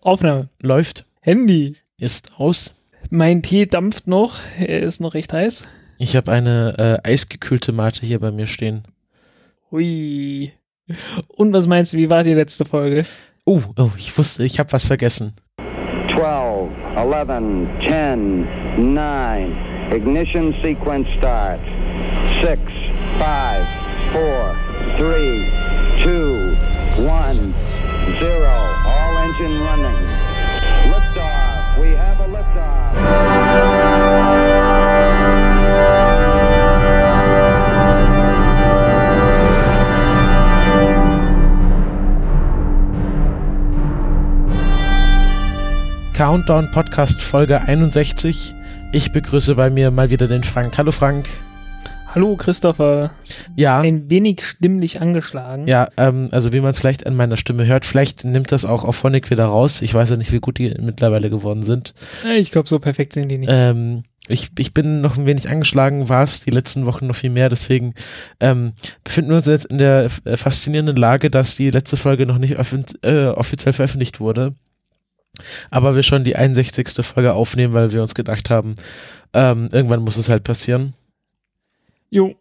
Aufnahme. 0.00 0.48
Läuft. 0.62 1.06
Handy. 1.20 1.76
Ist 1.98 2.32
aus. 2.38 2.76
Mein 3.10 3.42
Tee 3.42 3.66
dampft 3.66 4.06
noch. 4.06 4.36
Er 4.58 4.80
ist 4.80 5.00
noch 5.00 5.14
recht 5.14 5.32
heiß. 5.32 5.66
Ich 5.98 6.14
habe 6.14 6.30
eine 6.30 7.00
äh, 7.04 7.08
eisgekühlte 7.08 7.72
Mate 7.72 8.06
hier 8.06 8.20
bei 8.20 8.30
mir 8.30 8.46
stehen. 8.46 8.82
Hui. 9.70 10.52
Und 11.28 11.52
was 11.52 11.66
meinst 11.66 11.92
du, 11.92 11.96
wie 11.98 12.08
war 12.08 12.22
die 12.22 12.34
letzte 12.34 12.64
Folge? 12.64 13.04
Oh, 13.44 13.60
oh 13.76 13.90
ich 13.96 14.16
wusste, 14.16 14.44
ich 14.44 14.58
habe 14.58 14.72
was 14.72 14.86
vergessen. 14.86 15.34
12, 16.14 16.70
11, 16.96 17.68
10, 17.86 18.94
9. 18.94 19.56
Ignition 19.92 20.54
sequence 20.62 21.08
start. 21.18 21.60
6, 22.42 22.60
5, 23.18 23.66
4, 24.12 24.54
3, 24.98 25.44
2, 26.96 27.10
1, 27.10 27.54
0. 28.20 28.46
All 28.86 29.07
engine 29.18 29.60
running. 29.62 29.98
Liftoff. 30.92 31.80
We 31.80 31.88
have 31.96 32.20
a 32.20 32.28
liftoff. 32.28 33.98
Countdown 46.14 46.70
Podcast 46.72 47.22
Folge 47.22 47.60
61. 47.60 48.54
Ich 48.92 49.12
begrüße 49.12 49.54
bei 49.54 49.70
mir 49.70 49.90
mal 49.90 50.10
wieder 50.10 50.26
den 50.26 50.42
Frank. 50.42 50.76
Hallo 50.78 50.90
Frank. 50.90 51.28
Hallo 52.14 52.36
Christopher. 52.36 53.10
Ja. 53.54 53.80
Ein 53.80 54.08
wenig 54.08 54.42
stimmlich 54.42 55.02
angeschlagen. 55.02 55.66
Ja, 55.66 55.88
ähm, 55.98 56.28
also 56.30 56.52
wie 56.54 56.60
man 56.60 56.70
es 56.70 56.78
vielleicht 56.78 57.06
an 57.06 57.14
meiner 57.14 57.36
Stimme 57.36 57.66
hört, 57.66 57.84
vielleicht 57.84 58.24
nimmt 58.24 58.50
das 58.50 58.64
auch 58.64 58.84
auf 58.84 58.96
Phonic 58.96 59.30
wieder 59.30 59.44
raus. 59.44 59.82
Ich 59.82 59.92
weiß 59.92 60.10
ja 60.10 60.16
nicht, 60.16 60.32
wie 60.32 60.40
gut 60.40 60.58
die 60.58 60.74
mittlerweile 60.80 61.28
geworden 61.28 61.62
sind. 61.62 61.92
Ich 62.36 62.50
glaube, 62.50 62.68
so 62.68 62.78
perfekt 62.78 63.12
sind 63.12 63.28
die 63.28 63.36
nicht. 63.36 63.50
Ähm, 63.52 64.02
ich, 64.26 64.50
ich 64.58 64.72
bin 64.72 65.02
noch 65.02 65.16
ein 65.16 65.26
wenig 65.26 65.48
angeschlagen, 65.50 66.08
war 66.08 66.22
es 66.22 66.40
die 66.40 66.50
letzten 66.50 66.86
Wochen 66.86 67.06
noch 67.06 67.16
viel 67.16 67.30
mehr, 67.30 67.48
deswegen 67.48 67.94
ähm, 68.40 68.72
befinden 69.04 69.30
wir 69.30 69.38
uns 69.38 69.46
jetzt 69.46 69.66
in 69.66 69.78
der 69.78 70.08
äh, 70.24 70.36
faszinierenden 70.36 70.96
Lage, 70.96 71.30
dass 71.30 71.56
die 71.56 71.70
letzte 71.70 71.96
Folge 71.96 72.26
noch 72.26 72.38
nicht 72.38 72.56
äh, 73.02 73.26
offiziell 73.26 73.72
veröffentlicht 73.72 74.20
wurde. 74.20 74.54
Aber 75.70 75.94
wir 75.94 76.02
schon 76.02 76.24
die 76.24 76.36
61. 76.36 76.88
Folge 77.06 77.34
aufnehmen, 77.34 77.74
weil 77.74 77.92
wir 77.92 78.02
uns 78.02 78.14
gedacht 78.14 78.50
haben, 78.50 78.74
ähm, 79.34 79.68
irgendwann 79.72 80.02
muss 80.02 80.16
es 80.16 80.28
halt 80.28 80.44
passieren. 80.44 80.94
Jo. 82.10 82.34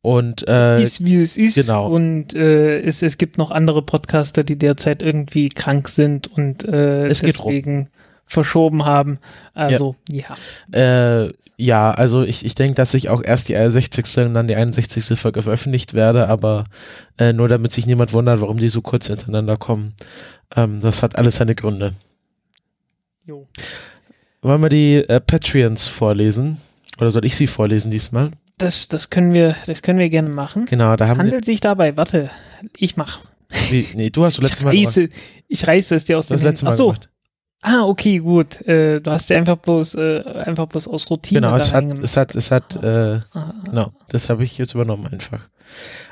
Und 0.00 0.46
äh, 0.48 0.80
ist 0.80 1.04
wie 1.04 1.20
es 1.20 1.36
ist. 1.36 1.56
genau. 1.56 1.88
Und 1.88 2.34
äh, 2.34 2.80
es, 2.80 3.02
es 3.02 3.18
gibt 3.18 3.36
noch 3.36 3.50
andere 3.50 3.82
Podcaster, 3.82 4.44
die 4.44 4.56
derzeit 4.56 5.02
irgendwie 5.02 5.48
krank 5.48 5.88
sind 5.88 6.28
und 6.28 6.64
äh, 6.64 7.06
Es 7.06 7.20
geht 7.20 7.38
rum. 7.40 7.50
deswegen 7.50 7.88
verschoben 8.24 8.84
haben. 8.84 9.18
Also, 9.54 9.96
ja. 10.10 10.36
Äh, 10.72 11.32
ja, 11.56 11.90
also 11.90 12.22
ich, 12.22 12.44
ich 12.44 12.54
denke, 12.54 12.74
dass 12.76 12.94
ich 12.94 13.08
auch 13.08 13.22
erst 13.24 13.48
die 13.48 13.54
60. 13.54 14.26
und 14.26 14.34
dann 14.34 14.46
die 14.46 14.54
61. 14.54 15.18
Folge 15.18 15.42
veröffentlicht 15.42 15.94
werde, 15.94 16.28
aber 16.28 16.64
äh, 17.18 17.32
nur 17.32 17.48
damit 17.48 17.72
sich 17.72 17.86
niemand 17.86 18.12
wundert, 18.12 18.40
warum 18.40 18.58
die 18.58 18.68
so 18.68 18.82
kurz 18.82 19.08
hintereinander 19.08 19.56
kommen. 19.56 19.94
Ähm, 20.54 20.80
das 20.80 21.02
hat 21.02 21.16
alles 21.16 21.36
seine 21.36 21.54
Gründe. 21.54 21.94
Jo. 23.24 23.48
Wollen 24.42 24.62
wir 24.62 24.68
die 24.68 24.96
äh, 24.96 25.20
Patreons 25.20 25.88
vorlesen? 25.88 26.58
Oder 27.00 27.10
soll 27.10 27.24
ich 27.24 27.36
sie 27.36 27.46
vorlesen 27.46 27.90
diesmal? 27.90 28.30
Das, 28.58 28.88
das 28.88 29.10
können 29.10 29.32
wir, 29.32 29.54
das 29.66 29.82
können 29.82 29.98
wir 29.98 30.08
gerne 30.10 30.28
machen. 30.28 30.66
Genau, 30.66 30.96
da 30.96 31.08
haben 31.08 31.18
Handelt 31.18 31.44
sich 31.44 31.60
dabei, 31.60 31.96
warte, 31.96 32.30
ich 32.76 32.96
mach. 32.96 33.20
wir. 33.50 33.70
Wie, 33.70 33.86
nee, 33.96 34.10
du 34.10 34.24
hast 34.24 34.38
du 34.38 34.42
letztes 34.42 34.58
Ich 34.60 34.64
Mal 34.64 34.72
gemacht. 34.72 34.86
reiße, 34.96 35.08
ich 35.48 35.66
reiße 35.66 35.94
es 35.94 36.04
dir 36.04 36.18
aus 36.18 36.26
dem 36.26 36.34
hast 36.36 36.42
letztes 36.42 36.62
Mal 36.64 36.70
Ach 36.72 36.76
so. 36.76 36.86
gemacht. 36.88 37.08
Ah, 37.60 37.82
okay, 37.84 38.18
gut. 38.18 38.60
Äh, 38.68 39.00
du 39.00 39.10
hast 39.10 39.28
dir 39.28 39.36
einfach 39.36 39.56
bloß, 39.56 39.94
äh, 39.94 40.22
einfach 40.44 40.66
bloß 40.66 40.86
aus 40.86 41.10
Routine 41.10 41.40
Genau, 41.40 41.56
es 41.56 41.72
hat, 41.72 41.98
es 41.98 42.16
hat, 42.16 42.36
es 42.36 42.50
hat, 42.52 42.76
äh, 42.76 43.20
Ah, 43.32 43.52
genau, 43.64 43.92
das 44.10 44.28
habe 44.28 44.44
ich 44.44 44.56
jetzt 44.58 44.74
übernommen 44.74 45.08
einfach. 45.08 45.48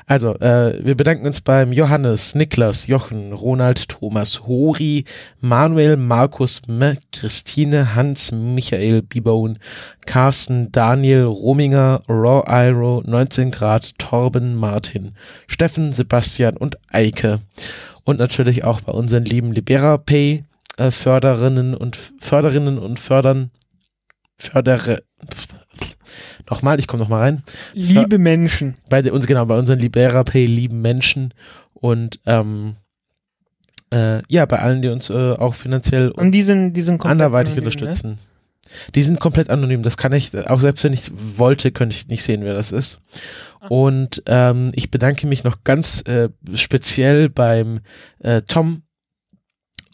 Also, 0.05 0.35
äh, 0.39 0.85
wir 0.85 0.95
bedanken 0.95 1.25
uns 1.25 1.41
beim 1.41 1.71
Johannes, 1.71 2.35
Niklas, 2.35 2.87
Jochen, 2.87 3.33
Ronald, 3.33 3.89
Thomas, 3.89 4.45
Hori, 4.45 5.05
Manuel, 5.39 5.97
Markus, 5.97 6.61
M, 6.67 6.97
Christine, 7.11 7.95
Hans, 7.95 8.31
Michael, 8.31 9.01
Bibone, 9.01 9.55
Carsten, 10.05 10.71
Daniel, 10.71 11.23
Rominger, 11.23 12.01
Raw 12.07 12.43
Iro, 12.47 13.01
19 13.05 13.51
Grad, 13.51 13.97
Torben, 13.97 14.55
Martin, 14.55 15.15
Steffen, 15.47 15.91
Sebastian 15.93 16.57
und 16.57 16.77
Eike. 16.91 17.39
Und 18.03 18.19
natürlich 18.19 18.63
auch 18.63 18.81
bei 18.81 18.91
unseren 18.93 19.25
lieben 19.25 19.51
Libera 19.51 19.97
Pay 19.97 20.43
äh, 20.77 20.91
Förderinnen 20.91 21.75
und 21.75 21.97
Förderinnen 22.19 22.77
und 22.77 22.99
Fördern 22.99 23.51
Fördere 24.39 25.03
nochmal, 26.49 26.79
ich 26.79 26.87
komme 26.87 27.03
nochmal 27.03 27.21
rein. 27.21 27.43
Liebe 27.73 28.17
Menschen. 28.19 28.75
Bei 28.89 29.11
uns, 29.11 29.25
genau, 29.25 29.45
bei 29.45 29.57
unseren 29.57 29.79
Libera 29.79 30.23
Pay 30.23 30.45
lieben 30.45 30.81
Menschen 30.81 31.33
und 31.73 32.19
ähm, 32.25 32.75
äh, 33.91 34.21
ja, 34.27 34.45
bei 34.45 34.59
allen, 34.59 34.81
die 34.81 34.89
uns 34.89 35.09
äh, 35.09 35.33
auch 35.33 35.55
finanziell 35.55 36.11
Und 36.11 36.31
die 36.31 36.43
sind, 36.43 36.73
die 36.73 36.81
sind 36.81 37.03
anderweitig 37.05 37.53
anonym, 37.53 37.63
ne? 37.63 37.75
unterstützen. 37.75 38.19
Die 38.95 39.01
sind 39.01 39.19
komplett 39.19 39.49
anonym. 39.49 39.81
Das 39.81 39.95
kann 39.95 40.11
ich, 40.11 40.35
auch 40.49 40.59
selbst 40.59 40.83
wenn 40.83 40.91
ich 40.91 41.09
wollte, 41.37 41.71
könnte 41.71 41.95
ich 41.95 42.07
nicht 42.07 42.23
sehen, 42.23 42.43
wer 42.43 42.53
das 42.53 42.73
ist. 42.73 43.01
Ah. 43.61 43.67
Und 43.69 44.23
ähm, 44.25 44.71
ich 44.73 44.91
bedanke 44.91 45.25
mich 45.25 45.45
noch 45.45 45.63
ganz 45.63 46.01
äh, 46.01 46.29
speziell 46.53 47.29
beim 47.29 47.79
äh, 48.19 48.41
Tom 48.41 48.83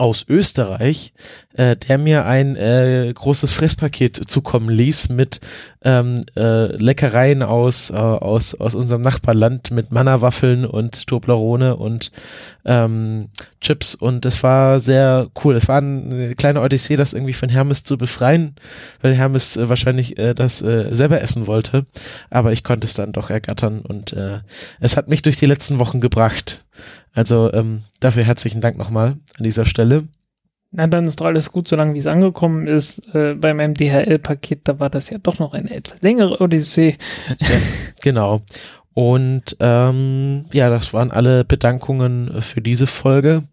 aus 0.04 0.26
Österreich, 0.28 1.14
äh, 1.54 1.78
der 1.78 1.98
mir 1.98 2.26
ein 2.26 2.58
äh, 2.58 3.10
großes 3.16 3.54
Fresspaket 3.54 4.18
zukommen 4.30 4.68
ließ 4.68 5.08
mit 5.08 5.40
ähm, 5.82 6.26
äh, 6.36 6.76
Leckereien 6.76 7.42
aus, 7.42 7.90
äh, 7.90 7.94
aus, 7.94 8.54
aus 8.54 8.76
unserem 8.76 9.02
Nachbarland 9.02 9.72
mit 9.72 9.94
Manna-Waffeln 9.94 10.66
und 10.66 11.08
Toblerone 11.08 11.78
und 11.78 12.12
ähm, 12.66 13.30
Chips 13.62 13.96
und 13.96 14.26
das 14.26 14.44
war 14.44 14.82
sehr 14.82 15.30
cool. 15.42 15.56
Es 15.56 15.70
war 15.70 15.78
eine 15.78 16.36
kleine 16.36 16.60
Odyssee, 16.60 16.98
das 16.98 17.14
irgendwie 17.14 17.32
von 17.32 17.48
Hermes 17.48 17.86
zu 17.86 17.98
befreien, 17.98 18.56
weil 19.02 19.14
Hermes 19.14 19.56
äh, 19.56 19.70
wahrscheinlich 19.70 20.18
äh, 20.18 20.34
das 20.34 20.62
äh, 20.62 20.94
selber 20.94 21.22
essen 21.22 21.48
wollte, 21.48 21.86
aber 22.30 22.52
ich 22.52 22.66
konnte 22.66 22.88
es 22.88 22.94
dann 22.94 23.14
doch 23.14 23.30
ergattern 23.30 23.80
und 23.80 24.12
äh, 24.12 24.40
es 24.82 24.98
hat 24.98 25.08
mich 25.08 25.22
durch 25.22 25.38
die 25.38 25.46
letzten 25.46 25.80
Wochen 25.80 26.02
gebracht. 26.02 26.66
Also 27.14 27.52
ähm, 27.54 27.84
dafür 28.00 28.24
herzlichen 28.24 28.62
Dank 28.62 28.78
nochmal 28.78 29.18
an 29.38 29.44
dieser 29.44 29.66
Stelle. 29.66 30.08
Na, 30.72 30.88
dann 30.88 31.06
ist 31.06 31.22
doch 31.22 31.28
alles 31.28 31.52
gut, 31.52 31.68
solange 31.68 31.94
wie 31.94 32.00
es 32.00 32.08
angekommen 32.08 32.66
ist. 32.66 33.00
Äh, 33.14 33.36
bei 33.36 33.54
meinem 33.54 33.76
DHL-Paket, 33.76 34.62
da 34.64 34.80
war 34.80 34.90
das 34.90 35.12
ja 35.12 35.20
doch 35.20 35.38
noch 35.38 35.54
eine 35.54 35.70
etwas 35.72 36.02
längere 36.02 36.42
Odyssee. 36.42 36.98
Genau. 38.02 38.42
Und 38.94 39.56
ähm, 39.60 40.46
ja, 40.52 40.70
das 40.70 40.94
waren 40.94 41.12
alle 41.12 41.46
Bedankungen 41.46 42.42
für 42.42 42.62
diese 42.62 42.86
Folge. 42.86 43.44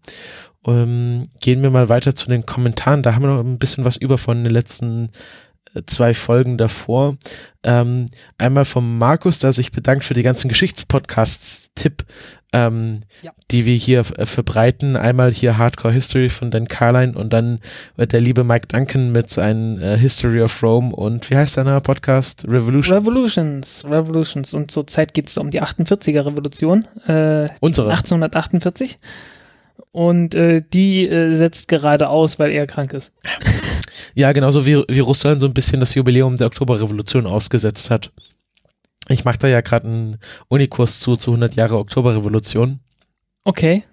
Ähm, 0.67 1.23
gehen 1.39 1.63
wir 1.63 1.71
mal 1.71 1.89
weiter 1.89 2.15
zu 2.15 2.27
den 2.27 2.45
Kommentaren. 2.45 3.01
Da 3.01 3.15
haben 3.15 3.23
wir 3.23 3.29
noch 3.29 3.39
ein 3.43 3.57
bisschen 3.57 3.85
was 3.85 3.97
über 3.97 4.17
von 4.17 4.43
den 4.43 4.51
letzten 4.51 5.09
zwei 5.85 6.13
Folgen 6.13 6.57
davor. 6.57 7.17
Ähm, 7.63 8.07
einmal 8.37 8.65
vom 8.65 8.97
Markus, 8.97 9.39
der 9.39 9.53
sich 9.53 9.71
bedankt 9.71 10.03
für 10.03 10.13
die 10.13 10.23
ganzen 10.23 10.49
Geschichtspodcasts-Tipp, 10.49 12.05
ähm, 12.53 13.01
Ja. 13.21 13.31
die 13.51 13.65
wir 13.65 13.75
hier 13.75 13.99
äh, 14.17 14.25
verbreiten. 14.25 14.97
Einmal 14.97 15.31
hier 15.31 15.57
Hardcore 15.57 15.93
History 15.93 16.29
von 16.29 16.51
Dan 16.51 16.67
Carline 16.67 17.13
und 17.17 17.31
dann 17.31 17.59
äh, 17.97 18.07
der 18.07 18.19
liebe 18.19 18.43
Mike 18.43 18.67
Duncan 18.67 19.11
mit 19.11 19.29
seinem 19.29 19.81
äh, 19.81 19.97
History 19.97 20.41
of 20.41 20.61
Rome 20.61 20.93
und 20.95 21.29
wie 21.29 21.37
heißt 21.37 21.55
deiner 21.57 21.79
Podcast? 21.81 22.45
Revolution. 22.47 22.97
Revolutions, 22.97 23.85
Revolutions. 23.85 24.53
Und 24.53 24.71
zurzeit 24.71 25.13
geht 25.13 25.27
es 25.29 25.37
um 25.37 25.51
die 25.51 25.61
48er 25.61 26.25
Revolution, 26.25 26.85
äh, 27.07 27.47
Unsere. 27.61 27.89
1848. 27.91 28.97
Und 29.93 30.35
äh, 30.35 30.61
die 30.73 31.07
äh, 31.07 31.31
setzt 31.31 31.67
gerade 31.67 32.09
aus, 32.09 32.39
weil 32.39 32.51
er 32.51 32.65
krank 32.67 32.93
ist. 32.93 33.13
Ja, 34.15 34.31
genauso 34.31 34.65
wie, 34.65 34.83
wie 34.87 34.99
Russland 34.99 35.41
so 35.41 35.47
ein 35.47 35.53
bisschen 35.53 35.79
das 35.79 35.95
Jubiläum 35.95 36.37
der 36.37 36.47
Oktoberrevolution 36.47 37.25
ausgesetzt 37.25 37.89
hat. 37.89 38.11
Ich 39.09 39.25
mache 39.25 39.39
da 39.39 39.47
ja 39.47 39.61
gerade 39.61 39.87
einen 39.87 40.17
Unikurs 40.47 40.99
zu, 40.99 41.15
zu 41.15 41.31
100 41.31 41.55
Jahre 41.55 41.77
Oktoberrevolution. 41.77 42.79
Okay. 43.43 43.83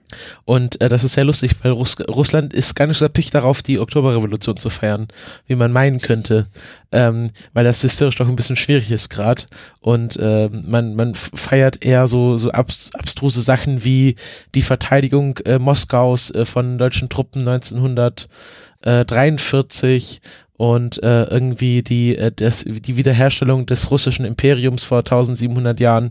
Und 0.45 0.81
äh, 0.81 0.89
das 0.89 1.05
ist 1.05 1.15
sehr 1.15 1.25
lustig, 1.25 1.53
weil 1.63 1.73
Russ 1.73 1.97
Russland 2.09 2.55
ist 2.55 2.75
gar 2.75 2.87
nicht 2.87 2.99
so 2.99 3.05
erpicht 3.05 3.35
darauf, 3.35 3.63
die 3.63 3.79
Oktoberrevolution 3.79 4.57
zu 4.57 4.71
feiern, 4.71 5.09
wie 5.47 5.55
man 5.55 5.73
meinen 5.73 6.01
könnte. 6.01 6.47
Ähm, 6.93 7.31
weil 7.53 7.65
das 7.65 7.83
historisch 7.83 8.17
doch 8.17 8.29
ein 8.29 8.37
bisschen 8.37 8.57
schwierig 8.57 8.91
ist 8.91 9.11
gerade. 9.11 9.45
Und 9.81 10.19
ähm, 10.21 10.65
man, 10.67 10.97
man 10.97 11.15
feiert 11.15 11.85
eher 11.85 12.09
so, 12.09 12.39
so 12.39 12.51
abs 12.51 12.91
abstruse 12.95 13.43
Sachen 13.43 13.85
wie 13.85 14.17
die 14.55 14.63
Verteidigung 14.63 15.39
äh, 15.45 15.59
Moskaus 15.59 16.31
äh, 16.31 16.45
von 16.45 16.79
deutschen 16.79 17.09
Truppen 17.09 17.45
1943 18.89 20.21
und 20.57 21.03
äh, 21.03 21.25
irgendwie 21.25 21.83
die, 21.83 22.17
äh, 22.17 22.33
das, 22.35 22.65
die 22.65 22.97
Wiederherstellung 22.97 23.67
des 23.67 23.91
russischen 23.91 24.25
Imperiums 24.25 24.85
vor 24.85 24.99
1700 24.99 25.79
Jahren. 25.81 26.11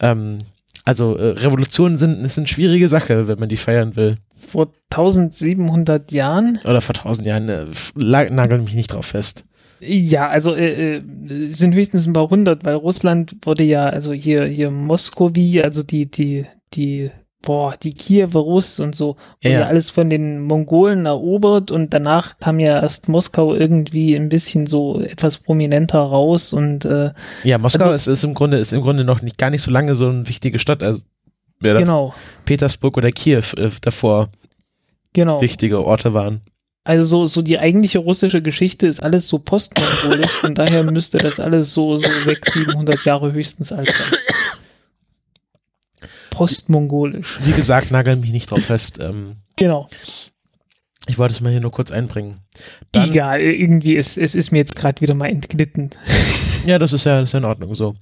Ähm, 0.00 0.38
Also 0.86 1.16
äh, 1.16 1.28
Revolutionen 1.40 1.96
sind, 1.96 2.24
ist 2.24 2.36
eine 2.36 2.46
schwierige 2.46 2.88
Sache, 2.88 3.26
wenn 3.26 3.38
man 3.38 3.48
die 3.48 3.56
feiern 3.56 3.96
will. 3.96 4.18
Vor 4.32 4.68
1700 4.90 6.12
Jahren? 6.12 6.58
Oder 6.64 6.80
vor 6.82 6.94
1000 6.94 7.26
Jahren, 7.26 7.48
äh, 7.48 7.64
nagel 7.94 8.58
mich 8.58 8.74
nicht 8.74 8.92
drauf 8.92 9.06
fest. 9.06 9.44
Ja, 9.80 10.28
also 10.28 10.54
äh, 10.54 10.96
äh, 10.96 11.02
sind 11.48 11.74
höchstens 11.74 12.06
ein 12.06 12.12
paar 12.12 12.28
hundert, 12.28 12.64
weil 12.64 12.74
Russland 12.74 13.36
wurde 13.42 13.64
ja, 13.64 13.84
also 13.84 14.12
hier, 14.12 14.44
hier 14.44 14.70
Moskowi, 14.70 15.62
also 15.62 15.82
die, 15.82 16.10
die, 16.10 16.46
die, 16.74 17.10
boah, 17.44 17.74
die 17.80 17.92
Kiewer 17.92 18.40
Russ 18.40 18.80
und 18.80 18.94
so, 18.94 19.16
wurde 19.42 19.54
ja. 19.54 19.66
alles 19.66 19.90
von 19.90 20.10
den 20.10 20.40
Mongolen 20.40 21.06
erobert 21.06 21.70
und 21.70 21.92
danach 21.94 22.38
kam 22.38 22.58
ja 22.58 22.80
erst 22.80 23.08
Moskau 23.08 23.54
irgendwie 23.54 24.14
ein 24.14 24.28
bisschen 24.28 24.66
so 24.66 25.00
etwas 25.00 25.38
prominenter 25.38 26.00
raus 26.00 26.52
und 26.52 26.84
äh, 26.84 27.12
Ja, 27.44 27.58
Moskau 27.58 27.84
also, 27.90 27.94
ist, 27.94 28.06
ist 28.06 28.24
im 28.24 28.34
Grunde, 28.34 28.56
ist 28.56 28.72
im 28.72 28.80
Grunde 28.80 29.04
noch 29.04 29.22
nicht 29.22 29.38
gar 29.38 29.50
nicht 29.50 29.62
so 29.62 29.70
lange 29.70 29.94
so 29.94 30.08
eine 30.08 30.26
wichtige 30.26 30.58
Stadt, 30.58 30.82
also 30.82 31.02
wäre 31.60 31.78
das 31.78 31.88
genau. 31.88 32.14
Petersburg 32.46 32.96
oder 32.96 33.12
Kiew 33.12 33.44
äh, 33.56 33.70
davor 33.82 34.28
genau. 35.12 35.40
wichtige 35.40 35.84
Orte 35.84 36.14
waren. 36.14 36.40
Also 36.86 37.06
so, 37.06 37.26
so 37.26 37.42
die 37.42 37.58
eigentliche 37.58 37.98
russische 37.98 38.42
Geschichte 38.42 38.86
ist 38.86 39.02
alles 39.02 39.26
so 39.26 39.38
postmongolisch, 39.38 40.30
von 40.30 40.54
daher 40.54 40.82
müsste 40.82 41.16
das 41.16 41.40
alles 41.40 41.72
so, 41.72 41.96
so 41.96 42.06
600, 42.06 42.66
700 42.66 43.04
Jahre 43.06 43.32
höchstens 43.32 43.72
alt 43.72 43.88
sein. 43.88 44.18
Postmongolisch. 46.34 47.38
Wie 47.42 47.52
gesagt, 47.52 47.90
nagel 47.90 48.16
mich 48.16 48.30
nicht 48.30 48.50
drauf 48.50 48.64
fest. 48.64 48.98
Ähm, 49.00 49.36
genau. 49.56 49.88
Ich 51.06 51.18
wollte 51.18 51.34
es 51.34 51.40
mal 51.40 51.50
hier 51.50 51.60
nur 51.60 51.70
kurz 51.70 51.90
einbringen. 51.90 52.40
Dann, 52.92 53.10
Egal, 53.10 53.40
irgendwie 53.40 53.94
ist 53.94 54.16
es 54.16 54.34
ist 54.34 54.52
mir 54.52 54.58
jetzt 54.58 54.74
gerade 54.74 55.00
wieder 55.02 55.14
mal 55.14 55.28
entglitten. 55.28 55.90
ja, 56.66 56.78
das 56.78 56.92
ist 56.92 57.04
ja, 57.04 57.20
das 57.20 57.28
ist 57.30 57.32
ja 57.34 57.40
in 57.40 57.44
Ordnung 57.44 57.74
so. 57.74 57.94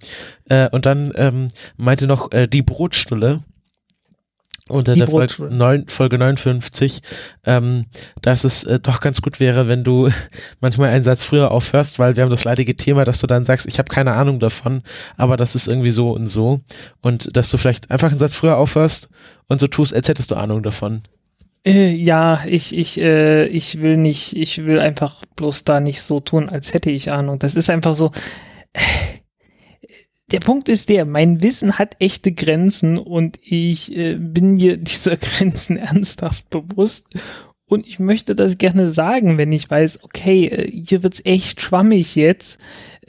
Äh, 0.49 0.69
und 0.71 0.87
dann 0.87 1.13
ähm, 1.17 1.49
meinte 1.77 2.07
noch 2.07 2.31
äh, 2.33 2.47
die 2.47 2.63
Brotstulle, 2.63 3.43
unter 4.69 4.95
der 4.95 5.07
Folge, 5.07 5.49
9, 5.51 5.89
Folge 5.89 6.19
59, 6.19 7.01
ähm, 7.45 7.87
dass 8.21 8.45
es 8.45 8.65
äh, 8.65 8.79
doch 8.79 9.01
ganz 9.01 9.21
gut 9.21 9.41
wäre, 9.41 9.69
wenn 9.69 9.85
du 9.85 10.11
manchmal 10.61 10.91
einen 10.91 11.05
Satz 11.05 11.25
früher 11.25 11.51
aufhörst, 11.51 11.99
weil 11.99 12.17
wir 12.17 12.23
haben 12.23 12.31
das 12.31 12.45
leidige 12.45 12.77
Thema, 12.77 13.05
dass 13.05 13.21
du 13.21 13.27
dann 13.27 13.45
sagst, 13.45 13.67
ich 13.67 13.79
habe 13.79 13.93
keine 13.93 14.13
Ahnung 14.13 14.41
davon, 14.41 14.83
aber 15.17 15.37
das 15.37 15.55
ist 15.55 15.69
irgendwie 15.69 15.91
so 15.91 16.13
und 16.13 16.27
so. 16.27 16.61
Und 17.01 17.37
dass 17.37 17.51
du 17.51 17.59
vielleicht 17.59 17.91
einfach 17.91 18.11
einen 18.11 18.19
Satz 18.19 18.35
früher 18.35 18.57
aufhörst 18.57 19.09
und 19.49 19.61
so 19.61 19.67
tust, 19.67 19.95
als 19.95 20.09
hättest 20.09 20.31
du 20.31 20.37
Ahnung 20.37 20.63
davon. 20.63 21.03
Äh, 21.65 21.95
ja, 21.95 22.45
ich, 22.47 22.77
ich, 22.77 23.01
äh, 23.01 23.47
ich 23.47 23.81
will 23.81 23.97
nicht, 23.97 24.37
ich 24.37 24.65
will 24.65 24.81
einfach 24.81 25.23
bloß 25.37 25.65
da 25.65 25.81
nicht 25.81 26.03
so 26.03 26.21
tun, 26.21 26.49
als 26.49 26.75
hätte 26.75 26.91
ich 26.91 27.11
Ahnung. 27.11 27.39
Das 27.39 27.55
ist 27.55 27.71
einfach 27.71 27.95
so. 27.95 28.11
Der 30.33 30.41
Punkt 30.41 30.71
ist 30.71 30.89
der, 30.89 31.05
mein 31.05 31.43
Wissen 31.43 31.79
hat 31.79 31.97
echte 31.99 32.33
Grenzen 32.33 32.97
und 32.97 33.39
ich 33.45 33.95
äh, 33.95 34.17
bin 34.17 34.55
mir 34.55 34.77
dieser 34.79 35.17
Grenzen 35.17 35.77
ernsthaft 35.77 36.49
bewusst. 36.49 37.09
Und 37.67 37.87
ich 37.87 37.99
möchte 37.99 38.35
das 38.35 38.59
gerne 38.59 38.91
sagen, 38.91 39.39
wenn 39.39 39.53
ich 39.53 39.71
weiß, 39.71 40.05
okay, 40.05 40.47
äh, 40.47 40.71
hier 40.71 41.03
wird's 41.03 41.23
echt 41.25 41.61
schwammig 41.61 42.17
jetzt. 42.17 42.61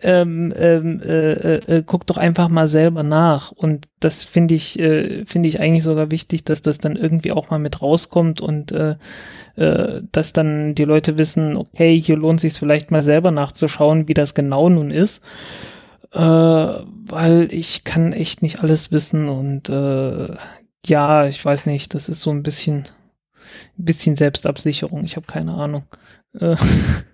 Ähm, 0.02 0.54
ähm, 0.58 1.02
äh, 1.02 1.31
äh, 1.31 1.78
äh, 1.78 1.84
guck 1.86 2.06
doch 2.08 2.18
einfach 2.18 2.50
mal 2.50 2.68
selber 2.68 3.04
nach. 3.04 3.52
Und 3.54 3.88
das 4.02 4.25
finde 4.25 4.56
ich, 4.56 4.78
äh, 4.78 5.25
finde 5.25 5.48
ich 5.48 5.62
eigentlich 5.62 5.84
sogar 5.84 6.12
wichtig, 6.12 6.44
dass 6.44 6.62
das 6.62 6.78
dann 6.78 6.98
irgendwie 6.98 7.31
auch 7.31 7.50
mal 7.50 7.60
mit 7.60 7.81
rauskommt 7.81 8.42
und 8.42 8.74
dass 9.56 10.34
dann 10.34 10.74
die 10.74 10.84
Leute 10.84 11.20
wissen, 11.20 11.58
okay, 11.58 12.02
hier 12.02 12.18
lohnt 12.18 12.42
sich 12.42 12.54
vielleicht 12.54 12.90
mal 12.90 13.04
selber 13.04 13.30
nachzuschauen, 13.30 14.08
wie 14.08 14.16
das 14.16 14.34
genau 14.34 14.68
nun 14.68 14.90
ist 14.90 15.22
äh, 16.13 16.19
weil 16.19 17.48
ich 17.51 17.83
kann 17.83 18.13
echt 18.13 18.42
nicht 18.42 18.62
alles 18.62 18.92
wissen 18.92 19.30
und 19.30 19.69
äh, 19.69 20.36
ja, 20.86 21.27
ich 21.27 21.44
weiß 21.44 21.65
nicht, 21.65 21.94
das 21.94 22.10
ist 22.10 22.21
so 22.21 22.30
ein 22.30 22.44
bisschen, 22.44 22.83
ein 23.77 23.86
bisschen 23.86 24.15
Selbstabsicherung. 24.15 25.04
Ich 25.06 25.15
habe 25.15 25.25
keine 25.25 25.54
Ahnung. 25.54 25.83
Äh, 26.39 26.56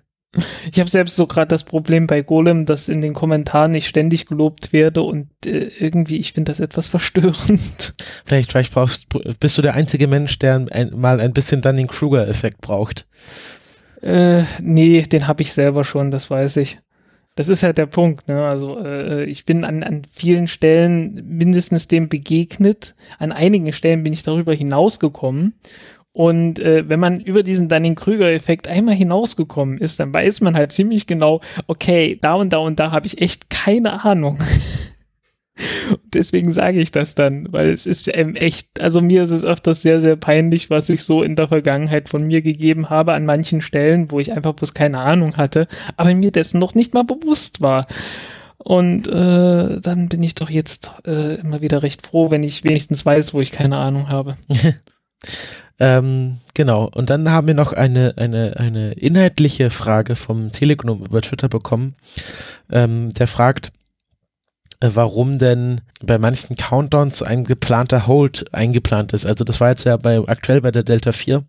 ich 0.72 0.80
habe 0.80 0.90
selbst 0.90 1.16
so 1.16 1.26
gerade 1.26 1.48
das 1.48 1.64
Problem 1.64 2.06
bei 2.06 2.22
Golem, 2.22 2.66
dass 2.66 2.88
in 2.88 3.00
den 3.00 3.14
Kommentaren 3.14 3.74
ich 3.74 3.88
ständig 3.88 4.26
gelobt 4.26 4.72
werde 4.72 5.02
und 5.02 5.28
äh, 5.46 5.70
irgendwie, 5.78 6.18
ich 6.18 6.32
finde 6.32 6.50
das 6.50 6.60
etwas 6.60 6.88
verstörend. 6.88 7.94
Vielleicht, 8.26 8.52
vielleicht 8.52 8.72
brauchst, 8.72 9.06
bist 9.40 9.58
du 9.58 9.62
der 9.62 9.74
einzige 9.74 10.06
Mensch, 10.06 10.38
der 10.38 10.66
ein, 10.70 10.92
mal 10.94 11.20
ein 11.20 11.32
bisschen 11.32 11.62
dann 11.62 11.76
den 11.76 11.88
Kruger-Effekt 11.88 12.60
braucht. 12.60 13.08
Äh, 14.02 14.44
nee, 14.60 15.02
den 15.02 15.26
habe 15.26 15.42
ich 15.42 15.52
selber 15.52 15.82
schon, 15.82 16.12
das 16.12 16.30
weiß 16.30 16.58
ich. 16.58 16.78
Das 17.40 17.48
ist 17.48 17.62
halt 17.62 17.78
der 17.78 17.86
Punkt. 17.86 18.28
Ne? 18.28 18.46
Also 18.46 18.78
äh, 18.84 19.24
ich 19.24 19.46
bin 19.46 19.64
an, 19.64 19.82
an 19.82 20.02
vielen 20.12 20.46
Stellen 20.46 21.24
mindestens 21.26 21.88
dem 21.88 22.10
begegnet. 22.10 22.94
An 23.18 23.32
einigen 23.32 23.72
Stellen 23.72 24.02
bin 24.02 24.12
ich 24.12 24.22
darüber 24.22 24.52
hinausgekommen. 24.52 25.54
Und 26.12 26.58
äh, 26.58 26.86
wenn 26.86 27.00
man 27.00 27.18
über 27.18 27.42
diesen 27.42 27.70
Dunning-Krüger-Effekt 27.70 28.68
einmal 28.68 28.94
hinausgekommen 28.94 29.78
ist, 29.78 29.98
dann 30.00 30.12
weiß 30.12 30.42
man 30.42 30.54
halt 30.54 30.72
ziemlich 30.72 31.06
genau, 31.06 31.40
okay, 31.66 32.18
da 32.20 32.34
und 32.34 32.52
da 32.52 32.58
und 32.58 32.78
da 32.78 32.90
habe 32.90 33.06
ich 33.06 33.22
echt 33.22 33.48
keine 33.48 34.04
Ahnung. 34.04 34.38
Deswegen 36.14 36.52
sage 36.52 36.80
ich 36.80 36.92
das 36.92 37.14
dann, 37.14 37.52
weil 37.52 37.70
es 37.70 37.86
ist 37.86 38.08
ähm, 38.12 38.34
echt, 38.36 38.80
also 38.80 39.00
mir 39.00 39.22
ist 39.22 39.30
es 39.30 39.44
öfters 39.44 39.82
sehr, 39.82 40.00
sehr 40.00 40.16
peinlich, 40.16 40.70
was 40.70 40.88
ich 40.88 41.04
so 41.04 41.22
in 41.22 41.36
der 41.36 41.48
Vergangenheit 41.48 42.08
von 42.08 42.26
mir 42.26 42.42
gegeben 42.42 42.90
habe 42.90 43.12
an 43.12 43.26
manchen 43.26 43.62
Stellen, 43.62 44.10
wo 44.10 44.20
ich 44.20 44.32
einfach 44.32 44.54
bloß 44.54 44.74
keine 44.74 45.00
Ahnung 45.00 45.36
hatte, 45.36 45.66
aber 45.96 46.14
mir 46.14 46.30
dessen 46.30 46.58
noch 46.58 46.74
nicht 46.74 46.94
mal 46.94 47.04
bewusst 47.04 47.60
war. 47.60 47.86
Und 48.62 49.08
äh, 49.08 49.80
dann 49.80 50.08
bin 50.10 50.22
ich 50.22 50.34
doch 50.34 50.50
jetzt 50.50 50.92
äh, 51.06 51.36
immer 51.36 51.62
wieder 51.62 51.82
recht 51.82 52.06
froh, 52.06 52.30
wenn 52.30 52.42
ich 52.42 52.62
wenigstens 52.62 53.06
weiß, 53.06 53.32
wo 53.32 53.40
ich 53.40 53.52
keine 53.52 53.78
Ahnung 53.78 54.10
habe. 54.10 54.34
ähm, 55.80 56.36
genau. 56.52 56.90
Und 56.94 57.08
dann 57.08 57.30
haben 57.30 57.46
wir 57.46 57.54
noch 57.54 57.72
eine, 57.72 58.14
eine, 58.18 58.58
eine 58.58 58.92
inhaltliche 58.92 59.70
Frage 59.70 60.14
vom 60.14 60.52
Telegram 60.52 60.98
über 61.02 61.22
Twitter 61.22 61.48
bekommen. 61.48 61.94
Ähm, 62.70 63.08
der 63.14 63.26
fragt, 63.26 63.72
warum 64.80 65.38
denn 65.38 65.82
bei 66.02 66.18
manchen 66.18 66.56
Countdowns 66.56 67.22
ein 67.22 67.44
geplanter 67.44 68.06
Hold 68.06 68.46
eingeplant 68.54 69.12
ist. 69.12 69.26
Also 69.26 69.44
das 69.44 69.60
war 69.60 69.68
jetzt 69.68 69.84
ja 69.84 69.96
bei 69.98 70.18
aktuell 70.26 70.62
bei 70.62 70.70
der 70.70 70.82
Delta 70.82 71.12
4, 71.12 71.44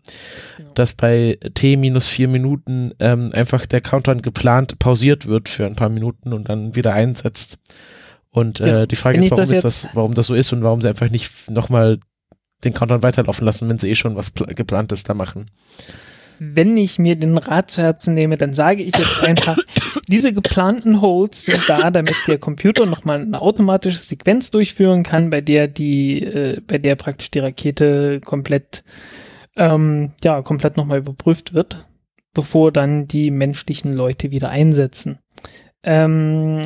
genau. 0.58 0.70
dass 0.74 0.92
bei 0.92 1.38
T 1.54 1.76
minus 1.76 2.08
vier 2.08 2.28
Minuten 2.28 2.92
ähm, 3.00 3.30
einfach 3.32 3.64
der 3.64 3.80
Countdown 3.80 4.20
geplant 4.20 4.78
pausiert 4.78 5.26
wird 5.26 5.48
für 5.48 5.64
ein 5.64 5.76
paar 5.76 5.88
Minuten 5.88 6.32
und 6.32 6.48
dann 6.50 6.74
wieder 6.74 6.92
einsetzt. 6.92 7.58
Und 8.30 8.60
äh, 8.60 8.68
ja. 8.68 8.86
die 8.86 8.96
Frage 8.96 9.18
ist, 9.18 9.30
warum 9.30 9.42
das, 9.42 9.50
ist 9.50 9.64
das, 9.64 9.88
warum 9.94 10.14
das 10.14 10.26
so 10.26 10.34
ist 10.34 10.52
und 10.52 10.62
warum 10.62 10.82
sie 10.82 10.88
einfach 10.88 11.10
nicht 11.10 11.50
nochmal 11.50 11.98
den 12.64 12.74
Countdown 12.74 13.02
weiterlaufen 13.02 13.44
lassen, 13.44 13.68
wenn 13.68 13.78
sie 13.78 13.90
eh 13.90 13.94
schon 13.94 14.14
was 14.14 14.34
geplantes 14.34 15.04
da 15.04 15.14
machen 15.14 15.50
wenn 16.54 16.76
ich 16.76 16.98
mir 16.98 17.14
den 17.14 17.38
Rat 17.38 17.70
zu 17.70 17.82
Herzen 17.82 18.14
nehme, 18.14 18.36
dann 18.36 18.52
sage 18.52 18.82
ich 18.82 18.96
jetzt 18.96 19.22
einfach, 19.22 19.56
diese 20.08 20.32
geplanten 20.32 21.00
Holds 21.00 21.44
sind 21.44 21.68
da, 21.68 21.90
damit 21.90 22.16
der 22.26 22.38
Computer 22.38 22.86
nochmal 22.86 23.20
eine 23.20 23.40
automatische 23.40 23.98
Sequenz 23.98 24.50
durchführen 24.50 25.04
kann, 25.04 25.30
bei 25.30 25.40
der 25.40 25.68
die, 25.68 26.22
äh, 26.22 26.60
bei 26.66 26.78
der 26.78 26.96
praktisch 26.96 27.30
die 27.30 27.38
Rakete 27.38 28.20
komplett, 28.20 28.82
ähm, 29.56 30.12
ja, 30.24 30.42
komplett 30.42 30.76
nochmal 30.76 30.98
überprüft 30.98 31.54
wird, 31.54 31.86
bevor 32.34 32.72
dann 32.72 33.06
die 33.06 33.30
menschlichen 33.30 33.92
Leute 33.92 34.30
wieder 34.32 34.50
einsetzen. 34.50 35.18
Ähm, 35.84 36.62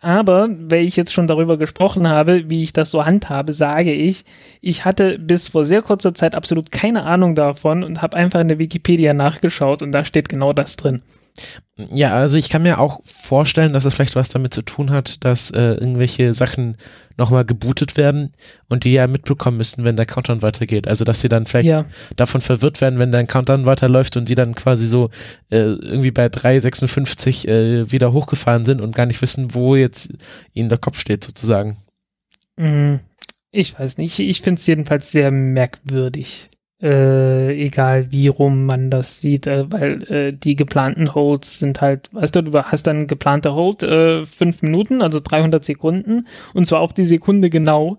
aber, 0.00 0.48
weil 0.48 0.86
ich 0.86 0.96
jetzt 0.96 1.12
schon 1.12 1.26
darüber 1.26 1.58
gesprochen 1.58 2.08
habe, 2.08 2.48
wie 2.48 2.62
ich 2.62 2.72
das 2.72 2.90
so 2.92 3.04
handhabe, 3.04 3.52
sage 3.52 3.92
ich, 3.92 4.24
ich 4.60 4.84
hatte 4.84 5.18
bis 5.18 5.48
vor 5.48 5.64
sehr 5.64 5.82
kurzer 5.82 6.14
Zeit 6.14 6.36
absolut 6.36 6.70
keine 6.70 7.02
Ahnung 7.04 7.34
davon 7.34 7.82
und 7.82 8.00
habe 8.00 8.16
einfach 8.16 8.40
in 8.40 8.48
der 8.48 8.58
Wikipedia 8.60 9.12
nachgeschaut 9.12 9.82
und 9.82 9.90
da 9.90 10.04
steht 10.04 10.28
genau 10.28 10.52
das 10.52 10.76
drin. 10.76 11.02
Ja, 11.92 12.14
also 12.16 12.36
ich 12.36 12.48
kann 12.50 12.62
mir 12.62 12.78
auch 12.78 13.00
vorstellen, 13.04 13.72
dass 13.72 13.84
es 13.84 13.94
vielleicht 13.94 14.16
was 14.16 14.28
damit 14.28 14.52
zu 14.52 14.62
tun 14.62 14.90
hat, 14.90 15.24
dass 15.24 15.50
äh, 15.50 15.74
irgendwelche 15.74 16.34
Sachen 16.34 16.76
nochmal 17.16 17.44
gebootet 17.44 17.96
werden 17.96 18.32
und 18.68 18.84
die 18.84 18.92
ja 18.92 19.06
mitbekommen 19.06 19.56
müssen, 19.56 19.84
wenn 19.84 19.96
der 19.96 20.06
Countdown 20.06 20.42
weitergeht. 20.42 20.88
Also 20.88 21.04
dass 21.04 21.20
sie 21.20 21.28
dann 21.28 21.46
vielleicht 21.46 21.68
ja. 21.68 21.86
davon 22.16 22.40
verwirrt 22.40 22.80
werden, 22.80 22.98
wenn 22.98 23.12
dein 23.12 23.26
Countdown 23.26 23.66
weiterläuft 23.66 24.16
und 24.16 24.28
die 24.28 24.34
dann 24.34 24.54
quasi 24.54 24.86
so 24.86 25.10
äh, 25.50 25.58
irgendwie 25.58 26.10
bei 26.10 26.26
3,56 26.26 27.48
äh, 27.48 27.90
wieder 27.90 28.12
hochgefahren 28.12 28.64
sind 28.64 28.80
und 28.80 28.94
gar 28.94 29.06
nicht 29.06 29.22
wissen, 29.22 29.54
wo 29.54 29.76
jetzt 29.76 30.14
ihnen 30.52 30.68
der 30.68 30.78
Kopf 30.78 30.98
steht 30.98 31.24
sozusagen. 31.24 31.78
Mhm. 32.56 33.00
Ich 33.52 33.78
weiß 33.78 33.98
nicht, 33.98 34.18
ich 34.18 34.42
finde 34.42 34.60
es 34.60 34.66
jedenfalls 34.66 35.10
sehr 35.10 35.30
merkwürdig 35.30 36.49
äh, 36.82 37.52
egal 37.62 38.10
wie 38.10 38.28
rum 38.28 38.64
man 38.64 38.90
das 38.90 39.20
sieht, 39.20 39.46
äh, 39.46 39.70
weil 39.70 40.02
äh, 40.10 40.32
die 40.32 40.56
geplanten 40.56 41.14
Holds 41.14 41.58
sind 41.58 41.80
halt, 41.80 42.08
weißt 42.12 42.36
du, 42.36 42.42
du 42.42 42.62
hast 42.62 42.86
dann 42.86 43.06
geplante 43.06 43.54
Hold 43.54 43.82
äh, 43.82 44.24
fünf 44.24 44.62
Minuten, 44.62 45.02
also 45.02 45.20
300 45.20 45.64
Sekunden 45.64 46.26
und 46.54 46.66
zwar 46.66 46.80
auf 46.80 46.94
die 46.94 47.04
Sekunde 47.04 47.50
genau. 47.50 47.98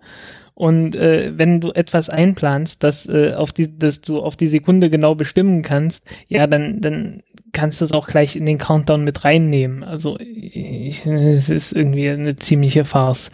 Und 0.54 0.96
äh, 0.96 1.32
wenn 1.36 1.62
du 1.62 1.72
etwas 1.72 2.10
einplanst, 2.10 2.84
das, 2.84 3.08
äh, 3.08 3.34
auf 3.34 3.52
die, 3.52 3.80
dass 3.80 4.02
du 4.02 4.22
auf 4.22 4.36
die 4.36 4.48
Sekunde 4.48 4.90
genau 4.90 5.16
bestimmen 5.16 5.64
kannst, 5.64 6.08
ja, 6.28 6.46
dann, 6.46 6.82
dann 6.82 7.24
kannst 7.52 7.82
du 7.82 7.86
es 7.86 7.94
auch 7.94 8.08
gleich 8.08 8.36
in 8.36 8.46
den 8.46 8.58
Countdown 8.58 9.04
mit 9.04 9.24
reinnehmen. 9.24 9.84
Also 9.84 10.20
ich, 10.20 11.06
es 11.06 11.50
ist 11.50 11.72
irgendwie 11.72 12.10
eine 12.10 12.36
ziemliche 12.36 12.86
Farce. 12.86 13.32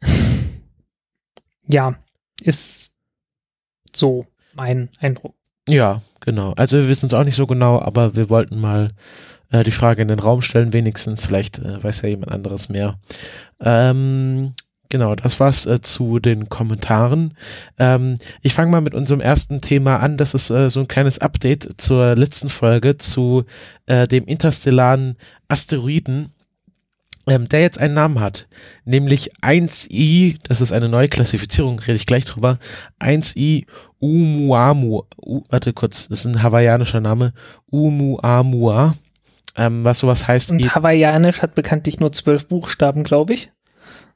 ja, 1.66 1.96
ist 2.42 2.94
so 3.94 4.26
mein 4.54 4.88
Eindruck. 5.00 5.34
Ja, 5.68 6.02
genau. 6.20 6.52
Also 6.54 6.78
wir 6.78 6.88
wissen 6.88 7.06
es 7.06 7.14
auch 7.14 7.24
nicht 7.24 7.36
so 7.36 7.46
genau, 7.46 7.80
aber 7.80 8.16
wir 8.16 8.30
wollten 8.30 8.60
mal 8.60 8.90
äh, 9.52 9.62
die 9.62 9.70
Frage 9.70 10.02
in 10.02 10.08
den 10.08 10.18
Raum 10.18 10.42
stellen, 10.42 10.72
wenigstens. 10.72 11.26
Vielleicht 11.26 11.58
äh, 11.58 11.82
weiß 11.82 12.02
ja 12.02 12.08
jemand 12.08 12.32
anderes 12.32 12.68
mehr. 12.68 12.98
Ähm, 13.60 14.54
genau, 14.88 15.14
das 15.14 15.38
war's 15.38 15.66
äh, 15.66 15.80
zu 15.80 16.18
den 16.18 16.48
Kommentaren. 16.48 17.34
Ähm, 17.78 18.16
ich 18.42 18.54
fange 18.54 18.72
mal 18.72 18.80
mit 18.80 18.94
unserem 18.94 19.20
ersten 19.20 19.60
Thema 19.60 19.98
an. 19.98 20.16
Das 20.16 20.34
ist 20.34 20.50
äh, 20.50 20.68
so 20.68 20.80
ein 20.80 20.88
kleines 20.88 21.20
Update 21.20 21.80
zur 21.80 22.16
letzten 22.16 22.48
Folge 22.48 22.98
zu 22.98 23.44
äh, 23.86 24.08
dem 24.08 24.24
interstellaren 24.24 25.16
Asteroiden, 25.46 26.32
ähm, 27.26 27.48
der 27.48 27.60
jetzt 27.60 27.78
einen 27.78 27.94
Namen 27.94 28.20
hat, 28.20 28.48
nämlich 28.84 29.32
1i, 29.42 30.38
das 30.42 30.60
ist 30.60 30.72
eine 30.72 30.88
neue 30.88 31.08
Klassifizierung, 31.08 31.78
rede 31.78 31.96
ich 31.96 32.06
gleich 32.06 32.24
drüber, 32.24 32.58
1i 33.00 33.66
Umuamu, 33.98 35.02
uh, 35.24 35.42
warte 35.48 35.72
kurz, 35.72 36.08
das 36.08 36.20
ist 36.20 36.26
ein 36.26 36.42
hawaiianischer 36.42 37.00
Name, 37.00 37.32
Umuamua, 37.70 38.94
ähm, 39.56 39.84
was 39.84 40.00
sowas 40.00 40.26
heißt 40.26 40.50
Und 40.50 40.74
Hawaiianisch 40.74 41.42
hat 41.42 41.54
bekanntlich 41.54 42.00
nur 42.00 42.12
zwölf 42.12 42.48
Buchstaben, 42.48 43.04
glaube 43.04 43.34
ich. 43.34 43.52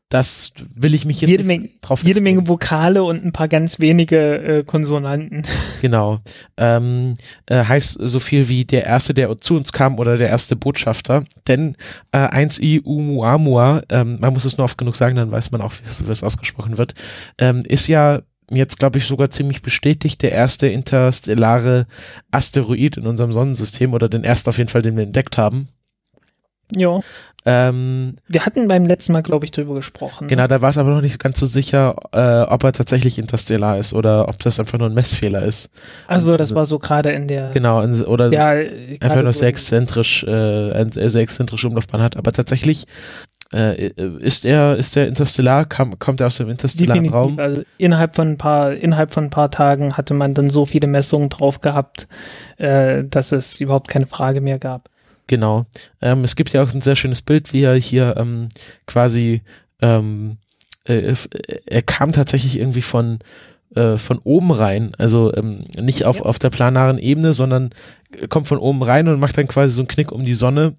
Das 0.09 0.53
will 0.75 0.95
ich 0.95 1.05
mich 1.05 1.21
jetzt 1.21 1.31
Jede, 1.31 1.43
Menge, 1.43 1.69
drauf 1.81 2.05
jede. 2.05 2.21
Menge 2.21 2.47
Vokale 2.47 3.03
und 3.03 3.25
ein 3.25 3.33
paar 3.33 3.49
ganz 3.49 3.81
wenige 3.81 4.59
äh, 4.59 4.65
Konsonanten. 4.65 5.43
Genau. 5.83 6.21
Ähm, 6.57 7.15
äh, 7.47 7.63
heißt 7.63 7.99
so 8.01 8.19
viel 8.19 8.49
wie 8.49 8.65
der 8.65 8.85
Erste, 8.87 9.13
der 9.15 9.39
zu 9.41 9.57
uns 9.57 9.73
kam 9.73 9.99
oder 9.99 10.17
der 10.17 10.29
erste 10.29 10.57
Botschafter. 10.57 11.25
Denn 11.47 11.77
äh, 12.13 12.19
1i 12.19 12.83
Umuamua, 12.83 13.83
ähm, 13.91 14.19
man 14.21 14.33
muss 14.33 14.47
es 14.47 14.57
nur 14.57 14.65
oft 14.65 14.79
genug 14.79 14.97
sagen, 14.97 15.17
dann 15.17 15.31
weiß 15.31 15.51
man 15.51 15.61
auch, 15.61 15.73
wie 15.73 15.89
es, 15.89 16.07
wie 16.07 16.11
es 16.11 16.25
ausgesprochen 16.25 16.79
wird, 16.79 16.95
ähm, 17.39 17.63
ist 17.67 17.89
ja 17.89 18.23
jetzt, 18.51 18.79
glaube 18.79 18.99
ich, 18.99 19.05
sogar 19.07 19.31
ziemlich 19.31 19.63
bestätigt 19.63 20.23
der 20.23 20.33
erste 20.33 20.67
interstellare 20.69 21.87
Asteroid 22.31 22.97
in 22.97 23.07
unserem 23.07 23.33
Sonnensystem 23.33 23.93
oder 23.93 24.09
den 24.09 24.25
ersten 24.25 24.49
auf 24.49 24.59
jeden 24.59 24.71
Fall, 24.71 24.83
den 24.83 24.97
wir 24.97 25.05
entdeckt 25.05 25.37
haben. 25.37 25.69
Ja. 26.75 27.01
Ähm, 27.49 28.17
Wir 28.27 28.45
hatten 28.45 28.67
beim 28.67 28.87
letzten 28.87 29.13
Mal, 29.13 29.23
glaube 29.23 29.45
ich, 29.45 29.53
drüber 29.53 29.75
gesprochen. 29.75 30.27
genau, 30.27 30.49
da 30.49 30.61
war 30.63 30.71
es 30.71 30.79
aber 30.79 30.91
noch 30.91 31.01
nicht 31.01 31.21
ganz 31.21 31.39
so 31.39 31.47
sicher, 31.47 31.95
äh, 32.13 32.43
ob 32.53 32.65
er 32.65 32.73
tatsächlich 32.73 33.21
interstellar 33.21 33.79
ist 33.79 33.93
oder 33.93 34.29
ob 34.29 34.41
das 34.41 34.59
einfach 34.59 34.79
nur 34.79 34.89
ein 34.89 34.95
Messfehler 34.95 35.43
ist. 35.43 35.71
Also, 36.09 36.37
das 36.37 36.57
war 36.57 36.67
so 36.67 36.81
gerade 36.81 37.11
in 37.13 37.29
der. 37.29 37.51
Genau, 37.53 37.83
in- 37.83 38.03
oder 38.05 38.33
Ja, 38.33 38.49
einfach 38.49 39.23
nur 39.23 39.33
sehr 39.33 39.47
exzentrisch, 39.47 40.25
äh, 40.25 40.87
sehr 40.91 41.23
exzentrische 41.23 41.69
Umlaufbahn 41.69 42.03
hat. 42.03 42.17
Aber 42.17 42.33
tatsächlich 42.33 42.85
äh, 43.53 43.91
ist 44.19 44.45
er, 44.45 44.77
ist 44.77 44.97
der 44.97 45.07
interstellar, 45.07 45.67
kam, 45.67 46.01
kommt 46.01 46.21
er 46.21 46.27
aus 46.27 46.39
dem 46.39 46.51
interstellaren 46.51 47.05
Definitiv. 47.05 47.15
Raum? 47.15 47.39
Also 47.39 47.63
innerhalb 47.79 48.17
von 48.17 48.31
ein 48.33 48.39
paar, 48.39 48.73
innerhalb 48.73 49.15
von 49.15 49.23
ein 49.27 49.31
paar 49.31 49.53
Tagen 49.53 49.97
hatte 49.97 50.15
man 50.15 50.35
dann 50.35 50.51
so 50.51 50.67
viele 50.67 50.89
Messungen 50.89 51.29
drauf 51.29 51.61
gehabt, 51.61 52.09
äh, 52.57 53.05
dass 53.05 53.31
es 53.31 53.61
überhaupt 53.61 53.87
keine 53.87 54.07
Frage 54.07 54.41
mehr 54.41 54.59
gab. 54.59 54.89
Genau. 55.27 55.67
Ähm, 56.01 56.25
es 56.25 56.37
gibt 56.37 56.53
ja 56.53 56.63
auch 56.63 56.73
ein 56.73 56.81
sehr 56.81 56.97
schönes 56.97 57.23
Bild, 57.23 57.53
wie 57.53 57.63
er 57.63 57.75
hier 57.75 58.15
ähm, 58.17 58.49
quasi, 58.87 59.43
ähm, 59.83 60.39
äh, 60.87 60.99
f- 60.99 61.29
er 61.67 61.83
kam 61.83 62.13
tatsächlich 62.13 62.59
irgendwie 62.59 62.83
von 62.83 63.19
äh, 63.75 63.99
von 63.99 64.19
oben 64.23 64.53
rein, 64.53 64.93
also 64.97 65.35
ähm, 65.35 65.65
nicht 65.77 66.05
auf, 66.05 66.19
Ja. 66.19 66.23
auf 66.23 66.39
der 66.39 66.51
planaren 66.51 66.99
Ebene, 66.99 67.33
sondern 67.33 67.71
kommt 68.29 68.47
von 68.47 68.59
oben 68.59 68.83
rein 68.85 69.09
und 69.09 69.19
macht 69.19 69.37
dann 69.37 69.49
quasi 69.49 69.75
so 69.75 69.81
einen 69.81 69.89
Knick 69.89 70.13
um 70.13 70.25
die 70.25 70.35
Sonne 70.37 70.77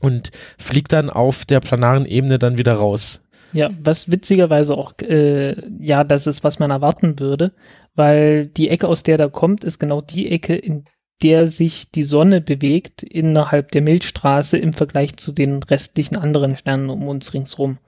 und 0.00 0.32
fliegt 0.58 0.92
dann 0.92 1.08
auf 1.10 1.44
der 1.44 1.60
planaren 1.60 2.04
Ebene 2.04 2.40
dann 2.40 2.58
wieder 2.58 2.72
raus. 2.74 3.24
Ja, 3.52 3.70
was 3.80 4.10
witzigerweise 4.10 4.74
auch, 4.76 4.92
äh, 5.02 5.54
ja, 5.78 6.02
das 6.02 6.26
ist, 6.26 6.42
was 6.42 6.58
man 6.58 6.72
erwarten 6.72 7.20
würde, 7.20 7.52
weil 7.94 8.46
die 8.46 8.68
Ecke, 8.70 8.88
aus 8.88 9.04
der 9.04 9.16
da 9.18 9.28
kommt, 9.28 9.62
ist 9.62 9.78
genau 9.78 10.00
die 10.00 10.32
Ecke, 10.32 10.56
in 10.56 10.86
der 11.22 11.46
sich 11.46 11.90
die 11.90 12.02
Sonne 12.02 12.40
bewegt 12.40 13.02
innerhalb 13.02 13.70
der 13.70 13.82
Milchstraße 13.82 14.58
im 14.58 14.72
Vergleich 14.72 15.16
zu 15.16 15.32
den 15.32 15.62
restlichen 15.62 16.16
anderen 16.16 16.56
Sternen 16.56 16.90
um 16.90 17.06
uns 17.08 17.32
ringsrum. 17.32 17.78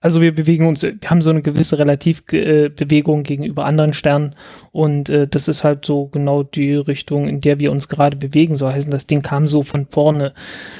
Also 0.00 0.20
wir 0.20 0.32
bewegen 0.32 0.66
uns, 0.66 0.82
wir 0.82 0.96
haben 1.06 1.22
so 1.22 1.30
eine 1.30 1.42
gewisse 1.42 1.78
Relativbewegung 1.78 3.24
gegenüber 3.24 3.64
anderen 3.64 3.92
Sternen 3.92 4.36
und 4.70 5.08
äh, 5.08 5.26
das 5.26 5.48
ist 5.48 5.64
halt 5.64 5.84
so 5.84 6.06
genau 6.06 6.44
die 6.44 6.74
Richtung, 6.74 7.28
in 7.28 7.40
der 7.40 7.58
wir 7.58 7.72
uns 7.72 7.88
gerade 7.88 8.16
bewegen. 8.16 8.54
So 8.54 8.68
heißen, 8.68 8.92
das 8.92 9.08
Ding 9.08 9.22
kam 9.22 9.48
so 9.48 9.64
von 9.64 9.86
vorne. 9.86 10.34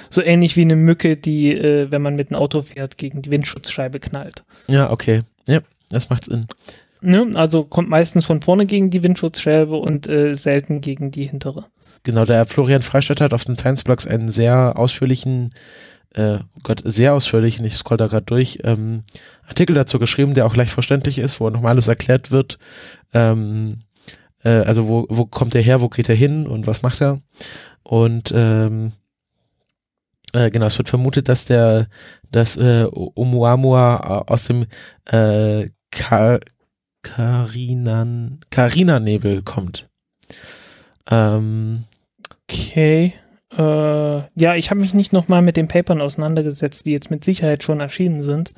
So 0.08 0.22
ähnlich 0.22 0.54
wie 0.54 0.62
eine 0.62 0.76
Mücke, 0.76 1.16
die, 1.16 1.52
äh, 1.52 1.90
wenn 1.90 2.02
man 2.02 2.14
mit 2.14 2.30
einem 2.30 2.40
Auto 2.40 2.62
fährt, 2.62 2.96
gegen 2.96 3.22
die 3.22 3.32
Windschutzscheibe 3.32 3.98
knallt. 3.98 4.44
Ja, 4.68 4.92
okay. 4.92 5.22
Ja, 5.48 5.62
das 5.90 6.10
macht 6.10 6.26
Sinn. 6.26 6.46
Ne? 7.00 7.30
Also 7.34 7.64
kommt 7.64 7.88
meistens 7.88 8.26
von 8.26 8.40
vorne 8.40 8.66
gegen 8.66 8.90
die 8.90 9.02
Windschutzscheibe 9.02 9.76
und 9.76 10.08
äh, 10.08 10.34
selten 10.34 10.80
gegen 10.80 11.10
die 11.10 11.26
hintere. 11.26 11.66
Genau, 12.02 12.24
der 12.24 12.44
Florian 12.44 12.82
Freistadt 12.82 13.20
hat 13.20 13.34
auf 13.34 13.44
den 13.44 13.56
Science 13.56 13.84
Blogs 13.84 14.06
einen 14.06 14.28
sehr 14.28 14.78
ausführlichen, 14.78 15.50
äh, 16.14 16.38
oh 16.38 16.60
Gott, 16.62 16.82
sehr 16.84 17.14
ausführlichen, 17.14 17.64
ich 17.64 17.76
scroll 17.76 17.96
da 17.96 18.06
gerade 18.06 18.26
durch, 18.26 18.60
ähm, 18.64 19.02
Artikel 19.46 19.74
dazu 19.74 19.98
geschrieben, 19.98 20.34
der 20.34 20.46
auch 20.46 20.56
leicht 20.56 20.72
verständlich 20.72 21.18
ist, 21.18 21.40
wo 21.40 21.50
nochmal 21.50 21.72
alles 21.72 21.88
erklärt 21.88 22.30
wird. 22.30 22.58
Ähm, 23.12 23.80
äh, 24.44 24.50
also 24.50 24.88
wo, 24.88 25.06
wo 25.08 25.26
kommt 25.26 25.54
er 25.54 25.62
her, 25.62 25.80
wo 25.80 25.88
geht 25.88 26.08
er 26.08 26.14
hin 26.14 26.46
und 26.46 26.66
was 26.66 26.82
macht 26.82 27.00
er? 27.00 27.20
Und 27.82 28.32
ähm, 28.34 28.92
äh, 30.32 30.50
genau, 30.50 30.66
es 30.66 30.78
wird 30.78 30.88
vermutet, 30.88 31.28
dass 31.28 31.46
der, 31.46 31.86
dass 32.30 32.56
äh, 32.56 32.84
Oumuamua 32.84 34.24
aus 34.26 34.44
dem 34.44 34.66
äh, 35.06 35.68
Karinan, 37.14 38.40
Carina-Nebel 38.50 39.42
kommt. 39.42 39.88
Ähm, 41.10 41.84
Okay. 42.48 43.12
Äh, 43.56 43.62
ja, 43.62 44.54
ich 44.56 44.70
habe 44.70 44.80
mich 44.80 44.94
nicht 44.94 45.12
nochmal 45.12 45.42
mit 45.42 45.56
den 45.56 45.68
Papern 45.68 46.00
auseinandergesetzt, 46.00 46.86
die 46.86 46.92
jetzt 46.92 47.10
mit 47.10 47.24
Sicherheit 47.24 47.62
schon 47.62 47.80
erschienen 47.80 48.22
sind. 48.22 48.52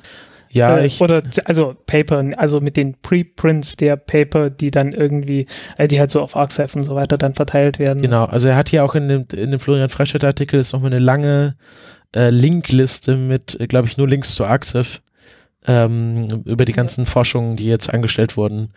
ja, 0.49 0.77
äh, 0.77 0.85
ich, 0.85 1.01
oder 1.01 1.23
also 1.45 1.75
Paper, 1.87 2.21
also 2.37 2.59
mit 2.59 2.77
den 2.77 2.95
Preprints 3.01 3.75
der 3.77 3.95
Paper, 3.95 4.49
die 4.49 4.71
dann 4.71 4.93
irgendwie, 4.93 5.45
äh, 5.77 5.87
die 5.87 5.99
halt 5.99 6.11
so 6.11 6.21
auf 6.21 6.35
Arxiv 6.35 6.75
und 6.75 6.83
so 6.83 6.95
weiter 6.95 7.17
dann 7.17 7.33
verteilt 7.33 7.79
werden. 7.79 8.01
Genau, 8.01 8.25
also 8.25 8.49
er 8.49 8.55
hat 8.55 8.69
hier 8.69 8.83
auch 8.83 8.95
in 8.95 9.07
dem, 9.07 9.25
in 9.33 9.51
dem 9.51 9.59
Florian 9.59 9.89
Freistadt 9.89 10.23
Artikel 10.23 10.59
ist 10.59 10.73
nochmal 10.73 10.91
eine 10.91 11.03
lange 11.03 11.55
äh, 12.15 12.29
Linkliste 12.29 13.15
mit, 13.15 13.57
glaube 13.69 13.87
ich, 13.87 13.97
nur 13.97 14.07
Links 14.07 14.35
zu 14.35 14.45
Arxiv 14.45 15.01
ähm, 15.67 16.27
über 16.45 16.65
die 16.65 16.73
ganzen 16.73 17.05
Forschungen, 17.05 17.55
die 17.55 17.65
jetzt 17.65 17.93
angestellt 17.93 18.37
wurden. 18.37 18.71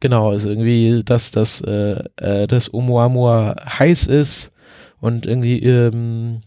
Genau, 0.00 0.30
also 0.30 0.48
irgendwie, 0.48 1.02
dass 1.04 1.30
das, 1.30 1.60
äh, 1.60 2.02
äh, 2.16 2.46
das 2.46 2.72
Oumuamua 2.74 3.54
heiß 3.78 4.06
ist 4.06 4.52
und 5.00 5.26
irgendwie, 5.26 5.62
ähm, 5.62 6.40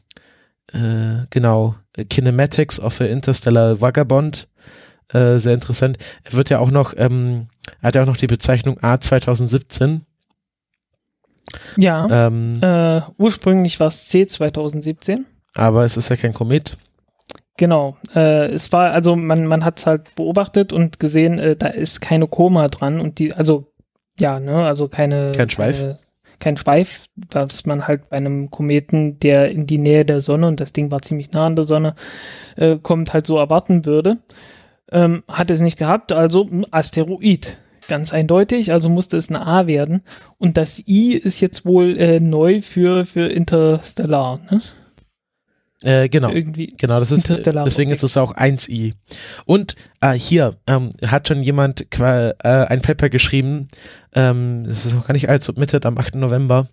äh, 0.74 1.26
genau, 1.30 1.76
Kinematics 2.10 2.80
of 2.80 3.00
a 3.00 3.06
Interstellar 3.06 3.80
Vagabond, 3.80 4.50
äh, 5.14 5.38
sehr 5.38 5.54
interessant. 5.54 5.98
Er 6.24 6.34
wird 6.34 6.50
ja 6.50 6.60
auch 6.60 6.72
noch, 6.72 6.94
ähm, 6.98 7.48
er 7.82 7.88
hat 7.88 7.96
ja 7.96 8.02
auch 8.02 8.08
noch 8.08 8.18
die 8.18 8.28
Bezeichnung 8.28 8.78
A 8.84 9.00
2017. 9.00 10.02
Ja. 11.78 12.08
Ähm, 12.10 12.60
Äh, 12.62 13.02
ursprünglich 13.18 13.80
war 13.80 13.88
es 13.88 14.08
C 14.08 14.26
2017. 14.26 15.26
aber 15.54 15.86
es 15.86 15.96
ist 15.96 16.10
ja 16.10 16.18
kein 16.18 16.34
Komet. 16.34 16.76
Genau. 17.58 17.96
Äh, 18.14 18.48
es 18.48 18.72
war, 18.72 18.92
also 18.92 19.16
man, 19.16 19.46
man 19.46 19.64
hat 19.64 19.80
es 19.80 19.86
halt 19.86 20.14
beobachtet 20.16 20.74
und 20.74 21.00
gesehen, 21.00 21.40
äh, 21.40 21.56
da 21.56 21.68
ist 21.68 22.02
keine 22.02 22.28
Koma 22.28 22.68
dran 22.68 23.00
und 23.00 23.20
die, 23.20 23.34
also 23.34 23.72
ja, 24.20 24.40
ne, 24.40 24.66
also 24.66 24.88
keine. 24.88 25.32
Kein 25.32 25.50
Schweif. 25.50 25.80
Keine, 25.80 26.00
kein 26.40 26.58
Schweif, 26.58 27.06
was 27.32 27.66
man 27.66 27.88
halt 27.88 28.10
bei 28.10 28.18
einem 28.18 28.52
Kometen, 28.52 29.20
der 29.20 29.52
in 29.52 29.68
die 29.68 29.78
Nähe 29.78 30.06
der 30.06 30.20
Sonne, 30.20 30.48
und 30.48 30.60
das 30.60 30.74
Ding 30.74 30.92
war 30.92 31.02
ziemlich 31.02 31.32
nah 31.32 31.46
an 31.46 31.56
der 31.56 31.66
Sonne, 31.66 31.96
äh, 32.58 32.78
kommt, 32.78 33.14
halt 33.14 33.26
so 33.26 33.38
erwarten 33.38 33.86
würde. 33.86 34.18
Ähm, 34.92 35.24
hat 35.28 35.50
es 35.50 35.62
nicht 35.62 35.78
gehabt, 35.78 36.12
also 36.12 36.44
ein 36.44 36.66
Asteroid. 36.72 37.58
Ganz 37.88 38.14
eindeutig, 38.14 38.72
also 38.72 38.90
musste 38.90 39.18
es 39.18 39.30
eine 39.30 39.46
A 39.46 39.68
werden. 39.68 40.04
Und 40.38 40.58
das 40.58 40.88
I 40.88 41.14
ist 41.14 41.40
jetzt 41.40 41.66
wohl 41.66 41.98
äh, 41.98 42.20
neu 42.20 42.62
für, 42.62 43.06
für 43.06 43.28
Interstellar, 43.28 44.40
ne? 44.50 44.62
Äh, 45.86 46.10
genau. 46.10 46.32
Irgendwie. 46.32 46.68
Genau, 46.78 47.00
das 47.00 47.12
ist, 47.12 47.30
deswegen 47.30 47.92
ist 47.92 48.04
es 48.04 48.18
auch 48.18 48.36
1i. 48.36 48.94
Und 49.46 49.76
äh, 50.02 50.14
hier 50.14 50.56
ähm, 50.68 50.90
hat 51.06 51.28
schon 51.28 51.44
jemand 51.44 51.88
äh, 52.00 52.34
ein 52.44 52.82
Paper 52.82 53.10
geschrieben, 53.10 53.68
ähm, 54.14 54.64
das 54.66 54.86
ist 54.86 54.96
noch 54.96 55.06
gar 55.06 55.14
nicht 55.14 55.30
allzu 55.30 55.52
submitted 55.52 55.86
am 55.86 55.98
8. 55.98 56.16
November. 56.16 56.68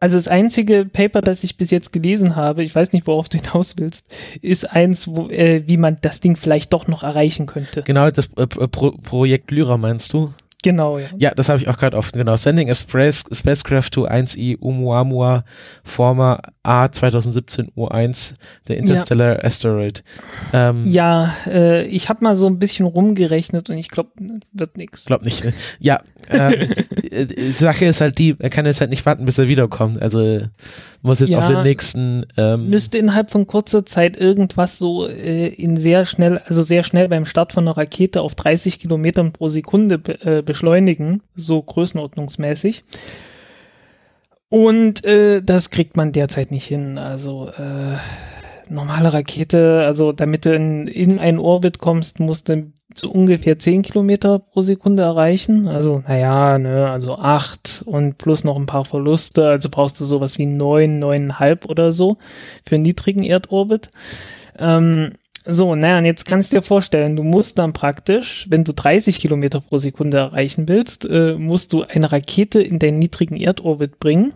Also 0.00 0.16
das 0.16 0.28
einzige 0.28 0.84
Paper, 0.84 1.22
das 1.22 1.42
ich 1.42 1.56
bis 1.56 1.70
jetzt 1.70 1.92
gelesen 1.92 2.36
habe, 2.36 2.62
ich 2.62 2.74
weiß 2.74 2.92
nicht, 2.92 3.06
worauf 3.06 3.28
du 3.28 3.38
hinaus 3.38 3.74
willst, 3.78 4.06
ist 4.42 4.70
eins, 4.70 5.08
wo, 5.08 5.28
äh, 5.28 5.66
wie 5.66 5.76
man 5.76 5.98
das 6.02 6.20
Ding 6.20 6.36
vielleicht 6.36 6.72
doch 6.72 6.86
noch 6.86 7.02
erreichen 7.02 7.46
könnte. 7.46 7.82
Genau, 7.82 8.10
das 8.10 8.28
äh, 8.36 8.46
Pro 8.46 8.92
Projekt 8.92 9.50
Lyra 9.50 9.76
meinst 9.76 10.12
du? 10.12 10.32
Genau, 10.64 10.98
ja. 10.98 11.06
Ja, 11.18 11.30
das 11.36 11.48
habe 11.48 11.58
ich 11.60 11.68
auch 11.68 11.78
gerade 11.78 11.96
offen, 11.96 12.18
genau. 12.18 12.36
Sending 12.36 12.68
a 12.68 12.74
Space, 12.74 13.24
Spacecraft 13.32 13.90
to 13.92 14.06
1E 14.08 14.60
Oumuamua 14.60 15.44
Former 15.84 16.40
A 16.64 16.90
2017 16.90 17.70
U1, 17.76 18.34
der 18.66 18.78
Interstellar 18.78 19.44
Asteroid. 19.44 20.02
Ähm, 20.52 20.88
Ja, 20.90 21.32
äh, 21.46 21.84
ich 21.86 22.08
habe 22.08 22.24
mal 22.24 22.34
so 22.34 22.46
ein 22.48 22.58
bisschen 22.58 22.86
rumgerechnet 22.86 23.70
und 23.70 23.78
ich 23.78 23.88
glaube, 23.88 24.10
wird 24.52 24.76
nix. 24.76 25.04
Glaub 25.04 25.24
nicht. 25.24 25.44
ne? 25.44 25.52
Ja, 25.78 26.00
ähm, 26.28 26.52
äh, 27.10 27.26
die 27.26 27.52
Sache 27.52 27.84
ist 27.86 28.00
halt 28.00 28.18
die, 28.18 28.34
er 28.38 28.50
kann 28.50 28.66
jetzt 28.66 28.80
halt 28.80 28.90
nicht 28.90 29.06
warten, 29.06 29.24
bis 29.24 29.38
er 29.38 29.46
wiederkommt. 29.48 30.02
Also 30.02 30.40
muss 31.02 31.20
jetzt 31.20 31.28
Ja. 31.28 31.38
auf 31.38 31.46
den 31.46 31.62
nächsten. 31.62 32.26
Ähm, 32.36 32.68
Müsste 32.68 32.98
innerhalb 32.98 33.30
von 33.30 33.46
kurzer 33.46 33.86
Zeit 33.86 34.16
irgendwas 34.16 34.76
so 34.78 35.06
äh, 35.08 35.46
in 35.46 35.76
sehr 35.76 36.04
schnell, 36.04 36.38
also 36.46 36.62
sehr 36.62 36.82
schnell 36.82 37.08
beim 37.08 37.26
Start 37.26 37.52
von 37.52 37.62
einer 37.66 37.76
Rakete 37.76 38.20
auf 38.22 38.34
30 38.34 38.80
Kilometern 38.80 39.32
pro 39.32 39.46
Sekunde 39.48 39.94
äh, 40.24 40.42
beschleunigen, 40.48 41.22
so 41.36 41.62
größenordnungsmäßig. 41.62 42.82
Und 44.48 45.04
äh, 45.04 45.42
das 45.42 45.70
kriegt 45.70 45.96
man 45.96 46.12
derzeit 46.12 46.50
nicht 46.50 46.66
hin. 46.66 46.98
Also 46.98 47.50
äh, 47.50 47.98
normale 48.70 49.12
Rakete, 49.12 49.82
also 49.84 50.12
damit 50.12 50.46
du 50.46 50.54
in, 50.54 50.88
in 50.88 51.18
einen 51.18 51.38
Orbit 51.38 51.78
kommst, 51.78 52.18
musst 52.18 52.48
du 52.48 52.72
so 52.94 53.10
ungefähr 53.10 53.58
10 53.58 53.82
Kilometer 53.82 54.38
pro 54.38 54.62
Sekunde 54.62 55.02
erreichen. 55.02 55.68
Also, 55.68 56.02
naja, 56.08 56.58
ne, 56.58 56.88
also 56.88 57.16
8 57.16 57.84
und 57.86 58.16
plus 58.16 58.44
noch 58.44 58.56
ein 58.56 58.66
paar 58.66 58.86
Verluste. 58.86 59.46
Also 59.46 59.68
brauchst 59.70 60.00
du 60.00 60.06
sowas 60.06 60.38
wie 60.38 60.46
9, 60.46 61.02
9,5 61.02 61.66
oder 61.66 61.92
so 61.92 62.16
für 62.64 62.76
einen 62.76 62.84
niedrigen 62.84 63.22
Erdorbit. 63.22 63.90
Ähm, 64.58 65.12
so, 65.50 65.74
naja, 65.74 65.98
und 65.98 66.04
jetzt 66.04 66.26
kannst 66.26 66.52
du 66.52 66.56
dir 66.56 66.62
vorstellen, 66.62 67.16
du 67.16 67.22
musst 67.22 67.58
dann 67.58 67.72
praktisch, 67.72 68.46
wenn 68.50 68.64
du 68.64 68.74
30 68.74 69.18
Kilometer 69.18 69.62
pro 69.62 69.78
Sekunde 69.78 70.18
erreichen 70.18 70.68
willst, 70.68 71.06
äh, 71.06 71.36
musst 71.38 71.72
du 71.72 71.84
eine 71.84 72.12
Rakete 72.12 72.60
in 72.60 72.78
deinen 72.78 72.98
niedrigen 72.98 73.36
Erdorbit 73.36 73.98
bringen, 73.98 74.34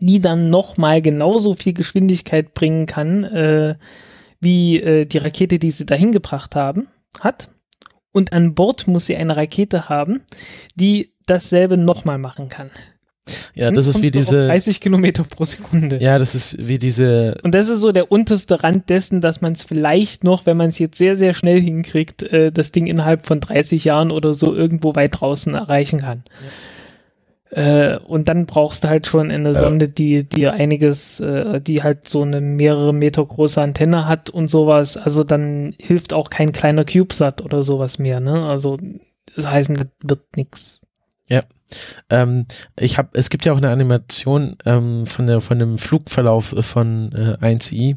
die 0.00 0.20
dann 0.20 0.48
nochmal 0.48 1.02
genauso 1.02 1.54
viel 1.54 1.74
Geschwindigkeit 1.74 2.54
bringen 2.54 2.86
kann, 2.86 3.24
äh, 3.24 3.74
wie 4.40 4.80
äh, 4.80 5.04
die 5.04 5.18
Rakete, 5.18 5.58
die 5.58 5.70
sie 5.70 5.84
dahin 5.84 6.10
gebracht 6.10 6.56
haben, 6.56 6.88
hat. 7.20 7.50
Und 8.12 8.32
an 8.32 8.54
Bord 8.54 8.88
muss 8.88 9.04
sie 9.04 9.16
eine 9.16 9.36
Rakete 9.36 9.90
haben, 9.90 10.22
die 10.74 11.12
dasselbe 11.26 11.76
nochmal 11.76 12.16
machen 12.16 12.48
kann. 12.48 12.70
Ja, 13.54 13.70
das 13.70 13.86
ist 13.86 14.02
wie 14.02 14.10
diese. 14.10 14.46
30 14.46 14.80
Kilometer 14.80 15.24
pro 15.24 15.44
Sekunde. 15.44 15.98
Ja, 16.00 16.18
das 16.18 16.34
ist 16.34 16.56
wie 16.66 16.78
diese. 16.78 17.36
Und 17.42 17.54
das 17.54 17.68
ist 17.68 17.80
so 17.80 17.92
der 17.92 18.10
unterste 18.10 18.62
Rand 18.62 18.88
dessen, 18.90 19.20
dass 19.20 19.40
man 19.40 19.52
es 19.52 19.62
vielleicht 19.62 20.24
noch, 20.24 20.46
wenn 20.46 20.56
man 20.56 20.70
es 20.70 20.78
jetzt 20.78 20.98
sehr, 20.98 21.14
sehr 21.14 21.32
schnell 21.32 21.60
hinkriegt, 21.60 22.22
äh, 22.24 22.50
das 22.50 22.72
Ding 22.72 22.86
innerhalb 22.86 23.26
von 23.26 23.40
30 23.40 23.84
Jahren 23.84 24.10
oder 24.10 24.34
so 24.34 24.54
irgendwo 24.54 24.94
weit 24.96 25.20
draußen 25.20 25.54
erreichen 25.54 26.00
kann. 26.00 26.24
Äh, 27.50 27.98
und 27.98 28.28
dann 28.28 28.46
brauchst 28.46 28.84
du 28.84 28.88
halt 28.88 29.06
schon 29.06 29.30
eine 29.30 29.52
Sonde, 29.52 29.88
die 29.88 30.24
dir 30.24 30.54
einiges, 30.54 31.20
äh, 31.20 31.60
die 31.60 31.82
halt 31.82 32.08
so 32.08 32.22
eine 32.22 32.40
mehrere 32.40 32.94
Meter 32.94 33.24
große 33.24 33.60
Antenne 33.60 34.08
hat 34.08 34.30
und 34.30 34.48
sowas. 34.48 34.96
Also 34.96 35.22
dann 35.22 35.74
hilft 35.78 36.14
auch 36.14 36.30
kein 36.30 36.52
kleiner 36.52 36.84
CubeSat 36.84 37.42
oder 37.42 37.62
sowas 37.62 37.98
mehr. 37.98 38.20
Ne? 38.20 38.46
Also 38.46 38.78
das 39.36 39.50
heißt, 39.50 39.70
das 39.70 39.86
wird 40.02 40.36
nix. 40.36 40.80
Ähm, 42.10 42.46
ich 42.78 42.98
habe, 42.98 43.10
es 43.12 43.30
gibt 43.30 43.44
ja 43.44 43.52
auch 43.52 43.56
eine 43.58 43.70
Animation 43.70 44.56
ähm, 44.66 45.06
von 45.06 45.26
der 45.26 45.40
von 45.40 45.58
dem 45.58 45.78
Flugverlauf 45.78 46.54
von 46.60 47.12
äh, 47.12 47.44
1i 47.44 47.96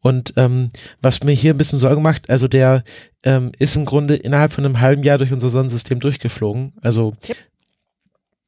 und 0.00 0.34
ähm, 0.36 0.70
was 1.02 1.22
mir 1.22 1.32
hier 1.32 1.54
ein 1.54 1.58
bisschen 1.58 1.78
Sorge 1.78 2.00
macht, 2.00 2.30
also 2.30 2.48
der 2.48 2.82
ähm, 3.22 3.52
ist 3.58 3.76
im 3.76 3.84
Grunde 3.84 4.16
innerhalb 4.16 4.52
von 4.52 4.64
einem 4.64 4.80
halben 4.80 5.02
Jahr 5.02 5.18
durch 5.18 5.32
unser 5.32 5.50
Sonnensystem 5.50 6.00
durchgeflogen. 6.00 6.72
Also 6.82 7.14
Yep. 7.28 7.36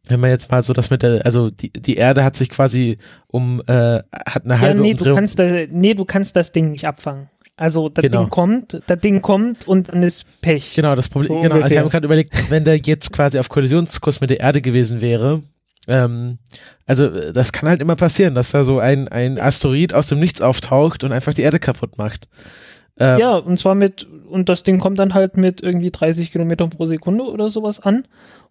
wenn 0.06 0.20
man 0.20 0.30
jetzt 0.30 0.50
mal 0.50 0.62
so 0.62 0.72
das 0.72 0.90
mit 0.90 1.02
der, 1.02 1.24
also 1.24 1.50
die, 1.50 1.70
die 1.72 1.96
Erde 1.96 2.24
hat 2.24 2.36
sich 2.36 2.50
quasi 2.50 2.96
um 3.28 3.60
äh, 3.66 4.00
hat 4.26 4.44
eine 4.44 4.54
Ja, 4.54 4.60
halbe 4.60 4.80
nee, 4.80 4.94
du 4.94 4.98
Umdrehung. 4.98 5.16
kannst, 5.16 5.38
da, 5.38 5.44
nee, 5.70 5.94
du 5.94 6.04
kannst 6.04 6.34
das 6.36 6.52
Ding 6.52 6.70
nicht 6.70 6.86
abfangen. 6.88 7.28
Also 7.56 7.88
das 7.88 8.02
Genau. 8.02 8.20
Ding 8.22 8.30
kommt, 8.30 8.80
das 8.86 9.00
Ding 9.00 9.20
kommt 9.22 9.68
und 9.68 9.88
dann 9.88 10.02
ist 10.02 10.40
Pech. 10.40 10.74
Genau, 10.74 10.94
das 10.96 11.08
Problem, 11.08 11.34
So 11.34 11.40
genau, 11.40 11.56
also 11.56 11.68
ich 11.74 11.78
habe 11.78 11.90
gerade 11.90 12.06
überlegt, 12.06 12.50
wenn 12.50 12.64
der 12.64 12.78
jetzt 12.78 13.12
quasi 13.12 13.38
auf 13.38 13.48
Kollisionskurs 13.48 14.20
mit 14.20 14.30
der 14.30 14.40
Erde 14.40 14.62
gewesen 14.62 15.00
wäre, 15.00 15.42
ähm, 15.88 16.38
also 16.86 17.08
das 17.32 17.52
kann 17.52 17.68
halt 17.68 17.82
immer 17.82 17.96
passieren, 17.96 18.34
dass 18.34 18.52
da 18.52 18.64
so 18.64 18.78
ein, 18.78 19.08
ein 19.08 19.38
Asteroid 19.38 19.92
aus 19.94 20.06
dem 20.06 20.18
Nichts 20.20 20.40
auftaucht 20.40 21.04
und 21.04 21.12
einfach 21.12 21.34
die 21.34 21.42
Erde 21.42 21.58
kaputt 21.58 21.98
macht. 21.98 22.28
Ähm, 22.98 23.18
Ja, 23.18 23.36
und 23.36 23.58
zwar 23.58 23.74
mit, 23.74 24.06
und 24.28 24.48
das 24.48 24.62
Ding 24.62 24.78
kommt 24.78 24.98
dann 24.98 25.12
halt 25.14 25.36
mit 25.36 25.60
irgendwie 25.62 25.90
30 25.90 26.30
Kilometern 26.32 26.70
pro 26.70 26.86
Sekunde 26.86 27.24
oder 27.24 27.48
sowas 27.48 27.80
an 27.80 28.04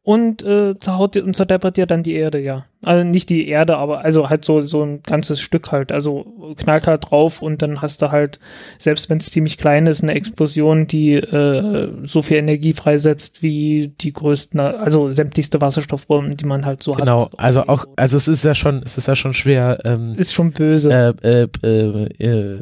und 0.04 0.42
äh, 0.44 0.80
zerhaut 0.80 1.16
dir 1.16 1.24
und 1.24 1.36
zerdeppert 1.36 1.78
dir 1.78 1.86
dann 1.86 2.04
die 2.04 2.14
Erde, 2.14 2.40
ja. 2.40 2.66
Also 2.84 3.04
nicht 3.04 3.30
die 3.30 3.48
Erde, 3.48 3.78
aber 3.78 4.04
also 4.04 4.32
halt 4.32 4.44
so, 4.44 4.62
so 4.62 4.82
ein 4.84 5.04
ganzes 5.04 5.40
Stück 5.40 5.72
halt. 5.72 5.92
Also 5.92 6.26
knallt 6.58 6.88
halt 6.88 7.12
drauf 7.12 7.44
und 7.44 7.62
dann 7.62 7.84
hast 7.84 8.02
du 8.02 8.12
halt, 8.12 8.40
selbst 8.80 9.08
wenn 9.08 9.20
es 9.20 9.30
ziemlich 9.30 9.60
klein 9.60 9.86
ist, 9.86 10.02
eine 10.02 10.16
Explosion, 10.16 10.88
die 10.88 11.14
äh, 11.14 11.90
so 12.06 12.24
viel 12.24 12.38
Energie 12.38 12.74
freisetzt 12.74 13.44
wie 13.44 13.94
die 14.02 14.12
größten, 14.12 14.60
also 14.60 15.12
sämtlichste 15.12 15.62
Wasserstoffbomben, 15.62 16.38
die 16.38 16.48
man 16.48 16.66
halt 16.66 16.82
so 16.82 16.94
hat. 16.94 17.02
Genau, 17.02 17.30
also 17.38 17.68
auch, 17.68 17.86
also 17.98 18.18
es 18.18 18.28
ist 18.28 18.44
ja 18.44 18.56
schon, 18.56 18.82
es 18.84 18.98
ist 18.98 19.08
ja 19.08 19.16
schon 19.16 19.36
schwer, 19.36 19.78
ähm, 19.86 20.14
Ist 20.18 20.34
schon 20.34 20.52
böse. 20.52 21.16
äh, 21.24 21.44
äh, 21.44 21.48
äh, 21.64 22.08
äh, 22.18 22.62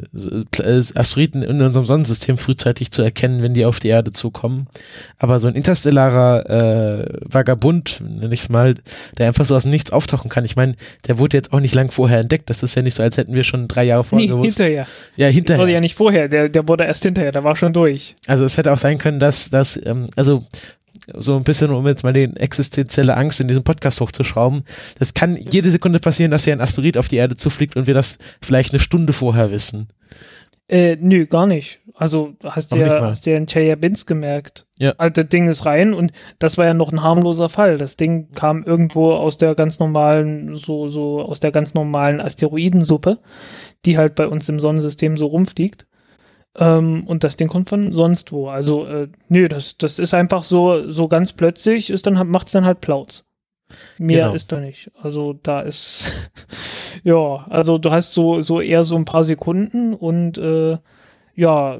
äh, 0.58 0.82
Asteroiden 0.94 1.42
in 1.42 1.62
unserem 1.62 1.86
Sonnensystem 1.86 2.36
frühzeitig 2.36 2.90
zu 2.90 3.00
erkennen, 3.00 3.40
wenn 3.40 3.54
die 3.54 3.64
auf 3.64 3.80
die 3.80 3.88
Erde 3.88 4.12
zukommen. 4.12 4.66
Aber 5.18 5.40
so 5.40 5.48
ein 5.48 5.54
interstellarer 5.54 6.50
äh, 6.50 7.29
Vagabund, 7.32 8.02
nenne 8.06 8.32
ich 8.34 8.40
es 8.40 8.48
mal, 8.48 8.74
der 9.18 9.28
einfach 9.28 9.46
so 9.46 9.56
aus 9.56 9.62
dem 9.62 9.70
Nichts 9.70 9.92
auftauchen 9.92 10.30
kann. 10.30 10.44
Ich 10.44 10.56
meine, 10.56 10.74
der 11.06 11.18
wurde 11.18 11.36
jetzt 11.36 11.52
auch 11.52 11.60
nicht 11.60 11.74
lang 11.74 11.90
vorher 11.90 12.20
entdeckt. 12.20 12.50
Das 12.50 12.62
ist 12.62 12.74
ja 12.74 12.82
nicht 12.82 12.96
so, 12.96 13.02
als 13.02 13.16
hätten 13.16 13.34
wir 13.34 13.44
schon 13.44 13.68
drei 13.68 13.84
Jahre 13.84 14.04
vorher 14.04 14.26
nee, 14.26 14.32
gewusst. 14.32 14.58
hinterher. 14.58 14.86
Ja, 15.16 15.26
Der 15.26 15.30
hinterher. 15.30 15.62
wurde 15.62 15.72
ja 15.72 15.80
nicht 15.80 15.96
vorher, 15.96 16.28
der, 16.28 16.48
der 16.48 16.66
wurde 16.68 16.84
erst 16.84 17.02
hinterher, 17.02 17.32
der 17.32 17.44
war 17.44 17.56
schon 17.56 17.72
durch. 17.72 18.16
Also 18.26 18.44
es 18.44 18.56
hätte 18.56 18.72
auch 18.72 18.78
sein 18.78 18.98
können, 18.98 19.20
dass, 19.20 19.50
dass 19.50 19.80
ähm, 19.84 20.06
also 20.16 20.44
so 21.18 21.36
ein 21.36 21.44
bisschen, 21.44 21.70
um 21.70 21.86
jetzt 21.86 22.04
mal 22.04 22.12
die 22.12 22.24
existenzielle 22.36 23.16
Angst 23.16 23.40
in 23.40 23.48
diesem 23.48 23.64
Podcast 23.64 24.00
hochzuschrauben, 24.00 24.64
das 24.98 25.14
kann 25.14 25.36
jede 25.36 25.70
Sekunde 25.70 25.98
passieren, 25.98 26.30
dass 26.30 26.44
hier 26.44 26.52
ein 26.52 26.60
Asteroid 26.60 26.96
auf 26.96 27.08
die 27.08 27.16
Erde 27.16 27.36
zufliegt 27.36 27.76
und 27.76 27.86
wir 27.86 27.94
das 27.94 28.18
vielleicht 28.42 28.72
eine 28.72 28.80
Stunde 28.80 29.12
vorher 29.12 29.50
wissen. 29.50 29.88
Äh, 30.70 30.96
nö, 31.00 31.26
gar 31.26 31.46
nicht. 31.46 31.80
Also 31.94 32.34
hast 32.44 32.70
du 32.70 32.76
ja, 32.76 33.02
hast 33.02 33.26
du 33.26 33.30
ja 33.30 33.36
in 33.36 33.46
Chelyabinsk 33.46 34.06
gemerkt. 34.06 34.68
Ja. 34.78 34.94
Also 34.98 35.22
das 35.22 35.28
Ding 35.28 35.48
ist 35.48 35.66
rein 35.66 35.92
und 35.92 36.12
das 36.38 36.58
war 36.58 36.64
ja 36.64 36.74
noch 36.74 36.92
ein 36.92 37.02
harmloser 37.02 37.48
Fall. 37.48 37.76
Das 37.76 37.96
Ding 37.96 38.30
kam 38.34 38.62
irgendwo 38.62 39.12
aus 39.12 39.36
der 39.36 39.56
ganz 39.56 39.80
normalen, 39.80 40.54
so, 40.54 40.88
so 40.88 41.20
aus 41.22 41.40
der 41.40 41.50
ganz 41.50 41.74
normalen 41.74 42.20
Asteroidensuppe, 42.20 43.18
die 43.84 43.98
halt 43.98 44.14
bei 44.14 44.28
uns 44.28 44.48
im 44.48 44.60
Sonnensystem 44.60 45.16
so 45.16 45.26
rumfliegt. 45.26 45.86
Ähm, 46.56 47.02
und 47.04 47.24
das 47.24 47.36
Ding 47.36 47.48
kommt 47.48 47.68
von 47.68 47.92
sonst 47.92 48.30
wo. 48.30 48.48
Also, 48.48 48.86
äh, 48.86 49.08
nö, 49.28 49.48
das, 49.48 49.76
das 49.76 49.98
ist 49.98 50.14
einfach 50.14 50.44
so, 50.44 50.88
so 50.88 51.08
ganz 51.08 51.32
plötzlich 51.32 51.90
ist 51.90 52.06
dann, 52.06 52.28
macht's 52.28 52.52
dann 52.52 52.64
halt 52.64 52.80
Plauz. 52.80 53.29
Mehr 53.98 54.24
Genau. 54.24 54.34
ist 54.34 54.52
da 54.52 54.60
nicht. 54.60 54.90
Also 55.00 55.32
da 55.42 55.60
ist, 55.60 56.30
ja, 57.04 57.46
also 57.48 57.78
du 57.78 57.90
hast 57.90 58.12
so, 58.12 58.40
so 58.40 58.60
eher 58.60 58.84
so 58.84 58.96
ein 58.96 59.04
paar 59.04 59.24
Sekunden 59.24 59.94
und 59.94 60.38
äh, 60.38 60.78
ja, 61.34 61.78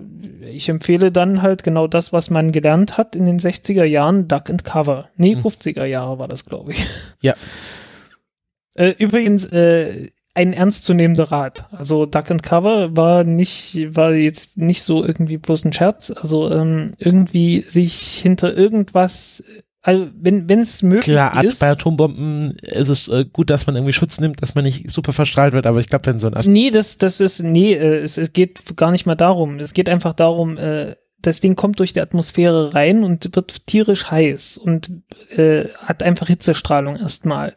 ich 0.51 0.69
empfehle 0.69 1.13
dann 1.13 1.43
halt 1.43 1.65
genau 1.65 1.87
das, 1.87 2.13
was 2.13 2.31
man 2.31 2.51
gelernt 2.53 2.97
hat 2.97 3.15
in 3.17 3.27
den 3.27 3.39
60er 3.39 3.85
Jahren, 3.85 4.27
Duck 4.29 4.49
and 4.49 4.65
Cover. 4.65 5.09
Nee, 5.17 5.35
Hm. 5.35 5.43
50er 5.43 5.85
Jahre 5.85 6.19
war 6.19 6.29
das, 6.29 6.45
glaube 6.45 6.73
ich. 6.73 6.87
Ja. 7.21 7.35
Äh, 8.77 8.95
übrigens, 8.99 9.45
äh, 9.47 10.09
ein 10.33 10.53
ernstzunehmender 10.53 11.33
Rat. 11.33 11.67
Also 11.73 12.07
Duck 12.07 12.31
and 12.31 12.43
Cover 12.43 12.97
war 12.97 13.25
nicht, 13.25 13.77
war 13.97 14.13
jetzt 14.15 14.57
nicht 14.59 14.83
so 14.85 15.05
irgendwie 15.05 15.39
bloß 15.39 15.65
ein 15.65 15.73
Scherz. 15.73 16.11
Also 16.13 16.51
ähm, 16.51 16.93
irgendwie 16.99 17.63
sich 17.63 17.99
hinter 18.23 18.57
irgendwas, 18.57 19.43
also 19.83 20.09
wenn 20.15 20.49
wenn 20.49 20.61
es 20.61 20.83
möglich 20.83 21.15
Klar, 21.15 21.43
ist. 21.43 21.59
bei 21.59 21.71
Atombomben 21.71 22.57
ist 22.63 22.91
es 22.91 23.09
äh, 23.09 23.25
gut, 23.25 23.49
dass 23.49 23.67
man 23.67 23.77
irgendwie 23.77 23.95
Schutz 23.95 24.21
nimmt, 24.21 24.43
dass 24.43 24.55
man 24.55 24.65
nicht 24.65 24.91
super 24.91 25.13
verstrahlt 25.13 25.55
wird, 25.55 25.67
aber 25.67 25.81
ich 25.81 25.89
glaube, 25.89 26.07
wenn 26.07 26.19
so 26.19 26.27
ein 26.27 26.35
Asteroid 26.35 26.53
Nee, 26.53 26.71
das, 26.71 26.99
das 26.99 27.21
ist, 27.21 27.43
nee, 27.43 27.73
äh, 27.73 28.03
es, 28.03 28.19
es 28.19 28.33
geht 28.33 28.77
gar 28.77 28.91
nicht 28.91 29.07
mal 29.07 29.15
darum. 29.15 29.59
Es 29.59 29.73
geht 29.73 29.89
einfach 29.89 30.13
darum, 30.13 30.59
äh, 30.59 30.97
das 31.23 31.41
Ding 31.41 31.57
kommt 31.57 31.79
durch 31.81 31.93
die 31.93 32.01
Atmosphäre 32.01 32.75
rein 32.75 33.05
und 33.05 33.35
wird 33.35 33.67
tierisch 33.67 34.11
heiß 34.11 34.59
und 34.59 34.91
äh, 35.31 35.69
hat 35.77 36.03
einfach 36.03 36.27
Hitzestrahlung 36.29 36.97
erstmal. 36.97 37.55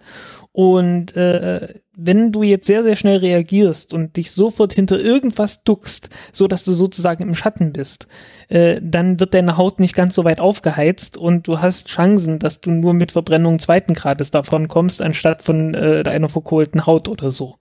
Und 0.51 1.15
äh, 1.17 1.81
wenn 1.95 2.31
du 2.31 2.41
jetzt 2.43 2.65
sehr, 2.65 2.83
sehr 2.83 2.95
schnell 2.95 3.17
reagierst 3.17 3.93
und 3.93 4.17
dich 4.17 4.31
sofort 4.31 4.73
hinter 4.73 4.99
irgendwas 4.99 5.63
duckst, 5.63 6.09
so 6.31 6.47
dass 6.47 6.63
du 6.63 6.73
sozusagen 6.73 7.23
im 7.23 7.35
Schatten 7.35 7.71
bist, 7.71 8.07
äh, 8.49 8.79
dann 8.81 9.19
wird 9.19 9.33
deine 9.33 9.57
Haut 9.57 9.79
nicht 9.79 9.95
ganz 9.95 10.15
so 10.15 10.23
weit 10.23 10.39
aufgeheizt 10.39 11.17
und 11.17 11.47
du 11.47 11.61
hast 11.61 11.89
Chancen, 11.89 12.39
dass 12.39 12.61
du 12.61 12.71
nur 12.71 12.93
mit 12.93 13.11
Verbrennung 13.11 13.59
zweiten 13.59 13.93
Grades 13.93 14.31
davon 14.31 14.67
kommst, 14.67 15.01
anstatt 15.01 15.43
von 15.43 15.75
äh, 15.75 16.03
einer 16.07 16.29
verkohlten 16.29 16.85
Haut 16.87 17.07
oder 17.07 17.31
so. 17.31 17.57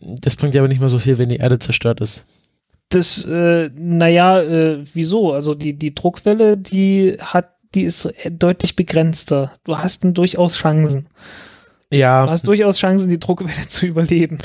das 0.00 0.36
bringt 0.36 0.54
ja 0.54 0.60
aber 0.60 0.68
nicht 0.68 0.80
mehr 0.80 0.90
so 0.90 0.98
viel, 0.98 1.16
wenn 1.16 1.30
die 1.30 1.36
Erde 1.36 1.58
zerstört 1.58 2.00
ist. 2.00 2.26
Das, 2.90 3.24
äh, 3.24 3.70
naja, 3.74 4.40
äh, 4.40 4.84
wieso? 4.92 5.32
Also 5.32 5.54
die, 5.54 5.72
die 5.76 5.94
Druckwelle, 5.94 6.56
die 6.56 7.16
hat, 7.20 7.54
die 7.74 7.82
ist 7.82 8.12
deutlich 8.30 8.76
begrenzter. 8.76 9.52
Du 9.64 9.78
hast 9.78 10.04
dann 10.04 10.14
durchaus 10.14 10.56
Chancen. 10.56 11.08
Ja. 11.92 12.24
Du 12.24 12.30
hast 12.30 12.46
durchaus 12.46 12.78
Chancen, 12.78 13.08
die 13.08 13.20
Druckwelle 13.20 13.52
zu 13.68 13.86
überleben. 13.86 14.38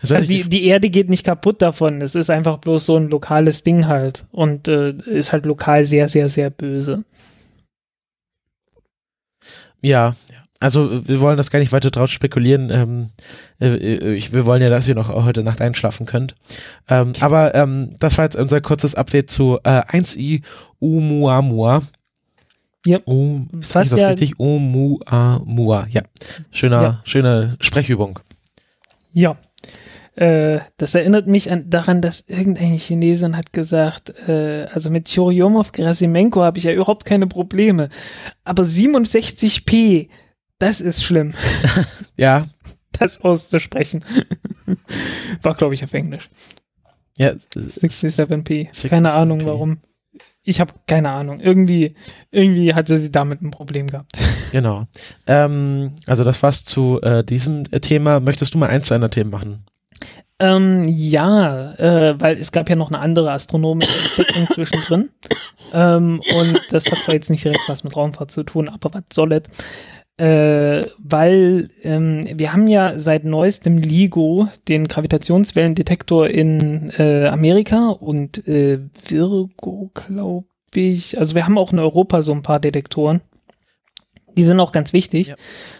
Das 0.00 0.10
heißt, 0.10 0.22
Also 0.22 0.26
die, 0.26 0.48
die 0.48 0.66
Erde 0.66 0.90
geht 0.90 1.08
nicht 1.08 1.24
kaputt 1.24 1.62
davon. 1.62 2.00
Es 2.02 2.14
ist 2.14 2.30
einfach 2.30 2.58
bloß 2.58 2.86
so 2.86 2.96
ein 2.96 3.08
lokales 3.08 3.62
Ding 3.62 3.86
halt. 3.86 4.26
Und 4.32 4.68
äh, 4.68 4.92
ist 4.92 5.32
halt 5.32 5.46
lokal 5.46 5.84
sehr, 5.84 6.08
sehr, 6.08 6.28
sehr 6.28 6.50
böse. 6.50 7.04
Ja. 9.82 10.14
Also 10.62 11.08
wir 11.08 11.20
wollen 11.20 11.38
das 11.38 11.50
gar 11.50 11.58
nicht 11.58 11.72
weiter 11.72 11.90
draus 11.90 12.10
spekulieren. 12.10 12.70
Ähm, 12.70 13.10
äh, 13.62 14.14
ich, 14.14 14.34
wir 14.34 14.44
wollen 14.44 14.60
ja, 14.60 14.68
dass 14.68 14.86
ihr 14.86 14.94
noch 14.94 15.08
heute 15.08 15.42
Nacht 15.42 15.62
einschlafen 15.62 16.04
könnt. 16.04 16.34
Ähm, 16.86 17.14
aber 17.20 17.54
ähm, 17.54 17.96
das 17.98 18.18
war 18.18 18.26
jetzt 18.26 18.36
unser 18.36 18.60
kurzes 18.60 18.94
Update 18.94 19.30
zu 19.30 19.58
äh, 19.64 19.80
1i 19.80 20.42
Oumuamua. 20.78 21.82
Ja. 22.86 22.98
Um, 23.04 23.48
Das 23.52 23.66
ist 23.84 23.92
das 23.92 24.00
ja- 24.00 24.08
richtig? 24.08 24.38
Oumuamua. 24.40 25.86
Ja, 25.90 26.02
schöner, 26.50 26.82
Ja. 26.82 27.00
schöne 27.04 27.56
Sprechübung. 27.60 28.18
Ja. 29.12 29.36
Äh, 30.16 30.60
das 30.76 30.94
erinnert 30.94 31.26
mich 31.28 31.50
an, 31.50 31.70
daran, 31.70 32.00
dass 32.02 32.20
irgendeine 32.28 32.76
Chinesin 32.76 33.36
hat 33.36 33.52
gesagt, 33.52 34.12
äh, 34.28 34.64
also 34.72 34.90
mit 34.90 35.08
Churyumov 35.08 35.72
Gerasimenko 35.72 36.42
habe 36.42 36.58
ich 36.58 36.64
ja 36.64 36.72
überhaupt 36.72 37.04
keine 37.04 37.26
Probleme. 37.26 37.88
Aber 38.44 38.64
67p, 38.64 40.08
das 40.58 40.80
ist 40.80 41.04
schlimm, 41.04 41.34
Ja, 42.16 42.46
das 42.92 43.22
auszusprechen. 43.22 44.04
War, 45.42 45.54
glaube 45.54 45.74
ich, 45.74 45.84
auf 45.84 45.94
Englisch. 45.94 46.28
ja, 47.16 47.30
67p. 47.54 48.88
Keine 48.88 49.08
67p. 49.10 49.14
Ahnung 49.16 49.44
warum. 49.44 49.78
Ich 50.44 50.60
habe 50.60 50.72
keine 50.86 51.10
Ahnung. 51.10 51.40
Irgendwie, 51.40 51.94
irgendwie 52.30 52.74
hatte 52.74 52.96
sie 52.98 53.10
damit 53.10 53.42
ein 53.42 53.50
Problem 53.50 53.88
gehabt. 53.88 54.12
genau. 54.52 54.86
Ähm, 55.26 55.92
also 56.06 56.24
das 56.24 56.42
war's 56.42 56.64
zu 56.64 57.00
äh, 57.02 57.22
diesem 57.24 57.64
äh, 57.70 57.80
Thema. 57.80 58.20
Möchtest 58.20 58.54
du 58.54 58.58
mal 58.58 58.70
eins 58.70 58.88
deiner 58.88 59.10
Themen 59.10 59.30
machen? 59.30 59.64
Ähm, 60.38 60.86
ja, 60.88 61.72
äh, 61.74 62.18
weil 62.18 62.38
es 62.38 62.50
gab 62.50 62.70
ja 62.70 62.76
noch 62.76 62.88
eine 62.90 63.00
andere 63.00 63.30
astronomische 63.32 63.92
Entdeckung 64.22 64.46
zwischendrin. 64.54 65.10
Ähm, 65.74 66.22
und 66.34 66.60
das 66.70 66.90
hat 66.90 66.98
zwar 66.98 67.14
jetzt 67.14 67.28
nicht 67.28 67.44
direkt 67.44 67.68
was 67.68 67.84
mit 67.84 67.94
Raumfahrt 67.94 68.30
zu 68.30 68.42
tun, 68.42 68.70
aber 68.70 68.94
was 68.94 69.02
soll 69.12 69.32
es? 69.32 69.42
Äh, 70.20 70.86
weil 70.98 71.70
ähm, 71.82 72.22
wir 72.34 72.52
haben 72.52 72.66
ja 72.66 72.98
seit 72.98 73.24
neuestem 73.24 73.78
LIGO 73.78 74.48
den 74.68 74.86
Gravitationswellendetektor 74.86 76.28
in 76.28 76.90
äh, 76.98 77.26
Amerika 77.28 77.88
und 77.88 78.46
äh, 78.46 78.80
Virgo, 79.08 79.90
glaube 79.94 80.44
ich. 80.74 81.18
Also 81.18 81.34
wir 81.34 81.46
haben 81.46 81.56
auch 81.56 81.72
in 81.72 81.78
Europa 81.78 82.20
so 82.20 82.32
ein 82.32 82.42
paar 82.42 82.60
Detektoren. 82.60 83.22
Die 84.36 84.44
sind 84.44 84.60
auch 84.60 84.72
ganz 84.72 84.92
wichtig. 84.92 85.34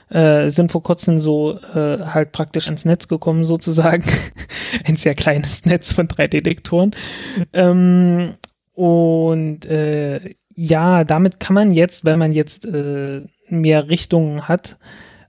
Äh, 0.08 0.48
sind 0.48 0.72
vor 0.72 0.82
kurzem 0.82 1.18
so 1.18 1.58
äh, 1.74 1.98
halt 2.06 2.32
praktisch 2.32 2.64
ans 2.64 2.86
Netz 2.86 3.08
gekommen, 3.08 3.44
sozusagen. 3.44 4.04
Ein 4.86 4.96
sehr 4.96 5.14
kleines 5.14 5.66
Netz 5.66 5.92
von 5.92 6.08
drei 6.08 6.28
Detektoren. 6.28 6.92
Ähm, 7.52 8.36
und 8.72 9.66
äh, 9.66 10.34
ja, 10.54 11.04
damit 11.04 11.40
kann 11.40 11.54
man 11.54 11.70
jetzt, 11.70 12.04
wenn 12.04 12.18
man 12.18 12.32
jetzt 12.32 12.66
äh, 12.66 13.22
mehr 13.48 13.88
Richtungen 13.88 14.48
hat, 14.48 14.76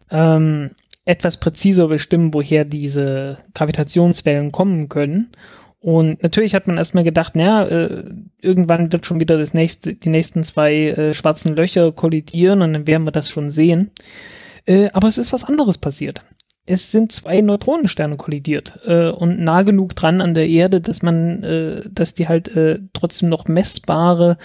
ähm, 0.10 0.72
etwas 1.06 1.38
präziser 1.38 1.88
bestimmen, 1.88 2.34
woher 2.34 2.66
diese 2.66 3.38
Gravitationswellen 3.54 4.52
kommen 4.52 4.90
können. 4.90 5.32
Und 5.80 6.22
natürlich 6.22 6.54
hat 6.54 6.68
man 6.68 6.78
erstmal 6.78 7.04
gedacht, 7.04 7.36
naja, 7.36 7.66
äh, 7.66 8.04
irgendwann 8.40 8.92
wird 8.92 9.06
schon 9.06 9.20
wieder 9.20 9.38
das 9.40 9.56
nächste, 9.56 9.96
die 9.96 10.10
nächsten 10.10 10.44
zwei 10.44 10.90
äh, 10.90 11.14
schwarzen 11.16 11.56
Löcher 11.56 11.92
kollidieren 11.92 12.62
und 12.62 12.74
dann 12.74 12.88
werden 12.88 13.06
wir 13.06 13.12
das 13.12 13.30
schon 13.30 13.50
sehen. 13.50 13.90
Äh, 14.66 14.90
aber 14.94 15.08
es 15.08 15.18
ist 15.18 15.34
was 15.34 15.44
anderes 15.44 15.80
passiert. 15.80 16.22
Es 16.68 16.92
sind 16.92 17.12
zwei 17.12 17.42
Neutronensterne 17.42 18.16
kollidiert 18.18 18.80
äh, 18.86 19.10
und 19.10 19.40
nah 19.40 19.64
genug 19.64 19.96
dran 19.96 20.22
an 20.22 20.36
der 20.36 20.48
Erde, 20.48 20.82
dass 20.82 21.02
man, 21.02 21.44
äh, 21.44 21.90
dass 21.90 22.14
die 22.14 22.28
halt 22.28 22.56
äh, 22.56 22.80
trotzdem 22.94 23.30
noch 23.30 23.48
messbare 23.48 24.38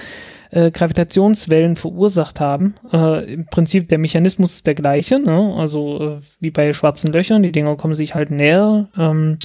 äh, 0.50 0.70
Gravitationswellen 0.70 1.76
verursacht 1.76 2.40
haben. 2.40 2.74
Äh, 2.92 3.34
Im 3.34 3.46
Prinzip 3.46 3.88
der 3.88 3.98
Mechanismus 3.98 4.52
ist 4.54 4.66
der 4.66 4.74
gleiche, 4.74 5.18
ne? 5.18 5.54
also 5.56 6.00
äh, 6.00 6.20
wie 6.40 6.50
bei 6.50 6.72
schwarzen 6.72 7.12
Löchern. 7.12 7.42
Die 7.42 7.52
Dinger 7.52 7.76
kommen 7.76 7.94
sich 7.94 8.14
halt 8.14 8.30
näher, 8.30 8.88
ähm, 8.96 9.38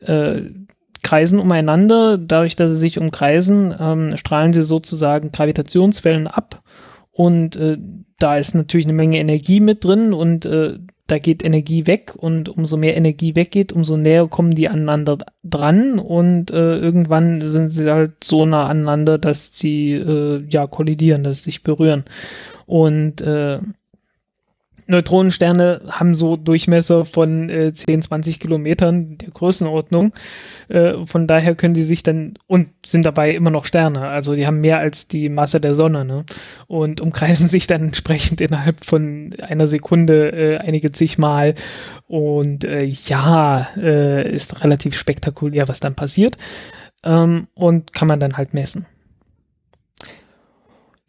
äh, 0.00 0.42
kreisen 1.02 1.38
umeinander. 1.38 2.18
Dadurch, 2.18 2.56
dass 2.56 2.70
sie 2.70 2.78
sich 2.78 2.98
umkreisen, 2.98 3.74
ähm, 3.78 4.16
strahlen 4.16 4.52
sie 4.52 4.62
sozusagen 4.62 5.32
Gravitationswellen 5.32 6.26
ab. 6.26 6.62
Und 7.12 7.56
äh, 7.56 7.78
da 8.18 8.38
ist 8.38 8.54
natürlich 8.54 8.86
eine 8.86 8.94
Menge 8.94 9.18
Energie 9.18 9.60
mit 9.60 9.84
drin 9.84 10.12
und 10.12 10.46
äh, 10.46 10.78
da 11.06 11.18
geht 11.18 11.44
Energie 11.44 11.86
weg 11.86 12.14
und 12.16 12.48
umso 12.48 12.76
mehr 12.76 12.96
Energie 12.96 13.36
weggeht, 13.36 13.72
umso 13.72 13.96
näher 13.96 14.26
kommen 14.26 14.52
die 14.52 14.68
aneinander 14.68 15.18
dran 15.42 15.98
und 15.98 16.50
äh, 16.50 16.78
irgendwann 16.78 17.46
sind 17.46 17.68
sie 17.68 17.90
halt 17.90 18.24
so 18.24 18.46
nah 18.46 18.66
aneinander, 18.66 19.18
dass 19.18 19.56
sie 19.58 19.92
äh, 19.92 20.44
ja 20.48 20.66
kollidieren, 20.66 21.22
dass 21.22 21.38
sie 21.38 21.44
sich 21.44 21.62
berühren. 21.62 22.04
Und 22.66 23.20
äh, 23.20 23.58
Neutronensterne 24.86 25.82
haben 25.88 26.14
so 26.14 26.36
Durchmesser 26.36 27.04
von 27.04 27.48
äh, 27.48 27.72
10, 27.72 28.02
20 28.02 28.40
Kilometern 28.40 29.18
der 29.18 29.30
Größenordnung. 29.30 30.12
Äh, 30.68 31.06
von 31.06 31.26
daher 31.26 31.54
können 31.54 31.74
die 31.74 31.82
sich 31.82 32.02
dann 32.02 32.34
und 32.46 32.68
sind 32.84 33.04
dabei 33.04 33.34
immer 33.34 33.50
noch 33.50 33.64
Sterne. 33.64 34.08
Also 34.08 34.34
die 34.34 34.46
haben 34.46 34.60
mehr 34.60 34.78
als 34.78 35.08
die 35.08 35.28
Masse 35.28 35.60
der 35.60 35.74
Sonne 35.74 36.04
ne? 36.04 36.24
und 36.66 37.00
umkreisen 37.00 37.48
sich 37.50 37.66
dann 37.66 37.82
entsprechend 37.82 38.40
innerhalb 38.40 38.84
von 38.84 39.30
einer 39.40 39.66
Sekunde 39.66 40.30
äh, 40.32 40.58
einige 40.58 40.92
zigmal. 40.92 41.54
Und 42.06 42.64
äh, 42.64 42.82
ja, 42.84 43.68
äh, 43.76 44.30
ist 44.30 44.62
relativ 44.62 44.96
spektakulär, 44.96 45.68
was 45.68 45.80
dann 45.80 45.94
passiert. 45.94 46.36
Ähm, 47.04 47.48
und 47.54 47.92
kann 47.92 48.08
man 48.08 48.20
dann 48.20 48.36
halt 48.36 48.54
messen. 48.54 48.86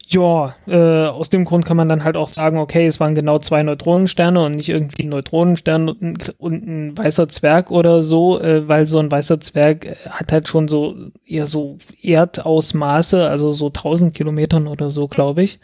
Ja, 0.07 0.55
äh, 0.67 1.07
aus 1.07 1.29
dem 1.29 1.45
Grund 1.45 1.65
kann 1.65 1.77
man 1.77 1.89
dann 1.89 2.03
halt 2.03 2.15
auch 2.15 2.27
sagen, 2.27 2.59
okay, 2.59 2.85
es 2.85 2.99
waren 2.99 3.15
genau 3.15 3.39
zwei 3.39 3.63
Neutronensterne 3.63 4.39
und 4.43 4.55
nicht 4.55 4.69
irgendwie 4.69 5.03
ein 5.03 5.09
Neutronenstern 5.09 5.89
und 5.89 6.01
ein, 6.01 6.17
und 6.37 6.67
ein 6.67 6.97
weißer 6.97 7.27
Zwerg 7.27 7.71
oder 7.71 8.03
so, 8.03 8.39
äh, 8.39 8.67
weil 8.67 8.85
so 8.85 8.99
ein 8.99 9.09
weißer 9.09 9.39
Zwerg 9.39 9.85
äh, 9.85 9.95
hat 10.09 10.31
halt 10.31 10.47
schon 10.47 10.67
so 10.67 10.95
eher 11.25 11.47
so 11.47 11.77
Erdausmaße, 12.03 13.27
also 13.27 13.49
so 13.49 13.67
1000 13.67 14.13
Kilometern 14.13 14.67
oder 14.67 14.91
so, 14.91 15.07
glaube 15.07 15.41
ich. 15.41 15.59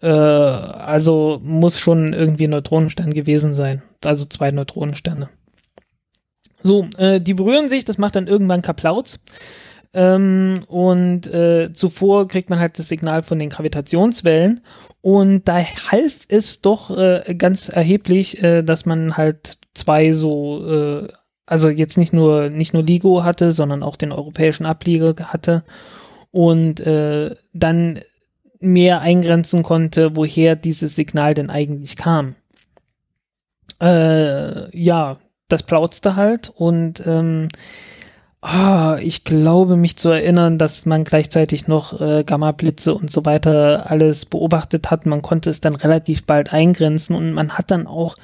Äh, 0.00 0.08
also 0.08 1.40
muss 1.42 1.78
schon 1.78 2.14
irgendwie 2.14 2.46
ein 2.46 2.50
Neutronenstern 2.50 3.12
gewesen 3.12 3.52
sein. 3.52 3.82
Also 4.02 4.24
zwei 4.24 4.50
Neutronensterne. 4.50 5.28
So, 6.62 6.88
äh, 6.96 7.20
die 7.20 7.34
berühren 7.34 7.68
sich, 7.68 7.84
das 7.84 7.98
macht 7.98 8.16
dann 8.16 8.28
irgendwann 8.28 8.62
Kaplauz. 8.62 9.20
Ähm, 9.94 10.62
und 10.66 11.32
äh, 11.32 11.72
zuvor 11.72 12.26
kriegt 12.26 12.50
man 12.50 12.58
halt 12.58 12.78
das 12.78 12.88
Signal 12.88 13.22
von 13.22 13.38
den 13.38 13.48
Gravitationswellen. 13.48 14.60
Und 15.00 15.44
da 15.46 15.58
half 15.90 16.26
es 16.28 16.60
doch 16.60 16.96
äh, 16.96 17.34
ganz 17.38 17.68
erheblich, 17.68 18.42
äh, 18.42 18.62
dass 18.62 18.86
man 18.86 19.16
halt 19.16 19.58
zwei 19.74 20.12
so, 20.12 20.66
äh, 20.68 21.08
also 21.46 21.68
jetzt 21.68 21.96
nicht 21.96 22.12
nur, 22.12 22.50
nicht 22.50 22.74
nur 22.74 22.82
LIGO 22.82 23.22
hatte, 23.22 23.52
sondern 23.52 23.82
auch 23.82 23.96
den 23.96 24.12
europäischen 24.12 24.66
Ableger 24.66 25.14
hatte. 25.26 25.62
Und 26.32 26.80
äh, 26.80 27.36
dann 27.52 28.00
mehr 28.58 29.00
eingrenzen 29.00 29.62
konnte, 29.62 30.16
woher 30.16 30.56
dieses 30.56 30.96
Signal 30.96 31.34
denn 31.34 31.50
eigentlich 31.50 31.96
kam. 31.96 32.34
Äh, 33.80 34.76
ja, 34.76 35.18
das 35.48 35.62
plauzte 35.62 36.16
halt 36.16 36.50
und 36.56 37.02
ähm, 37.06 37.48
Ah, 38.46 38.98
ich 39.00 39.24
glaube, 39.24 39.74
mich 39.74 39.96
zu 39.96 40.10
erinnern, 40.10 40.58
dass 40.58 40.84
man 40.84 41.04
gleichzeitig 41.04 41.66
noch 41.66 41.98
äh, 41.98 42.24
Gamma-Blitze 42.24 42.94
und 42.94 43.10
so 43.10 43.24
weiter 43.24 43.90
alles 43.90 44.26
beobachtet 44.26 44.90
hat. 44.90 45.06
Man 45.06 45.22
konnte 45.22 45.48
es 45.48 45.62
dann 45.62 45.74
relativ 45.74 46.24
bald 46.24 46.52
eingrenzen 46.52 47.16
und 47.16 47.32
man 47.32 47.56
hat 47.56 47.70
dann 47.70 47.86
auch 47.86 48.16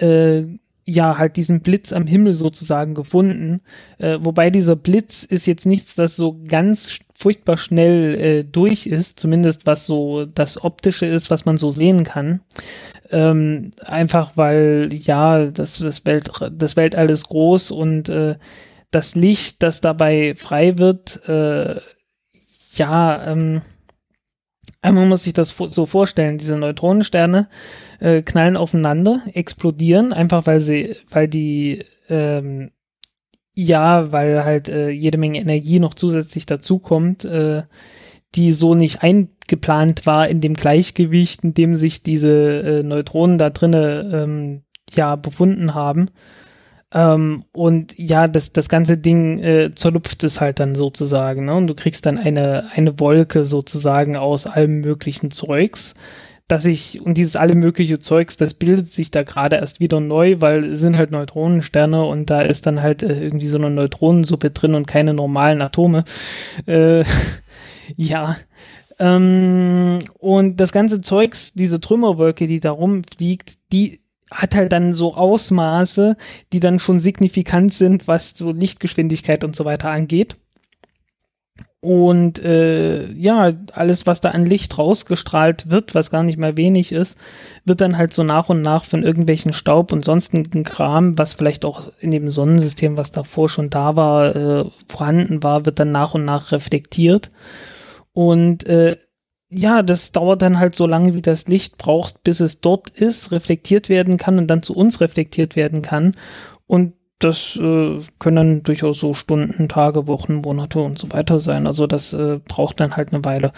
äh, 0.00 0.42
ja 0.84 1.18
halt 1.18 1.36
diesen 1.36 1.60
Blitz 1.60 1.92
am 1.92 2.08
Himmel 2.08 2.32
sozusagen 2.32 2.94
gefunden. 2.94 3.60
Äh, 3.98 4.18
wobei 4.20 4.50
dieser 4.50 4.74
Blitz 4.74 5.22
ist 5.22 5.46
jetzt 5.46 5.66
nichts, 5.66 5.94
das 5.94 6.16
so 6.16 6.36
ganz 6.48 6.98
furchtbar 7.14 7.56
schnell 7.56 8.14
äh, 8.16 8.42
durch 8.42 8.86
ist, 8.88 9.20
zumindest 9.20 9.66
was 9.66 9.86
so 9.86 10.24
das 10.24 10.64
Optische 10.64 11.06
ist, 11.06 11.30
was 11.30 11.44
man 11.44 11.58
so 11.58 11.70
sehen 11.70 12.02
kann. 12.02 12.40
Ähm, 13.12 13.70
einfach 13.84 14.32
weil 14.34 14.90
ja, 14.92 15.46
das, 15.46 15.78
das, 15.78 16.04
Welt, 16.06 16.28
das 16.50 16.74
Weltall 16.74 17.08
ist 17.08 17.28
groß 17.28 17.70
und 17.70 18.08
äh, 18.08 18.34
das 18.94 19.14
Licht, 19.14 19.62
das 19.62 19.80
dabei 19.80 20.34
frei 20.36 20.78
wird, 20.78 21.28
äh, 21.28 21.80
ja, 22.74 23.26
ähm, 23.26 23.62
man 24.82 25.08
muss 25.08 25.24
sich 25.24 25.32
das 25.32 25.54
so 25.56 25.86
vorstellen, 25.86 26.38
diese 26.38 26.56
Neutronensterne 26.56 27.48
äh, 28.00 28.22
knallen 28.22 28.56
aufeinander, 28.56 29.22
explodieren, 29.32 30.12
einfach 30.12 30.46
weil 30.46 30.60
sie, 30.60 30.96
weil 31.08 31.26
die, 31.26 31.84
ähm, 32.08 32.70
ja, 33.54 34.12
weil 34.12 34.44
halt 34.44 34.68
äh, 34.68 34.90
jede 34.90 35.16
Menge 35.16 35.40
Energie 35.40 35.78
noch 35.78 35.94
zusätzlich 35.94 36.44
dazukommt, 36.44 37.24
äh, 37.24 37.62
die 38.34 38.52
so 38.52 38.74
nicht 38.74 39.02
eingeplant 39.02 40.06
war 40.06 40.28
in 40.28 40.40
dem 40.40 40.54
Gleichgewicht, 40.54 41.44
in 41.44 41.54
dem 41.54 41.76
sich 41.76 42.02
diese 42.02 42.30
äh, 42.30 42.82
Neutronen 42.82 43.38
da 43.38 43.50
drinnen 43.50 44.12
ähm, 44.12 44.62
ja 44.94 45.16
befunden 45.16 45.74
haben. 45.74 46.10
Ähm, 46.94 47.44
und 47.52 47.98
ja, 47.98 48.28
das, 48.28 48.52
das 48.52 48.68
ganze 48.68 48.96
Ding 48.96 49.40
äh, 49.40 49.74
zerlupft 49.74 50.24
es 50.24 50.40
halt 50.40 50.60
dann 50.60 50.74
sozusagen. 50.74 51.44
Ne? 51.46 51.54
Und 51.54 51.66
du 51.66 51.74
kriegst 51.74 52.06
dann 52.06 52.18
eine, 52.18 52.70
eine 52.72 52.98
Wolke 53.00 53.44
sozusagen 53.44 54.16
aus 54.16 54.46
allem 54.46 54.80
möglichen 54.80 55.30
Zeugs 55.30 55.94
dass 56.48 56.66
ich, 56.66 57.00
und 57.00 57.16
dieses 57.16 57.36
alle 57.36 57.54
mögliche 57.54 57.98
Zeugs, 57.98 58.36
das 58.36 58.54
bildet 58.54 58.92
sich 58.92 59.10
da 59.10 59.22
gerade 59.22 59.56
erst 59.56 59.80
wieder 59.80 60.00
neu, 60.00 60.36
weil 60.40 60.72
es 60.72 60.80
sind 60.80 60.98
halt 60.98 61.10
Neutronensterne 61.10 62.04
und 62.04 62.28
da 62.28 62.42
ist 62.42 62.66
dann 62.66 62.82
halt 62.82 63.02
äh, 63.02 63.18
irgendwie 63.18 63.48
so 63.48 63.56
eine 63.56 63.70
Neutronensuppe 63.70 64.50
drin 64.50 64.74
und 64.74 64.86
keine 64.86 65.14
normalen 65.14 65.62
Atome. 65.62 66.04
Äh, 66.66 67.04
ja. 67.96 68.36
Ähm, 68.98 70.00
und 70.18 70.58
das 70.60 70.72
ganze 70.72 71.00
Zeugs, 71.00 71.54
diese 71.54 71.80
Trümmerwolke, 71.80 72.46
die 72.46 72.60
da 72.60 72.72
rumfliegt, 72.72 73.54
die 73.72 74.00
hat 74.30 74.54
halt 74.54 74.72
dann 74.72 74.94
so 74.94 75.14
Ausmaße, 75.14 76.16
die 76.52 76.60
dann 76.60 76.78
schon 76.78 76.98
signifikant 76.98 77.72
sind, 77.72 78.08
was 78.08 78.30
so 78.30 78.50
Lichtgeschwindigkeit 78.50 79.44
und 79.44 79.54
so 79.54 79.64
weiter 79.64 79.90
angeht. 79.90 80.34
Und 81.84 82.42
äh, 82.42 83.12
ja, 83.12 83.52
alles, 83.74 84.06
was 84.06 84.22
da 84.22 84.30
an 84.30 84.46
Licht 84.46 84.78
rausgestrahlt 84.78 85.70
wird, 85.70 85.94
was 85.94 86.10
gar 86.10 86.22
nicht 86.22 86.38
mal 86.38 86.56
wenig 86.56 86.92
ist, 86.92 87.18
wird 87.66 87.82
dann 87.82 87.98
halt 87.98 88.14
so 88.14 88.22
nach 88.22 88.48
und 88.48 88.62
nach 88.62 88.84
von 88.84 89.02
irgendwelchen 89.02 89.52
Staub 89.52 89.92
und 89.92 90.02
sonstigen 90.02 90.64
Kram, 90.64 91.18
was 91.18 91.34
vielleicht 91.34 91.66
auch 91.66 91.92
in 92.00 92.10
dem 92.10 92.30
Sonnensystem, 92.30 92.96
was 92.96 93.12
davor 93.12 93.50
schon 93.50 93.68
da 93.68 93.96
war, 93.96 94.34
äh, 94.34 94.64
vorhanden 94.88 95.42
war, 95.42 95.66
wird 95.66 95.78
dann 95.78 95.90
nach 95.90 96.14
und 96.14 96.24
nach 96.24 96.52
reflektiert. 96.52 97.30
Und 98.14 98.66
äh, 98.66 98.96
ja, 99.54 99.82
das 99.82 100.12
dauert 100.12 100.42
dann 100.42 100.58
halt 100.58 100.74
so 100.74 100.86
lange, 100.86 101.14
wie 101.14 101.22
das 101.22 101.46
Licht 101.48 101.78
braucht, 101.78 102.22
bis 102.24 102.40
es 102.40 102.60
dort 102.60 102.90
ist, 102.90 103.32
reflektiert 103.32 103.88
werden 103.88 104.18
kann 104.18 104.38
und 104.38 104.48
dann 104.48 104.62
zu 104.62 104.74
uns 104.74 105.00
reflektiert 105.00 105.56
werden 105.56 105.82
kann. 105.82 106.12
Und 106.66 106.94
das 107.18 107.56
äh, 107.56 107.98
können 108.18 108.36
dann 108.36 108.62
durchaus 108.62 108.98
so 108.98 109.14
Stunden, 109.14 109.68
Tage, 109.68 110.06
Wochen, 110.06 110.36
Monate 110.36 110.80
und 110.80 110.98
so 110.98 111.12
weiter 111.12 111.38
sein. 111.38 111.66
Also 111.66 111.86
das 111.86 112.12
äh, 112.12 112.40
braucht 112.46 112.80
dann 112.80 112.96
halt 112.96 113.12
eine 113.12 113.24
Weile. 113.24 113.52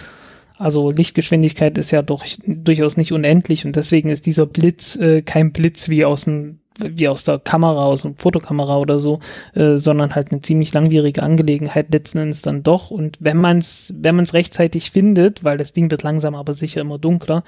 Also 0.58 0.90
Lichtgeschwindigkeit 0.90 1.76
ist 1.78 1.90
ja 1.90 2.02
doch 2.02 2.24
durchaus 2.46 2.96
nicht 2.96 3.12
unendlich 3.12 3.66
und 3.66 3.76
deswegen 3.76 4.08
ist 4.08 4.26
dieser 4.26 4.46
Blitz 4.46 4.96
äh, 4.96 5.22
kein 5.22 5.52
Blitz 5.52 5.88
wie 5.88 6.04
aus 6.04 6.24
dem 6.24 6.60
wie 6.78 7.08
aus 7.08 7.24
der 7.24 7.38
Kamera, 7.38 7.84
aus 7.84 8.04
einer 8.04 8.14
Fotokamera 8.16 8.76
oder 8.78 8.98
so, 8.98 9.20
äh, 9.54 9.76
sondern 9.76 10.14
halt 10.14 10.32
eine 10.32 10.40
ziemlich 10.40 10.72
langwierige 10.72 11.22
Angelegenheit 11.22 11.92
letzten 11.92 12.18
Endes 12.18 12.42
dann 12.42 12.62
doch. 12.62 12.90
Und 12.90 13.16
wenn 13.20 13.36
man 13.36 13.58
es, 13.58 13.92
wenn 13.96 14.16
man 14.16 14.26
rechtzeitig 14.26 14.90
findet, 14.90 15.44
weil 15.44 15.58
das 15.58 15.72
Ding 15.72 15.90
wird 15.90 16.02
langsam 16.02 16.34
aber 16.34 16.54
sicher 16.54 16.80
immer 16.80 16.98
dunkler, 16.98 17.44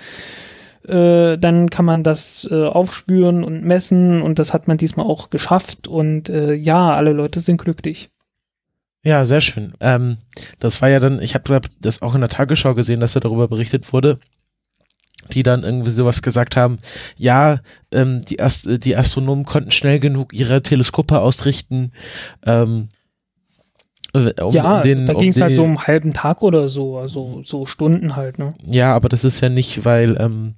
äh, 0.87 1.37
dann 1.39 1.71
kann 1.71 1.85
man 1.85 2.03
das 2.03 2.49
äh, 2.51 2.65
aufspüren 2.65 3.45
und 3.45 3.65
messen 3.65 4.23
und 4.23 4.39
das 4.39 4.55
hat 4.55 4.69
man 4.69 4.77
diesmal 4.77 5.07
auch 5.07 5.31
geschafft 5.31 5.89
und 5.89 6.29
äh, 6.29 6.55
ja, 6.55 6.95
alle 6.95 7.13
Leute 7.13 7.41
sind 7.41 7.59
glücklich. 7.59 8.11
Ja, 9.05 9.25
sehr 9.25 9.41
schön. 9.41 9.75
Ähm, 9.81 10.19
das 10.59 10.83
war 10.83 10.89
ja 10.89 11.01
dann, 11.01 11.23
ich 11.23 11.35
habe 11.35 11.61
das 11.81 12.03
auch 12.03 12.15
in 12.15 12.21
der 12.21 12.31
Tagesschau 12.31 12.75
gesehen, 12.75 13.01
dass 13.01 13.13
da 13.13 13.21
darüber 13.21 13.49
berichtet 13.49 13.93
wurde, 13.93 14.19
die 15.33 15.43
dann 15.43 15.63
irgendwie 15.63 15.91
sowas 15.91 16.23
gesagt 16.23 16.57
haben, 16.57 16.79
ja, 17.17 17.61
ähm, 17.93 18.23
die, 18.23 18.41
Ast 18.41 18.69
die 18.85 18.97
Astronomen 18.97 19.45
konnten 19.45 19.71
schnell 19.71 20.01
genug 20.01 20.33
ihre 20.33 20.63
Teleskope 20.63 21.21
ausrichten, 21.21 21.93
ähm, 22.45 22.89
um 24.15 24.55
ja, 24.55 24.81
den, 24.81 25.07
da 25.07 25.13
ging 25.13 25.31
es 25.31 25.37
um 25.37 25.43
halt 25.43 25.57
so 25.57 25.63
um 25.63 25.69
einen 25.71 25.87
halben 25.87 26.13
Tag 26.13 26.43
oder 26.43 26.69
so, 26.69 26.99
also 26.99 27.43
so 27.45 27.67
Stunden 27.67 28.17
halt, 28.17 28.39
ne? 28.39 28.55
Ja, 28.65 28.95
aber 28.95 29.09
das 29.09 29.23
ist 29.23 29.41
ja 29.41 29.51
nicht, 29.51 29.85
weil 29.85 30.17
ähm, 30.19 30.55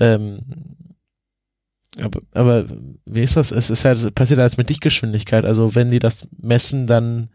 ähm, 0.00 0.40
aber, 2.00 2.20
aber 2.32 2.64
wie 3.04 3.22
ist 3.22 3.36
das? 3.36 3.50
Es 3.50 3.70
ist 3.70 3.84
halt, 3.84 4.14
passiert 4.14 4.40
alles 4.40 4.56
mit 4.56 4.68
Lichtgeschwindigkeit. 4.68 5.44
Also 5.44 5.74
wenn 5.74 5.90
die 5.90 5.98
das 5.98 6.28
messen, 6.40 6.86
dann 6.86 7.28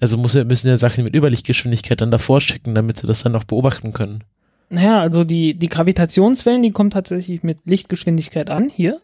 also 0.00 0.16
muss, 0.16 0.34
müssen 0.34 0.68
ja 0.68 0.78
Sachen 0.78 1.04
mit 1.04 1.14
Überlichtgeschwindigkeit 1.14 2.00
dann 2.00 2.10
davor 2.10 2.40
schicken, 2.40 2.74
damit 2.74 2.98
sie 2.98 3.06
das 3.06 3.22
dann 3.22 3.36
auch 3.36 3.44
beobachten 3.44 3.92
können. 3.92 4.24
Naja, 4.70 5.00
also 5.00 5.24
die, 5.24 5.54
die 5.54 5.68
Gravitationswellen, 5.68 6.62
die 6.62 6.70
kommen 6.70 6.90
tatsächlich 6.90 7.42
mit 7.42 7.58
Lichtgeschwindigkeit 7.64 8.50
an, 8.50 8.68
hier. 8.68 9.00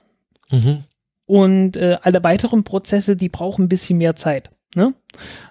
Mhm. 0.50 0.84
Und 1.26 1.76
äh, 1.76 1.98
alle 2.02 2.22
weiteren 2.22 2.62
Prozesse, 2.62 3.16
die 3.16 3.28
brauchen 3.28 3.64
ein 3.64 3.68
bisschen 3.68 3.98
mehr 3.98 4.14
Zeit. 4.14 4.50
Ne? 4.76 4.94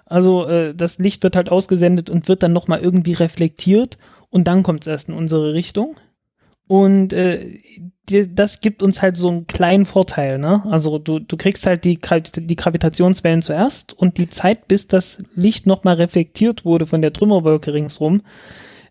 Also 0.06 0.46
äh, 0.46 0.74
das 0.74 0.98
Licht 0.98 1.22
wird 1.22 1.36
halt 1.36 1.50
ausgesendet 1.50 2.08
und 2.08 2.28
wird 2.28 2.42
dann 2.42 2.54
nochmal 2.54 2.80
irgendwie 2.80 3.12
reflektiert 3.12 3.98
und 4.30 4.48
dann 4.48 4.62
kommt 4.62 4.82
es 4.82 4.86
erst 4.86 5.10
in 5.10 5.14
unsere 5.14 5.52
Richtung. 5.52 5.96
Und 6.66 7.12
äh, 7.12 7.58
die, 8.08 8.34
das 8.34 8.60
gibt 8.60 8.82
uns 8.82 9.02
halt 9.02 9.16
so 9.16 9.28
einen 9.28 9.46
kleinen 9.46 9.84
Vorteil, 9.84 10.38
ne? 10.38 10.64
Also 10.70 10.98
du, 10.98 11.18
du 11.18 11.36
kriegst 11.36 11.66
halt 11.66 11.84
die, 11.84 11.98
die 11.98 12.56
Gravitationswellen 12.56 13.42
zuerst 13.42 13.92
und 13.92 14.18
die 14.18 14.28
Zeit, 14.28 14.66
bis 14.66 14.86
das 14.86 15.22
Licht 15.34 15.66
nochmal 15.66 15.96
reflektiert 15.96 16.64
wurde 16.64 16.86
von 16.86 17.02
der 17.02 17.12
Trümmerwolke 17.12 17.72
ringsrum, 17.72 18.22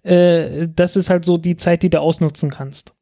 äh, 0.05 0.67
das 0.73 0.95
ist 0.95 1.09
halt 1.09 1.25
so 1.25 1.37
die 1.37 1.55
Zeit, 1.55 1.83
die 1.83 1.89
du 1.89 1.99
ausnutzen 1.99 2.49
kannst. 2.49 2.93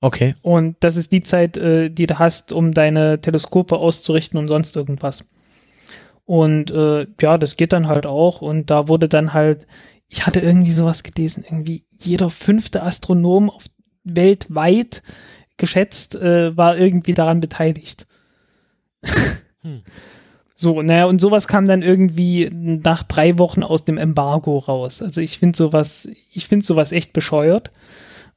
Okay. 0.00 0.34
Und 0.42 0.76
das 0.80 0.96
ist 0.96 1.12
die 1.12 1.22
Zeit, 1.22 1.56
äh, 1.56 1.88
die 1.88 2.06
du 2.06 2.18
hast, 2.18 2.52
um 2.52 2.72
deine 2.72 3.20
Teleskope 3.20 3.76
auszurichten 3.76 4.38
und 4.38 4.48
sonst 4.48 4.74
irgendwas. 4.74 5.24
Und 6.24 6.70
äh, 6.70 7.06
ja, 7.20 7.38
das 7.38 7.56
geht 7.56 7.72
dann 7.72 7.86
halt 7.86 8.06
auch. 8.06 8.42
Und 8.42 8.70
da 8.70 8.88
wurde 8.88 9.08
dann 9.08 9.32
halt, 9.32 9.66
ich 10.08 10.26
hatte 10.26 10.40
irgendwie 10.40 10.72
sowas 10.72 11.02
gelesen, 11.02 11.44
irgendwie 11.44 11.84
jeder 12.00 12.30
fünfte 12.30 12.82
Astronom 12.82 13.50
auf 13.50 13.66
weltweit 14.04 15.02
geschätzt 15.56 16.16
äh, 16.16 16.56
war 16.56 16.76
irgendwie 16.76 17.14
daran 17.14 17.40
beteiligt. 17.40 18.04
hm. 19.60 19.82
So, 20.62 20.80
naja, 20.80 21.06
und 21.06 21.20
sowas 21.20 21.48
kam 21.48 21.66
dann 21.66 21.82
irgendwie 21.82 22.48
nach 22.52 23.02
drei 23.02 23.36
Wochen 23.36 23.64
aus 23.64 23.84
dem 23.84 23.98
Embargo 23.98 24.58
raus. 24.58 25.02
Also 25.02 25.20
ich 25.20 25.40
finde 25.40 25.56
sowas, 25.56 26.08
ich 26.32 26.46
finde 26.46 26.64
sowas 26.64 26.92
echt 26.92 27.12
bescheuert, 27.12 27.72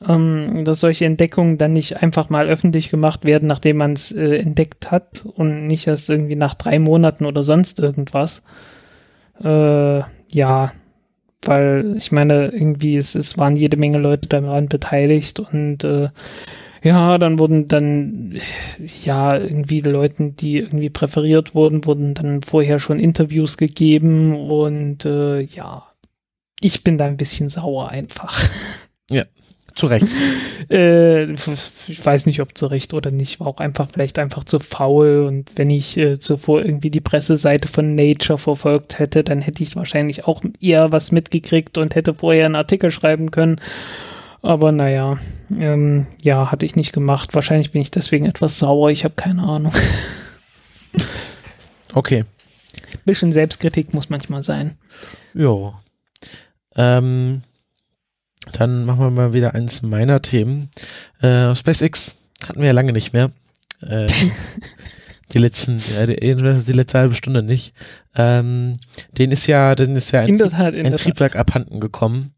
ähm, 0.03 0.63
dass 0.65 0.79
solche 0.79 1.05
Entdeckungen 1.05 1.59
dann 1.59 1.73
nicht 1.73 2.01
einfach 2.01 2.31
mal 2.31 2.47
öffentlich 2.47 2.89
gemacht 2.89 3.25
werden, 3.25 3.47
nachdem 3.47 3.77
man 3.77 3.93
es 3.93 4.11
äh, 4.11 4.37
entdeckt 4.37 4.89
hat 4.89 5.23
und 5.35 5.67
nicht 5.67 5.85
erst 5.85 6.09
irgendwie 6.09 6.35
nach 6.35 6.55
drei 6.55 6.79
Monaten 6.79 7.27
oder 7.27 7.43
sonst 7.43 7.79
irgendwas. 7.79 8.41
Äh, 9.43 9.99
ja, 10.29 10.71
weil 11.43 11.93
ich 11.95 12.11
meine, 12.11 12.47
irgendwie 12.47 12.97
es, 12.97 13.13
es 13.13 13.37
waren 13.37 13.55
jede 13.55 13.77
Menge 13.77 13.99
Leute 13.99 14.27
daran 14.27 14.67
beteiligt 14.67 15.39
und 15.39 15.83
äh, 15.83 16.09
ja, 16.85 17.17
dann 17.17 17.39
wurden 17.39 17.67
dann 17.67 18.39
ja 19.03 19.35
irgendwie 19.35 19.81
Leuten, 19.81 20.35
die 20.35 20.57
irgendwie 20.57 20.91
präferiert 20.91 21.55
wurden, 21.55 21.83
wurden 21.85 22.13
dann 22.13 22.43
vorher 22.43 22.77
schon 22.77 22.99
Interviews 22.99 23.57
gegeben 23.57 24.35
und 24.35 25.03
äh, 25.03 25.41
ja, 25.41 25.87
ich 26.61 26.83
bin 26.83 26.99
da 26.99 27.05
ein 27.05 27.17
bisschen 27.17 27.49
sauer 27.49 27.89
einfach. 27.89 28.39
Ja, 29.11 29.23
zu 29.75 29.85
Recht. 29.85 30.07
äh, 30.71 31.31
ich 31.33 32.03
weiß 32.03 32.25
nicht, 32.25 32.41
ob 32.41 32.57
zu 32.57 32.65
Recht 32.65 32.95
oder 32.95 33.11
nicht. 33.11 33.39
War 33.39 33.45
auch 33.45 33.59
einfach 33.59 33.87
vielleicht 33.93 34.17
einfach 34.17 34.43
zu 34.43 34.57
faul. 34.57 35.25
Und 35.27 35.51
wenn 35.57 35.69
ich 35.69 35.95
äh, 35.95 36.17
zuvor 36.17 36.65
irgendwie 36.65 36.89
die 36.89 37.01
Presseseite 37.01 37.67
von 37.67 37.93
Nature 37.93 38.39
verfolgt 38.39 38.97
hätte, 38.97 39.23
dann 39.23 39.41
hätte 39.41 39.61
ich 39.61 39.75
wahrscheinlich 39.75 40.25
auch 40.25 40.41
eher 40.59 40.91
was 40.91 41.11
mitgekriegt 41.11 41.77
und 41.77 41.93
hätte 41.93 42.15
vorher 42.15 42.47
einen 42.47 42.55
Artikel 42.55 42.89
schreiben 42.89 43.29
können. 43.29 43.57
Aber 44.45 44.71
naja, 44.71 45.17
ähm, 45.57 46.05
ja, 46.21 46.51
hatte 46.51 46.67
ich 46.67 46.75
nicht 46.75 46.93
gemacht. 46.93 47.33
Wahrscheinlich 47.33 47.71
bin 47.71 47.81
ich 47.81 47.89
deswegen 47.89 48.27
etwas 48.27 48.59
sauer. 48.59 48.91
Ich 48.91 49.03
habe 49.03 49.15
keine 49.15 49.41
Ahnung. 49.41 49.73
okay. 51.95 52.25
Bisschen 53.05 53.33
Selbstkritik 53.33 53.95
muss 53.95 54.11
manchmal 54.11 54.43
sein. 54.43 54.77
Jo. 55.33 55.73
Ähm, 56.75 57.41
dann 58.53 58.85
machen 58.85 58.99
wir 58.99 59.09
mal 59.09 59.33
wieder 59.33 59.55
eins 59.55 59.81
meiner 59.81 60.21
Themen. 60.21 60.69
Äh, 61.21 61.55
SpaceX 61.55 62.15
hatten 62.47 62.59
wir 62.59 62.67
ja 62.67 62.73
lange 62.73 62.93
nicht 62.93 63.13
mehr. 63.13 63.31
Äh, 63.81 64.05
die 65.31 65.39
letzten, 65.39 65.79
ja, 65.97 66.05
die, 66.05 66.17
die, 66.17 66.71
letzte 66.71 66.99
halbe 66.99 67.15
Stunde 67.15 67.41
nicht. 67.41 67.73
Ähm, 68.15 68.77
den 69.17 69.31
ist 69.31 69.47
ja, 69.47 69.73
den 69.73 69.95
ist 69.95 70.11
ja 70.11 70.21
ein, 70.21 70.37
Tat, 70.37 70.75
ein 70.75 70.95
Triebwerk 70.95 71.35
abhanden 71.35 71.79
gekommen. 71.79 72.34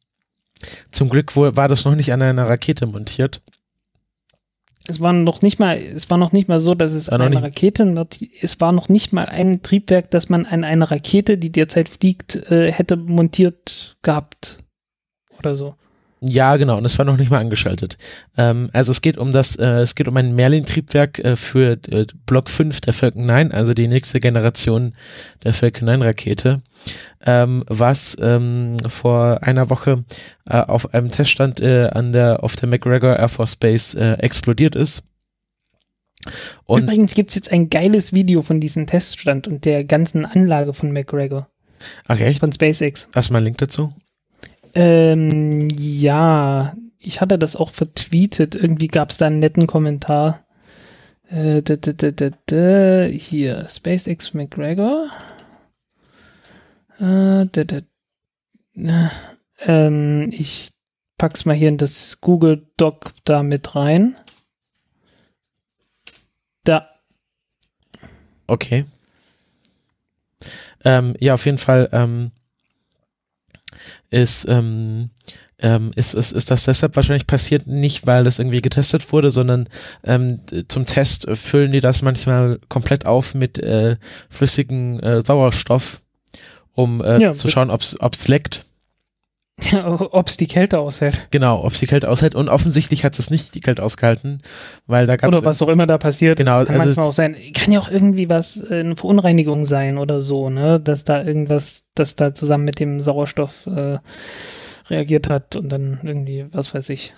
Zum 0.91 1.09
Glück 1.09 1.35
war 1.35 1.67
das 1.67 1.85
noch 1.85 1.95
nicht 1.95 2.11
an 2.13 2.21
einer 2.21 2.47
Rakete 2.49 2.85
montiert. 2.87 3.41
Es 4.89 5.01
war 5.01 5.11
noch 5.11 5.41
nicht 5.41 5.59
mal, 5.59 5.77
es 5.77 6.09
war 6.09 6.17
noch 6.17 6.31
nicht 6.31 6.47
mal 6.47 6.61
so, 6.61 6.73
dass 6.73 6.93
es 6.93 7.09
an 7.09 7.21
einer 7.21 7.43
Rakete, 7.43 8.07
es 8.41 8.61
war 8.61 8.71
noch 8.71 8.87
nicht 8.87 9.11
mal 9.11 9.25
ein 9.25 9.61
Triebwerk, 9.61 10.11
das 10.11 10.29
man 10.29 10.45
an 10.45 10.63
eine 10.63 10.89
Rakete, 10.89 11.37
die 11.37 11.51
derzeit 11.51 11.89
fliegt, 11.89 12.35
äh, 12.49 12.71
hätte 12.71 12.95
montiert 12.95 13.97
gehabt. 14.01 14.59
Oder 15.37 15.55
so. 15.55 15.75
Ja, 16.19 16.57
genau, 16.57 16.77
und 16.77 16.85
es 16.85 16.97
war 16.97 17.05
noch 17.05 17.17
nicht 17.17 17.29
mal 17.29 17.39
angeschaltet. 17.39 17.97
Ähm, 18.37 18.69
also 18.73 18.91
es 18.91 19.01
geht 19.01 19.17
um 19.17 19.31
das, 19.31 19.55
äh, 19.55 19.81
es 19.81 19.93
geht 19.93 20.07
um 20.07 20.17
ein 20.17 20.33
Merlin-Triebwerk 20.35 21.19
äh, 21.19 21.35
für 21.35 21.77
äh, 21.89 22.07
Block 22.25 22.49
5 22.49 22.81
der 22.81 22.93
Falcon 22.93 23.27
9, 23.27 23.51
also 23.51 23.75
die 23.75 23.87
nächste 23.87 24.19
Generation 24.19 24.93
der 25.43 25.53
Falcon 25.53 25.85
9 25.85 26.01
Rakete, 26.01 26.63
ähm, 27.23 27.63
was 27.67 28.17
ähm, 28.19 28.77
vor 28.87 29.43
einer 29.43 29.69
Woche 29.69 30.05
äh, 30.49 30.57
auf 30.57 30.93
einem 30.95 31.11
Teststand 31.11 31.59
äh, 31.59 31.89
an 31.89 32.13
der, 32.13 32.43
auf 32.43 32.55
der 32.55 32.67
McGregor 32.67 33.15
Air 33.17 33.29
Force 33.29 33.55
Base 33.55 33.99
äh, 33.99 34.13
explodiert 34.19 34.75
ist. 34.75 35.03
Und 36.65 36.83
Übrigens 36.83 37.13
gibt 37.13 37.29
es 37.29 37.35
jetzt 37.35 37.51
ein 37.51 37.69
geiles 37.69 38.11
Video 38.11 38.41
von 38.41 38.59
diesem 38.59 38.87
Teststand 38.87 39.47
und 39.47 39.65
der 39.65 39.83
ganzen 39.83 40.25
Anlage 40.25 40.73
von 40.73 40.91
McGregor. 40.91 41.47
Ach 42.07 42.19
echt? 42.19 42.39
Von 42.39 42.51
SpaceX. 42.51 43.07
Hast 43.13 43.29
du 43.29 43.33
mal 43.33 43.37
einen 43.37 43.45
Link 43.45 43.59
dazu? 43.59 43.93
Ähm, 44.79 45.69
ja, 45.75 46.75
ich 46.99 47.19
hatte 47.19 47.39
das 47.39 47.55
auch 47.55 47.71
vertweetet. 47.71 48.53
Irgendwie 48.53 48.87
gab 48.87 49.09
es 49.09 49.17
da 49.17 49.25
einen 49.25 49.39
netten 49.39 49.65
Kommentar. 49.65 50.45
Äh, 51.31 51.63
da, 51.63 51.77
da, 51.77 52.29
da, 52.45 53.05
hier, 53.05 53.67
SpaceX 53.71 54.35
McGregor. 54.35 55.09
Äh, 56.99 57.47
ähm, 59.61 60.29
ich 60.31 60.73
pack's 61.17 61.45
mal 61.45 61.55
hier 61.55 61.69
in 61.69 61.79
das 61.79 62.21
Google 62.21 62.67
Doc 62.77 63.13
da 63.23 63.41
mit 63.41 63.73
rein. 63.73 64.15
Da. 66.63 66.87
Okay. 68.45 68.85
Ähm, 70.85 71.15
ja, 71.19 71.33
auf 71.33 71.47
jeden 71.47 71.57
Fall 71.57 71.89
ähm, 71.91 72.31
ist, 74.09 74.47
ähm, 74.49 75.09
ähm, 75.59 75.91
ist, 75.95 76.13
ist, 76.13 76.31
ist 76.31 76.51
das 76.51 76.65
deshalb 76.65 76.95
wahrscheinlich 76.95 77.27
passiert, 77.27 77.67
nicht 77.67 78.05
weil 78.05 78.23
das 78.23 78.39
irgendwie 78.39 78.61
getestet 78.61 79.11
wurde, 79.11 79.31
sondern 79.31 79.67
ähm, 80.03 80.41
zum 80.67 80.85
Test 80.85 81.27
füllen 81.33 81.71
die 81.71 81.81
das 81.81 82.01
manchmal 82.01 82.59
komplett 82.69 83.05
auf 83.05 83.33
mit 83.33 83.57
äh, 83.57 83.97
flüssigem 84.29 84.99
äh, 84.99 85.25
Sauerstoff, 85.25 86.01
um 86.73 87.03
äh, 87.03 87.19
ja, 87.19 87.33
zu 87.33 87.49
schauen, 87.49 87.71
ob 87.71 87.81
es 87.81 88.27
leckt. 88.27 88.66
Ja, 89.71 89.99
ob 89.99 90.27
es 90.27 90.37
die 90.37 90.47
Kälte 90.47 90.79
aushält. 90.79 91.27
Genau, 91.31 91.63
ob 91.63 91.73
es 91.73 91.79
die 91.79 91.87
Kälte 91.87 92.09
aushält. 92.09 92.35
Und 92.35 92.47
offensichtlich 92.47 93.03
hat 93.03 93.17
es 93.17 93.29
nicht 93.29 93.55
die 93.55 93.59
Kälte 93.59 93.83
ausgehalten, 93.83 94.37
weil 94.85 95.07
da 95.07 95.15
gab 95.15 95.29
Oder 95.29 95.43
was 95.43 95.61
auch 95.61 95.67
immer 95.67 95.87
da 95.87 95.97
passiert. 95.97 96.37
Genau, 96.37 96.63
kann 96.63 96.75
also 96.75 96.85
manchmal 96.85 97.07
auch 97.07 97.13
sein. 97.13 97.35
Kann 97.53 97.73
ja 97.73 97.79
auch 97.79 97.89
irgendwie 97.89 98.29
was, 98.29 98.57
äh, 98.61 98.79
eine 98.79 98.95
Verunreinigung 98.95 99.65
sein 99.65 99.97
oder 99.97 100.21
so, 100.21 100.49
ne? 100.49 100.79
Dass 100.79 101.05
da 101.05 101.23
irgendwas, 101.23 101.87
dass 101.95 102.15
da 102.15 102.33
zusammen 102.33 102.65
mit 102.65 102.79
dem 102.79 102.99
Sauerstoff 102.99 103.65
äh, 103.67 103.97
reagiert 104.89 105.29
hat 105.29 105.55
und 105.55 105.69
dann 105.69 105.99
irgendwie, 106.03 106.45
was 106.51 106.73
weiß 106.73 106.89
ich. 106.89 107.13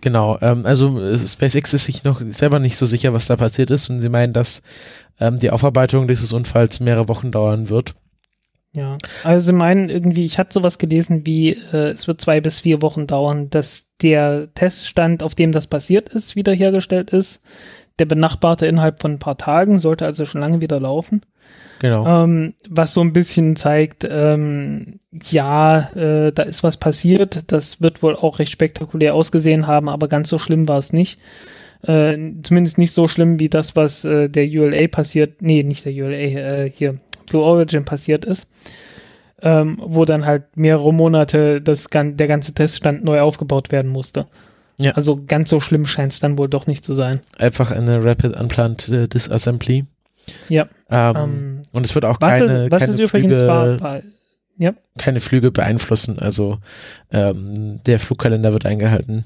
Genau, 0.00 0.38
ähm, 0.40 0.66
also 0.66 1.00
äh, 1.00 1.16
SpaceX 1.16 1.74
ist 1.74 1.86
sich 1.86 2.04
noch 2.04 2.20
selber 2.28 2.58
nicht 2.58 2.76
so 2.76 2.86
sicher, 2.86 3.12
was 3.12 3.26
da 3.26 3.36
passiert 3.36 3.70
ist 3.70 3.88
und 3.90 4.00
sie 4.00 4.08
meinen, 4.08 4.32
dass 4.32 4.62
ähm, 5.20 5.38
die 5.38 5.50
Aufarbeitung 5.50 6.06
dieses 6.06 6.32
Unfalls 6.32 6.80
mehrere 6.80 7.08
Wochen 7.08 7.30
dauern 7.30 7.70
wird. 7.70 7.94
Ja, 8.74 8.98
also 9.22 9.52
meinen 9.52 9.88
irgendwie, 9.88 10.24
ich 10.24 10.36
hatte 10.36 10.52
sowas 10.52 10.78
gelesen 10.78 11.24
wie, 11.24 11.50
äh, 11.72 11.90
es 11.90 12.08
wird 12.08 12.20
zwei 12.20 12.40
bis 12.40 12.58
vier 12.58 12.82
Wochen 12.82 13.06
dauern, 13.06 13.48
dass 13.48 13.92
der 14.02 14.48
Teststand, 14.54 15.22
auf 15.22 15.36
dem 15.36 15.52
das 15.52 15.68
passiert 15.68 16.08
ist, 16.08 16.34
wiederhergestellt 16.34 17.10
ist. 17.10 17.40
Der 18.00 18.06
benachbarte 18.06 18.66
innerhalb 18.66 19.00
von 19.00 19.12
ein 19.12 19.18
paar 19.20 19.38
Tagen 19.38 19.78
sollte 19.78 20.04
also 20.04 20.24
schon 20.24 20.40
lange 20.40 20.60
wieder 20.60 20.80
laufen. 20.80 21.20
Genau. 21.78 22.24
Ähm, 22.24 22.54
was 22.68 22.94
so 22.94 23.00
ein 23.00 23.12
bisschen 23.12 23.54
zeigt, 23.54 24.08
ähm, 24.10 24.98
ja, 25.12 25.90
äh, 25.94 26.32
da 26.32 26.42
ist 26.42 26.64
was 26.64 26.76
passiert. 26.76 27.52
Das 27.52 27.80
wird 27.80 28.02
wohl 28.02 28.16
auch 28.16 28.40
recht 28.40 28.50
spektakulär 28.50 29.14
ausgesehen 29.14 29.68
haben, 29.68 29.88
aber 29.88 30.08
ganz 30.08 30.30
so 30.30 30.40
schlimm 30.40 30.66
war 30.66 30.78
es 30.78 30.92
nicht. 30.92 31.20
Äh, 31.82 32.16
zumindest 32.42 32.78
nicht 32.78 32.92
so 32.92 33.06
schlimm 33.06 33.38
wie 33.38 33.48
das, 33.48 33.76
was 33.76 34.04
äh, 34.04 34.28
der 34.28 34.46
ULA 34.46 34.88
passiert. 34.88 35.42
Nee, 35.42 35.62
nicht 35.62 35.84
der 35.84 35.92
ULA, 35.92 36.16
äh, 36.16 36.70
hier, 36.70 36.98
Blue 37.28 37.42
Origin 37.42 37.84
passiert 37.84 38.24
ist, 38.24 38.48
ähm, 39.42 39.78
wo 39.80 40.04
dann 40.04 40.26
halt 40.26 40.56
mehrere 40.56 40.92
Monate 40.92 41.60
das, 41.60 41.88
der 41.90 42.26
ganze 42.26 42.54
Teststand 42.54 43.04
neu 43.04 43.20
aufgebaut 43.20 43.72
werden 43.72 43.90
musste. 43.90 44.26
Ja. 44.80 44.92
Also 44.92 45.24
ganz 45.26 45.50
so 45.50 45.60
schlimm 45.60 45.86
scheint 45.86 46.12
es 46.12 46.20
dann 46.20 46.38
wohl 46.38 46.48
doch 46.48 46.66
nicht 46.66 46.84
zu 46.84 46.94
sein. 46.94 47.20
Einfach 47.38 47.70
eine 47.70 48.04
Rapid 48.04 48.36
Unplant 48.36 48.88
äh, 48.88 49.08
Disassembly. 49.08 49.86
Ja. 50.48 50.68
Ähm, 50.90 51.16
ähm, 51.16 51.62
und 51.72 51.84
es 51.84 51.94
wird 51.94 52.04
auch 52.04 52.20
was 52.20 52.38
keine, 52.38 52.64
ist, 52.64 52.72
was 52.72 52.80
keine 52.80 52.92
ist 52.92 53.10
Flüge, 53.10 53.46
war, 53.46 53.80
war, 53.80 54.02
ja. 54.56 54.74
keine 54.98 55.20
Flüge 55.20 55.50
beeinflussen. 55.50 56.18
Also 56.18 56.58
ähm, 57.12 57.80
der 57.84 58.00
Flugkalender 58.00 58.52
wird 58.52 58.66
eingehalten. 58.66 59.24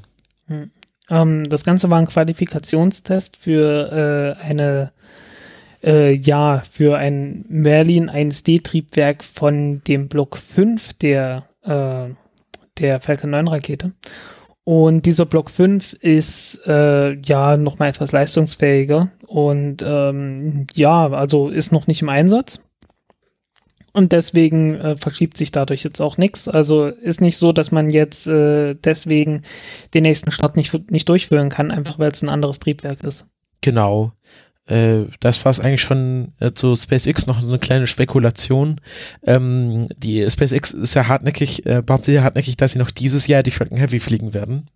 Hm. 0.49 0.71
Ähm, 1.11 1.49
das 1.49 1.65
Ganze 1.65 1.89
war 1.91 1.99
ein 1.99 2.07
Qualifikationstest 2.07 3.37
für 3.37 4.37
äh, 4.41 4.43
eine 4.43 4.93
äh, 5.83 6.13
ja, 6.13 6.63
für 6.71 6.97
ein 6.97 7.45
Merlin 7.49 8.11
1D-Triebwerk 8.11 9.23
von 9.23 9.83
dem 9.87 10.09
Block 10.09 10.37
5 10.37 10.95
der, 10.95 11.45
äh, 11.63 12.15
der 12.79 13.01
Falcon 13.01 13.31
9 13.31 13.49
Rakete. 13.49 13.93
Und 14.65 15.07
dieser 15.07 15.25
Block 15.25 15.51
5 15.51 15.95
ist 15.95 16.61
äh, 16.67 17.15
ja 17.21 17.57
nochmal 17.57 17.89
etwas 17.89 18.13
leistungsfähiger 18.13 19.11
und 19.27 19.83
ähm, 19.83 20.67
ja, 20.75 21.09
also 21.09 21.49
ist 21.49 21.73
noch 21.73 21.87
nicht 21.87 22.03
im 22.03 22.11
Einsatz. 22.11 22.63
Und 23.95 24.13
deswegen 24.13 24.75
äh, 24.75 24.97
verschiebt 24.97 25.39
sich 25.39 25.51
dadurch 25.53 25.85
jetzt 25.85 26.01
auch 26.01 26.19
nichts. 26.19 26.47
Also 26.49 26.87
ist 26.87 27.23
nicht 27.23 27.39
so, 27.39 27.53
dass 27.53 27.73
man 27.73 27.89
jetzt 27.89 28.27
äh, 28.27 28.75
deswegen 28.75 29.43
den 29.95 30.03
nächsten 30.03 30.31
Start 30.31 30.57
nicht, 30.57 30.91
nicht 30.91 31.09
durchführen 31.09 31.49
kann, 31.49 31.71
einfach 31.71 31.99
weil 31.99 32.11
es 32.11 32.23
ein 32.23 32.29
anderes 32.29 32.59
Triebwerk 32.59 33.03
ist. 33.03 33.27
Genau 33.63 34.13
das 35.21 35.45
war 35.45 35.51
es 35.51 35.61
eigentlich 35.61 35.83
schon 35.83 36.33
äh, 36.41 36.53
zu 36.53 36.75
SpaceX 36.77 37.27
noch 37.27 37.41
so 37.41 37.49
eine 37.49 37.59
kleine 37.59 37.87
Spekulation. 37.87 38.81
Ähm, 39.27 39.89
die 39.97 40.31
SpaceX 40.31 40.73
ist 40.73 40.95
ja 40.95 41.09
hartnäckig, 41.09 41.65
äh, 41.67 41.83
behauptet 41.85 42.15
ja 42.15 42.23
hartnäckig, 42.23 42.57
dass 42.57 42.73
sie 42.73 42.79
noch 42.79 42.91
dieses 42.91 43.27
Jahr 43.27 43.43
die 43.43 43.51
Falcon 43.51 43.79
Heavy 43.79 43.99
fliegen 43.99 44.35
werden. 44.35 44.69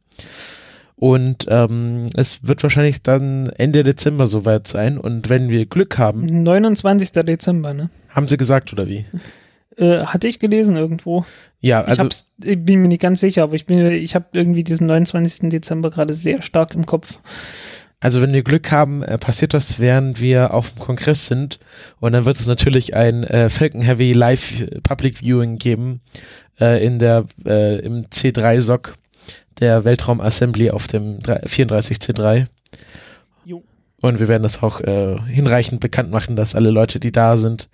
Und 0.96 1.46
ähm, 1.48 2.06
es 2.14 2.46
wird 2.46 2.62
wahrscheinlich 2.62 3.02
dann 3.02 3.48
Ende 3.56 3.82
Dezember 3.82 4.26
soweit 4.26 4.68
sein. 4.68 4.98
Und 4.98 5.28
wenn 5.28 5.50
wir 5.50 5.66
Glück 5.66 5.98
haben. 5.98 6.44
29. 6.44 7.10
Dezember, 7.10 7.74
ne? 7.74 7.90
Haben 8.08 8.28
sie 8.28 8.36
gesagt, 8.36 8.72
oder 8.72 8.86
wie? 8.86 9.04
Äh, 9.76 10.04
hatte 10.04 10.28
ich 10.28 10.38
gelesen 10.38 10.76
irgendwo. 10.76 11.24
Ja, 11.60 11.82
also. 11.82 12.06
Ich, 12.06 12.50
ich 12.50 12.64
bin 12.64 12.82
mir 12.82 12.88
nicht 12.88 13.02
ganz 13.02 13.20
sicher, 13.20 13.42
aber 13.42 13.54
ich, 13.54 13.68
ich 13.68 14.14
habe 14.14 14.26
irgendwie 14.32 14.64
diesen 14.64 14.86
29. 14.86 15.48
Dezember 15.48 15.90
gerade 15.90 16.14
sehr 16.14 16.40
stark 16.40 16.74
im 16.74 16.86
Kopf. 16.86 17.18
Also 18.02 18.20
wenn 18.20 18.32
wir 18.32 18.42
Glück 18.42 18.72
haben, 18.72 19.04
äh, 19.04 19.16
passiert 19.16 19.54
das, 19.54 19.78
während 19.78 20.20
wir 20.20 20.52
auf 20.52 20.72
dem 20.72 20.80
Kongress 20.80 21.28
sind. 21.28 21.60
Und 22.00 22.12
dann 22.12 22.24
wird 22.24 22.38
es 22.38 22.48
natürlich 22.48 22.96
ein 22.96 23.22
äh, 23.22 23.48
Falcon 23.48 23.80
Heavy 23.80 24.12
Live 24.12 24.64
Public 24.82 25.18
Viewing 25.18 25.56
geben 25.56 26.00
äh, 26.60 26.84
in 26.84 26.98
der 26.98 27.26
äh, 27.46 27.78
im 27.78 28.06
C3 28.06 28.60
SOC 28.60 28.94
der 29.60 29.84
Weltraum 29.84 30.20
Assembly 30.20 30.72
auf 30.72 30.88
dem 30.88 31.20
34C3. 31.20 32.46
Jo. 33.44 33.62
Und 34.00 34.18
wir 34.18 34.26
werden 34.26 34.42
das 34.42 34.64
auch 34.64 34.80
äh, 34.80 35.20
hinreichend 35.28 35.78
bekannt 35.78 36.10
machen, 36.10 36.34
dass 36.34 36.56
alle 36.56 36.72
Leute, 36.72 36.98
die 36.98 37.12
da 37.12 37.36
sind, 37.36 37.68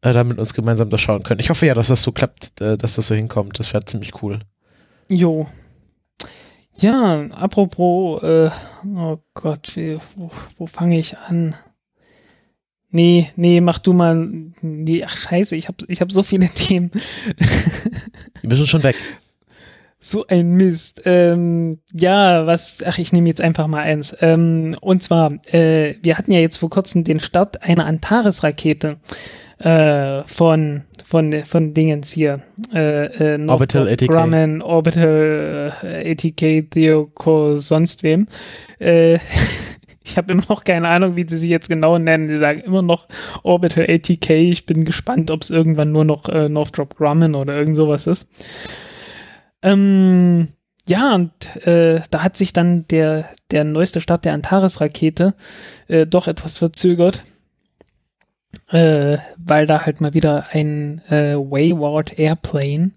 äh, 0.00 0.14
da 0.14 0.24
mit 0.24 0.38
uns 0.38 0.54
gemeinsam 0.54 0.88
das 0.88 1.02
schauen 1.02 1.24
können. 1.24 1.40
Ich 1.40 1.50
hoffe 1.50 1.66
ja, 1.66 1.74
dass 1.74 1.88
das 1.88 2.02
so 2.02 2.12
klappt, 2.12 2.58
äh, 2.62 2.78
dass 2.78 2.94
das 2.94 3.06
so 3.06 3.14
hinkommt. 3.14 3.58
Das 3.58 3.74
wäre 3.74 3.84
ziemlich 3.84 4.22
cool. 4.22 4.38
Jo, 5.10 5.46
ja, 6.78 7.20
apropos, 7.30 8.22
äh, 8.22 8.50
oh 8.96 9.18
Gott, 9.34 9.76
wie, 9.76 9.98
wo, 10.16 10.30
wo 10.56 10.66
fange 10.66 10.98
ich 10.98 11.18
an? 11.18 11.54
Nee, 12.90 13.28
nee, 13.36 13.60
mach 13.60 13.78
du 13.78 13.92
mal. 13.92 14.14
Nee, 14.62 15.04
ach 15.04 15.16
scheiße, 15.16 15.56
ich 15.56 15.68
habe 15.68 15.84
ich 15.88 16.00
hab 16.00 16.10
so 16.10 16.22
viele 16.22 16.48
Themen. 16.54 16.90
Die 18.42 18.46
müssen 18.46 18.66
schon 18.66 18.82
weg. 18.82 18.96
So 20.00 20.26
ein 20.28 20.52
Mist. 20.52 21.02
Ähm, 21.04 21.80
ja, 21.92 22.46
was, 22.46 22.82
ach, 22.86 22.98
ich 22.98 23.12
nehme 23.12 23.28
jetzt 23.28 23.40
einfach 23.40 23.66
mal 23.66 23.82
eins. 23.82 24.16
Ähm, 24.20 24.76
und 24.80 25.02
zwar, 25.02 25.32
äh, 25.52 25.96
wir 26.02 26.16
hatten 26.16 26.30
ja 26.32 26.38
jetzt 26.38 26.58
vor 26.58 26.70
kurzem 26.70 27.02
den 27.02 27.20
Start 27.20 27.62
einer 27.62 27.84
Antares-Rakete 27.84 28.98
äh, 29.58 30.22
von, 30.24 30.84
von, 31.04 31.32
von 31.44 31.74
Dingens 31.74 32.12
hier. 32.12 32.42
Äh, 32.72 33.34
äh, 33.34 33.48
Orbital 33.48 33.88
ATK. 33.88 34.08
Grumman, 34.08 34.62
Orbital 34.62 35.72
äh, 35.82 36.12
ATK, 36.12 36.70
Theoko, 36.70 37.54
sonst 37.56 38.02
wem. 38.02 38.26
Äh, 38.78 39.18
ich 40.04 40.16
habe 40.16 40.32
immer 40.32 40.44
noch 40.48 40.64
keine 40.64 40.88
Ahnung, 40.88 41.16
wie 41.16 41.24
die 41.24 41.36
sich 41.36 41.50
jetzt 41.50 41.68
genau 41.68 41.98
nennen. 41.98 42.28
Die 42.28 42.36
sagen 42.36 42.60
immer 42.60 42.82
noch 42.82 43.08
Orbital 43.42 43.86
ATK. 43.88 44.30
Ich 44.30 44.66
bin 44.66 44.84
gespannt, 44.84 45.30
ob 45.30 45.42
es 45.42 45.50
irgendwann 45.50 45.92
nur 45.92 46.04
noch 46.04 46.28
äh, 46.28 46.48
Northrop 46.48 46.96
Grumman 46.96 47.34
oder 47.34 47.56
irgend 47.56 47.76
sowas 47.76 48.06
ist. 48.06 48.30
Ähm, 49.62 50.48
ja, 50.86 51.14
und 51.14 51.66
äh, 51.66 52.00
da 52.10 52.22
hat 52.22 52.36
sich 52.36 52.52
dann 52.52 52.86
der, 52.88 53.28
der 53.50 53.64
neueste 53.64 54.00
Start 54.00 54.24
der 54.24 54.34
Antares-Rakete 54.34 55.34
äh, 55.88 56.06
doch 56.06 56.28
etwas 56.28 56.58
verzögert 56.58 57.24
äh, 58.70 59.18
weil 59.36 59.66
da 59.66 59.84
halt 59.84 60.00
mal 60.00 60.14
wieder 60.14 60.46
ein 60.52 61.02
äh, 61.08 61.34
Wayward 61.34 62.18
Airplane 62.18 62.92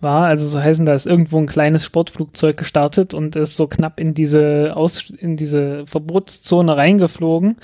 war. 0.00 0.26
Also 0.26 0.46
so 0.46 0.62
heißen, 0.62 0.86
da 0.86 0.94
ist 0.94 1.06
irgendwo 1.06 1.38
ein 1.38 1.46
kleines 1.46 1.84
Sportflugzeug 1.84 2.56
gestartet 2.56 3.14
und 3.14 3.36
ist 3.36 3.56
so 3.56 3.66
knapp 3.66 4.00
in 4.00 4.14
diese 4.14 4.72
Aus 4.76 5.10
in 5.10 5.36
diese 5.36 5.86
Verbotszone 5.86 6.76
reingeflogen. 6.76 7.56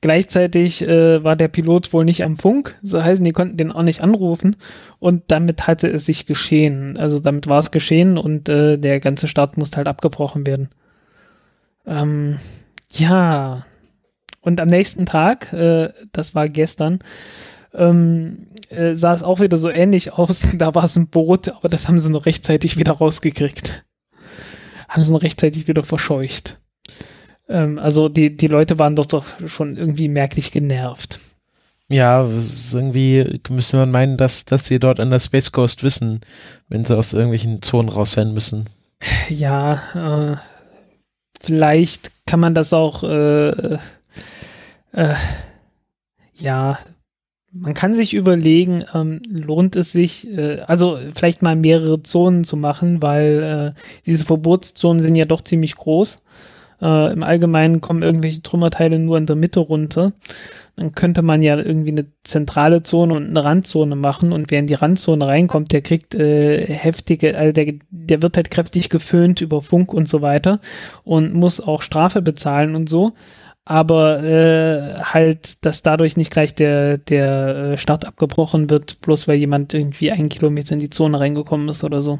Gleichzeitig 0.00 0.86
äh, 0.86 1.24
war 1.24 1.34
der 1.34 1.48
Pilot 1.48 1.92
wohl 1.92 2.04
nicht 2.04 2.22
am 2.22 2.36
Funk, 2.36 2.78
so 2.82 3.02
heißen, 3.02 3.24
die 3.24 3.32
konnten 3.32 3.56
den 3.56 3.72
auch 3.72 3.82
nicht 3.82 4.00
anrufen 4.00 4.54
und 5.00 5.24
damit 5.26 5.66
hatte 5.66 5.88
es 5.88 6.06
sich 6.06 6.26
geschehen. 6.26 6.96
Also 6.96 7.18
damit 7.18 7.48
war 7.48 7.58
es 7.58 7.72
geschehen 7.72 8.16
und 8.16 8.48
äh, 8.48 8.78
der 8.78 9.00
ganze 9.00 9.26
Start 9.26 9.56
musste 9.56 9.78
halt 9.78 9.88
abgebrochen 9.88 10.46
werden. 10.46 10.68
Ähm, 11.84 12.38
ja, 12.92 13.64
und 14.48 14.60
am 14.60 14.68
nächsten 14.68 15.04
Tag, 15.04 15.52
äh, 15.52 15.90
das 16.12 16.34
war 16.34 16.48
gestern, 16.48 17.00
ähm, 17.74 18.48
äh, 18.70 18.94
sah 18.94 19.12
es 19.12 19.22
auch 19.22 19.40
wieder 19.40 19.58
so 19.58 19.68
ähnlich 19.70 20.12
aus. 20.14 20.42
Da 20.58 20.74
war 20.74 20.84
es 20.84 20.96
ein 20.96 21.08
Boot, 21.08 21.50
aber 21.50 21.68
das 21.68 21.86
haben 21.86 21.98
sie 21.98 22.08
noch 22.10 22.24
rechtzeitig 22.24 22.78
wieder 22.78 22.92
rausgekriegt. 22.92 23.84
Haben 24.88 25.02
sie 25.02 25.12
noch 25.12 25.22
rechtzeitig 25.22 25.68
wieder 25.68 25.82
verscheucht. 25.82 26.56
Ähm, 27.46 27.78
also 27.78 28.08
die, 28.08 28.34
die 28.34 28.46
Leute 28.46 28.78
waren 28.78 28.96
doch, 28.96 29.06
doch 29.06 29.26
schon 29.46 29.76
irgendwie 29.76 30.08
merklich 30.08 30.50
genervt. 30.50 31.20
Ja, 31.90 32.26
irgendwie 32.72 33.40
müsste 33.50 33.76
man 33.76 33.90
meinen, 33.90 34.16
dass, 34.16 34.46
dass 34.46 34.66
sie 34.66 34.78
dort 34.78 34.98
an 34.98 35.10
der 35.10 35.20
Space 35.20 35.52
Coast 35.52 35.82
wissen, 35.82 36.20
wenn 36.68 36.86
sie 36.86 36.96
aus 36.96 37.12
irgendwelchen 37.12 37.60
Zonen 37.60 37.90
raus 37.90 38.12
sein 38.12 38.32
müssen. 38.32 38.64
Ja, 39.28 40.32
äh, 40.32 40.36
vielleicht 41.40 42.10
kann 42.26 42.40
man 42.40 42.54
das 42.54 42.72
auch, 42.72 43.04
äh, 43.04 43.78
äh, 44.98 45.14
ja, 46.34 46.78
man 47.52 47.72
kann 47.72 47.94
sich 47.94 48.14
überlegen, 48.14 48.84
ähm, 48.94 49.22
lohnt 49.28 49.76
es 49.76 49.92
sich, 49.92 50.28
äh, 50.36 50.60
also 50.66 50.98
vielleicht 51.14 51.40
mal 51.40 51.56
mehrere 51.56 52.02
Zonen 52.02 52.44
zu 52.44 52.56
machen, 52.56 53.00
weil 53.00 53.74
äh, 53.76 53.80
diese 54.06 54.24
Verbotszonen 54.24 55.02
sind 55.02 55.16
ja 55.16 55.24
doch 55.24 55.40
ziemlich 55.40 55.76
groß. 55.76 56.24
Äh, 56.82 57.12
Im 57.12 57.22
Allgemeinen 57.22 57.80
kommen 57.80 58.02
irgendwelche 58.02 58.42
Trümmerteile 58.42 58.98
nur 58.98 59.16
in 59.18 59.26
der 59.26 59.36
Mitte 59.36 59.60
runter. 59.60 60.12
Dann 60.76 60.92
könnte 60.92 61.22
man 61.22 61.42
ja 61.42 61.56
irgendwie 61.56 61.90
eine 61.90 62.06
zentrale 62.22 62.82
Zone 62.84 63.14
und 63.14 63.30
eine 63.30 63.42
Randzone 63.42 63.96
machen 63.96 64.32
und 64.32 64.50
wer 64.50 64.60
in 64.60 64.68
die 64.68 64.74
Randzone 64.74 65.26
reinkommt, 65.26 65.72
der 65.72 65.82
kriegt 65.82 66.14
äh, 66.14 66.66
heftige, 66.66 67.36
also 67.36 67.52
der, 67.52 67.74
der 67.90 68.22
wird 68.22 68.36
halt 68.36 68.50
kräftig 68.50 68.88
geföhnt 68.88 69.40
über 69.40 69.62
Funk 69.62 69.92
und 69.92 70.08
so 70.08 70.22
weiter 70.22 70.60
und 71.02 71.34
muss 71.34 71.60
auch 71.60 71.82
Strafe 71.82 72.22
bezahlen 72.22 72.76
und 72.76 72.88
so 72.88 73.14
aber 73.68 74.24
äh, 74.24 74.94
halt, 75.02 75.66
dass 75.66 75.82
dadurch 75.82 76.16
nicht 76.16 76.30
gleich 76.30 76.54
der, 76.54 76.96
der 76.96 77.48
äh, 77.72 77.78
Start 77.78 78.06
abgebrochen 78.06 78.70
wird, 78.70 79.02
bloß 79.02 79.28
weil 79.28 79.36
jemand 79.36 79.74
irgendwie 79.74 80.10
einen 80.10 80.30
Kilometer 80.30 80.72
in 80.72 80.78
die 80.78 80.88
Zone 80.88 81.20
reingekommen 81.20 81.68
ist 81.68 81.84
oder 81.84 82.00
so. 82.00 82.18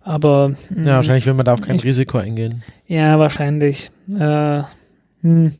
Aber. 0.00 0.54
Mh, 0.70 0.88
ja, 0.88 0.94
wahrscheinlich 0.94 1.26
will 1.26 1.34
man 1.34 1.44
da 1.44 1.54
auch 1.54 1.60
kein 1.60 1.74
ich, 1.74 1.84
Risiko 1.84 2.18
eingehen. 2.18 2.62
Ja, 2.86 3.18
wahrscheinlich. 3.18 3.90
Äh, 4.16 4.62
hm. 5.22 5.54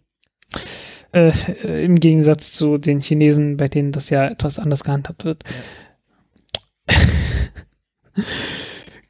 äh, 1.12 1.84
Im 1.84 1.96
Gegensatz 1.96 2.52
zu 2.52 2.78
den 2.78 3.00
Chinesen, 3.00 3.56
bei 3.56 3.66
denen 3.66 3.90
das 3.90 4.10
ja 4.10 4.28
etwas 4.28 4.60
anders 4.60 4.84
gehandhabt 4.84 5.24
wird. 5.24 5.42
Ja. 6.88 6.94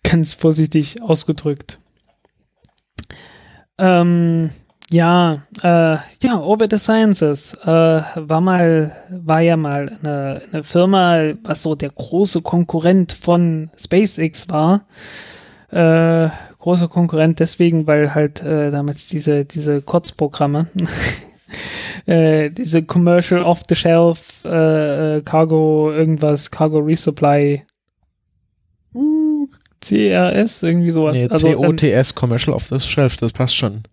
Ganz 0.02 0.32
vorsichtig 0.32 1.02
ausgedrückt. 1.02 1.76
Ähm, 3.76 4.48
ja, 4.92 5.42
äh, 5.62 5.98
ja, 6.22 6.40
Orbit 6.40 6.78
Sciences 6.78 7.54
äh, 7.62 7.66
war 7.66 8.40
mal, 8.40 8.92
war 9.08 9.40
ja 9.40 9.56
mal 9.56 9.96
eine, 10.02 10.42
eine 10.52 10.64
Firma, 10.64 11.32
was 11.44 11.62
so 11.62 11.76
der 11.76 11.90
große 11.90 12.42
Konkurrent 12.42 13.12
von 13.12 13.70
SpaceX 13.76 14.48
war. 14.48 14.86
Äh, 15.70 16.30
großer 16.58 16.88
Konkurrent 16.88 17.38
deswegen, 17.38 17.86
weil 17.86 18.14
halt 18.14 18.42
äh, 18.42 18.72
damals 18.72 19.08
diese, 19.08 19.44
diese 19.44 19.80
Kurzprogramme, 19.80 20.66
äh, 22.06 22.50
diese 22.50 22.82
Commercial 22.82 23.42
Off-the-Shelf 23.44 24.44
äh, 24.44 25.18
äh 25.18 25.22
Cargo, 25.22 25.92
irgendwas, 25.92 26.50
Cargo 26.50 26.80
Resupply, 26.80 27.62
uh, 28.94 29.46
CRS, 29.80 30.64
irgendwie 30.64 30.90
sowas. 30.90 31.14
Nee, 31.14 31.28
also, 31.28 31.52
COTS, 31.52 32.16
Commercial 32.16 32.54
Off-the-Shelf, 32.56 33.16
das 33.18 33.32
passt 33.32 33.54
schon. 33.54 33.84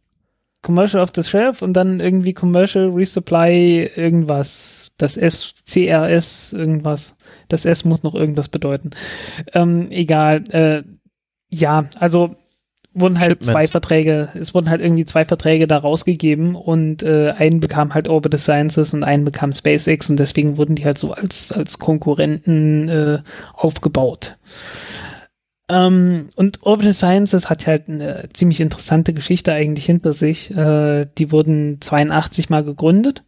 Commercial 0.67 1.01
of 1.01 1.11
the 1.15 1.23
Shelf 1.23 1.61
und 1.61 1.71
dann 1.73 2.01
irgendwie 2.01 2.33
Commercial 2.33 2.89
Resupply 2.89 3.89
irgendwas. 3.95 4.91
Das 4.97 5.15
S, 5.15 5.53
CRS 5.65 6.51
irgendwas. 6.51 7.15
Das 7.47 7.63
S 7.63 7.85
muss 7.85 8.03
noch 8.03 8.13
irgendwas 8.13 8.49
bedeuten. 8.49 8.89
Ähm, 9.53 9.87
egal. 9.91 10.43
Äh, 10.49 10.83
ja, 11.49 11.85
also 11.99 12.35
wurden 12.93 13.17
halt 13.17 13.29
Shipment. 13.29 13.51
zwei 13.51 13.67
Verträge, 13.67 14.29
es 14.33 14.53
wurden 14.53 14.69
halt 14.69 14.81
irgendwie 14.81 15.05
zwei 15.05 15.23
Verträge 15.23 15.67
da 15.67 15.77
rausgegeben 15.77 16.55
und 16.55 17.01
äh, 17.03 17.31
einen 17.37 17.61
bekam 17.61 17.93
halt 17.93 18.09
Orbital 18.09 18.39
Sciences 18.39 18.93
und 18.93 19.05
einen 19.05 19.23
bekam 19.23 19.53
SpaceX 19.53 20.09
und 20.09 20.17
deswegen 20.17 20.57
wurden 20.57 20.75
die 20.75 20.83
halt 20.83 20.97
so 20.97 21.13
als, 21.13 21.53
als 21.53 21.79
Konkurrenten 21.79 22.89
äh, 22.89 23.19
aufgebaut. 23.53 24.35
Ähm, 25.69 26.29
und 26.35 26.63
Orbital 26.63 26.93
Sciences 26.93 27.49
hat 27.49 27.67
halt 27.67 27.89
eine 27.89 28.29
ziemlich 28.33 28.61
interessante 28.61 29.13
Geschichte 29.13 29.51
eigentlich 29.51 29.85
hinter 29.85 30.13
sich. 30.13 30.51
Äh, 30.55 31.07
die 31.17 31.31
wurden 31.31 31.81
82 31.81 32.49
mal 32.49 32.63
gegründet, 32.63 33.23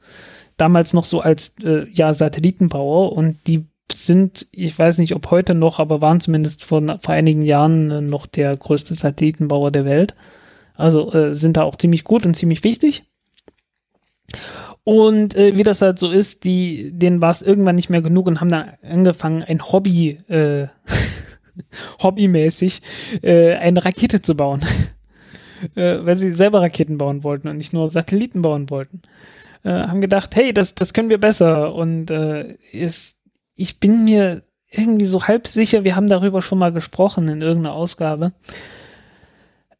damals 0.57 0.93
noch 0.93 1.05
so 1.05 1.21
als 1.21 1.55
äh, 1.63 1.87
ja, 1.91 2.13
Satellitenbauer 2.13 3.13
und 3.13 3.47
die 3.47 3.67
sind, 3.91 4.47
ich 4.51 4.77
weiß 4.77 4.99
nicht, 4.99 5.15
ob 5.15 5.31
heute 5.31 5.55
noch, 5.55 5.79
aber 5.79 6.01
waren 6.01 6.21
zumindest 6.21 6.63
vor, 6.63 6.81
vor 7.01 7.13
einigen 7.13 7.41
Jahren 7.41 7.91
äh, 7.91 8.01
noch 8.01 8.25
der 8.25 8.55
größte 8.55 8.93
Satellitenbauer 8.93 9.71
der 9.71 9.85
Welt. 9.85 10.15
Also 10.75 11.11
äh, 11.13 11.33
sind 11.33 11.57
da 11.57 11.63
auch 11.63 11.75
ziemlich 11.75 12.03
gut 12.05 12.25
und 12.25 12.35
ziemlich 12.35 12.63
wichtig. 12.63 13.03
Und 14.85 15.35
äh, 15.35 15.57
wie 15.57 15.63
das 15.63 15.81
halt 15.81 15.99
so 15.99 16.09
ist, 16.09 16.45
die, 16.45 16.91
denen 16.91 17.21
war 17.21 17.31
es 17.31 17.41
irgendwann 17.41 17.75
nicht 17.75 17.89
mehr 17.89 18.01
genug 18.01 18.27
und 18.27 18.39
haben 18.39 18.49
dann 18.49 18.71
angefangen, 18.81 19.43
ein 19.43 19.61
Hobby 19.61 20.19
äh, 20.29 20.67
hobbymäßig 22.03 22.81
äh, 23.21 23.55
eine 23.55 23.83
Rakete 23.83 24.21
zu 24.21 24.35
bauen. 24.35 24.61
äh, 25.75 25.97
weil 26.01 26.17
sie 26.17 26.31
selber 26.31 26.61
Raketen 26.61 26.97
bauen 26.97 27.23
wollten 27.23 27.47
und 27.47 27.57
nicht 27.57 27.73
nur 27.73 27.91
Satelliten 27.91 28.41
bauen 28.41 28.69
wollten. 28.69 29.01
Äh, 29.63 29.71
haben 29.71 30.01
gedacht, 30.01 30.35
hey, 30.35 30.53
das, 30.53 30.75
das 30.75 30.93
können 30.93 31.09
wir 31.09 31.19
besser. 31.19 31.73
Und 31.73 32.11
äh, 32.11 32.55
ist, 32.71 33.17
ich 33.55 33.79
bin 33.79 34.03
mir 34.05 34.43
irgendwie 34.71 35.05
so 35.05 35.27
halb 35.27 35.47
sicher, 35.47 35.83
wir 35.83 35.95
haben 35.95 36.07
darüber 36.07 36.41
schon 36.41 36.59
mal 36.59 36.71
gesprochen 36.71 37.27
in 37.27 37.41
irgendeiner 37.41 37.75
Ausgabe. 37.75 38.33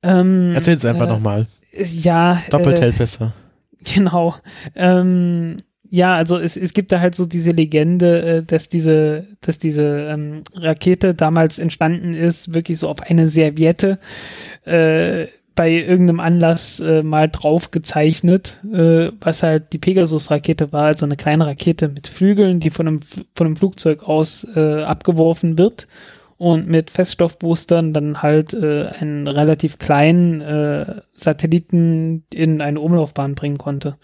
Ähm, 0.01 0.53
Erzähl 0.55 0.75
es 0.75 0.85
einfach 0.85 1.07
äh, 1.07 1.09
nochmal. 1.09 1.47
Ja. 1.71 2.41
Doppelt 2.49 2.81
hält 2.81 2.97
besser. 2.97 3.33
Genau. 3.95 4.35
Ähm, 4.75 5.55
ja, 5.89 6.13
also 6.13 6.37
es, 6.37 6.55
es 6.55 6.73
gibt 6.73 6.91
da 6.91 6.99
halt 6.99 7.15
so 7.15 7.25
diese 7.25 7.51
Legende, 7.51 8.21
äh, 8.21 8.43
dass 8.43 8.69
diese, 8.69 9.27
dass 9.41 9.59
diese 9.59 9.83
ähm, 9.83 10.43
Rakete 10.55 11.15
damals 11.15 11.57
entstanden 11.57 12.13
ist, 12.13 12.53
wirklich 12.53 12.77
so 12.77 12.89
auf 12.89 13.01
eine 13.01 13.27
Serviette 13.27 13.99
äh, 14.65 15.27
bei 15.55 15.71
irgendeinem 15.71 16.19
Anlass 16.19 16.79
äh, 16.79 17.03
mal 17.03 17.27
drauf 17.27 17.71
gezeichnet, 17.71 18.61
äh, 18.71 19.11
was 19.19 19.43
halt 19.43 19.73
die 19.73 19.77
Pegasus-Rakete 19.77 20.71
war, 20.71 20.85
also 20.85 21.05
eine 21.05 21.17
kleine 21.17 21.45
Rakete 21.45 21.89
mit 21.89 22.07
Flügeln, 22.07 22.59
die 22.59 22.69
von 22.69 22.87
einem, 22.87 22.99
von 23.35 23.47
einem 23.47 23.55
Flugzeug 23.55 24.03
aus 24.07 24.47
äh, 24.55 24.83
abgeworfen 24.83 25.57
wird 25.57 25.87
und 26.37 26.69
mit 26.69 26.91
Feststoffboostern 26.91 27.93
dann 27.93 28.21
halt 28.21 28.53
äh, 28.53 28.85
einen 28.99 29.27
relativ 29.27 29.79
kleinen 29.79 30.39
äh, 30.39 31.01
Satelliten 31.13 32.23
in 32.33 32.61
eine 32.61 32.79
Umlaufbahn 32.79 33.35
bringen 33.35 33.57
konnte. 33.57 33.97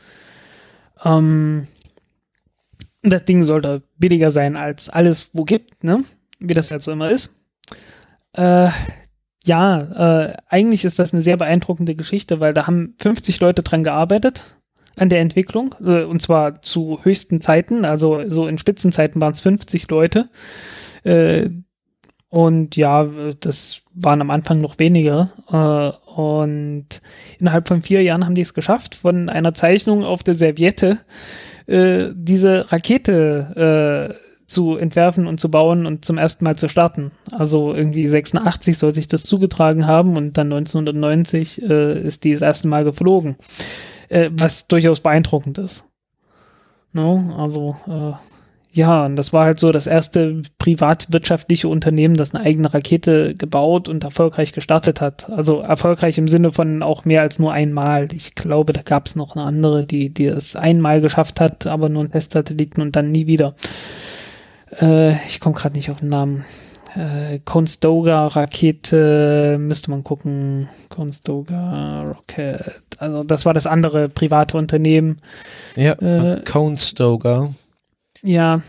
Ähm, 1.05 1.67
das 3.09 3.25
Ding 3.25 3.43
sollte 3.43 3.83
billiger 3.97 4.29
sein 4.29 4.55
als 4.55 4.89
alles, 4.89 5.29
wo 5.33 5.43
gibt, 5.43 5.83
ne? 5.83 6.03
Wie 6.39 6.53
das 6.53 6.71
halt 6.71 6.81
so 6.81 6.91
immer 6.91 7.09
ist. 7.09 7.35
Äh, 8.33 8.69
ja, 9.45 10.25
äh, 10.25 10.37
eigentlich 10.49 10.85
ist 10.85 10.99
das 10.99 11.13
eine 11.13 11.21
sehr 11.21 11.37
beeindruckende 11.37 11.95
Geschichte, 11.95 12.39
weil 12.39 12.53
da 12.53 12.67
haben 12.67 12.95
50 12.99 13.39
Leute 13.39 13.63
dran 13.63 13.83
gearbeitet 13.83 14.43
an 14.97 15.09
der 15.09 15.19
Entwicklung 15.19 15.75
äh, 15.83 16.03
und 16.03 16.21
zwar 16.21 16.61
zu 16.61 16.99
höchsten 17.03 17.41
Zeiten, 17.41 17.85
also 17.85 18.27
so 18.27 18.47
in 18.47 18.57
Spitzenzeiten 18.57 19.21
waren 19.21 19.33
es 19.33 19.41
50 19.41 19.89
Leute. 19.89 20.29
Äh, 21.03 21.49
und 22.29 22.75
ja, 22.75 23.07
das 23.39 23.81
waren 23.93 24.19
am 24.19 24.31
Anfang 24.31 24.57
noch 24.57 24.77
weniger. 24.79 25.31
Äh, 25.49 26.11
und 26.11 27.01
innerhalb 27.39 27.67
von 27.67 27.81
vier 27.81 28.01
Jahren 28.01 28.25
haben 28.25 28.35
die 28.35 28.41
es 28.41 28.53
geschafft, 28.53 28.95
von 28.95 29.29
einer 29.29 29.53
Zeichnung 29.53 30.03
auf 30.03 30.23
der 30.23 30.33
Serviette 30.33 30.97
äh, 30.97 31.54
diese 31.67 32.71
Rakete 32.71 34.11
äh, 34.11 34.25
zu 34.47 34.77
entwerfen 34.77 35.27
und 35.27 35.39
zu 35.39 35.49
bauen 35.49 35.85
und 35.85 36.05
zum 36.05 36.17
ersten 36.17 36.45
Mal 36.45 36.55
zu 36.55 36.69
starten. 36.69 37.11
Also 37.31 37.73
irgendwie 37.73 38.05
86 38.05 38.77
soll 38.77 38.93
sich 38.93 39.07
das 39.07 39.23
zugetragen 39.23 39.87
haben 39.87 40.17
und 40.17 40.37
dann 40.37 40.53
1990 40.53 41.63
äh, 41.63 41.99
ist 41.99 42.23
die 42.23 42.33
das 42.33 42.41
erste 42.41 42.67
Mal 42.67 42.83
geflogen, 42.83 43.37
äh, 44.09 44.29
was 44.31 44.67
durchaus 44.67 44.99
beeindruckend 44.99 45.57
ist. 45.57 45.85
No? 46.93 47.35
Also 47.37 47.75
äh, 47.87 48.13
ja, 48.75 49.05
und 49.05 49.15
das 49.15 49.31
war 49.31 49.45
halt 49.45 49.57
so 49.57 49.71
das 49.71 49.87
erste 49.87 50.41
privatwirtschaftliche 50.59 51.69
Unternehmen, 51.69 52.15
das 52.15 52.35
eine 52.35 52.43
eigene 52.43 52.73
Rakete 52.73 53.33
gebaut 53.33 53.87
und 53.87 54.03
erfolgreich 54.03 54.51
gestartet 54.51 54.99
hat. 54.99 55.29
Also 55.29 55.61
erfolgreich 55.61 56.17
im 56.17 56.27
Sinne 56.27 56.51
von 56.51 56.83
auch 56.83 57.05
mehr 57.05 57.21
als 57.21 57.39
nur 57.39 57.53
einmal. 57.53 58.09
Ich 58.13 58.35
glaube, 58.35 58.73
da 58.73 58.81
gab 58.81 59.05
es 59.05 59.15
noch 59.15 59.37
eine 59.37 59.45
andere, 59.45 59.85
die, 59.85 60.13
die 60.13 60.25
es 60.25 60.57
einmal 60.57 60.99
geschafft 60.99 61.39
hat, 61.39 61.67
aber 61.67 61.87
nur 61.87 62.01
einen 62.01 62.11
Testsatelliten 62.11 62.83
und 62.83 62.97
dann 62.97 63.13
nie 63.13 63.27
wieder. 63.27 63.55
Äh, 64.81 65.25
ich 65.25 65.39
komme 65.39 65.55
gerade 65.55 65.75
nicht 65.75 65.89
auf 65.89 66.01
den 66.01 66.09
Namen. 66.09 66.43
Äh, 66.97 67.39
Conestoga-Rakete, 67.45 69.55
müsste 69.57 69.89
man 69.89 70.03
gucken. 70.03 70.67
Conestoga 70.89 72.03
Rocket. 72.03 72.81
Also 72.97 73.23
das 73.23 73.45
war 73.45 73.53
das 73.53 73.67
andere 73.67 74.09
private 74.09 74.57
Unternehmen. 74.57 75.15
Ja, 75.77 75.93
äh, 75.93 76.41
Conestoga. 76.43 77.51
Ja. 78.25 78.61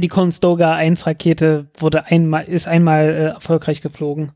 Die 0.00 0.08
Conestoga 0.08 0.74
1 0.74 1.06
Rakete 1.06 1.66
wurde 1.78 2.06
einmal, 2.06 2.44
ist 2.44 2.66
einmal 2.66 3.08
äh, 3.08 3.24
erfolgreich 3.34 3.82
geflogen. 3.82 4.32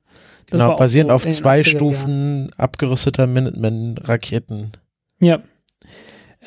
Das 0.47 0.61
genau, 0.61 0.77
basierend 0.77 1.11
so 1.11 1.15
auf 1.15 1.29
zwei 1.29 1.63
Stufen 1.63 2.39
Jahren. 2.39 2.53
abgerüsteter 2.57 3.27
Minuteman-Raketen. 3.27 4.73
Ja. 5.21 5.41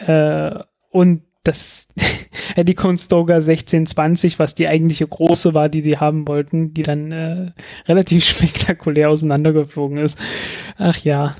Äh, 0.05 0.59
und 0.89 1.23
das 1.43 1.87
die 2.57 2.75
Conestoga 2.75 3.35
1620, 3.35 4.39
was 4.39 4.55
die 4.55 4.67
eigentliche 4.67 5.07
große 5.07 5.53
war, 5.53 5.69
die 5.69 5.81
die 5.81 5.97
haben 5.97 6.27
wollten, 6.27 6.73
die 6.73 6.83
dann 6.83 7.11
äh, 7.11 7.51
relativ 7.87 8.23
spektakulär 8.25 9.09
auseinandergeflogen 9.09 9.97
ist. 9.97 10.17
Ach 10.77 10.97
ja, 10.99 11.35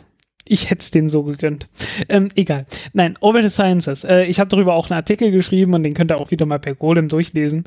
ich 0.47 0.69
hätte 0.69 0.81
es 0.81 0.91
denen 0.91 1.09
so 1.09 1.23
gegönnt. 1.23 1.67
Ähm, 2.09 2.29
egal. 2.35 2.65
Nein, 2.93 3.15
Orbital 3.19 3.49
Sciences. 3.49 4.03
Äh, 4.03 4.25
ich 4.25 4.39
habe 4.39 4.49
darüber 4.49 4.75
auch 4.75 4.89
einen 4.89 4.97
Artikel 4.97 5.31
geschrieben 5.31 5.73
und 5.73 5.83
den 5.83 5.93
könnt 5.93 6.11
ihr 6.11 6.19
auch 6.19 6.31
wieder 6.31 6.45
mal 6.45 6.59
per 6.59 6.75
Golem 6.75 7.07
durchlesen. 7.07 7.63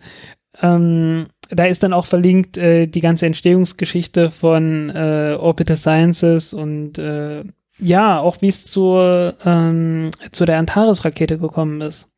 Ähm, 0.62 1.26
da 1.50 1.64
ist 1.66 1.82
dann 1.82 1.92
auch 1.92 2.06
verlinkt 2.06 2.58
äh, 2.58 2.86
die 2.86 3.00
ganze 3.00 3.26
Entstehungsgeschichte 3.26 4.30
von 4.30 4.90
äh, 4.90 5.36
Orbital 5.38 5.76
Sciences 5.76 6.52
und 6.52 6.98
äh, 6.98 7.44
ja, 7.78 8.20
auch 8.20 8.40
wie 8.40 8.48
es 8.48 8.66
zur, 8.66 9.34
ähm, 9.44 10.10
zu 10.32 10.44
der 10.44 10.58
Antares-Rakete 10.58 11.38
gekommen 11.38 11.80
ist. 11.82 12.10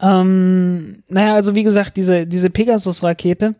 Ähm, 0.00 1.02
naja, 1.08 1.34
also 1.34 1.54
wie 1.54 1.62
gesagt, 1.62 1.96
diese, 1.96 2.26
diese 2.26 2.50
Pegasus-Rakete, 2.50 3.54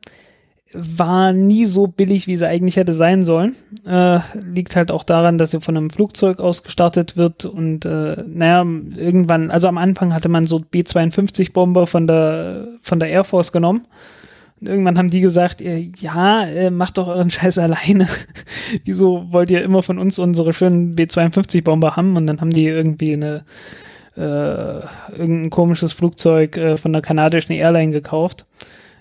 war 0.73 1.33
nie 1.33 1.65
so 1.65 1.87
billig, 1.87 2.27
wie 2.27 2.37
sie 2.37 2.49
eigentlich 2.49 2.77
hätte 2.77 2.93
sein 2.93 3.23
sollen. 3.23 3.55
Äh, 3.87 4.19
liegt 4.35 4.75
halt 4.77 4.91
auch 4.91 5.05
daran, 5.05 5.39
dass 5.39 5.53
sie 5.53 5.61
von 5.61 5.77
einem 5.77 5.91
Flugzeug 5.91 6.41
aus 6.41 6.65
gestartet 6.65 7.17
wird 7.17 7.45
und 7.45 7.85
äh, 7.85 8.25
naja, 8.27 8.67
irgendwann, 8.97 9.51
also 9.51 9.69
am 9.69 9.79
Anfang 9.79 10.13
hatte 10.13 10.29
man 10.29 10.45
so 10.45 10.59
B-52-Bomber 10.59 11.87
von 11.87 12.07
der, 12.07 12.69
von 12.81 12.99
der 12.99 13.11
Air 13.11 13.25
Force 13.25 13.53
genommen. 13.53 13.87
Und 14.61 14.69
irgendwann 14.69 14.97
haben 14.97 15.11
die 15.11 15.21
gesagt, 15.21 15.61
äh, 15.61 15.91
ja, 15.99 16.45
äh, 16.45 16.71
macht 16.71 16.99
doch 16.99 17.09
euren 17.09 17.31
Scheiß 17.31 17.59
alleine. 17.59 18.09
Wieso 18.85 19.27
wollt 19.31 19.51
ihr 19.51 19.63
immer 19.63 19.83
von 19.83 19.99
uns 19.99 20.19
unsere 20.19 20.53
schönen 20.53 20.97
B-52-Bomber 20.97 21.97
haben? 21.97 22.17
Und 22.17 22.27
dann 22.27 22.41
haben 22.41 22.51
die 22.51 22.67
irgendwie 22.67 23.13
eine 23.13 23.45
äh, 24.17 24.81
irgendein 25.17 25.51
komisches 25.51 25.93
Flugzeug 25.93 26.57
äh, 26.57 26.77
von 26.77 26.93
der 26.93 27.03
kanadischen 27.03 27.55
Airline 27.55 27.93
gekauft 27.93 28.47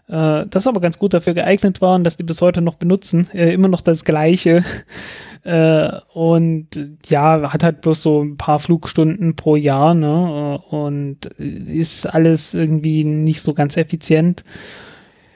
äh, 0.07 0.45
das 0.47 0.67
aber 0.67 0.81
ganz 0.81 0.99
gut 0.99 1.13
dafür 1.13 1.33
geeignet 1.33 1.81
war 1.81 1.95
und 1.95 2.03
dass 2.03 2.17
die 2.17 2.23
bis 2.23 2.41
heute 2.41 2.61
noch 2.61 2.75
benutzen. 2.75 3.27
Äh, 3.33 3.53
immer 3.53 3.67
noch 3.67 3.81
das 3.81 4.05
Gleiche. 4.05 4.63
äh, 5.43 5.89
und 6.13 6.67
ja, 7.07 7.51
hat 7.51 7.63
halt 7.63 7.81
bloß 7.81 8.01
so 8.01 8.21
ein 8.21 8.37
paar 8.37 8.59
Flugstunden 8.59 9.35
pro 9.35 9.55
Jahr, 9.55 9.93
ne? 9.93 10.59
Äh, 10.71 10.75
und 10.75 11.25
ist 11.37 12.05
alles 12.05 12.53
irgendwie 12.53 13.03
nicht 13.03 13.41
so 13.41 13.53
ganz 13.53 13.77
effizient. 13.77 14.43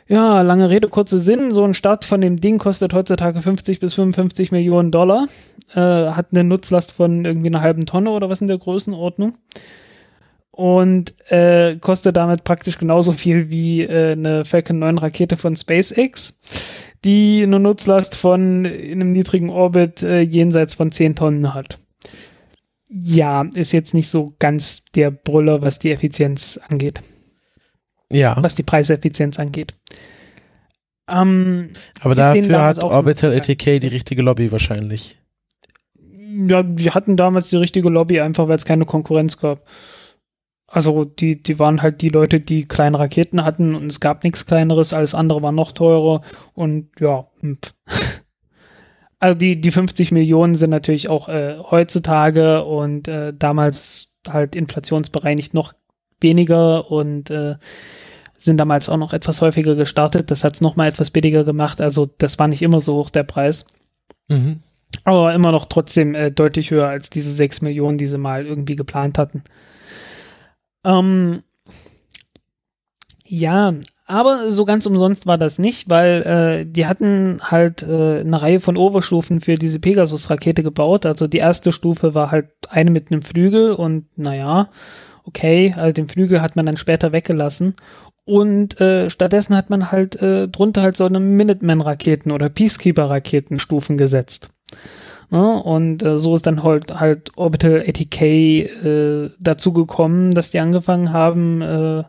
Ja, 0.08 0.42
lange 0.42 0.70
Rede, 0.70 0.88
kurzer 0.88 1.20
Sinn. 1.20 1.52
So 1.52 1.64
ein 1.64 1.76
Start 1.76 2.04
von 2.06 2.22
dem 2.22 2.42
Ding 2.42 2.58
kostet 2.58 2.94
heutzutage 2.94 3.42
50 3.42 3.80
bis 3.80 3.94
55 3.94 4.52
Millionen 4.52 4.92
Dollar. 4.92 5.28
Äh, 5.74 5.80
hat 5.80 6.28
eine 6.32 6.44
Nutzlast 6.44 6.92
von 6.92 7.26
irgendwie 7.26 7.48
einer 7.48 7.62
halben 7.62 7.86
Tonne 7.86 8.10
oder 8.10 8.30
was 8.30 8.42
in 8.42 8.48
der 8.48 8.58
Größenordnung 8.58 9.36
und 10.60 11.14
äh, 11.32 11.78
kostet 11.78 12.18
damit 12.18 12.44
praktisch 12.44 12.78
genauso 12.78 13.14
viel 13.14 13.50
wie 13.50 13.84
äh, 13.84 14.12
eine 14.12 14.44
Falcon 14.44 14.80
9 14.80 14.98
Rakete 14.98 15.38
von 15.38 15.56
SpaceX, 15.56 16.38
die 17.06 17.44
eine 17.44 17.62
Nutzlast 17.62 18.18
von 18.18 18.66
in 18.66 19.00
einem 19.00 19.14
niedrigen 19.14 19.52
Orbit 19.52 20.04
äh, 20.04 20.20
jenseits 20.20 20.76
von 20.76 20.92
10 20.92 21.16
Tonnen 21.16 21.54
hat. 21.54 21.80
Ja, 22.90 23.46
ist 23.54 23.72
jetzt 23.72 23.94
nicht 23.94 24.10
so 24.10 24.34
ganz 24.38 24.84
der 24.96 25.12
Brüller, 25.12 25.62
was 25.62 25.80
die 25.80 25.92
Effizienz 25.92 26.60
angeht. 26.68 27.00
Ja. 28.12 28.36
Was 28.42 28.56
die 28.56 28.64
Preiseffizienz 28.64 29.40
angeht. 29.40 29.74
Ähm, 31.08 31.70
Aber 32.02 32.16
dafür 32.16 32.64
hat 32.64 32.84
Orbital 32.84 33.34
ATK 33.34 33.80
die 33.80 33.88
richtige 33.88 34.24
Lobby 34.24 34.52
wahrscheinlich. 34.52 35.18
Ja, 36.50 36.64
die 36.64 36.92
hatten 36.92 37.16
damals 37.16 37.50
die 37.50 37.56
richtige 37.56 37.88
Lobby, 37.88 38.20
einfach 38.20 38.50
weil 38.50 38.58
es 38.58 38.66
keine 38.66 38.86
Konkurrenz 38.86 39.38
gab. 39.38 39.64
Also 40.72 41.04
die, 41.06 41.42
die 41.42 41.58
waren 41.58 41.82
halt 41.82 42.02
die 42.02 42.10
Leute, 42.10 42.40
die 42.40 42.68
kleine 42.68 43.00
Raketen 43.00 43.44
hatten 43.44 43.76
und 43.76 43.88
es 43.88 44.00
gab 44.00 44.24
nichts 44.24 44.46
kleineres, 44.46 44.94
alles 44.94 45.16
andere 45.16 45.42
war 45.42 45.52
noch 45.52 45.72
teurer 45.72 46.22
und 46.54 46.90
ja. 47.00 47.28
Hm. 47.42 47.58
Also 49.22 49.38
die, 49.38 49.60
die 49.60 49.72
50 49.72 50.14
Millionen 50.14 50.56
sind 50.56 50.70
natürlich 50.70 51.10
auch 51.10 51.28
äh, 51.28 51.58
heutzutage 51.58 52.64
und 52.64 53.10
äh, 53.10 53.34
damals 53.38 54.18
halt 54.26 54.56
inflationsbereinigt 54.56 55.54
noch 55.54 55.74
weniger 56.22 56.90
und 56.90 57.30
äh, 57.30 57.56
sind 58.38 58.58
damals 58.58 58.88
auch 58.88 58.96
noch 58.96 59.12
etwas 59.12 59.42
häufiger 59.42 59.76
gestartet. 59.76 60.32
Das 60.32 60.46
hat 60.46 60.56
es 60.56 60.62
nochmal 60.62 60.88
etwas 60.88 61.12
billiger 61.12 61.44
gemacht. 61.44 61.82
Also 61.82 62.10
das 62.18 62.40
war 62.40 62.48
nicht 62.48 62.62
immer 62.62 62.80
so 62.80 62.96
hoch 62.96 63.10
der 63.10 63.24
Preis. 63.24 63.66
Mhm. 64.30 64.62
Aber 65.04 65.34
immer 65.34 65.52
noch 65.52 65.66
trotzdem 65.66 66.16
äh, 66.16 66.32
deutlich 66.32 66.72
höher 66.72 66.88
als 66.88 67.10
diese 67.10 67.32
6 67.32 67.62
Millionen, 67.62 67.98
die 67.98 68.06
sie 68.06 68.18
mal 68.18 68.46
irgendwie 68.46 68.78
geplant 68.78 69.18
hatten. 69.18 69.44
Ähm, 70.84 71.44
ja, 73.26 73.74
aber 74.06 74.52
so 74.52 74.66
ganz 74.66 74.88
umsonst 74.88 75.28
war 75.28 75.38
das 75.38 75.60
nicht, 75.60 75.88
weil 75.88 76.24
äh, 76.24 76.66
die 76.66 76.88
hatten 76.88 77.40
halt 77.44 77.84
äh, 77.84 78.22
eine 78.22 78.42
Reihe 78.42 78.60
von 78.60 78.76
Oberstufen 78.76 79.40
für 79.40 79.54
diese 79.54 79.80
Pegasus-Rakete 79.80 80.64
gebaut. 80.64 81.06
Also 81.06 81.28
die 81.28 81.38
erste 81.38 81.72
Stufe 81.72 82.16
war 82.16 82.32
halt 82.32 82.50
eine 82.70 82.90
mit 82.90 83.12
einem 83.12 83.22
Flügel 83.22 83.72
und 83.72 84.08
naja, 84.18 84.70
okay, 85.26 85.76
also 85.78 85.94
den 85.94 86.08
Flügel 86.08 86.42
hat 86.42 86.56
man 86.56 86.66
dann 86.66 86.78
später 86.78 87.12
weggelassen. 87.12 87.76
Und 88.26 88.82
äh, 88.82 89.12
stattdessen 89.12 89.56
hat 89.56 89.70
man 89.70 89.92
halt 89.92 90.16
äh, 90.22 90.48
drunter 90.48 90.82
halt 90.82 90.98
so 90.98 91.06
eine 91.06 91.20
Minuteman-Raketen 91.20 92.32
oder 92.32 92.50
Peacekeeper-Raketenstufen 92.50 93.98
gesetzt. 93.98 94.50
Ne? 95.32 95.62
Und 95.62 96.02
äh, 96.04 96.18
so 96.18 96.34
ist 96.34 96.48
dann 96.48 96.64
halt, 96.64 97.00
halt 97.00 97.32
Orbital 97.38 97.84
ATK 97.88 98.22
äh, 98.22 99.30
dazu 99.40 99.74
gekommen, 99.74 100.32
dass 100.32 100.50
die 100.50 100.60
angefangen 100.60 101.14
haben, 101.14 101.62
äh, 101.62 102.04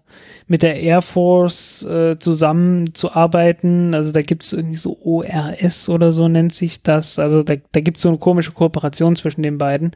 mit 0.47 0.62
der 0.62 0.81
Air 0.81 1.03
Force 1.03 1.85
äh, 1.85 2.18
zusammenzuarbeiten. 2.18 3.95
Also 3.95 4.11
da 4.11 4.23
gibt 4.23 4.43
es 4.43 4.53
irgendwie 4.53 4.77
so 4.77 4.99
ORS 5.05 5.89
oder 5.89 6.12
so 6.12 6.29
nennt 6.29 6.55
sich 6.55 6.83
das. 6.83 7.18
Also 7.18 7.43
da, 7.43 7.55
da 7.73 7.81
gibt 7.81 7.99
so 7.99 8.09
eine 8.09 8.18
komische 8.18 8.53
Kooperation 8.53 9.16
zwischen 9.16 9.43
den 9.43 9.59
beiden. 9.59 9.93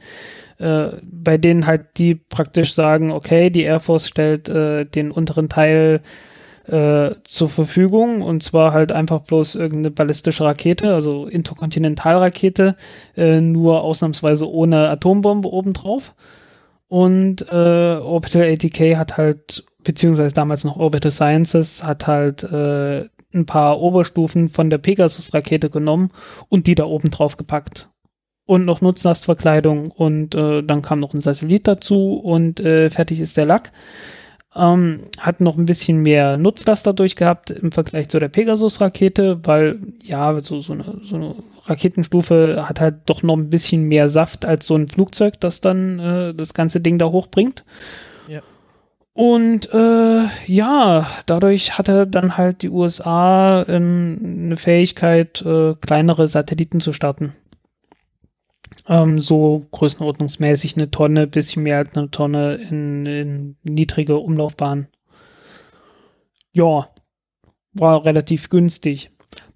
Äh, 0.58 0.88
bei 1.02 1.38
denen 1.38 1.66
halt 1.66 1.86
die 1.96 2.14
praktisch 2.14 2.74
sagen, 2.74 3.10
okay, 3.10 3.50
die 3.50 3.62
Air 3.62 3.80
Force 3.80 4.06
stellt 4.06 4.48
äh, 4.48 4.84
den 4.84 5.10
unteren 5.10 5.48
Teil 5.48 6.02
äh, 6.66 7.14
zur 7.24 7.48
Verfügung 7.48 8.22
und 8.22 8.42
zwar 8.42 8.72
halt 8.72 8.92
einfach 8.92 9.20
bloß 9.20 9.54
irgendeine 9.54 9.90
ballistische 9.90 10.44
Rakete, 10.44 10.94
also 10.94 11.26
Interkontinentalrakete, 11.26 12.76
äh, 13.16 13.40
nur 13.40 13.82
ausnahmsweise 13.82 14.50
ohne 14.50 14.88
Atombombe 14.88 15.52
obendrauf. 15.52 16.14
Und 16.88 17.42
äh, 17.50 17.96
Orbital 17.96 18.44
ATK 18.44 18.96
hat 18.96 19.16
halt, 19.16 19.64
beziehungsweise 19.82 20.34
damals 20.34 20.64
noch 20.64 20.76
Orbital 20.76 21.10
Sciences, 21.10 21.82
hat 21.84 22.06
halt 22.06 22.44
äh, 22.44 23.06
ein 23.34 23.46
paar 23.46 23.80
Oberstufen 23.80 24.48
von 24.48 24.70
der 24.70 24.78
Pegasus-Rakete 24.78 25.70
genommen 25.70 26.10
und 26.48 26.66
die 26.66 26.74
da 26.74 26.84
oben 26.84 27.10
drauf 27.10 27.36
gepackt. 27.36 27.88
Und 28.46 28.64
noch 28.66 28.82
Nutzlastverkleidung 28.82 29.90
und 29.90 30.34
äh, 30.34 30.62
dann 30.62 30.82
kam 30.82 31.00
noch 31.00 31.14
ein 31.14 31.20
Satellit 31.20 31.66
dazu 31.66 32.14
und 32.14 32.60
äh, 32.60 32.90
fertig 32.90 33.20
ist 33.20 33.36
der 33.38 33.46
Lack. 33.46 33.72
Ähm, 34.56 35.00
hat 35.18 35.40
noch 35.40 35.56
ein 35.56 35.66
bisschen 35.66 36.02
mehr 36.02 36.36
Nutzlast 36.36 36.86
dadurch 36.86 37.16
gehabt 37.16 37.50
im 37.50 37.72
Vergleich 37.72 38.08
zu 38.08 38.20
der 38.20 38.28
Pegasus-Rakete, 38.28 39.40
weil 39.42 39.80
ja, 40.02 40.40
so, 40.40 40.60
so, 40.60 40.74
eine, 40.74 41.00
so 41.02 41.16
eine 41.16 41.34
Raketenstufe 41.66 42.64
hat 42.68 42.80
halt 42.80 42.96
doch 43.06 43.22
noch 43.22 43.36
ein 43.36 43.50
bisschen 43.50 43.84
mehr 43.84 44.08
Saft 44.08 44.44
als 44.44 44.66
so 44.66 44.76
ein 44.76 44.88
Flugzeug, 44.88 45.40
das 45.40 45.60
dann 45.60 45.98
äh, 45.98 46.34
das 46.34 46.54
ganze 46.54 46.80
Ding 46.80 46.98
da 46.98 47.06
hochbringt. 47.06 47.64
Ja. 48.28 48.42
Und 49.12 49.72
äh, 49.72 50.24
ja, 50.46 51.06
dadurch 51.26 51.78
hatte 51.78 52.06
dann 52.06 52.36
halt 52.36 52.62
die 52.62 52.70
USA 52.70 53.62
äh, 53.62 53.76
eine 53.76 54.56
Fähigkeit, 54.56 55.42
äh, 55.42 55.74
kleinere 55.80 56.28
Satelliten 56.28 56.80
zu 56.80 56.92
starten. 56.92 57.32
Ähm, 58.86 59.18
so 59.18 59.66
größenordnungsmäßig 59.70 60.76
eine 60.76 60.90
Tonne, 60.90 61.26
bisschen 61.26 61.62
mehr 61.62 61.78
als 61.78 61.96
eine 61.96 62.10
Tonne 62.10 62.54
in, 62.56 63.06
in 63.06 63.56
niedrige 63.62 64.18
Umlaufbahn. 64.18 64.88
Ja, 66.52 66.88
war 67.72 68.06
relativ 68.06 68.48
günstig. 68.48 69.10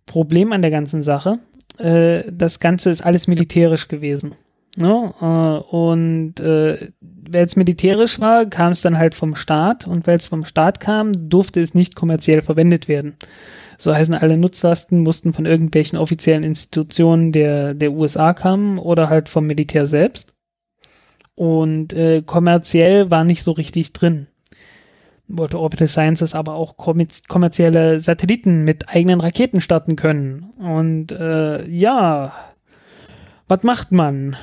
Problem 0.07 0.53
an 0.53 0.63
der 0.63 0.71
ganzen 0.71 1.03
Sache, 1.03 1.39
äh, 1.79 2.25
das 2.33 2.61
Ganze 2.61 2.91
ist 2.91 3.03
alles 3.03 3.29
militärisch 3.29 3.89
gewesen. 3.89 4.35
Ne? 4.77 5.13
Äh, 5.21 5.75
und 5.75 6.41
äh, 6.41 6.91
weil 7.01 7.45
es 7.45 7.57
militärisch 7.57 8.21
war, 8.21 8.47
kam 8.47 8.73
es 8.73 8.83
dann 8.83 8.99
halt 8.99 9.15
vom 9.15 9.35
Staat 9.35 9.87
und 9.87 10.07
weil 10.07 10.17
es 10.17 10.27
vom 10.27 10.45
Staat 10.45 10.81
kam, 10.81 11.13
durfte 11.29 11.61
es 11.61 11.75
nicht 11.75 11.95
kommerziell 11.95 12.43
verwendet 12.43 12.89
werden. 12.89 13.17
So 13.81 13.95
heißen 13.95 14.15
alle 14.17 14.37
Nutzlasten 14.37 15.01
mussten 15.05 15.33
von 15.33 15.47
irgendwelchen 15.47 15.99
offiziellen 15.99 16.43
Institutionen 16.43 17.31
der, 17.31 17.75
der 17.75 17.93
USA 17.93 18.35
kommen 18.35 18.79
oder 18.79 19.09
halt 19.09 19.29
vom 19.29 19.47
Militär 19.47 19.87
selbst. 19.87 20.35
Und 21.37 21.93
äh, 21.93 22.23
kommerziell 22.23 23.13
war 23.13 23.23
nicht 23.23 23.45
so 23.45 23.53
richtig 23.53 23.93
drin. 23.93 24.27
Wollte 25.29 25.61
Orbital 25.61 25.87
Sciences 25.87 26.35
aber 26.35 26.55
auch 26.55 26.77
kommerzielle 26.77 28.01
Satelliten 28.01 28.65
mit 28.65 28.89
eigenen 28.89 29.21
Raketen 29.21 29.61
starten 29.61 29.95
können. 29.95 30.51
Und 30.59 31.13
äh, 31.13 31.69
ja, 31.71 32.33
was 33.47 33.63
macht 33.63 33.93
man? 33.93 34.37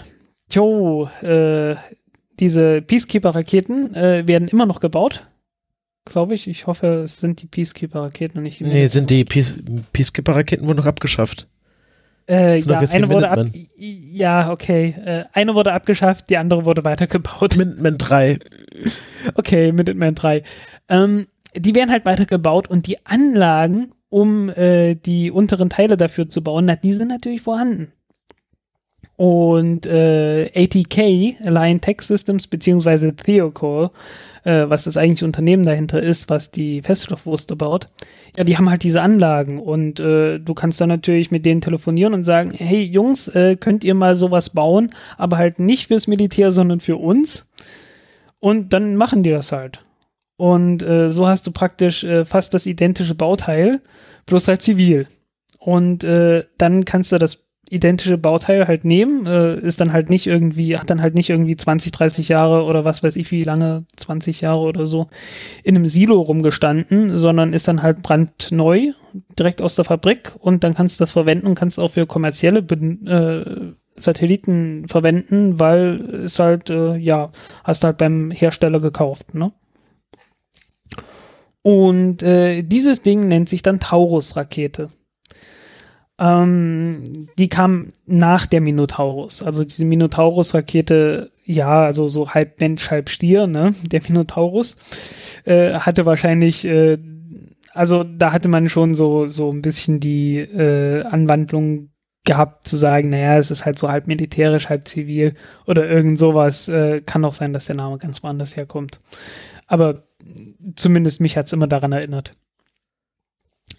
Tjo, 0.48 1.10
äh, 1.22 1.76
diese 2.40 2.82
Peacekeeper-Raketen 2.82 3.96
äh, 3.96 4.28
werden 4.28 4.48
immer 4.48 4.66
noch 4.66 4.80
gebaut 4.80 5.28
glaube 6.06 6.34
ich. 6.34 6.47
Ich 6.47 6.68
hoffe, 6.68 7.01
es 7.03 7.20
sind 7.20 7.41
die 7.41 7.47
Peacekeeper-Raketen 7.47 8.38
und 8.38 8.43
nicht 8.43 8.60
die. 8.60 8.66
Nee, 8.66 8.88
sind 8.88 9.10
die 9.10 9.26
Peace 9.26 9.60
Peacekeeper-Raketen 9.91 10.68
wurden 10.68 10.78
noch 10.78 10.86
abgeschafft. 10.86 11.47
Äh, 12.28 12.58
ja, 12.58 12.80
eine 12.80 13.10
wurde 13.10 13.30
ab, 13.30 13.45
ja, 13.76 14.51
okay. 14.51 14.95
Äh, 15.06 15.26
eine 15.34 15.53
wurde 15.53 15.74
abgeschafft, 15.74 16.30
die 16.30 16.38
andere 16.38 16.66
wurde 16.66 16.84
weitergebaut. 16.84 17.56
Minuteman 17.58 17.97
3. 17.99 18.39
Okay, 19.36 19.72
Minuteman 19.72 20.16
3. 20.16 20.41
Ähm, 20.89 21.28
die 21.56 21.76
werden 21.76 21.91
halt 21.91 22.06
weitergebaut 22.06 22.68
und 22.68 22.88
die 22.88 23.06
Anlagen, 23.06 23.91
um 24.10 24.49
äh, 24.49 24.95
die 24.95 25.30
unteren 25.30 25.70
Teile 25.70 25.97
dafür 25.97 26.28
zu 26.28 26.43
bauen, 26.43 26.66
na, 26.66 26.76
die 26.76 26.93
sind 26.93 27.10
natürlich 27.10 27.41
vorhanden. 27.41 27.91
Und 29.18 29.86
äh, 29.86 30.51
ATK, 30.53 31.38
Alliant 31.45 31.82
Tech 31.82 32.01
Systems, 32.01 32.47
beziehungsweise 32.47 33.16
Theocore, 33.16 33.91
äh, 34.43 34.66
was 34.68 34.84
das 34.84 34.97
eigentliche 34.97 35.26
Unternehmen 35.26 35.63
dahinter 35.63 36.03
ist, 36.03 36.30
was 36.30 36.51
die 36.51 36.82
Feststoffwurst 36.82 37.57
baut, 37.57 37.86
ja, 38.36 38.43
die 38.43 38.57
haben 38.57 38.70
halt 38.70 38.84
diese 38.84 39.01
Anlagen 39.01 39.59
und 39.59 40.01
äh, 40.01 40.39
du 40.39 40.53
kannst 40.53 40.82
dann 40.82 40.89
natürlich 40.89 41.32
mit 41.32 41.45
denen 41.45 41.61
telefonieren 41.61 42.13
und 42.13 42.26
sagen, 42.26 42.51
hey 42.51 42.84
Jungs, 42.84 43.30
äh, 43.30 43.55
könnt 43.55 43.86
ihr 43.86 43.95
mal 43.95 44.18
sowas 44.18 44.49
bauen, 44.49 44.93
aber 45.18 45.38
halt 45.38 45.59
nicht 45.59 45.88
fürs 45.88 46.07
Militär, 46.07 46.51
sondern 46.51 46.82
für 46.82 46.97
uns. 46.97 47.49
Und 48.39 48.74
dann 48.74 48.97
machen 48.97 49.24
die 49.24 49.32
das 49.32 49.53
halt. 49.53 49.86
Und 50.38 50.84
äh, 50.84 51.09
so 51.09 51.28
hast 51.28 51.47
du 51.47 51.51
praktisch 51.51 52.03
äh, 52.03 52.26
fast 52.26 52.53
das 52.53 52.66
identische 52.66 53.16
Bauteil, 53.16 53.82
bloß 54.26 54.49
halt 54.49 54.61
zivil. 54.61 55.07
Und 55.57 56.03
äh, 56.03 56.43
dann 56.57 56.84
kannst 56.84 57.13
du 57.13 57.18
das 57.18 57.45
identische 57.70 58.18
Bauteil 58.18 58.68
halt 58.68 58.86
nehmen, 58.86 59.26
äh, 59.26 59.59
ist 59.59 59.82
dann 59.82 59.91
halt 59.91 60.09
nicht 60.09 60.28
irgendwie, 60.28 60.78
hat 60.78 60.89
dann 60.89 61.01
halt 61.01 61.16
nicht 61.16 61.30
irgendwie 61.30 61.55
20, 61.55 61.91
30 61.91 62.30
Jahre 62.30 62.63
oder 62.63 62.86
was 62.86 63.03
weiß 63.03 63.16
ich 63.16 63.32
wie 63.32 63.43
lange, 63.43 63.86
20 63.95 64.41
Jahre 64.41 64.59
oder 64.59 64.88
so, 64.88 65.07
in 65.63 65.76
einem 65.76 65.86
Silo 65.86 66.22
rumgestanden, 66.22 67.18
sondern 67.18 67.53
ist 67.53 67.68
dann 67.68 67.82
halt 67.82 68.01
brandneu, 68.01 68.91
direkt 69.38 69.61
aus 69.61 69.76
der 69.76 69.86
Fabrik 69.86 70.34
und 70.39 70.63
dann 70.63 70.76
kannst 70.76 70.99
du 70.99 71.03
das 71.03 71.11
verwenden 71.11 71.47
und 71.47 71.55
kannst 71.55 71.80
auch 71.80 71.91
für 71.91 72.05
kommerzielle 72.05 72.59
äh, 72.59 73.74
Satelliten 73.95 74.88
verwenden, 74.88 75.59
weil 75.59 76.24
es 76.26 76.39
halt, 76.39 76.70
äh, 76.70 76.95
ja, 76.97 77.30
hast 77.63 77.84
halt 77.84 77.97
beim 77.97 78.32
Hersteller 78.32 78.80
gekauft, 78.80 79.34
ne? 79.34 79.51
Und 81.61 82.22
äh, 82.22 82.61
dieses 82.61 83.01
Ding 83.01 83.28
nennt 83.28 83.49
sich 83.49 83.63
dann 83.63 83.80
Taurus-Rakete. 83.80 84.89
Ähm, 86.18 87.28
die 87.38 87.49
kam 87.49 87.91
nach 88.05 88.45
der 88.45 88.61
Minotaurus. 88.61 89.43
Also 89.43 89.63
diese 89.63 89.86
Minotaurus-Rakete, 89.86 91.32
ja, 91.45 91.84
also 91.84 92.07
so 92.07 92.30
halb 92.30 92.59
Mensch, 92.59 92.89
halb 92.89 93.09
Stier, 93.09 93.47
ne? 93.47 93.76
Der 93.91 94.01
Minotaurus 94.07 94.78
äh, 95.43 95.74
hatte 95.74 96.05
wahrscheinlich, 96.05 96.66
äh, 96.66 96.97
also 97.74 98.03
da 98.03 98.32
hatte 98.32 98.47
man 98.47 98.70
schon 98.70 98.95
so, 98.95 99.26
so 99.26 99.51
ein 99.51 99.61
bisschen 99.61 99.99
die 99.99 100.38
äh, 100.38 101.03
Anwandlung 101.03 101.89
gehabt 102.24 102.68
zu 102.68 102.78
sagen, 102.78 103.09
naja, 103.09 103.38
es 103.38 103.51
ist 103.51 103.66
halt 103.66 103.78
so 103.78 103.89
halb 103.89 104.07
militärisch, 104.07 104.70
halb 104.70 104.88
zivil 104.88 105.36
oder 105.68 105.88
irgend 105.88 106.18
sowas. 106.18 106.68
Äh, 106.70 107.01
kann 107.05 107.26
auch 107.26 107.34
sein, 107.34 107.53
dass 107.53 107.66
der 107.66 107.76
Name 107.76 107.97
ganz 107.97 108.24
woanders 108.24 108.55
herkommt. 108.55 108.99
Aber 109.68 110.03
zumindest 110.76 111.22
mich 111.22 111.38
hat 111.38 111.47
es 111.47 111.53
immer 111.53 111.68
daran 111.68 111.91
erinnert 111.91 112.36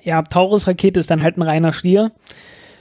ja, 0.07 0.23
Taurus-Rakete 0.23 1.01
ist 1.01 1.11
dann 1.11 1.23
halt 1.23 1.37
ein 1.37 1.43
reiner 1.43 1.73
Stier. 1.73 2.13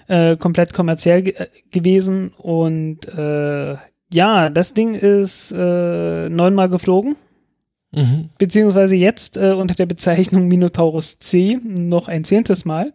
Äh, 0.08 0.38
komplett 0.38 0.74
kommerziell 0.74 1.24
ge 1.24 1.34
äh, 1.34 1.48
gewesen. 1.72 2.32
Und 2.38 3.08
äh, 3.08 3.76
ja, 4.14 4.50
das 4.50 4.76
Ding 4.76 4.94
ist 4.94 5.52
äh, 5.52 6.30
neunmal 6.30 6.70
geflogen. 6.70 7.16
Mhm. 7.92 8.30
Beziehungsweise 8.38 8.96
jetzt 8.96 9.38
äh, 9.38 9.54
unter 9.54 9.74
der 9.74 9.88
Bezeichnung 9.88 10.48
Minotaurus 10.48 11.18
C 11.20 11.60
noch 11.64 12.08
ein 12.08 12.24
zehntes 12.24 12.66
Mal. 12.66 12.94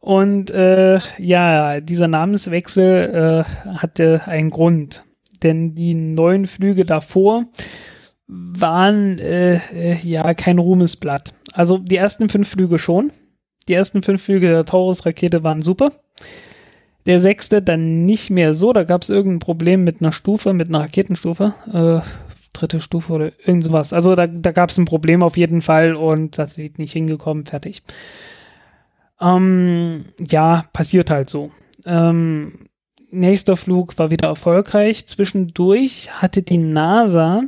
Und 0.00 0.50
äh, 0.50 0.98
ja, 1.18 1.80
dieser 1.80 2.08
Namenswechsel 2.08 3.46
hatte 3.78 4.22
einen 4.26 4.50
Grund. 4.50 5.04
Denn 5.42 5.74
die 5.74 5.94
neun 5.94 6.46
Flüge 6.46 6.84
davor 6.84 7.46
waren 8.26 9.18
ja 10.02 10.34
kein 10.34 10.58
Ruhmesblatt. 10.58 11.34
Also 11.52 11.78
die 11.78 11.96
ersten 11.96 12.28
fünf 12.28 12.48
Flüge 12.48 12.78
schon. 12.78 13.12
Die 13.68 13.74
ersten 13.74 14.02
fünf 14.02 14.22
Flüge 14.22 14.48
der 14.48 14.64
Taurus-Rakete 14.64 15.44
waren 15.44 15.62
super. 15.62 15.92
Der 17.06 17.20
sechste 17.20 17.60
dann 17.62 18.04
nicht 18.04 18.30
mehr 18.30 18.54
so. 18.54 18.72
Da 18.72 18.84
gab 18.84 19.02
es 19.02 19.10
irgendein 19.10 19.40
Problem 19.40 19.84
mit 19.84 20.00
einer 20.00 20.12
Stufe, 20.12 20.54
mit 20.54 20.68
einer 20.68 20.80
Raketenstufe. 20.80 21.54
Äh, 21.72 22.00
dritte 22.54 22.80
Stufe 22.80 23.12
oder 23.12 23.32
irgend 23.44 23.64
sowas. 23.64 23.92
Also 23.92 24.14
da, 24.14 24.26
da 24.26 24.52
gab 24.52 24.70
es 24.70 24.78
ein 24.78 24.86
Problem 24.86 25.22
auf 25.22 25.36
jeden 25.36 25.60
Fall 25.60 25.94
und 25.94 26.34
Satellit 26.34 26.78
nicht 26.78 26.92
hingekommen, 26.92 27.44
fertig. 27.44 27.82
Ähm, 29.20 30.06
ja, 30.18 30.64
passiert 30.72 31.10
halt 31.10 31.28
so. 31.28 31.50
Ähm, 31.84 32.68
nächster 33.10 33.56
Flug 33.56 33.98
war 33.98 34.10
wieder 34.10 34.28
erfolgreich. 34.28 35.06
Zwischendurch 35.06 36.10
hatte 36.12 36.42
die 36.42 36.58
NASA 36.58 37.42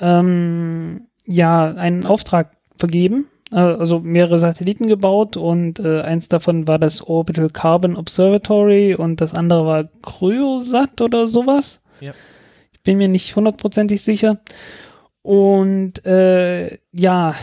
ähm, 0.00 1.06
ja 1.26 1.72
einen 1.72 2.06
Auftrag 2.06 2.56
vergeben, 2.76 3.26
äh, 3.52 3.56
also 3.56 4.00
mehrere 4.00 4.38
Satelliten 4.38 4.88
gebaut 4.88 5.36
und 5.36 5.80
äh, 5.80 6.00
eins 6.00 6.28
davon 6.28 6.66
war 6.66 6.78
das 6.78 7.02
Orbital 7.02 7.50
Carbon 7.50 7.96
Observatory 7.96 8.94
und 8.94 9.20
das 9.20 9.34
andere 9.34 9.66
war 9.66 9.88
Cryosat 10.02 11.00
oder 11.00 11.26
sowas. 11.26 11.82
Ja. 12.00 12.12
Ich 12.72 12.80
bin 12.82 12.98
mir 12.98 13.08
nicht 13.08 13.36
hundertprozentig 13.36 14.02
sicher. 14.02 14.40
Und 15.22 16.04
äh, 16.06 16.78
ja, 16.92 17.34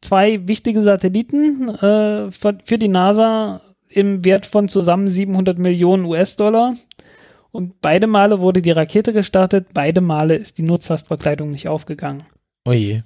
zwei 0.00 0.46
wichtige 0.46 0.82
Satelliten 0.82 1.68
äh, 1.68 2.30
für 2.30 2.78
die 2.78 2.88
NASA 2.88 3.60
im 3.88 4.24
Wert 4.24 4.46
von 4.46 4.68
zusammen 4.68 5.08
700 5.08 5.58
Millionen 5.58 6.04
US-Dollar. 6.04 6.74
Und 7.50 7.80
beide 7.80 8.06
Male 8.06 8.40
wurde 8.40 8.62
die 8.62 8.70
Rakete 8.70 9.12
gestartet, 9.12 9.68
beide 9.72 10.00
Male 10.00 10.34
ist 10.34 10.58
die 10.58 10.62
Nutzlastverkleidung 10.62 11.50
nicht 11.50 11.68
aufgegangen. 11.68 12.24
Oh 12.64 12.72
je. 12.72 13.02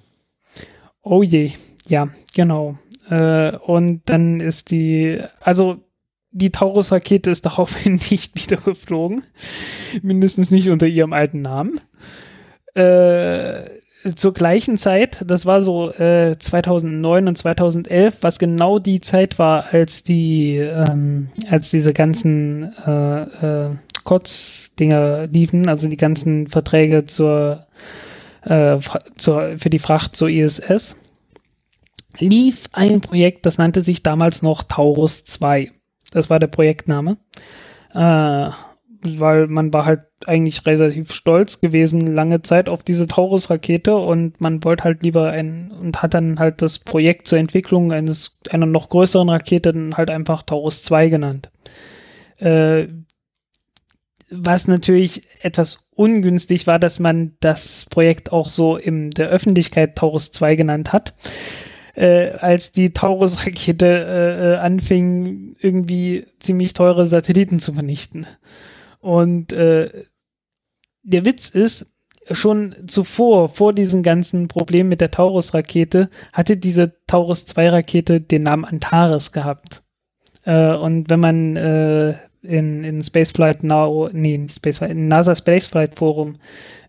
Oh 1.02 1.22
je, 1.22 1.52
ja, 1.86 2.08
genau. 2.34 2.78
Äh, 3.08 3.56
und 3.56 4.02
dann 4.06 4.40
ist 4.40 4.70
die, 4.70 5.20
also 5.40 5.78
die 6.30 6.50
Taurus-Rakete 6.50 7.30
ist 7.30 7.46
daraufhin 7.46 8.00
nicht 8.10 8.34
wieder 8.34 8.56
geflogen. 8.56 9.22
Mindestens 10.02 10.50
nicht 10.50 10.70
unter 10.70 10.86
ihrem 10.86 11.12
alten 11.12 11.42
Namen. 11.42 11.80
Äh, 12.74 13.64
zur 14.16 14.34
gleichen 14.34 14.78
Zeit, 14.78 15.22
das 15.26 15.46
war 15.46 15.60
so 15.60 15.92
äh, 15.92 16.36
2009 16.36 17.28
und 17.28 17.38
2011, 17.38 18.18
was 18.22 18.40
genau 18.40 18.80
die 18.80 19.00
Zeit 19.00 19.38
war, 19.38 19.72
als 19.72 20.02
die, 20.02 20.56
ähm, 20.56 21.28
als 21.48 21.70
diese 21.70 21.92
ganzen 21.92 22.72
äh, 22.84 23.66
äh, 23.66 23.70
Kotz-Dinger 24.04 25.26
liefen, 25.28 25.68
also 25.68 25.88
die 25.88 25.96
ganzen 25.96 26.48
Verträge 26.48 27.04
zur 27.04 27.66
äh, 28.42 28.78
zur, 29.16 29.58
für 29.58 29.70
die 29.70 29.78
Fracht 29.78 30.16
zur 30.16 30.28
ISS, 30.28 30.96
lief 32.18 32.68
ein 32.72 33.00
Projekt, 33.00 33.46
das 33.46 33.58
nannte 33.58 33.82
sich 33.82 34.02
damals 34.02 34.42
noch 34.42 34.64
Taurus 34.64 35.24
2. 35.24 35.70
Das 36.10 36.28
war 36.28 36.38
der 36.38 36.48
Projektname. 36.48 37.18
Äh, 37.94 38.50
weil 39.04 39.48
man 39.48 39.72
war 39.72 39.84
halt 39.84 40.02
eigentlich 40.26 40.64
relativ 40.64 41.12
stolz 41.12 41.60
gewesen 41.60 42.06
lange 42.06 42.42
Zeit 42.42 42.68
auf 42.68 42.84
diese 42.84 43.08
Taurus-Rakete 43.08 43.96
und 43.96 44.40
man 44.40 44.62
wollte 44.62 44.84
halt 44.84 45.02
lieber 45.02 45.30
ein 45.30 45.72
und 45.72 46.02
hat 46.02 46.14
dann 46.14 46.38
halt 46.38 46.62
das 46.62 46.78
Projekt 46.78 47.26
zur 47.26 47.38
Entwicklung 47.38 47.92
eines 47.92 48.38
einer 48.50 48.66
noch 48.66 48.88
größeren 48.88 49.28
Rakete 49.28 49.72
dann 49.72 49.96
halt 49.96 50.10
einfach 50.10 50.44
Taurus 50.44 50.84
2 50.84 51.08
genannt. 51.08 51.50
Äh, 52.38 52.86
was 54.32 54.68
natürlich 54.68 55.22
etwas 55.42 55.88
ungünstig 55.94 56.66
war, 56.66 56.78
dass 56.78 56.98
man 56.98 57.36
das 57.40 57.86
Projekt 57.90 58.32
auch 58.32 58.48
so 58.48 58.76
in 58.76 59.10
der 59.10 59.28
Öffentlichkeit 59.28 59.96
Taurus 59.96 60.32
2 60.32 60.56
genannt 60.56 60.92
hat. 60.92 61.14
Äh, 61.94 62.30
als 62.38 62.72
die 62.72 62.94
Taurus-Rakete 62.94 63.86
äh, 63.86 64.52
äh, 64.52 64.56
anfing, 64.56 65.56
irgendwie 65.60 66.26
ziemlich 66.40 66.72
teure 66.72 67.04
Satelliten 67.04 67.60
zu 67.60 67.74
vernichten. 67.74 68.26
Und 69.00 69.52
äh, 69.52 69.90
der 71.02 71.24
Witz 71.26 71.50
ist, 71.50 71.92
schon 72.30 72.74
zuvor, 72.86 73.48
vor 73.48 73.72
diesen 73.72 74.02
ganzen 74.02 74.48
Problemen 74.48 74.88
mit 74.88 75.00
der 75.00 75.10
Taurus-Rakete, 75.10 76.08
hatte 76.32 76.56
diese 76.56 76.94
Taurus-2-Rakete 77.06 78.20
den 78.20 78.44
Namen 78.44 78.64
Antares 78.64 79.32
gehabt. 79.32 79.82
Äh, 80.44 80.74
und 80.74 81.10
wenn 81.10 81.20
man 81.20 81.56
äh, 81.56 82.14
in, 82.42 82.84
in 82.84 83.02
Spaceflight 83.02 83.62
Now, 83.62 84.10
nee, 84.12 84.46
Spaceflight, 84.48 84.96
NASA 84.96 85.34
Spaceflight 85.34 85.96
Forum 85.96 86.34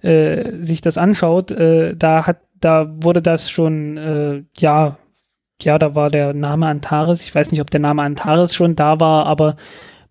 äh, 0.02 0.52
sich 0.60 0.82
das 0.82 0.98
anschaut, 0.98 1.52
äh, 1.52 1.96
da 1.96 2.26
hat, 2.26 2.42
da 2.60 2.92
wurde 3.04 3.22
das 3.22 3.50
schon, 3.50 3.98
äh, 3.98 4.44
ja, 4.58 4.98
ja, 5.62 5.78
da 5.78 5.96
war 5.96 6.10
der 6.10 6.34
Name 6.34 6.68
Antares. 6.68 7.24
Ich 7.24 7.34
weiß 7.34 7.52
nicht, 7.52 7.62
ob 7.62 7.70
der 7.70 7.80
Name 7.80 8.02
Antares 8.02 8.54
schon 8.56 8.76
da 8.76 9.00
war, 9.00 9.26
aber 9.28 9.56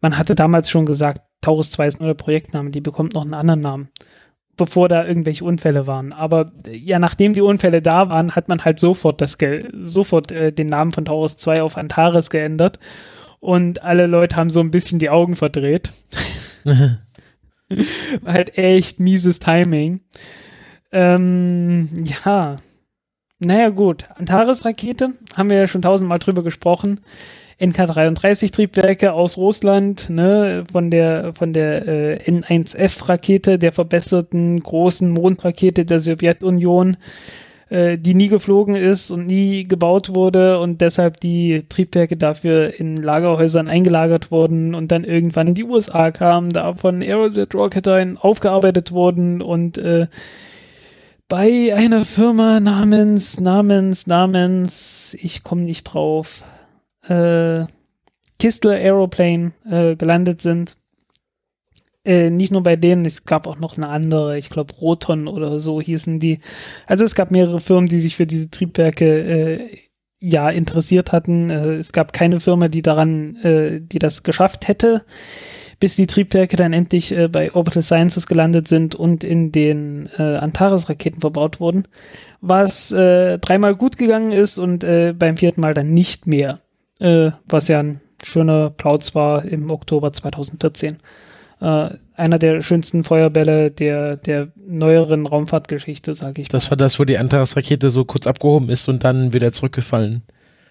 man 0.01 0.17
hatte 0.17 0.35
damals 0.35 0.71
schon 0.71 0.87
gesagt, 0.87 1.23
Taurus 1.41 1.71
2 1.73 1.87
ist 1.87 2.01
nur 2.01 2.09
der 2.09 2.15
Projektname, 2.15 2.71
die 2.71 2.81
bekommt 2.81 3.15
noch 3.15 3.23
einen 3.23 3.35
anderen 3.35 3.61
Namen, 3.61 3.89
bevor 4.57 4.89
da 4.89 5.05
irgendwelche 5.05 5.45
Unfälle 5.45 5.87
waren. 5.87 6.13
Aber 6.13 6.53
ja, 6.71 6.99
nachdem 6.99 7.35
die 7.35 7.41
Unfälle 7.41 7.83
da 7.83 8.09
waren, 8.09 8.37
hat 8.37 8.49
man 8.49 8.65
halt 8.65 8.79
sofort 8.79 9.21
das 9.21 9.37
sofort 9.83 10.31
äh, 10.31 10.53
den 10.53 10.69
Namen 10.69 10.93
von 10.93 11.05
Taurus 11.05 11.37
2 11.37 11.63
auf 11.63 11.77
Antares 11.77 12.31
geändert 12.31 12.79
und 13.43 13.83
alle 13.83 14.07
Leute 14.07 14.37
haben 14.37 14.51
so 14.51 14.61
ein 14.61 14.71
bisschen 14.71 15.01
die 15.01 15.11
Augen 15.11 15.35
verdreht. 15.35 15.91
halt 18.25 18.57
echt 18.57 19.01
mieses 19.01 19.41
Timing. 19.41 20.01
Ähm, 20.93 21.89
ja. 22.25 22.57
Naja, 23.41 23.71
gut. 23.71 24.07
Antares-Rakete 24.15 25.15
haben 25.37 25.51
wir 25.51 25.57
ja 25.57 25.67
schon 25.67 25.83
tausendmal 25.83 26.21
drüber 26.21 26.45
gesprochen. 26.45 27.01
NK-33-Triebwerke 27.61 29.13
aus 29.13 29.37
Russland, 29.37 30.09
ne, 30.09 30.65
von 30.71 30.93
der, 30.93 31.35
von 31.35 31.53
der 31.53 31.89
äh, 31.89 32.31
N1F-Rakete, 32.31 33.59
der 33.59 33.73
verbesserten 33.73 34.63
großen 34.63 35.11
Mondrakete 35.11 35.85
der 35.85 35.99
Sowjetunion. 35.99 36.97
Äh, 37.73 37.97
die 37.97 38.13
nie 38.13 38.29
geflogen 38.29 38.77
ist 38.77 39.11
und 39.11 39.25
nie 39.25 39.65
gebaut 39.65 40.15
wurde 40.15 40.61
und 40.61 40.83
deshalb 40.83 41.21
die 41.21 41.65
Triebwerke 41.71 42.19
dafür 42.19 42.79
in 42.79 42.99
Lagerhäusern 42.99 43.67
eingelagert 43.67 44.31
wurden 44.31 44.75
und 44.75 44.93
dann 44.93 45.05
irgendwann 45.05 45.49
in 45.49 45.55
die 45.55 45.65
USA 45.65 46.11
kamen, 46.11 46.51
da 46.51 46.75
von 46.75 47.01
Aerojet 47.01 47.55
Rocketdyne 47.55 48.23
aufgearbeitet 48.23 48.93
wurden 48.93 49.41
und 49.41 49.79
äh, 49.79 50.09
bei 51.31 51.75
einer 51.75 52.05
Firma 52.05 52.61
namens, 52.61 53.41
namens, 53.41 54.07
namens, 54.07 55.17
ich 55.19 55.43
komme 55.43 55.63
nicht 55.63 55.85
drauf, 55.85 56.45
äh, 57.09 57.65
Kistler 58.39 58.75
Aeroplane 58.75 59.53
äh, 59.71 59.97
gelandet 59.97 60.43
sind. 60.43 60.77
Äh, 62.05 62.31
nicht 62.31 62.51
nur 62.51 62.65
bei 62.65 62.75
denen, 62.75 63.05
es 63.05 63.25
gab 63.25 63.47
auch 63.47 63.59
noch 63.59 63.77
eine 63.77 63.89
andere, 63.89 64.37
ich 64.37 64.51
glaube 64.51 64.75
Roton 64.75 65.29
oder 65.29 65.59
so 65.61 65.81
hießen 65.81 66.19
die. 66.19 66.41
Also 66.87 67.05
es 67.05 67.15
gab 67.15 67.31
mehrere 67.31 67.61
Firmen, 67.61 67.89
die 67.89 68.01
sich 68.01 68.17
für 68.17 68.27
diese 68.27 68.51
Triebwerke 68.51 69.05
äh, 69.05 69.69
ja 70.19 70.51
interessiert 70.51 71.13
hatten. 71.13 71.51
Äh, 71.51 71.75
es 71.75 71.93
gab 71.93 72.13
keine 72.13 72.41
Firma, 72.41 72.69
die 72.69 72.83
daran, 72.83 73.37
äh, 73.37 73.81
die 73.81 74.01
das 74.01 74.25
geschafft 74.25 74.67
hätte, 74.67 75.05
bis 75.79 75.95
die 75.95 76.09
Triebwerke 76.09 76.57
dann 76.57 76.73
endlich 76.73 77.17
äh, 77.17 77.29
bei 77.29 77.55
Orbital 77.55 77.83
Sciences 77.83 78.27
gelandet 78.27 78.67
sind 78.67 78.97
und 78.97 79.23
in 79.23 79.53
den 79.53 80.09
Antares-Raketen 80.17 81.21
verbaut 81.21 81.61
wurden. 81.61 81.89
Was 82.41 82.89
dreimal 82.89 83.77
gut 83.77 83.99
gegangen 83.99 84.33
ist 84.33 84.59
und 84.59 84.81
beim 84.81 85.37
vierten 85.37 85.61
Mal 85.61 85.75
dann 85.75 85.95
nicht 85.95 86.27
mehr. 86.27 86.61
Was 86.99 87.69
ja 87.69 87.81
ein 87.81 88.01
schöner 88.23 88.71
Plauz 88.71 89.15
war 89.15 89.45
im 89.45 89.71
Oktober 89.71 90.13
2014 90.13 90.99
äh, 91.63 91.91
einer 92.15 92.39
der 92.39 92.63
schönsten 92.63 93.05
Feuerbälle 93.05 93.71
der, 93.71 94.17
der 94.17 94.49
neueren 94.57 95.27
Raumfahrtgeschichte, 95.27 96.15
sage 96.15 96.43
ich. 96.43 96.49
Das 96.49 96.67
mal. 96.67 96.71
war 96.71 96.77
das, 96.77 96.99
wo 96.99 97.05
die 97.05 97.19
Antares-Rakete 97.19 97.91
so 97.91 98.05
kurz 98.05 98.27
abgehoben 98.27 98.69
ist 98.69 98.89
und 98.89 99.05
dann 99.05 99.33
wieder 99.33 99.53
zurückgefallen. 99.53 100.23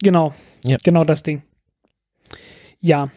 Genau, 0.04 0.34
ja. 0.66 0.78
genau 0.84 1.04
das 1.04 1.24
Ding. 1.24 1.44
Ja, 2.80 3.10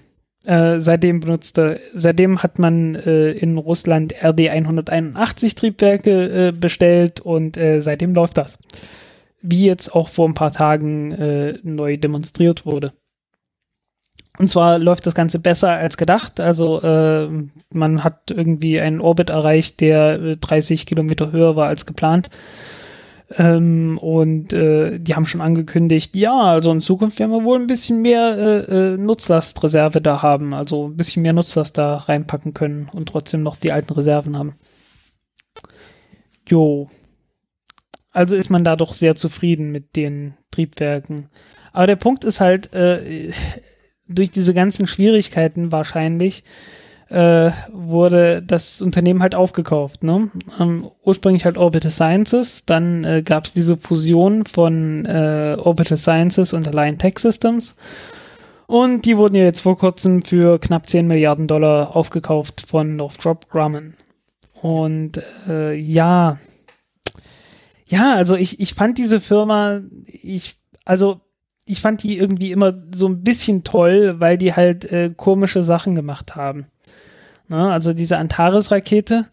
äh, 0.44 0.78
seitdem 0.78 1.20
benutzte, 1.20 1.80
seitdem 1.92 2.42
hat 2.42 2.58
man 2.58 2.94
äh, 2.94 3.32
in 3.32 3.58
Russland 3.58 4.14
RD 4.22 4.50
181 4.50 5.54
Triebwerke 5.54 6.48
äh, 6.48 6.52
bestellt 6.52 7.20
und 7.20 7.56
äh, 7.56 7.80
seitdem 7.80 8.14
läuft 8.14 8.36
das. 8.38 8.58
Wie 9.42 9.66
jetzt 9.66 9.94
auch 9.94 10.08
vor 10.08 10.28
ein 10.28 10.34
paar 10.34 10.52
Tagen 10.52 11.12
äh, 11.12 11.58
neu 11.62 11.96
demonstriert 11.96 12.66
wurde. 12.66 12.92
Und 14.38 14.48
zwar 14.48 14.78
läuft 14.78 15.06
das 15.06 15.14
Ganze 15.14 15.38
besser 15.38 15.70
als 15.70 15.96
gedacht. 15.96 16.40
Also 16.40 16.82
äh, 16.82 17.28
man 17.70 18.02
hat 18.02 18.32
irgendwie 18.32 18.80
einen 18.80 19.00
Orbit 19.00 19.30
erreicht, 19.30 19.80
der 19.80 20.36
30 20.36 20.82
äh, 20.82 20.84
Kilometer 20.84 21.30
höher 21.30 21.54
war 21.54 21.68
als 21.68 21.86
geplant. 21.86 22.30
Ähm, 23.38 23.96
und 23.98 24.52
äh, 24.52 24.98
die 24.98 25.14
haben 25.14 25.26
schon 25.26 25.40
angekündigt, 25.40 26.14
ja, 26.14 26.36
also 26.36 26.70
in 26.72 26.80
Zukunft 26.80 27.18
werden 27.18 27.30
wir 27.30 27.44
wohl 27.44 27.58
ein 27.58 27.66
bisschen 27.66 28.02
mehr 28.02 28.36
äh, 28.36 28.94
äh, 28.94 28.96
Nutzlastreserve 28.96 30.00
da 30.00 30.20
haben. 30.20 30.52
Also 30.52 30.88
ein 30.88 30.96
bisschen 30.96 31.22
mehr 31.22 31.32
Nutzlast 31.32 31.78
da 31.78 31.96
reinpacken 31.96 32.54
können 32.54 32.90
und 32.92 33.08
trotzdem 33.08 33.42
noch 33.42 33.56
die 33.56 33.72
alten 33.72 33.92
Reserven 33.92 34.36
haben. 34.36 34.54
Jo. 36.48 36.90
Also 38.12 38.36
ist 38.36 38.50
man 38.50 38.64
da 38.64 38.76
doch 38.76 38.92
sehr 38.92 39.14
zufrieden 39.14 39.70
mit 39.70 39.96
den 39.96 40.34
Triebwerken. 40.50 41.28
Aber 41.72 41.86
der 41.86 41.96
Punkt 41.96 42.24
ist 42.24 42.40
halt, 42.40 42.72
äh, 42.74 43.30
durch 44.08 44.30
diese 44.30 44.54
ganzen 44.54 44.86
Schwierigkeiten 44.86 45.72
wahrscheinlich 45.72 46.44
äh, 47.08 47.50
wurde 47.72 48.42
das 48.42 48.80
Unternehmen 48.80 49.22
halt 49.22 49.34
aufgekauft. 49.34 50.02
Ne? 50.02 50.30
Ähm, 50.58 50.90
ursprünglich 51.04 51.44
halt 51.44 51.58
Orbital 51.58 51.90
Sciences, 51.90 52.64
dann 52.64 53.04
äh, 53.04 53.22
gab 53.22 53.44
es 53.44 53.52
diese 53.52 53.76
Fusion 53.76 54.46
von 54.46 55.04
äh, 55.04 55.56
Orbital 55.58 55.96
Sciences 55.96 56.52
und 56.52 56.66
Alliant 56.66 57.00
Tech 57.00 57.18
Systems. 57.18 57.76
Und 58.66 59.04
die 59.04 59.16
wurden 59.16 59.34
ja 59.34 59.44
jetzt 59.44 59.60
vor 59.60 59.76
kurzem 59.76 60.22
für 60.22 60.58
knapp 60.58 60.88
10 60.88 61.06
Milliarden 61.06 61.46
Dollar 61.46 61.94
aufgekauft 61.94 62.64
von 62.66 62.96
Northrop 62.96 63.50
Grumman. 63.50 63.94
Und 64.62 65.22
äh, 65.46 65.74
ja, 65.74 66.38
ja, 67.86 68.14
also 68.14 68.34
ich, 68.34 68.60
ich 68.60 68.72
fand 68.72 68.96
diese 68.96 69.20
Firma, 69.20 69.82
ich, 70.06 70.56
also 70.86 71.20
ich 71.66 71.80
fand 71.80 72.02
die 72.02 72.18
irgendwie 72.18 72.52
immer 72.52 72.74
so 72.94 73.06
ein 73.08 73.22
bisschen 73.22 73.64
toll, 73.64 74.16
weil 74.18 74.38
die 74.38 74.54
halt 74.54 74.90
äh, 74.90 75.10
komische 75.16 75.62
Sachen 75.62 75.94
gemacht 75.94 76.36
haben. 76.36 76.66
Na, 77.48 77.72
also 77.72 77.92
diese 77.92 78.18
Antares-Rakete, 78.18 79.26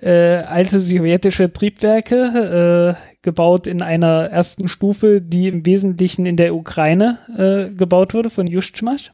äh, 0.00 0.10
alte 0.10 0.78
sowjetische 0.78 1.52
Triebwerke, 1.52 2.96
äh, 2.96 3.08
gebaut 3.22 3.66
in 3.66 3.82
einer 3.82 4.30
ersten 4.30 4.68
Stufe, 4.68 5.20
die 5.20 5.48
im 5.48 5.66
Wesentlichen 5.66 6.24
in 6.24 6.36
der 6.36 6.54
Ukraine 6.54 7.18
äh, 7.36 7.74
gebaut 7.74 8.14
wurde 8.14 8.30
von 8.30 8.46
Juschtschmasch. 8.46 9.10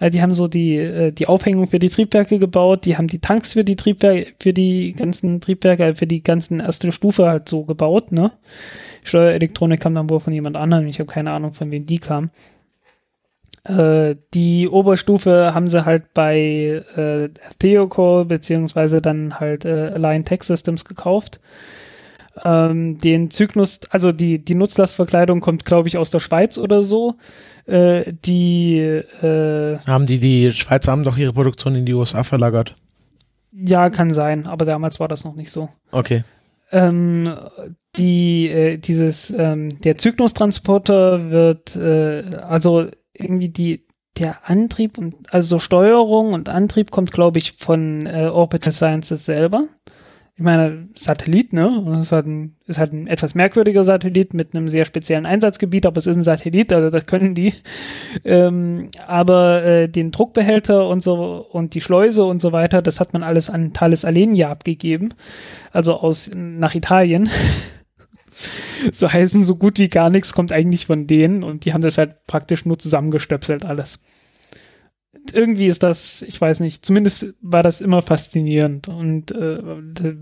Äh, 0.00 0.10
die 0.10 0.22
haben 0.22 0.32
so 0.32 0.48
die, 0.48 0.76
äh, 0.76 1.12
die 1.12 1.26
Aufhängung 1.26 1.66
für 1.66 1.78
die 1.78 1.88
Triebwerke 1.88 2.38
gebaut, 2.38 2.84
die 2.84 2.96
haben 2.96 3.08
die 3.08 3.20
Tanks 3.20 3.52
für 3.52 3.64
die 3.64 3.76
Triebwerke, 3.76 4.32
für 4.40 4.52
die 4.52 4.92
ganzen 4.92 5.40
Triebwerke, 5.40 5.94
für 5.94 6.06
die 6.06 6.22
ganzen 6.22 6.60
erste 6.60 6.90
Stufe 6.92 7.26
halt 7.26 7.48
so 7.48 7.64
gebaut, 7.64 8.12
ne? 8.12 8.32
Steuerelektronik 9.04 9.80
kam 9.80 9.94
dann 9.94 10.10
wohl 10.10 10.20
von 10.20 10.32
jemand 10.32 10.56
anderem, 10.56 10.86
ich 10.86 10.98
habe 10.98 11.10
keine 11.10 11.30
Ahnung, 11.30 11.52
von 11.52 11.70
wem 11.70 11.86
die 11.86 11.98
kam. 11.98 12.30
Äh, 13.64 14.16
die 14.34 14.68
Oberstufe 14.68 15.52
haben 15.54 15.68
sie 15.68 15.84
halt 15.84 16.14
bei 16.14 16.82
äh, 16.96 17.28
Theocore 17.58 18.24
beziehungsweise 18.24 19.02
dann 19.02 19.38
halt 19.40 19.64
äh, 19.64 19.92
Align 19.94 20.24
Tech 20.24 20.42
Systems 20.42 20.84
gekauft. 20.84 21.40
Ähm, 22.44 22.98
den 22.98 23.30
Zyklus, 23.30 23.80
also 23.90 24.12
die, 24.12 24.44
die 24.44 24.54
Nutzlastverkleidung 24.54 25.40
kommt, 25.40 25.64
glaube 25.64 25.88
ich, 25.88 25.98
aus 25.98 26.10
der 26.10 26.20
Schweiz 26.20 26.56
oder 26.56 26.82
so. 26.82 27.16
Äh, 27.66 28.12
die 28.24 28.78
äh, 28.78 29.78
haben 29.86 30.06
die, 30.06 30.18
die 30.18 30.52
Schweizer 30.52 30.92
haben 30.92 31.04
doch 31.04 31.18
ihre 31.18 31.32
Produktion 31.32 31.74
in 31.74 31.84
die 31.84 31.94
USA 31.94 32.24
verlagert. 32.24 32.76
Ja, 33.52 33.90
kann 33.90 34.12
sein, 34.12 34.46
aber 34.46 34.64
damals 34.64 35.00
war 35.00 35.08
das 35.08 35.24
noch 35.24 35.34
nicht 35.34 35.50
so. 35.50 35.68
Okay. 35.90 36.22
Ähm, 36.70 37.28
die, 37.98 38.48
äh, 38.48 38.78
dieses, 38.78 39.30
ähm, 39.30 39.80
der 39.80 39.98
Zyklustransporter 39.98 41.30
wird, 41.30 41.76
äh, 41.76 42.36
also 42.36 42.86
irgendwie 43.12 43.48
die, 43.48 43.86
der 44.18 44.48
Antrieb 44.48 44.98
und, 44.98 45.14
also 45.32 45.58
Steuerung 45.58 46.32
und 46.32 46.48
Antrieb 46.48 46.90
kommt, 46.90 47.12
glaube 47.12 47.38
ich, 47.38 47.52
von 47.52 48.06
äh, 48.06 48.28
Orbital 48.32 48.72
Sciences 48.72 49.24
selber. 49.24 49.66
ich 50.36 50.44
meine, 50.44 50.88
Satellit, 50.94 51.52
ne? 51.52 51.68
Und 51.68 51.94
es 51.94 52.06
ist 52.06 52.12
halt, 52.12 52.26
ein, 52.26 52.56
ist 52.66 52.78
halt 52.78 52.92
ein 52.92 53.06
etwas 53.08 53.34
merkwürdiger 53.34 53.82
Satellit 53.82 54.34
mit 54.34 54.54
einem 54.54 54.68
sehr 54.68 54.84
speziellen 54.84 55.26
Einsatzgebiet, 55.26 55.84
aber 55.84 55.98
es 55.98 56.06
ist 56.06 56.16
ein 56.16 56.22
Satellit, 56.22 56.72
also 56.72 56.90
das 56.90 57.06
können 57.06 57.34
die. 57.34 57.54
Ähm, 58.24 58.88
aber 59.06 59.62
äh, 59.62 59.88
den 59.88 60.12
Druckbehälter 60.12 60.88
und 60.88 61.02
so 61.02 61.46
und 61.52 61.74
die 61.74 61.80
Schleuse 61.80 62.24
und 62.24 62.40
so 62.40 62.52
weiter, 62.52 62.80
das 62.80 63.00
hat 63.00 63.12
man 63.12 63.22
alles 63.22 63.50
an 63.50 63.74
Thales 63.74 64.04
Alenia 64.04 64.50
abgegeben, 64.50 65.12
also 65.72 65.94
aus 65.94 66.30
nach 66.34 66.74
Italien. 66.74 67.28
so 68.92 69.12
heißen 69.12 69.44
so 69.44 69.56
gut 69.56 69.78
wie 69.78 69.88
gar 69.88 70.10
nichts 70.10 70.32
kommt 70.32 70.52
eigentlich 70.52 70.86
von 70.86 71.06
denen 71.06 71.42
und 71.42 71.64
die 71.64 71.72
haben 71.72 71.80
das 71.80 71.98
halt 71.98 72.26
praktisch 72.26 72.64
nur 72.64 72.78
zusammengestöpselt 72.78 73.64
alles 73.64 74.00
irgendwie 75.32 75.66
ist 75.66 75.82
das, 75.82 76.22
ich 76.22 76.40
weiß 76.40 76.60
nicht, 76.60 76.84
zumindest 76.84 77.34
war 77.40 77.62
das 77.62 77.80
immer 77.80 78.02
faszinierend 78.02 78.88
und 78.88 79.32
äh, 79.32 79.58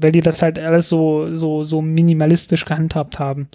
weil 0.01 0.13
die 0.13 0.21
das 0.21 0.43
halt 0.43 0.59
alles 0.59 0.89
so, 0.89 1.33
so, 1.35 1.65
so 1.65 1.83
minimalistisch 1.83 2.65
gehandhabt 2.65 3.19
haben. 3.19 3.49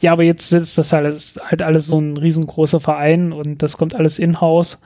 Ja, 0.00 0.12
aber 0.12 0.24
jetzt 0.24 0.52
ist 0.52 0.76
das 0.76 0.92
alles, 0.92 1.40
halt 1.42 1.62
alles 1.62 1.86
so 1.86 1.98
ein 1.98 2.16
riesengroßer 2.16 2.80
Verein 2.80 3.32
und 3.32 3.62
das 3.62 3.76
kommt 3.76 3.94
alles 3.94 4.18
in-house. 4.18 4.80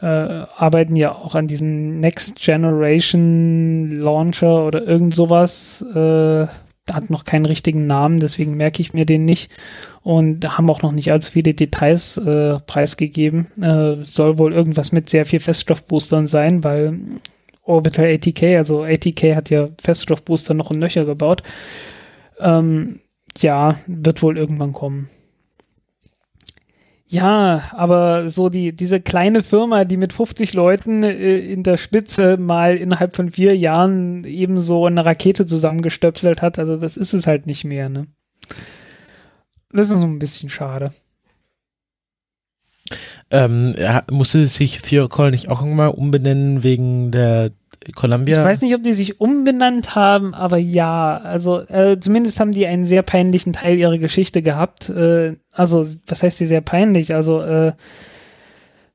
Äh, 0.00 0.06
arbeiten 0.06 0.96
ja 0.96 1.14
auch 1.14 1.34
an 1.34 1.46
diesen 1.46 2.00
Next 2.00 2.40
Generation 2.40 3.90
Launcher 3.90 4.64
oder 4.64 4.82
irgend 4.82 5.14
sowas. 5.14 5.84
Äh, 5.94 6.46
hat 6.92 7.10
noch 7.10 7.24
keinen 7.24 7.46
richtigen 7.46 7.86
Namen, 7.86 8.20
deswegen 8.20 8.56
merke 8.56 8.80
ich 8.82 8.94
mir 8.94 9.06
den 9.06 9.24
nicht 9.24 9.50
und 10.02 10.56
haben 10.56 10.70
auch 10.70 10.82
noch 10.82 10.92
nicht 10.92 11.12
allzu 11.12 11.32
viele 11.32 11.54
Details 11.54 12.16
äh, 12.16 12.58
preisgegeben. 12.60 13.46
Äh, 13.62 14.04
soll 14.04 14.38
wohl 14.38 14.52
irgendwas 14.52 14.92
mit 14.92 15.10
sehr 15.10 15.26
viel 15.26 15.40
Feststoffboostern 15.40 16.26
sein, 16.26 16.64
weil 16.64 16.98
Orbital 17.62 18.06
ATK, 18.06 18.56
also 18.56 18.82
ATK 18.84 19.36
hat 19.36 19.50
ja 19.50 19.68
Feststoffbooster 19.80 20.54
noch 20.54 20.70
in 20.70 20.78
Nöcher 20.78 21.04
gebaut. 21.04 21.42
Ähm, 22.40 23.00
ja, 23.38 23.78
wird 23.86 24.22
wohl 24.22 24.36
irgendwann 24.36 24.72
kommen. 24.72 25.08
Ja, 27.12 27.64
aber 27.72 28.28
so 28.28 28.50
die, 28.50 28.72
diese 28.72 29.00
kleine 29.00 29.42
Firma, 29.42 29.84
die 29.84 29.96
mit 29.96 30.12
50 30.12 30.54
Leuten 30.54 31.02
äh, 31.02 31.38
in 31.38 31.64
der 31.64 31.76
Spitze 31.76 32.36
mal 32.36 32.76
innerhalb 32.76 33.16
von 33.16 33.32
vier 33.32 33.56
Jahren 33.56 34.22
ebenso 34.22 34.86
eine 34.86 35.04
Rakete 35.04 35.44
zusammengestöpselt 35.44 36.40
hat, 36.40 36.60
also 36.60 36.76
das 36.76 36.96
ist 36.96 37.12
es 37.12 37.26
halt 37.26 37.48
nicht 37.48 37.64
mehr, 37.64 37.88
ne? 37.88 38.06
Das 39.72 39.90
ist 39.90 40.00
so 40.00 40.06
ein 40.06 40.20
bisschen 40.20 40.50
schade. 40.50 40.92
Ähm, 43.32 43.74
musste 44.08 44.46
sich 44.46 44.80
Theo 44.80 45.08
Call 45.08 45.32
nicht 45.32 45.48
auch 45.48 45.64
mal 45.64 45.88
umbenennen 45.88 46.62
wegen 46.62 47.10
der 47.10 47.50
Columbia. 47.94 48.38
Ich 48.38 48.44
weiß 48.44 48.60
nicht, 48.60 48.74
ob 48.74 48.82
die 48.82 48.92
sich 48.92 49.20
umbenannt 49.20 49.94
haben, 49.94 50.34
aber 50.34 50.58
ja, 50.58 51.16
also 51.16 51.60
äh, 51.60 51.98
zumindest 51.98 52.38
haben 52.38 52.52
die 52.52 52.66
einen 52.66 52.84
sehr 52.84 53.00
peinlichen 53.02 53.54
Teil 53.54 53.78
ihrer 53.78 53.96
Geschichte 53.98 54.42
gehabt. 54.42 54.90
Äh, 54.90 55.36
also, 55.52 55.86
was 56.06 56.22
heißt 56.22 56.38
die 56.40 56.46
sehr 56.46 56.60
peinlich? 56.60 57.14
Also, 57.14 57.40
äh, 57.40 57.72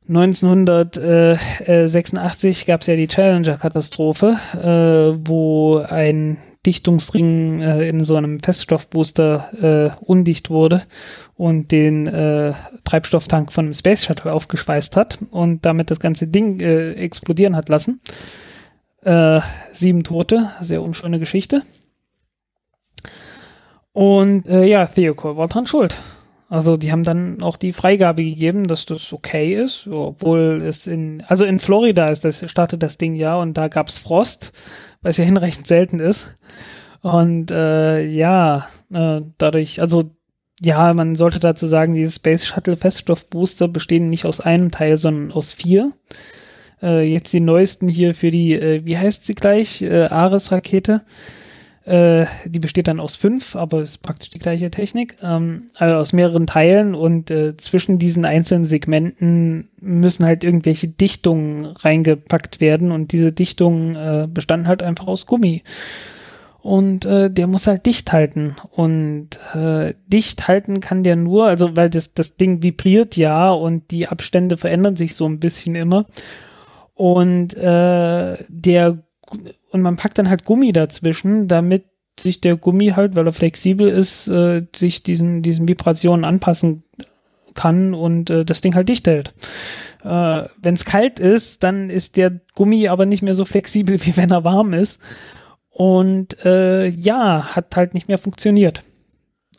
1986 0.07 2.67
gab 2.67 2.81
es 2.81 2.87
ja 2.87 2.95
die 2.95 3.07
Challenger-Katastrophe, 3.07 4.37
äh, 4.53 5.15
wo 5.27 5.79
ein 5.79 6.37
Dichtungsring 6.65 7.61
äh, 7.61 7.89
in 7.89 8.03
so 8.03 8.15
einem 8.15 8.39
Feststoffbooster 8.39 9.49
äh, 9.61 9.89
undicht 10.03 10.51
wurde 10.51 10.81
und 11.35 11.71
den 11.71 12.07
äh, 12.07 12.53
Treibstofftank 12.83 13.51
von 13.51 13.65
einem 13.65 13.73
Space 13.73 14.05
Shuttle 14.05 14.31
aufgespeist 14.31 14.95
hat 14.95 15.17
und 15.31 15.65
damit 15.65 15.91
das 15.91 15.99
ganze 15.99 16.27
Ding 16.27 16.59
äh, 16.59 16.91
explodieren 16.93 17.55
hat 17.55 17.69
lassen. 17.69 17.99
Äh, 19.05 19.39
sieben 19.71 20.03
Tote, 20.03 20.49
sehr 20.61 20.81
unschöne 20.81 21.19
Geschichte. 21.19 21.61
Und 23.93 24.47
äh, 24.47 24.65
ja, 24.65 24.87
Theocol 24.87 25.37
war 25.37 25.47
dran 25.47 25.67
schuld. 25.67 26.01
Also 26.49 26.75
die 26.75 26.91
haben 26.91 27.03
dann 27.03 27.41
auch 27.43 27.55
die 27.55 27.71
Freigabe 27.71 28.23
gegeben, 28.23 28.65
dass 28.65 28.85
das 28.85 29.13
okay 29.13 29.55
ist, 29.55 29.87
obwohl 29.87 30.63
es 30.65 30.87
in, 30.87 31.23
also 31.27 31.45
in 31.45 31.59
Florida 31.59 32.07
ist 32.09 32.25
das, 32.25 32.49
startet 32.49 32.81
das 32.81 32.97
Ding 32.97 33.15
ja 33.15 33.35
und 33.35 33.55
da 33.55 33.67
gab 33.67 33.89
es 33.89 33.99
Frost, 33.99 34.53
was 35.01 35.17
ja 35.17 35.23
hinreichend 35.23 35.67
selten 35.67 35.99
ist. 35.99 36.35
Und 37.01 37.51
äh, 37.51 38.03
ja, 38.03 38.67
äh, 38.91 39.21
dadurch, 39.37 39.81
also 39.81 40.11
ja, 40.63 40.93
man 40.95 41.15
sollte 41.15 41.39
dazu 41.39 41.67
sagen, 41.67 41.93
diese 41.93 42.13
Space 42.13 42.47
Shuttle 42.47 42.75
Feststoffbooster 42.77 43.67
bestehen 43.67 44.09
nicht 44.09 44.25
aus 44.25 44.41
einem 44.41 44.71
Teil, 44.71 44.97
sondern 44.97 45.31
aus 45.31 45.53
vier. 45.53 45.91
Äh, 46.85 47.11
jetzt 47.11 47.33
die 47.33 47.39
neuesten 47.39 47.87
hier 47.87 48.13
für 48.13 48.29
die, 48.29 48.53
äh, 48.53 48.85
wie 48.85 48.97
heißt 48.97 49.25
sie 49.25 49.33
gleich? 49.33 49.81
Äh, 49.81 50.05
Ares-Rakete. 50.05 51.01
Äh, 51.85 52.25
die 52.45 52.59
besteht 52.59 52.87
dann 52.87 52.99
aus 52.99 53.15
fünf, 53.15 53.55
aber 53.55 53.81
ist 53.81 53.99
praktisch 53.99 54.29
die 54.29 54.39
gleiche 54.39 54.69
Technik. 54.69 55.15
Ähm, 55.23 55.63
also 55.75 55.95
aus 55.95 56.13
mehreren 56.13 56.47
Teilen 56.47 56.93
und 56.95 57.31
äh, 57.31 57.57
zwischen 57.57 57.97
diesen 57.97 58.25
einzelnen 58.25 58.65
Segmenten 58.65 59.69
müssen 59.81 60.25
halt 60.25 60.43
irgendwelche 60.43 60.87
Dichtungen 60.87 61.65
reingepackt 61.65 62.61
werden 62.61 62.91
und 62.91 63.11
diese 63.11 63.31
Dichtungen 63.31 63.95
äh, 63.95 64.27
bestanden 64.31 64.67
halt 64.67 64.83
einfach 64.83 65.07
aus 65.07 65.25
Gummi 65.25 65.63
und 66.65 67.05
äh, 67.05 67.29
der 67.29 67.45
muss 67.45 67.67
halt 67.67 67.85
dicht 67.85 68.11
halten. 68.11 68.55
Und 68.71 69.39
äh, 69.53 69.93
dicht 70.07 70.47
halten 70.47 70.79
kann 70.79 71.03
der 71.03 71.15
nur, 71.15 71.45
also 71.45 71.75
weil 71.75 71.91
das, 71.91 72.15
das 72.15 72.37
Ding 72.37 72.63
vibriert 72.63 73.17
ja 73.17 73.51
und 73.51 73.91
die 73.91 74.07
Abstände 74.07 74.57
verändern 74.57 74.95
sich 74.95 75.13
so 75.13 75.27
ein 75.27 75.39
bisschen 75.39 75.75
immer. 75.75 76.05
Und 76.95 77.53
äh, 77.55 78.37
der 78.47 78.97
und 79.71 79.81
man 79.81 79.97
packt 79.97 80.17
dann 80.17 80.29
halt 80.29 80.45
Gummi 80.45 80.71
dazwischen, 80.71 81.47
damit 81.47 81.85
sich 82.17 82.39
der 82.39 82.55
Gummi 82.55 82.93
halt, 82.95 83.15
weil 83.15 83.27
er 83.27 83.33
flexibel 83.33 83.89
ist, 83.89 84.27
äh, 84.29 84.65
sich 84.73 85.03
diesen, 85.03 85.41
diesen 85.41 85.67
Vibrationen 85.67 86.23
anpassen 86.23 86.83
kann 87.53 87.93
und 87.93 88.29
äh, 88.29 88.45
das 88.45 88.61
Ding 88.61 88.75
halt 88.75 88.87
dicht 88.87 89.05
hält. 89.07 89.33
Äh, 90.03 90.43
wenn 90.61 90.75
es 90.75 90.85
kalt 90.85 91.19
ist, 91.19 91.63
dann 91.63 91.89
ist 91.89 92.15
der 92.15 92.39
Gummi 92.53 92.87
aber 92.87 93.05
nicht 93.05 93.21
mehr 93.21 93.33
so 93.33 93.43
flexibel, 93.43 93.99
wie 94.05 94.15
wenn 94.15 94.31
er 94.31 94.43
warm 94.43 94.73
ist. 94.73 95.01
Und 95.69 96.43
äh, 96.45 96.87
ja, 96.87 97.55
hat 97.55 97.75
halt 97.75 97.93
nicht 97.93 98.07
mehr 98.07 98.17
funktioniert. 98.17 98.81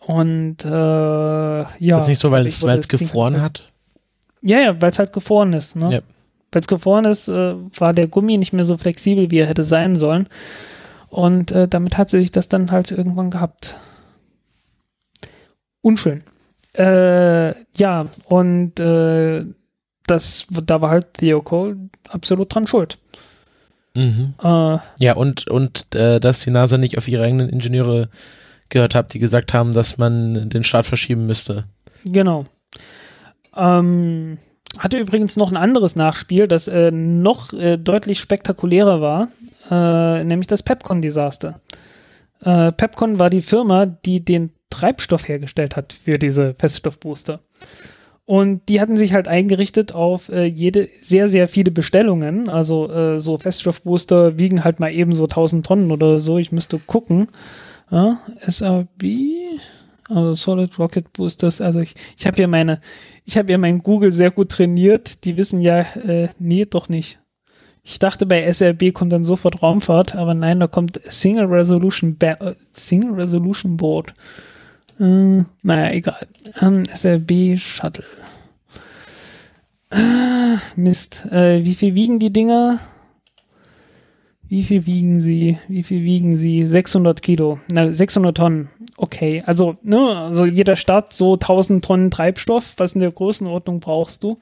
Und 0.01 0.65
äh, 0.65 0.69
ja. 0.69 1.67
Das 1.79 2.03
ist 2.03 2.09
nicht 2.09 2.19
so, 2.21 2.31
weil 2.31 2.47
es 2.47 2.89
gefroren 2.89 3.35
Ding, 3.35 3.43
hat? 3.43 3.71
Ja, 4.41 4.61
ja, 4.61 4.81
weil 4.81 4.91
es 4.91 4.99
halt 4.99 5.13
gefroren 5.13 5.53
ist. 5.53 5.77
Ne? 5.77 5.93
Ja 5.93 6.01
weil 6.57 6.61
es 6.63 6.69
gefroren 6.69 7.05
ist, 7.05 7.29
äh, 7.29 7.55
war 7.79 7.93
der 7.93 8.07
Gummi 8.07 8.39
nicht 8.39 8.55
mehr 8.55 8.65
so 8.65 8.79
flexibel, 8.79 9.31
wie 9.31 9.41
er 9.41 9.47
hätte 9.47 9.63
sein 9.63 9.95
sollen. 9.95 10.27
Und 11.11 11.53
äh, 11.53 11.69
damit 11.69 11.99
hat 11.99 12.09
sie 12.09 12.21
sich 12.21 12.33
das 12.33 12.49
dann 12.49 12.71
halt 12.71 12.91
irgendwann 12.93 13.31
gehabt. 13.31 13.77
Unschön. 15.83 16.23
Äh, 16.73 17.51
ja, 17.77 18.07
und 18.25 18.81
äh, 18.81 19.45
das, 20.07 20.47
da 20.49 20.81
war 20.81 20.89
halt 20.89 21.13
Theo 21.19 21.43
Cole 21.43 21.77
absolut 22.09 22.55
dran 22.55 22.67
schuld. 22.67 22.97
Mhm. 23.93 24.33
Äh, 24.43 24.79
ja, 24.99 25.15
und, 25.15 25.49
und 25.49 25.95
äh, 25.95 26.21
dass 26.21 26.41
die 26.41 26.51
NASA 26.51 26.79
nicht 26.79 26.97
auf 26.97 27.07
ihre 27.07 27.27
eigenen 27.27 27.51
Ingenieure 27.51 28.09
gehört 28.71 28.95
hat, 28.95 29.13
die 29.13 29.19
gesagt 29.19 29.53
haben, 29.53 29.75
dass 29.75 29.99
man 29.99 30.49
den 30.49 30.65
Start 30.65 30.87
verschieben 30.87 31.27
müsste. 31.27 31.65
Genau. 32.03 32.47
Ähm, 33.55 34.39
hatte 34.79 34.99
übrigens 34.99 35.37
noch 35.37 35.51
ein 35.51 35.57
anderes 35.57 35.97
Nachspiel, 35.97 36.49
das 36.49 36.69
äh, 36.69 36.91
noch 36.91 37.53
äh, 37.53 37.77
deutlich 37.77 38.21
spektakulärer 38.21 39.01
war, 39.01 39.29
äh, 39.71 40.25
nämlich 40.25 40.47
das 40.47 40.63
Pepcon-Desaster. 40.63 41.61
Äh, 42.43 42.73
Pepcon 42.73 43.19
war 43.19 43.31
die 43.31 43.43
Firma, 43.43 43.87
die 43.87 44.25
den 44.25 44.51
Treibstoff 44.71 45.29
hergestellt 45.29 45.77
hat 45.77 45.93
für 45.93 46.19
diese 46.19 46.55
Feststoffbooster. 46.55 47.35
Und 48.27 48.69
die 48.69 48.81
hatten 48.81 48.97
sich 48.97 49.15
halt 49.15 49.29
eingerichtet 49.29 49.95
auf 49.95 50.29
äh, 50.29 50.45
jede 50.45 50.89
sehr, 51.01 51.29
sehr 51.29 51.47
viele 51.47 51.71
Bestellungen. 51.71 52.49
Also 52.49 52.91
äh, 52.91 53.21
so 53.21 53.39
Feststoffbooster 53.39 54.37
wiegen 54.37 54.65
halt 54.65 54.81
mal 54.81 54.93
eben 54.93 55.15
so 55.15 55.25
1000 55.25 55.65
Tonnen 55.65 55.93
oder 55.93 56.21
so. 56.21 56.37
Ich 56.37 56.51
müsste 56.51 56.79
gucken. 56.81 57.29
Ja, 57.89 58.19
SRB, 58.41 59.05
also 60.09 60.33
Solid 60.33 60.77
Rocket 60.77 61.13
Boosters. 61.13 61.61
Also 61.61 61.79
ich, 61.79 61.95
ich 62.19 62.27
habe 62.27 62.35
hier 62.35 62.49
meine, 62.49 62.79
ich 63.27 63.37
habe 63.37 63.51
ja 63.51 63.59
mein 63.59 63.81
Google 63.81 64.13
sehr 64.13 64.31
gut 64.31 64.51
trainiert. 64.51 65.25
Die 65.25 65.37
wissen 65.37 65.61
ja, 65.61 65.81
äh, 65.81 66.29
nee, 66.39 66.65
doch 66.65 66.89
nicht. 66.89 67.19
Ich 67.83 67.99
dachte, 67.99 68.25
bei 68.25 68.43
SRB 68.43 68.93
kommt 68.95 69.13
dann 69.13 69.25
sofort 69.25 69.63
Raumfahrt, 69.63 70.15
aber 70.15 70.35
nein, 70.35 70.61
da 70.61 70.67
kommt 70.69 71.01
Single 71.05 71.47
Resolution, 71.47 72.17
ba 72.17 72.33
äh, 72.33 72.55
Single 72.73 73.13
Resolution 73.13 73.77
Board. 73.77 74.15
Äh, 74.99 75.43
naja, 75.63 75.93
egal. 75.93 76.27
Um, 76.61 76.85
SRB 76.85 77.59
Shuttle. 77.59 78.05
Äh, 79.91 80.57
Mist. 80.77 81.27
Äh, 81.31 81.65
wie 81.65 81.75
viel 81.75 81.95
wiegen 81.95 82.19
die 82.19 82.33
Dinger? 82.33 82.79
Wie 84.49 84.63
viel 84.63 84.87
wiegen 84.87 85.21
sie? 85.21 85.59
Wie 85.67 85.83
viel 85.83 86.03
wiegen 86.03 86.37
sie? 86.37 86.65
600 86.65 87.21
Kilo. 87.23 87.59
Na, 87.73 87.91
600 87.91 88.37
Tonnen 88.37 88.69
okay. 88.97 89.43
Also, 89.47 89.77
ne, 89.83 90.17
also 90.17 90.45
jeder 90.45 90.77
Start 90.77 91.13
so 91.13 91.35
1000 91.35 91.85
Tonnen 91.85 92.11
Treibstoff, 92.11 92.75
was 92.77 92.95
in 92.95 93.01
der 93.01 93.13
Größenordnung 93.13 93.81
brauchst 93.81 94.23
du. 94.23 94.39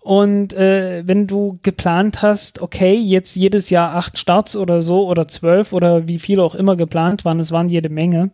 Und 0.00 0.52
äh, 0.52 1.02
wenn 1.04 1.26
du 1.26 1.58
geplant 1.62 2.22
hast, 2.22 2.62
okay, 2.62 2.94
jetzt 2.94 3.34
jedes 3.34 3.70
Jahr 3.70 3.96
acht 3.96 4.18
Starts 4.18 4.54
oder 4.54 4.80
so 4.80 5.08
oder 5.08 5.26
zwölf 5.26 5.72
oder 5.72 6.06
wie 6.06 6.20
viele 6.20 6.44
auch 6.44 6.54
immer 6.54 6.76
geplant 6.76 7.24
waren, 7.24 7.40
es 7.40 7.50
waren 7.50 7.68
jede 7.68 7.88
Menge, 7.88 8.30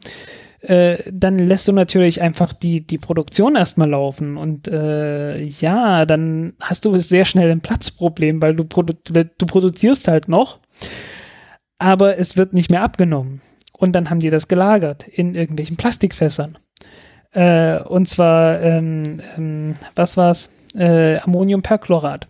äh, 0.60 0.98
dann 1.10 1.38
lässt 1.38 1.68
du 1.68 1.72
natürlich 1.72 2.20
einfach 2.20 2.52
die, 2.52 2.86
die 2.86 2.98
Produktion 2.98 3.56
erstmal 3.56 3.88
laufen. 3.88 4.36
Und 4.36 4.68
äh, 4.68 5.42
ja, 5.42 6.04
dann 6.04 6.52
hast 6.60 6.84
du 6.84 6.96
sehr 6.98 7.24
schnell 7.24 7.50
ein 7.50 7.62
Platzproblem, 7.62 8.42
weil 8.42 8.54
du, 8.54 8.64
produ 8.64 8.92
du 9.02 9.46
produzierst 9.46 10.08
halt 10.08 10.28
noch, 10.28 10.58
aber 11.78 12.18
es 12.18 12.36
wird 12.36 12.52
nicht 12.52 12.70
mehr 12.70 12.82
abgenommen. 12.82 13.40
Und 13.82 13.94
dann 13.94 14.10
haben 14.10 14.20
die 14.20 14.30
das 14.30 14.46
gelagert 14.46 15.08
in 15.08 15.34
irgendwelchen 15.34 15.76
Plastikfässern. 15.76 16.56
Äh, 17.32 17.82
und 17.82 18.08
zwar, 18.08 18.60
ähm, 18.60 19.20
ähm, 19.36 19.74
was 19.96 20.16
war's? 20.16 20.50
Äh, 20.76 21.18
Ammoniumperchlorat. 21.18 22.28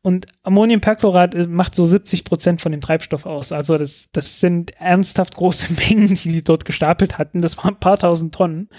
Und 0.00 0.24
Ammoniumperchlorat 0.42 1.34
äh, 1.34 1.46
macht 1.48 1.74
so 1.74 1.84
70 1.84 2.24
Prozent 2.24 2.62
von 2.62 2.72
dem 2.72 2.80
Treibstoff 2.80 3.26
aus. 3.26 3.52
Also 3.52 3.76
das, 3.76 4.08
das 4.12 4.40
sind 4.40 4.70
ernsthaft 4.80 5.36
große 5.36 5.66
Mengen, 5.90 6.14
die 6.14 6.32
die 6.32 6.42
dort 6.42 6.64
gestapelt 6.64 7.18
hatten. 7.18 7.42
Das 7.42 7.58
waren 7.58 7.74
ein 7.74 7.80
paar 7.80 7.98
tausend 7.98 8.34
Tonnen. 8.34 8.70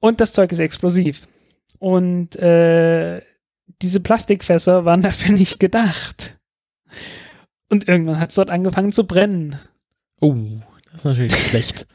Und 0.00 0.20
das 0.20 0.32
Zeug 0.32 0.50
ist 0.50 0.58
explosiv. 0.58 1.28
Und 1.78 2.34
äh, 2.34 3.20
diese 3.80 4.00
Plastikfässer 4.00 4.84
waren 4.84 5.02
dafür 5.02 5.36
nicht 5.36 5.60
gedacht. 5.60 6.36
Und 7.68 7.86
irgendwann 7.86 8.18
hat 8.18 8.30
es 8.30 8.34
dort 8.34 8.50
angefangen 8.50 8.90
zu 8.90 9.06
brennen. 9.06 9.54
Oh, 10.20 10.34
das 10.84 10.94
ist 10.94 11.04
natürlich 11.04 11.36
schlecht. 11.48 11.86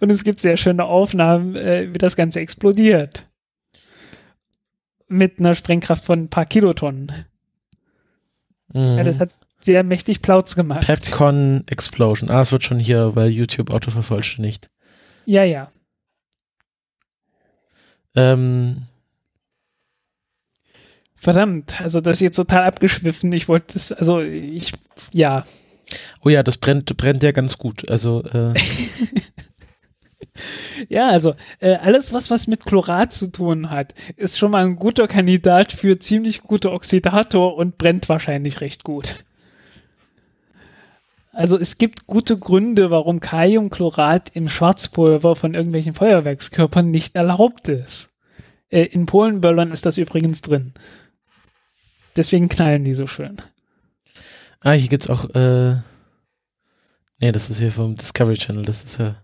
Und 0.00 0.10
es 0.10 0.24
gibt 0.24 0.40
sehr 0.40 0.56
schöne 0.56 0.84
Aufnahmen, 0.84 1.56
äh, 1.56 1.92
wie 1.92 1.98
das 1.98 2.16
Ganze 2.16 2.40
explodiert. 2.40 3.24
Mit 5.08 5.38
einer 5.38 5.54
Sprengkraft 5.54 6.04
von 6.04 6.24
ein 6.24 6.28
paar 6.28 6.46
Kilotonnen. 6.46 7.12
Mhm. 8.72 8.96
Ja, 8.98 9.04
das 9.04 9.20
hat 9.20 9.30
sehr 9.60 9.84
mächtig 9.84 10.22
Plauz 10.22 10.54
gemacht. 10.54 10.86
Pepcon 10.86 11.64
Explosion. 11.68 12.30
Ah, 12.30 12.42
es 12.42 12.52
wird 12.52 12.64
schon 12.64 12.78
hier 12.78 13.12
bei 13.14 13.26
YouTube 13.26 13.70
Auto 13.70 13.90
vervollständigt. 13.90 14.70
Ja, 15.24 15.44
ja. 15.44 15.70
Ähm, 18.14 18.82
Verdammt, 21.14 21.80
also 21.80 22.00
das 22.00 22.14
ist 22.14 22.20
jetzt 22.20 22.36
total 22.36 22.64
abgeschwiffen. 22.64 23.32
Ich 23.32 23.48
wollte 23.48 23.74
das, 23.74 23.92
also 23.92 24.20
ich, 24.20 24.72
ja. 25.12 25.44
Oh 26.22 26.28
ja, 26.28 26.42
das 26.42 26.58
brennt, 26.58 26.96
brennt 26.96 27.22
ja 27.22 27.32
ganz 27.32 27.58
gut. 27.58 27.88
Also, 27.88 28.22
äh, 28.24 28.54
Ja, 30.88 31.08
also 31.08 31.34
äh, 31.60 31.74
alles, 31.74 32.12
was 32.12 32.30
was 32.30 32.46
mit 32.46 32.64
Chlorat 32.64 33.12
zu 33.12 33.30
tun 33.30 33.70
hat, 33.70 33.94
ist 34.16 34.38
schon 34.38 34.50
mal 34.50 34.64
ein 34.64 34.76
guter 34.76 35.06
Kandidat 35.06 35.72
für 35.72 35.98
ziemlich 35.98 36.42
gute 36.42 36.72
Oxidator 36.72 37.56
und 37.56 37.78
brennt 37.78 38.08
wahrscheinlich 38.08 38.60
recht 38.60 38.84
gut. 38.84 39.24
Also 41.32 41.58
es 41.58 41.78
gibt 41.78 42.06
gute 42.06 42.36
Gründe, 42.36 42.90
warum 42.90 43.20
Kaliumchlorat 43.20 44.30
im 44.34 44.48
Schwarzpulver 44.48 45.34
von 45.34 45.54
irgendwelchen 45.54 45.94
Feuerwerkskörpern 45.94 46.90
nicht 46.90 47.14
erlaubt 47.14 47.68
ist. 47.68 48.10
Äh, 48.68 48.84
in 48.84 49.06
Polenböllern 49.06 49.72
ist 49.72 49.86
das 49.86 49.98
übrigens 49.98 50.42
drin. 50.42 50.74
Deswegen 52.16 52.50
knallen 52.50 52.84
die 52.84 52.94
so 52.94 53.06
schön. 53.06 53.38
Ah, 54.62 54.72
hier 54.72 54.88
gibt's 54.88 55.08
auch, 55.08 55.28
äh, 55.34 55.74
nee, 57.18 57.32
das 57.32 57.50
ist 57.50 57.58
hier 57.58 57.72
vom 57.72 57.96
Discovery 57.96 58.36
Channel, 58.36 58.64
das 58.64 58.84
ist 58.84 58.98
ja, 58.98 59.16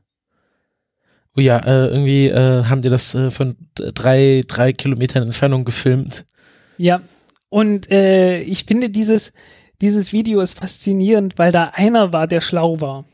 oh 1.37 1.41
ja, 1.41 1.59
äh, 1.59 1.89
irgendwie 1.89 2.29
äh, 2.29 2.65
haben 2.65 2.83
die 2.83 2.89
das 2.89 3.15
äh, 3.15 3.31
von 3.31 3.57
drei, 3.75 4.45
drei 4.47 4.73
Kilometern 4.73 5.25
Entfernung 5.25 5.65
gefilmt. 5.65 6.27
Ja, 6.77 7.01
und 7.49 7.91
äh, 7.91 8.41
ich 8.41 8.65
finde 8.65 8.91
dieses, 8.91 9.33
dieses 9.81 10.13
Video 10.13 10.41
ist 10.41 10.59
faszinierend, 10.59 11.39
weil 11.39 11.53
da 11.53 11.73
einer 11.75 12.13
war, 12.13 12.27
der 12.27 12.41
schlau 12.41 12.81
war. 12.81 13.05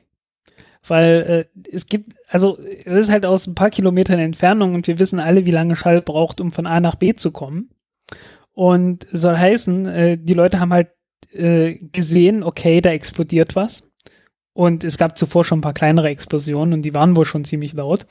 Weil 0.86 1.48
äh, 1.54 1.68
es 1.70 1.86
gibt, 1.86 2.14
also 2.28 2.58
es 2.58 2.92
ist 2.92 3.10
halt 3.10 3.24
aus 3.24 3.46
ein 3.46 3.54
paar 3.54 3.70
Kilometern 3.70 4.18
Entfernung 4.18 4.74
und 4.74 4.86
wir 4.86 4.98
wissen 4.98 5.18
alle, 5.18 5.46
wie 5.46 5.50
lange 5.50 5.76
Schall 5.76 6.02
braucht, 6.02 6.40
um 6.40 6.52
von 6.52 6.66
A 6.66 6.80
nach 6.80 6.96
B 6.96 7.14
zu 7.14 7.32
kommen. 7.32 7.70
Und 8.52 9.06
soll 9.10 9.36
heißen, 9.36 9.86
äh, 9.86 10.18
die 10.18 10.34
Leute 10.34 10.60
haben 10.60 10.72
halt 10.72 10.88
äh, 11.34 11.78
gesehen, 11.92 12.42
okay, 12.42 12.80
da 12.80 12.90
explodiert 12.90 13.56
was. 13.56 13.90
Und 14.52 14.84
es 14.84 14.98
gab 14.98 15.18
zuvor 15.18 15.44
schon 15.44 15.58
ein 15.58 15.62
paar 15.62 15.74
kleinere 15.74 16.08
Explosionen 16.08 16.74
und 16.74 16.82
die 16.82 16.94
waren 16.94 17.16
wohl 17.16 17.24
schon 17.24 17.44
ziemlich 17.44 17.72
laut. 17.72 18.06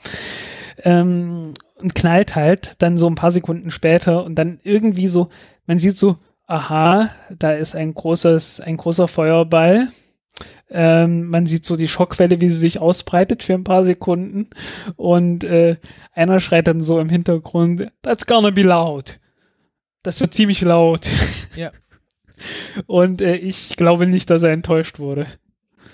Ähm, 0.82 1.54
und 1.76 1.94
knallt 1.94 2.36
halt 2.36 2.74
dann 2.78 2.98
so 2.98 3.06
ein 3.06 3.14
paar 3.14 3.30
Sekunden 3.30 3.70
später 3.70 4.24
und 4.24 4.34
dann 4.36 4.60
irgendwie 4.62 5.08
so, 5.08 5.26
man 5.66 5.78
sieht 5.78 5.96
so, 5.96 6.16
aha, 6.46 7.10
da 7.30 7.52
ist 7.52 7.74
ein 7.74 7.94
großes, 7.94 8.60
ein 8.60 8.76
großer 8.76 9.08
Feuerball. 9.08 9.88
Ähm, 10.68 11.28
man 11.28 11.46
sieht 11.46 11.64
so 11.64 11.76
die 11.76 11.88
Schockwelle, 11.88 12.40
wie 12.40 12.48
sie 12.48 12.58
sich 12.58 12.80
ausbreitet 12.80 13.42
für 13.42 13.54
ein 13.54 13.64
paar 13.64 13.84
Sekunden. 13.84 14.50
Und 14.96 15.44
äh, 15.44 15.76
einer 16.12 16.40
schreit 16.40 16.66
dann 16.66 16.80
so 16.80 16.98
im 16.98 17.08
Hintergrund, 17.08 17.90
that's 18.02 18.26
gonna 18.26 18.50
be 18.50 18.62
loud. 18.62 19.18
Das 20.02 20.20
wird 20.20 20.34
ziemlich 20.34 20.60
laut. 20.60 21.08
Ja. 21.56 21.72
Und 22.86 23.20
äh, 23.20 23.36
ich 23.36 23.76
glaube 23.76 24.06
nicht, 24.06 24.30
dass 24.30 24.42
er 24.42 24.52
enttäuscht 24.52 24.98
wurde. 24.98 25.26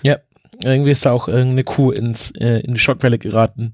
Ja, 0.01 0.17
irgendwie 0.63 0.91
ist 0.91 1.05
da 1.05 1.11
auch 1.11 1.27
irgendeine 1.27 1.63
Kuh 1.63 1.91
ins, 1.91 2.31
äh, 2.31 2.59
in 2.59 2.73
die 2.73 2.79
Schockwelle 2.79 3.19
geraten. 3.19 3.73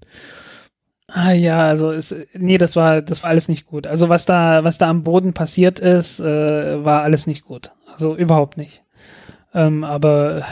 Ah 1.09 1.32
ja, 1.32 1.65
also 1.65 1.91
es, 1.91 2.13
nee, 2.34 2.57
das 2.57 2.75
war, 2.75 3.01
das 3.01 3.23
war 3.23 3.30
alles 3.30 3.47
nicht 3.47 3.65
gut. 3.65 3.88
Also 3.88 4.09
was 4.09 4.25
da, 4.25 4.63
was 4.63 4.78
da 4.78 4.89
am 4.89 5.03
Boden 5.03 5.34
passiert 5.34 5.80
ist, 5.80 6.19
äh, 6.19 6.84
war 6.84 7.03
alles 7.03 7.28
nicht 7.28 7.43
gut. 7.45 7.71
Also 7.93 8.15
überhaupt 8.15 8.57
nicht. 8.57 8.84
Ähm, 9.53 9.84
aber 9.86 10.45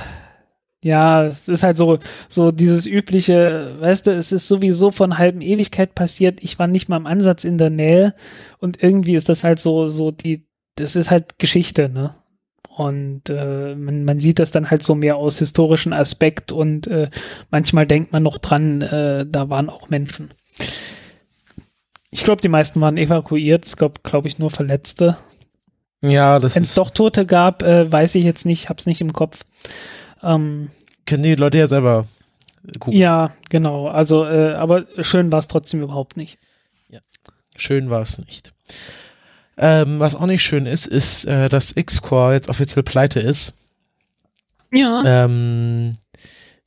ja, 0.86 1.26
es 1.26 1.50
ist 1.50 1.64
halt 1.64 1.78
so, 1.78 1.98
so 2.30 2.52
dieses 2.52 2.86
übliche, 2.86 3.76
weißt 3.80 4.08
du, 4.08 4.12
es 4.12 4.32
ist 4.32 4.48
sowieso 4.48 4.92
von 4.92 5.18
halben 5.18 5.42
Ewigkeit 5.42 5.96
passiert. 5.96 6.44
Ich 6.44 6.58
war 6.58 6.68
nicht 6.68 6.90
mal 6.90 6.98
im 6.98 7.08
Ansatz 7.08 7.44
in 7.44 7.58
der 7.58 7.72
Nähe 7.72 8.14
und 8.60 8.82
irgendwie 8.82 9.16
ist 9.16 9.28
das 9.28 9.44
halt 9.44 9.60
so, 9.60 9.88
so 9.88 10.12
die, 10.12 10.45
das 10.76 10.96
ist 10.96 11.12
halt 11.12 11.40
Geschichte, 11.40 11.90
ne? 11.90 12.16
Und 12.76 13.30
äh, 13.30 13.74
man, 13.76 14.04
man 14.04 14.20
sieht 14.20 14.40
das 14.40 14.52
dann 14.52 14.70
halt 14.70 14.84
so 14.84 14.96
mehr 14.96 15.16
aus 15.16 15.40
historischen 15.40 15.94
Aspekt 15.94 16.52
und 16.52 16.88
äh, 16.88 17.08
manchmal 17.50 17.86
denkt 17.86 18.12
man 18.12 18.24
noch 18.24 18.38
dran, 18.38 18.82
äh, 18.82 19.26
da 19.26 19.50
waren 19.50 19.70
auch 19.70 19.90
Menschen. 19.90 20.34
Ich 22.12 22.26
glaube, 22.26 22.42
die 22.42 22.50
meisten 22.50 22.82
waren 22.82 22.98
evakuiert. 22.98 23.66
Es 23.66 23.78
gab, 23.78 24.04
glaube 24.04 24.28
ich, 24.28 24.40
nur 24.40 24.50
Verletzte. 24.50 25.18
Ja, 26.04 26.40
das 26.40 26.56
Wenn 26.56 26.64
es 26.64 26.76
doch 26.76 26.90
Tote 26.90 27.26
gab, 27.26 27.64
äh, 27.64 27.90
weiß 27.90 28.16
ich 28.16 28.26
jetzt 28.26 28.46
nicht, 28.46 28.68
hab's 28.68 28.86
nicht 28.86 29.00
im 29.00 29.14
Kopf. 29.14 29.46
Ähm, 30.22 30.70
können 31.06 31.24
die 31.24 31.36
Leute 31.36 31.58
ja 31.58 31.68
selber 31.68 32.08
gucken. 32.80 33.00
ja, 33.00 33.34
genau. 33.50 33.88
Also, 33.88 34.26
äh, 34.26 34.54
aber 34.54 34.86
schön 35.00 35.32
war 35.32 35.40
es 35.40 35.48
trotzdem 35.48 35.82
überhaupt 35.82 36.18
nicht. 36.18 36.38
Schön 37.58 37.90
war 37.90 38.02
es 38.02 38.18
nicht. 38.18 38.54
Ähm, 39.58 40.00
was 40.00 40.16
auch 40.16 40.26
nicht 40.26 40.44
schön 40.44 40.66
ist, 40.66 40.86
ist, 40.86 41.26
äh, 41.26 41.48
dass 41.50 41.76
X-Core 41.76 42.34
jetzt 42.34 42.50
offiziell 42.50 42.84
pleite 42.84 43.20
ist. 43.20 43.54
Ja. 44.72 45.04
Ähm, 45.06 45.94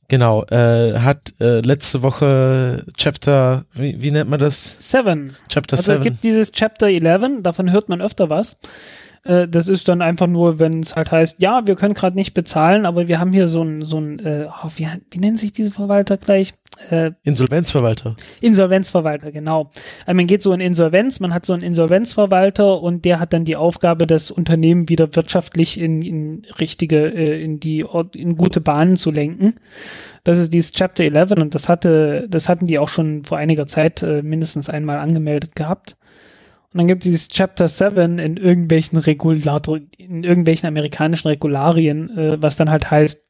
genau, 0.07 0.43
äh, 0.45 0.99
hat 0.99 1.33
äh, 1.39 1.59
letzte 1.61 2.01
Woche 2.01 2.85
Chapter, 2.97 3.65
wie, 3.73 4.01
wie 4.01 4.11
nennt 4.11 4.29
man 4.29 4.39
das? 4.39 4.77
Seven. 4.79 5.35
Chapter 5.49 5.77
Also 5.77 5.91
es 5.91 5.97
7. 5.99 6.03
gibt 6.03 6.23
dieses 6.23 6.51
Chapter 6.51 6.87
11, 6.87 7.43
davon 7.43 7.71
hört 7.71 7.89
man 7.89 8.01
öfter 8.01 8.29
was. 8.29 8.55
Äh, 9.23 9.47
das 9.47 9.67
ist 9.67 9.87
dann 9.87 10.01
einfach 10.01 10.27
nur, 10.27 10.59
wenn 10.59 10.79
es 10.81 10.95
halt 10.95 11.11
heißt, 11.11 11.41
ja, 11.41 11.65
wir 11.65 11.75
können 11.75 11.93
gerade 11.93 12.15
nicht 12.15 12.33
bezahlen, 12.33 12.85
aber 12.85 13.07
wir 13.07 13.19
haben 13.19 13.33
hier 13.33 13.47
so 13.47 13.63
ein, 13.63 13.81
so 13.81 13.99
ein 13.99 14.19
äh, 14.19 14.47
oh, 14.47 14.69
wie, 14.75 14.87
wie 15.11 15.19
nennen 15.19 15.37
sich 15.37 15.51
diese 15.53 15.71
Verwalter 15.71 16.17
gleich? 16.17 16.53
Äh, 16.89 17.11
Insolvenzverwalter. 17.23 18.15
Insolvenzverwalter, 18.41 19.31
genau. 19.31 19.69
Also 20.05 20.15
man 20.15 20.27
geht 20.27 20.43
so 20.43 20.53
in 20.53 20.61
Insolvenz, 20.61 21.19
man 21.19 21.33
hat 21.33 21.45
so 21.45 21.53
einen 21.53 21.63
Insolvenzverwalter 21.63 22.81
und 22.81 23.05
der 23.05 23.19
hat 23.19 23.33
dann 23.33 23.45
die 23.45 23.55
Aufgabe, 23.55 24.07
das 24.07 24.31
Unternehmen 24.31 24.87
wieder 24.87 25.15
wirtschaftlich 25.15 25.79
in, 25.79 26.01
in 26.01 26.45
richtige, 26.59 27.07
äh, 27.07 27.43
in 27.43 27.59
die 27.59 27.83
Ort, 27.83 28.15
in 28.15 28.37
gute 28.37 28.61
Bahnen 28.61 28.95
zu 28.95 29.11
lenken. 29.11 29.55
Das 30.23 30.37
ist 30.37 30.53
dieses 30.53 30.71
Chapter 30.71 31.03
11 31.03 31.31
und 31.31 31.55
das 31.55 31.69
hatte, 31.69 32.27
das 32.29 32.49
hatten 32.49 32.67
die 32.67 32.79
auch 32.79 32.89
schon 32.89 33.23
vor 33.23 33.37
einiger 33.37 33.65
Zeit 33.65 34.03
äh, 34.03 34.21
mindestens 34.21 34.69
einmal 34.69 34.99
angemeldet 34.99 35.55
gehabt. 35.55 35.97
Und 36.71 36.77
dann 36.77 36.87
gibt 36.87 37.03
es 37.03 37.11
dieses 37.11 37.27
Chapter 37.29 37.67
7 37.67 38.19
in 38.19 38.37
irgendwelchen 38.37 38.99
Regulator, 38.99 39.79
in 39.97 40.23
irgendwelchen 40.23 40.67
amerikanischen 40.67 41.29
Regularien, 41.29 42.15
äh, 42.15 42.41
was 42.41 42.57
dann 42.57 42.69
halt 42.69 42.91
heißt, 42.91 43.27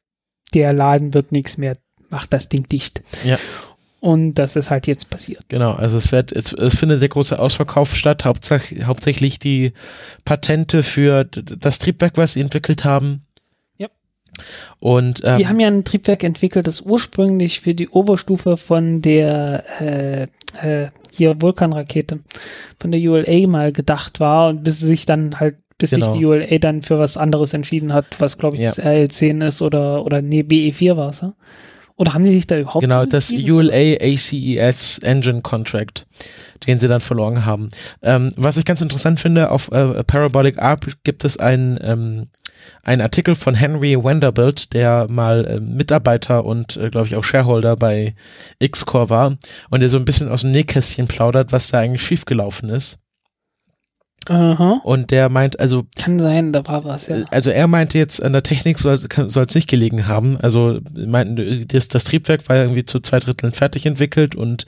der 0.52 0.72
Laden 0.72 1.14
wird 1.14 1.32
nichts 1.32 1.56
mehr, 1.56 1.76
macht 2.10 2.32
das 2.32 2.48
Ding 2.48 2.64
dicht. 2.64 3.02
Ja. 3.24 3.38
Und 4.00 4.34
das 4.34 4.56
ist 4.56 4.70
halt 4.70 4.86
jetzt 4.86 5.10
passiert. 5.10 5.44
Genau, 5.48 5.72
also 5.72 5.98
es 5.98 6.10
wird, 6.10 6.32
es, 6.32 6.54
es 6.54 6.74
findet 6.74 7.02
der 7.02 7.10
große 7.10 7.38
Ausverkauf 7.38 7.94
statt, 7.94 8.24
hauptsächlich, 8.24 8.84
hauptsächlich 8.86 9.38
die 9.38 9.74
Patente 10.24 10.82
für 10.82 11.24
das 11.24 11.78
Triebwerk, 11.78 12.16
was 12.16 12.32
sie 12.32 12.40
entwickelt 12.40 12.84
haben. 12.84 13.26
Ja. 13.76 13.88
Und 14.78 15.20
ähm, 15.24 15.38
Die 15.38 15.48
haben 15.48 15.60
ja 15.60 15.68
ein 15.68 15.84
Triebwerk 15.84 16.24
entwickelt, 16.24 16.66
das 16.66 16.80
ursprünglich 16.80 17.60
für 17.60 17.74
die 17.74 17.90
Oberstufe 17.90 18.56
von 18.56 19.02
der, 19.02 19.64
äh, 19.80 20.26
äh, 20.62 20.88
hier 21.12 21.40
Vulkanrakete 21.40 22.20
von 22.78 22.92
der 22.92 23.00
ULA 23.00 23.46
mal 23.46 23.72
gedacht 23.72 24.20
war 24.20 24.48
und 24.48 24.62
bis 24.62 24.78
sich 24.80 25.06
dann 25.06 25.38
halt 25.40 25.56
bis 25.78 25.90
Genau. 25.90 26.06
sich 26.12 26.18
die 26.18 26.26
ULA 26.26 26.58
dann 26.58 26.82
für 26.82 26.98
was 26.98 27.16
anderes 27.16 27.54
entschieden 27.54 27.92
hat, 27.94 28.04
was 28.20 28.36
glaube 28.38 28.56
ich 28.56 28.62
Ja. 28.62 28.68
das 28.70 28.80
RL10 28.82 29.46
ist 29.46 29.62
oder 29.62 30.04
oder 30.04 30.20
nee 30.22 30.42
BE4 30.42 30.96
war 30.96 31.08
es, 31.10 31.22
ja? 31.22 31.32
Oder 31.96 32.14
haben 32.14 32.24
die 32.24 32.32
sich 32.32 32.46
da 32.46 32.58
überhaupt 32.58 32.82
Genau, 32.82 33.04
das? 33.04 33.30
ULA 33.30 33.96
ACES 34.00 34.98
Engine 35.02 35.42
Contract, 35.42 36.06
den 36.66 36.78
sie 36.80 36.88
dann 36.88 37.02
verloren 37.02 37.44
haben. 37.44 37.68
Ähm, 38.02 38.30
was 38.36 38.56
ich 38.56 38.64
ganz 38.64 38.80
interessant 38.80 39.20
finde, 39.20 39.50
auf 39.50 39.70
äh, 39.70 40.02
Parabolic 40.04 40.58
Arp 40.58 40.86
gibt 41.04 41.24
es 41.26 41.36
einen, 41.38 41.78
ähm, 41.82 42.28
einen 42.82 43.02
Artikel 43.02 43.34
von 43.34 43.54
Henry 43.54 44.02
Vanderbilt, 44.02 44.72
der 44.72 45.06
mal 45.08 45.44
äh, 45.46 45.60
Mitarbeiter 45.60 46.44
und, 46.44 46.76
äh, 46.76 46.90
glaube 46.90 47.06
ich, 47.06 47.16
auch 47.16 47.24
Shareholder 47.24 47.76
bei 47.76 48.14
Xcore 48.60 49.10
war 49.10 49.36
und 49.70 49.80
der 49.80 49.88
so 49.88 49.96
ein 49.96 50.04
bisschen 50.04 50.28
aus 50.28 50.42
dem 50.42 50.50
Nähkästchen 50.50 51.08
plaudert, 51.08 51.52
was 51.52 51.68
da 51.68 51.80
eigentlich 51.80 52.02
schiefgelaufen 52.02 52.68
ist. 52.68 53.00
Aha. 54.28 54.80
Und 54.84 55.10
der 55.10 55.30
meint, 55.30 55.58
also 55.58 55.86
Kann 55.96 56.18
sein, 56.18 56.52
da 56.52 56.66
war 56.68 56.84
was, 56.84 57.06
ja. 57.06 57.24
also 57.30 57.48
er 57.50 57.66
meinte 57.66 57.96
jetzt, 57.96 58.22
an 58.22 58.32
der 58.32 58.42
Technik 58.42 58.78
soll 58.78 58.94
es 58.94 59.54
nicht 59.54 59.68
gelegen 59.68 60.06
haben. 60.08 60.36
Also 60.40 60.78
meinten, 60.94 61.66
das, 61.68 61.88
das 61.88 62.04
Triebwerk 62.04 62.46
war 62.48 62.56
irgendwie 62.56 62.84
zu 62.84 63.00
zwei 63.00 63.18
Dritteln 63.18 63.52
fertig 63.52 63.86
entwickelt 63.86 64.36
und 64.36 64.66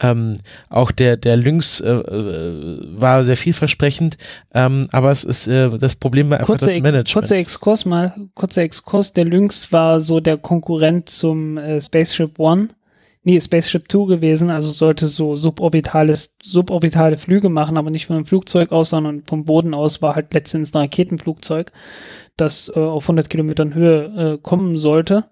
ähm, 0.00 0.36
auch 0.68 0.92
der, 0.92 1.16
der 1.16 1.36
Lynx 1.36 1.80
äh, 1.80 1.90
äh, 1.90 2.78
war 2.94 3.24
sehr 3.24 3.36
vielversprechend. 3.36 4.18
Ähm, 4.54 4.86
aber 4.92 5.10
es 5.10 5.24
ist 5.24 5.48
äh, 5.48 5.70
das 5.78 5.96
Problem 5.96 6.30
war 6.30 6.38
einfach 6.38 6.46
Kurzer, 6.46 6.66
das 6.66 6.76
Ex 6.76 6.82
Management. 6.82 7.12
kurzer 7.12 7.36
Exkurs 7.36 7.84
mal, 7.84 8.14
kurzer 8.34 8.62
Exkurs. 8.62 9.12
Der 9.12 9.24
Lynx 9.24 9.72
war 9.72 9.98
so 9.98 10.20
der 10.20 10.38
Konkurrent 10.38 11.10
zum 11.10 11.58
äh, 11.58 11.80
Spaceship 11.80 12.38
One, 12.38 12.68
nee, 13.24 13.40
Spaceship 13.40 13.88
Two 13.88 14.06
gewesen, 14.06 14.50
also 14.50 14.70
sollte 14.70 15.08
so 15.08 15.36
suborbitales, 15.36 16.36
suborbitale 16.42 17.16
Flüge 17.16 17.48
machen, 17.48 17.76
aber 17.76 17.90
nicht 17.90 18.06
von 18.06 18.16
einem 18.16 18.26
Flugzeug 18.26 18.72
aus, 18.72 18.90
sondern 18.90 19.22
vom 19.26 19.44
Boden 19.44 19.74
aus 19.74 20.02
war 20.02 20.14
halt 20.14 20.32
letztens 20.34 20.74
ein 20.74 20.78
Raketenflugzeug, 20.78 21.72
das 22.36 22.70
äh, 22.74 22.80
auf 22.80 23.04
100 23.04 23.30
Kilometern 23.30 23.74
Höhe 23.74 24.34
äh, 24.34 24.38
kommen 24.42 24.76
sollte 24.76 25.24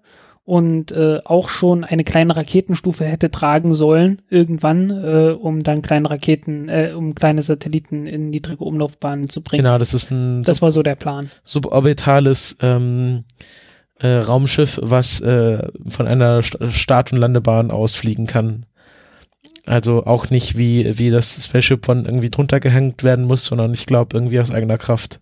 und 0.43 0.91
äh, 0.91 1.19
auch 1.23 1.49
schon 1.49 1.83
eine 1.83 2.03
kleine 2.03 2.35
Raketenstufe 2.35 3.05
hätte 3.05 3.29
tragen 3.29 3.73
sollen 3.73 4.21
irgendwann, 4.29 4.89
äh, 4.89 5.31
um 5.31 5.63
dann 5.63 5.81
kleine 5.81 6.09
Raketen, 6.09 6.67
äh, 6.67 6.93
um 6.95 7.13
kleine 7.13 7.41
Satelliten 7.41 8.07
in 8.07 8.31
niedrige 8.31 8.63
Umlaufbahnen 8.63 9.29
zu 9.29 9.41
bringen. 9.43 9.63
Genau, 9.63 9.77
das 9.77 9.93
ist 9.93 10.11
ein 10.11 10.43
Das 10.43 10.61
war 10.61 10.71
so 10.71 10.81
der 10.83 10.95
Plan. 10.95 11.29
suborbitales 11.43 12.57
ähm, 12.61 13.23
äh, 14.01 14.07
Raumschiff, 14.17 14.79
was 14.81 15.21
äh, 15.21 15.67
von 15.89 16.07
einer 16.07 16.39
St- 16.41 16.71
Start- 16.71 17.11
und 17.11 17.19
Landebahn 17.19 17.71
aus 17.71 17.95
fliegen 17.95 18.27
kann. 18.27 18.65
Also 19.65 20.05
auch 20.05 20.29
nicht 20.29 20.57
wie, 20.57 20.97
wie 20.97 21.09
das 21.11 21.43
Spaceship 21.43 21.85
von 21.85 22.05
irgendwie 22.05 22.29
drunter 22.29 22.59
gehängt 22.59 23.03
werden 23.03 23.25
muss, 23.25 23.45
sondern 23.45 23.73
ich 23.73 23.85
glaube 23.85 24.17
irgendwie 24.17 24.39
aus 24.39 24.51
eigener 24.51 24.77
Kraft 24.77 25.19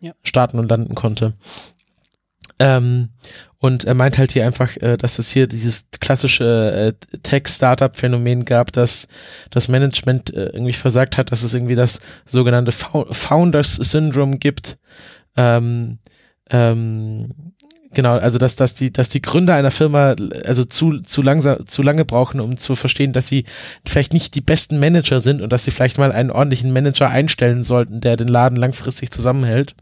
Ja. 0.00 0.12
starten 0.22 0.58
und 0.58 0.68
landen 0.70 0.94
konnte. 0.94 1.34
Ähm, 2.58 3.10
und 3.58 3.84
er 3.84 3.94
meint 3.94 4.16
halt 4.18 4.32
hier 4.32 4.46
einfach, 4.46 4.76
äh, 4.78 4.96
dass 4.96 5.18
es 5.18 5.30
hier 5.30 5.46
dieses 5.46 5.88
klassische 6.00 6.94
äh, 7.12 7.18
Tech-Startup-Phänomen 7.22 8.44
gab, 8.44 8.72
dass 8.72 9.08
das 9.50 9.68
Management 9.68 10.32
äh, 10.32 10.46
irgendwie 10.46 10.72
versagt 10.72 11.18
hat, 11.18 11.32
dass 11.32 11.42
es 11.42 11.52
irgendwie 11.52 11.74
das 11.74 12.00
sogenannte 12.24 12.72
Fou- 12.72 13.06
Founders-Syndrom 13.12 14.38
gibt. 14.38 14.78
Ähm, 15.36 15.98
ähm, 16.50 17.30
genau, 17.96 18.18
also 18.18 18.38
dass, 18.38 18.56
dass 18.56 18.74
die, 18.74 18.92
dass 18.92 19.08
die 19.08 19.22
Gründer 19.22 19.54
einer 19.54 19.70
Firma 19.70 20.14
also 20.44 20.64
zu, 20.64 21.00
zu 21.00 21.22
langsam, 21.22 21.66
zu 21.66 21.82
lange 21.82 22.04
brauchen, 22.04 22.40
um 22.40 22.58
zu 22.58 22.76
verstehen, 22.76 23.14
dass 23.14 23.26
sie 23.26 23.46
vielleicht 23.86 24.12
nicht 24.12 24.34
die 24.34 24.42
besten 24.42 24.78
Manager 24.78 25.18
sind 25.20 25.40
und 25.40 25.50
dass 25.50 25.64
sie 25.64 25.70
vielleicht 25.70 25.96
mal 25.96 26.12
einen 26.12 26.30
ordentlichen 26.30 26.72
Manager 26.72 27.08
einstellen 27.08 27.64
sollten, 27.64 28.02
der 28.02 28.16
den 28.16 28.28
Laden 28.28 28.56
langfristig 28.56 29.10
zusammenhält. 29.10 29.74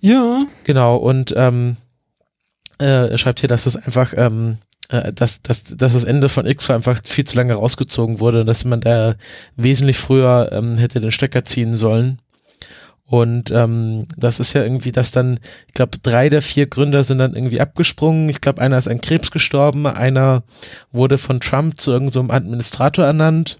Ja. 0.00 0.46
Genau, 0.64 0.96
und 0.96 1.34
ähm, 1.36 1.76
äh, 2.80 3.10
er 3.10 3.18
schreibt 3.18 3.40
hier, 3.40 3.48
dass 3.48 3.66
es 3.66 3.74
einfach, 3.76 4.14
ähm, 4.16 4.58
äh, 4.90 5.12
dass, 5.12 5.42
dass, 5.42 5.64
dass 5.64 5.92
das 5.92 6.04
Ende 6.04 6.28
von 6.28 6.46
X 6.46 6.70
einfach 6.70 7.00
viel 7.04 7.24
zu 7.24 7.36
lange 7.36 7.54
rausgezogen 7.54 8.20
wurde 8.20 8.42
und 8.42 8.46
dass 8.46 8.64
man 8.64 8.80
da 8.80 9.16
wesentlich 9.56 9.98
früher 9.98 10.50
ähm, 10.52 10.78
hätte 10.78 11.00
den 11.00 11.10
Stecker 11.10 11.44
ziehen 11.44 11.76
sollen. 11.76 12.20
Und 13.10 13.50
ähm, 13.50 14.06
das 14.16 14.38
ist 14.38 14.52
ja 14.52 14.62
irgendwie, 14.62 14.92
dass 14.92 15.10
dann, 15.10 15.40
ich 15.66 15.74
glaube, 15.74 15.98
drei 16.00 16.28
der 16.28 16.42
vier 16.42 16.68
Gründer 16.68 17.02
sind 17.02 17.18
dann 17.18 17.34
irgendwie 17.34 17.60
abgesprungen. 17.60 18.28
Ich 18.28 18.40
glaube, 18.40 18.60
einer 18.60 18.78
ist 18.78 18.86
an 18.86 19.00
Krebs 19.00 19.32
gestorben, 19.32 19.88
einer 19.88 20.44
wurde 20.92 21.18
von 21.18 21.40
Trump 21.40 21.80
zu 21.80 21.90
irgendeinem 21.90 22.28
so 22.28 22.32
Administrator 22.32 23.04
ernannt. 23.04 23.58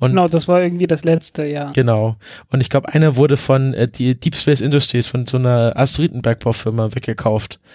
Und 0.00 0.10
Genau, 0.10 0.26
das 0.26 0.48
war 0.48 0.60
irgendwie 0.60 0.88
das 0.88 1.04
letzte, 1.04 1.44
ja. 1.44 1.70
Genau. 1.70 2.16
Und 2.50 2.60
ich 2.60 2.70
glaube, 2.70 2.92
einer 2.92 3.14
wurde 3.14 3.36
von 3.36 3.72
äh, 3.72 3.86
die 3.86 4.18
Deep 4.18 4.34
Space 4.34 4.60
Industries, 4.60 5.06
von 5.06 5.26
so 5.26 5.36
einer 5.36 5.74
Asteroidenbergbaufirma 5.76 6.94
weggekauft. 6.94 7.60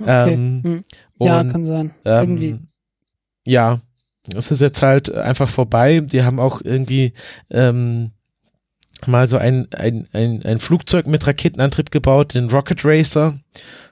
Okay. 0.00 0.34
Ähm, 0.34 0.60
Hm. 0.62 0.84
Ja, 1.18 1.40
und, 1.40 1.50
kann 1.50 1.64
sein. 1.64 1.94
Irgendwie. 2.04 2.50
ähm, 2.50 2.68
ja, 3.46 3.80
es 4.36 4.52
ist 4.52 4.60
jetzt 4.60 4.82
halt 4.82 5.12
einfach 5.12 5.48
vorbei. 5.48 6.00
Die 6.00 6.22
haben 6.22 6.38
auch 6.38 6.60
irgendwie 6.62 7.12
ähm, 7.50 8.12
mal 9.06 9.28
so 9.28 9.36
ein, 9.36 9.68
ein, 9.76 10.06
ein, 10.12 10.42
ein 10.44 10.58
Flugzeug 10.58 11.06
mit 11.06 11.26
Raketenantrieb 11.26 11.90
gebaut, 11.90 12.34
den 12.34 12.48
Rocket 12.50 12.84
Racer. 12.84 13.38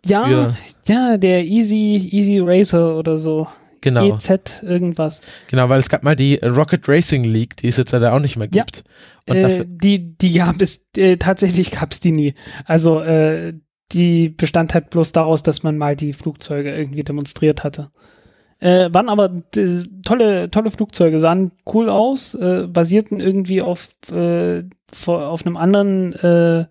Ja, 0.04 0.54
ja, 0.86 1.16
der 1.16 1.44
Easy, 1.44 2.08
Easy 2.10 2.38
Racer 2.40 2.96
oder 2.96 3.18
so. 3.18 3.46
Genau, 3.80 4.16
EZ 4.16 4.62
irgendwas. 4.62 5.22
genau, 5.48 5.68
weil 5.68 5.80
es 5.80 5.88
gab 5.88 6.04
mal 6.04 6.14
die 6.14 6.36
Rocket 6.36 6.88
Racing 6.88 7.24
League, 7.24 7.56
die 7.56 7.66
es 7.68 7.76
jetzt 7.76 7.90
leider 7.90 8.12
auch 8.14 8.20
nicht 8.20 8.36
mehr 8.36 8.48
Ja. 8.52 8.62
gibt. 8.62 8.84
Und 9.28 9.36
Äh, 9.36 9.64
die, 9.66 10.16
die 10.16 10.34
gab 10.34 10.60
es, 10.62 10.88
äh, 10.96 11.16
tatsächlich 11.16 11.72
gab 11.72 11.90
es 11.90 11.98
die 11.98 12.12
nie. 12.12 12.34
Also, 12.64 13.00
äh, 13.00 13.54
die 13.90 14.28
bestand 14.30 14.72
halt 14.74 14.90
bloß 14.90 15.10
daraus, 15.12 15.42
dass 15.42 15.64
man 15.64 15.76
mal 15.76 15.96
die 15.96 16.12
Flugzeuge 16.12 16.74
irgendwie 16.74 17.02
demonstriert 17.02 17.64
hatte. 17.64 17.90
Äh, 18.62 18.94
waren 18.94 19.08
aber 19.08 19.42
tolle, 20.04 20.48
tolle 20.52 20.70
Flugzeuge, 20.70 21.18
sahen 21.18 21.50
cool 21.66 21.88
aus, 21.88 22.34
äh, 22.34 22.68
basierten 22.68 23.18
irgendwie 23.18 23.60
auf, 23.60 23.88
äh, 24.12 24.62
auf 25.06 25.44
einem 25.44 25.56
anderen, 25.56 26.12
äh, 26.12 26.66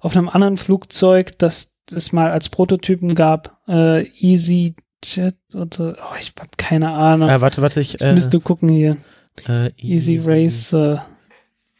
auf 0.00 0.16
einem 0.16 0.30
anderen 0.30 0.56
Flugzeug, 0.56 1.38
das 1.38 1.76
es 1.92 2.12
mal 2.12 2.30
als 2.30 2.48
Prototypen 2.48 3.14
gab, 3.14 3.58
äh, 3.68 4.06
EasyJet 4.18 5.36
oder, 5.54 5.96
oh, 6.00 6.14
ich 6.18 6.32
hab 6.38 6.56
keine 6.56 6.92
Ahnung. 6.92 7.28
äh, 7.28 7.38
warte, 7.42 7.60
warte, 7.60 7.80
ich, 7.82 8.00
ich 8.00 8.12
müsste 8.12 8.40
gucken 8.40 8.70
hier. 8.70 8.96
Easy 9.76 10.16
Racer. 10.16 11.04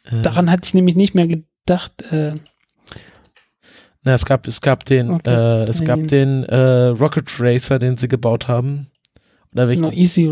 äh, 0.05 0.21
Daran 0.21 0.51
hatte 0.51 0.67
ich 0.67 0.75
nämlich 0.75 0.95
nicht 0.95 1.15
mehr 1.15 1.27
gedacht. 1.27 2.03
Na, 4.03 4.13
es 4.13 4.25
gab, 4.25 4.45
es 4.47 4.61
gab 4.61 4.85
den, 4.85 5.09
Okay. 5.09 5.63
äh, 5.63 5.63
es 5.63 5.83
gab 5.83 6.07
den 6.07 6.43
äh, 6.43 6.89
Rocket 6.89 7.27
Racer, 7.39 7.79
den 7.79 7.97
sie 7.97 8.07
gebaut 8.07 8.47
haben. 8.47 8.91
Oder 9.57 9.69
welchen? 9.69 9.81
genau, 9.81 9.95
Easy 9.95 10.31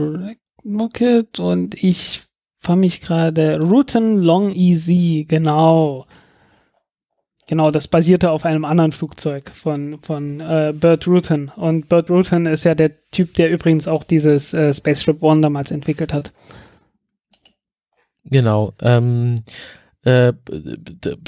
Rocket 0.63 1.39
und 1.39 1.83
ich 1.83 2.21
fahre 2.59 2.77
mich 2.77 3.01
gerade 3.01 3.59
Routen 3.59 4.19
Long 4.19 4.51
Easy, 4.53 5.25
genau. 5.27 6.05
Genau, 7.47 7.71
das 7.71 7.87
basierte 7.87 8.29
auf 8.29 8.45
einem 8.45 8.65
anderen 8.65 8.91
Flugzeug 8.91 9.49
von, 9.49 9.99
von 10.03 10.41
äh, 10.41 10.73
Burt 10.79 11.07
Rutan. 11.07 11.51
Und 11.55 11.89
Burt 11.89 12.11
Rutan 12.11 12.45
ist 12.45 12.65
ja 12.65 12.75
der 12.75 12.91
Typ, 13.11 13.33
der 13.33 13.51
übrigens 13.51 13.87
auch 13.87 14.03
dieses 14.03 14.53
äh, 14.53 14.71
Spaceship 14.71 15.23
One 15.23 15.41
damals 15.41 15.71
entwickelt 15.71 16.13
hat. 16.13 16.31
Genau. 18.25 18.73
Ähm, 18.81 19.35
äh, 20.05 20.33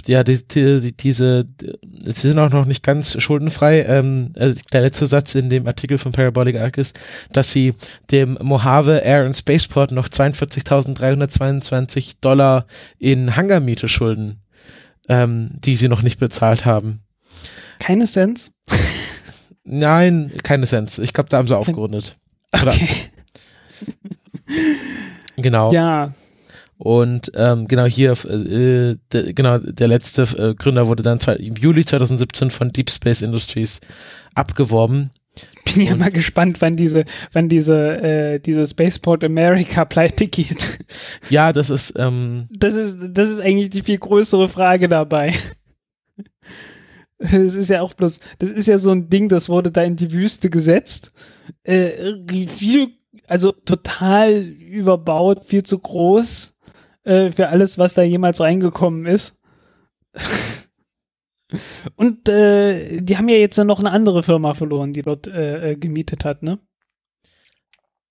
ja, 0.05 0.23
die, 0.23 0.47
die, 0.47 0.95
diese, 0.95 1.45
sie 1.59 2.11
sind 2.11 2.39
auch 2.39 2.51
noch 2.51 2.65
nicht 2.65 2.83
ganz 2.83 3.21
schuldenfrei. 3.21 3.81
Ähm, 3.81 4.31
äh, 4.35 4.53
der 4.71 4.81
letzte 4.81 5.07
Satz 5.07 5.35
in 5.35 5.49
dem 5.49 5.67
Artikel 5.67 5.97
von 5.97 6.11
Parabolic 6.11 6.57
Arc 6.57 6.77
ist, 6.77 6.99
dass 7.33 7.51
sie 7.51 7.73
dem 8.11 8.37
Mojave 8.41 8.99
Air 8.99 9.25
and 9.25 9.35
Spaceport 9.35 9.91
noch 9.91 10.07
42.322 10.07 12.17
Dollar 12.21 12.67
in 12.99 13.35
Hangarmiete 13.35 13.87
schulden, 13.87 14.41
ähm, 15.09 15.49
die 15.53 15.75
sie 15.75 15.89
noch 15.89 16.03
nicht 16.03 16.19
bezahlt 16.19 16.65
haben. 16.65 17.01
Keine 17.79 18.05
Sense. 18.05 18.51
Nein, 19.63 20.33
keine 20.43 20.65
Cents. 20.65 20.97
Ich 20.97 21.13
glaube, 21.13 21.29
da 21.29 21.37
haben 21.37 21.47
sie 21.47 21.57
aufgerundet. 21.57 22.17
Okay. 22.51 22.87
Genau. 25.39 25.71
Ja, 25.71 26.13
Und 26.77 27.31
ähm, 27.35 27.67
genau 27.67 27.85
hier, 27.85 28.11
äh, 28.25 28.97
de, 29.11 29.33
genau, 29.33 29.57
der 29.57 29.87
letzte 29.87 30.23
äh, 30.37 30.53
Gründer 30.53 30.87
wurde 30.87 31.01
dann 31.01 31.17
im 31.39 31.55
Juli 31.55 31.83
2017 31.83 32.51
von 32.51 32.71
Deep 32.71 32.91
Space 32.91 33.21
Industries 33.21 33.81
abgeworben. 34.35 35.09
bin 35.65 35.83
ja 35.83 35.95
mal 35.95 36.11
gespannt, 36.11 36.61
wann 36.61 36.75
diese, 36.75 37.05
wann 37.33 37.49
diese, 37.49 37.97
äh, 37.97 38.39
diese 38.39 38.67
Spaceport 38.67 39.23
America 39.23 39.85
pleite 39.85 40.27
geht. 40.27 40.79
Ja, 41.29 41.51
das 41.51 41.71
ist, 41.71 41.95
ähm, 41.97 42.47
Das 42.51 42.75
ist, 42.75 42.97
das 43.09 43.29
ist 43.29 43.39
eigentlich 43.39 43.71
die 43.71 43.81
viel 43.81 43.97
größere 43.97 44.47
Frage 44.47 44.87
dabei. 44.87 45.33
Es 47.19 47.55
ist 47.55 47.69
ja 47.69 47.81
auch 47.81 47.93
bloß, 47.95 48.19
das 48.37 48.51
ist 48.51 48.67
ja 48.67 48.77
so 48.77 48.91
ein 48.91 49.09
Ding, 49.09 49.27
das 49.27 49.49
wurde 49.49 49.71
da 49.71 49.81
in 49.81 49.95
die 49.95 50.13
Wüste 50.13 50.51
gesetzt. 50.51 51.11
Äh, 51.63 52.13
Review, 52.31 52.89
also 53.25 53.51
total 53.51 54.41
überbaut, 54.43 55.45
viel 55.45 55.63
zu 55.63 55.79
groß 55.79 56.56
äh, 57.07 57.31
für 57.31 57.49
alles, 57.49 57.77
was 57.77 57.93
da 57.93 58.03
jemals 58.03 58.39
reingekommen 58.39 59.05
ist. 59.05 59.39
Und 61.95 62.27
äh, 62.27 62.99
die 63.01 63.17
haben 63.17 63.29
ja 63.29 63.37
jetzt 63.37 63.57
noch 63.57 63.79
eine 63.79 63.91
andere 63.91 64.21
Firma 64.21 64.53
verloren, 64.53 64.91
die 64.91 65.01
dort 65.01 65.27
äh, 65.27 65.71
äh 65.71 65.75
gemietet 65.77 66.25
hat, 66.25 66.43
ne? 66.43 66.59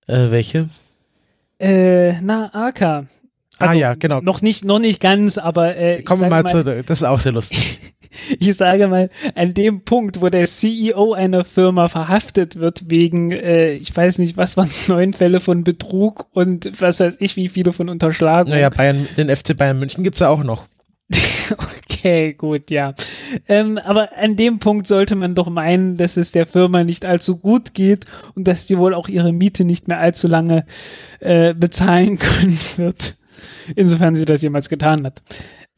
Äh, 0.06 0.31
welche? 0.31 0.70
Äh, 1.59 2.20
na, 2.23 2.51
Aka. 2.55 3.06
Ah 3.59 3.68
also, 3.68 3.73
ah 3.73 3.74
ja, 3.74 3.94
genau. 3.94 4.20
Noch 4.20 4.43
nicht, 4.43 4.64
noch 4.64 4.78
nicht 4.78 5.01
ganz, 5.01 5.39
aber 5.39 5.77
äh, 5.77 6.02
kommen 6.02 6.23
wir 6.23 6.28
mal, 6.28 6.43
mal 6.43 6.48
zu, 6.48 6.64
das 6.64 6.98
ist 6.98 7.05
auch 7.05 7.20
sehr 7.20 7.32
lustig. 7.32 7.81
ich 8.38 8.55
sage 8.55 8.88
mal, 8.88 9.09
an 9.34 9.55
dem 9.55 9.82
Punkt, 9.82 10.20
wo 10.20 10.28
der 10.28 10.47
CEO 10.47 11.12
einer 11.12 11.44
Firma 11.44 11.88
verhaftet 11.88 12.56
wird 12.56 12.90
wegen, 12.90 13.32
äh, 13.32 13.72
ich 13.72 13.94
weiß 13.94 14.18
nicht, 14.18 14.36
was 14.36 14.56
waren 14.56 14.68
es, 14.68 14.88
neun 14.88 15.12
Fälle 15.12 15.40
von 15.40 15.64
Betrug 15.64 16.26
und 16.32 16.70
was 16.80 17.01
weiß 17.01 17.16
ich, 17.20 17.36
wie 17.36 17.48
viele 17.48 17.72
von 17.72 17.88
Unterschlagung. 17.88 18.51
Naja, 18.51 18.70
Bayern, 18.70 19.06
den 19.16 19.34
FC 19.34 19.56
Bayern 19.56 19.78
München 19.78 20.05
gibt 20.05 20.16
es 20.16 20.20
ja 20.20 20.28
auch 20.28 20.44
noch. 20.44 20.66
okay, 21.59 22.32
gut, 22.34 22.70
ja. 22.70 22.94
Ähm, 23.48 23.78
aber 23.78 24.10
an 24.18 24.36
dem 24.36 24.59
Punkt 24.59 24.86
sollte 24.86 25.14
man 25.14 25.34
doch 25.34 25.48
meinen, 25.48 25.97
dass 25.97 26.16
es 26.16 26.32
der 26.32 26.47
Firma 26.47 26.84
nicht 26.84 27.05
allzu 27.05 27.38
gut 27.38 27.74
geht 27.74 28.06
und 28.34 28.48
dass 28.48 28.66
sie 28.66 28.78
wohl 28.78 28.94
auch 28.94 29.09
ihre 29.09 29.32
Miete 29.32 29.64
nicht 29.64 29.88
mehr 29.88 30.01
allzu 30.01 30.26
lange 30.28 30.66
äh, 31.20 31.55
bezahlen 31.55 32.18
können 32.18 32.59
wird. 32.76 33.14
Insofern 33.74 34.16
sie 34.16 34.24
das 34.24 34.43
jemals 34.43 34.68
getan 34.68 35.05
hat. 35.06 35.22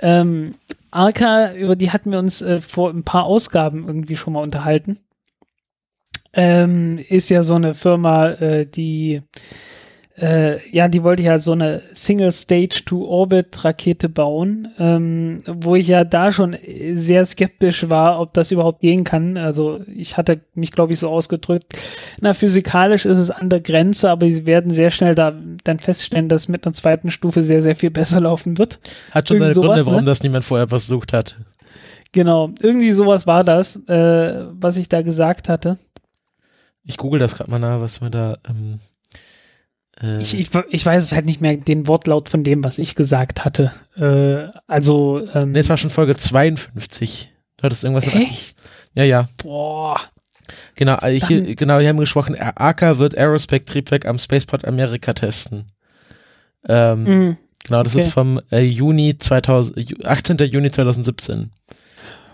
Ähm, 0.00 0.54
Arca, 0.90 1.54
über 1.54 1.76
die 1.76 1.90
hatten 1.90 2.12
wir 2.12 2.18
uns 2.18 2.42
äh, 2.42 2.60
vor 2.60 2.90
ein 2.90 3.04
paar 3.04 3.24
Ausgaben 3.24 3.86
irgendwie 3.86 4.16
schon 4.16 4.32
mal 4.32 4.42
unterhalten. 4.42 5.00
Ähm, 6.32 6.98
ist 7.08 7.30
ja 7.30 7.42
so 7.42 7.54
eine 7.54 7.74
Firma, 7.74 8.28
äh, 8.32 8.66
die 8.66 9.22
äh, 10.20 10.58
ja, 10.70 10.88
die 10.88 11.04
wollte 11.04 11.22
ja 11.22 11.38
so 11.38 11.52
eine 11.52 11.82
Single-Stage-to-Orbit-Rakete 11.92 14.08
bauen, 14.08 14.68
ähm, 14.78 15.38
wo 15.46 15.76
ich 15.76 15.88
ja 15.88 16.04
da 16.04 16.32
schon 16.32 16.56
sehr 16.94 17.24
skeptisch 17.24 17.88
war, 17.88 18.20
ob 18.20 18.34
das 18.34 18.50
überhaupt 18.50 18.80
gehen 18.80 19.04
kann. 19.04 19.38
Also 19.38 19.80
ich 19.86 20.16
hatte 20.16 20.40
mich, 20.54 20.72
glaube 20.72 20.92
ich, 20.92 20.98
so 20.98 21.08
ausgedrückt, 21.08 21.78
na, 22.20 22.34
physikalisch 22.34 23.06
ist 23.06 23.18
es 23.18 23.30
an 23.30 23.48
der 23.48 23.60
Grenze, 23.60 24.10
aber 24.10 24.28
sie 24.28 24.46
werden 24.46 24.72
sehr 24.72 24.90
schnell 24.90 25.14
da 25.14 25.34
dann 25.64 25.78
feststellen, 25.78 26.28
dass 26.28 26.48
mit 26.48 26.66
einer 26.66 26.72
zweiten 26.72 27.10
Stufe 27.10 27.42
sehr, 27.42 27.62
sehr 27.62 27.76
viel 27.76 27.90
besser 27.90 28.20
laufen 28.20 28.58
wird. 28.58 28.80
Hat 29.12 29.28
schon 29.28 29.38
seine 29.38 29.54
Gründe, 29.54 29.86
warum 29.86 30.00
ne? 30.00 30.06
das 30.06 30.22
niemand 30.22 30.44
vorher 30.44 30.68
versucht 30.68 31.12
hat. 31.12 31.36
Genau, 32.12 32.50
irgendwie 32.60 32.92
sowas 32.92 33.26
war 33.26 33.44
das, 33.44 33.76
äh, 33.86 34.46
was 34.50 34.76
ich 34.76 34.88
da 34.88 35.02
gesagt 35.02 35.48
hatte. 35.48 35.78
Ich 36.84 36.96
google 36.96 37.20
das 37.20 37.36
gerade 37.36 37.50
mal 37.50 37.58
nach, 37.58 37.80
was 37.80 38.00
wir 38.00 38.08
da 38.08 38.38
ähm, 38.48 38.80
äh, 40.02 40.20
ich, 40.20 40.38
ich, 40.38 40.50
ich, 40.70 40.86
weiß 40.86 41.02
es 41.02 41.12
halt 41.12 41.26
nicht 41.26 41.40
mehr, 41.40 41.56
den 41.56 41.86
Wortlaut 41.86 42.28
von 42.28 42.44
dem, 42.44 42.62
was 42.64 42.78
ich 42.78 42.94
gesagt 42.94 43.44
hatte. 43.44 43.72
Äh, 43.96 44.50
also. 44.66 45.26
Ähm, 45.34 45.52
nee, 45.52 45.58
es 45.58 45.68
war 45.68 45.76
schon 45.76 45.90
Folge 45.90 46.16
52. 46.16 47.30
Du 47.56 47.62
hattest 47.64 47.84
irgendwas 47.84 48.06
mit. 48.06 48.14
Echt? 48.14 48.56
Ja, 48.94 49.04
ja. 49.04 49.28
Boah. 49.38 50.00
Genau, 50.76 50.96
äh, 51.02 51.14
ich, 51.14 51.24
Dann, 51.24 51.56
genau, 51.56 51.80
wir 51.80 51.88
haben 51.88 51.98
gesprochen, 51.98 52.36
AK 52.38 52.98
wird 52.98 53.16
Aerospec-Triebwerk 53.16 54.06
am 54.06 54.18
Spaceport 54.18 54.66
Amerika 54.66 55.12
testen. 55.12 55.66
Ähm, 56.66 57.02
mm, 57.02 57.36
genau, 57.64 57.82
das 57.82 57.94
okay. 57.94 58.02
ist 58.02 58.12
vom 58.12 58.40
äh, 58.50 58.60
Juni 58.60 59.18
2000, 59.18 60.06
18. 60.06 60.38
Juni 60.38 60.70
2017. 60.70 61.50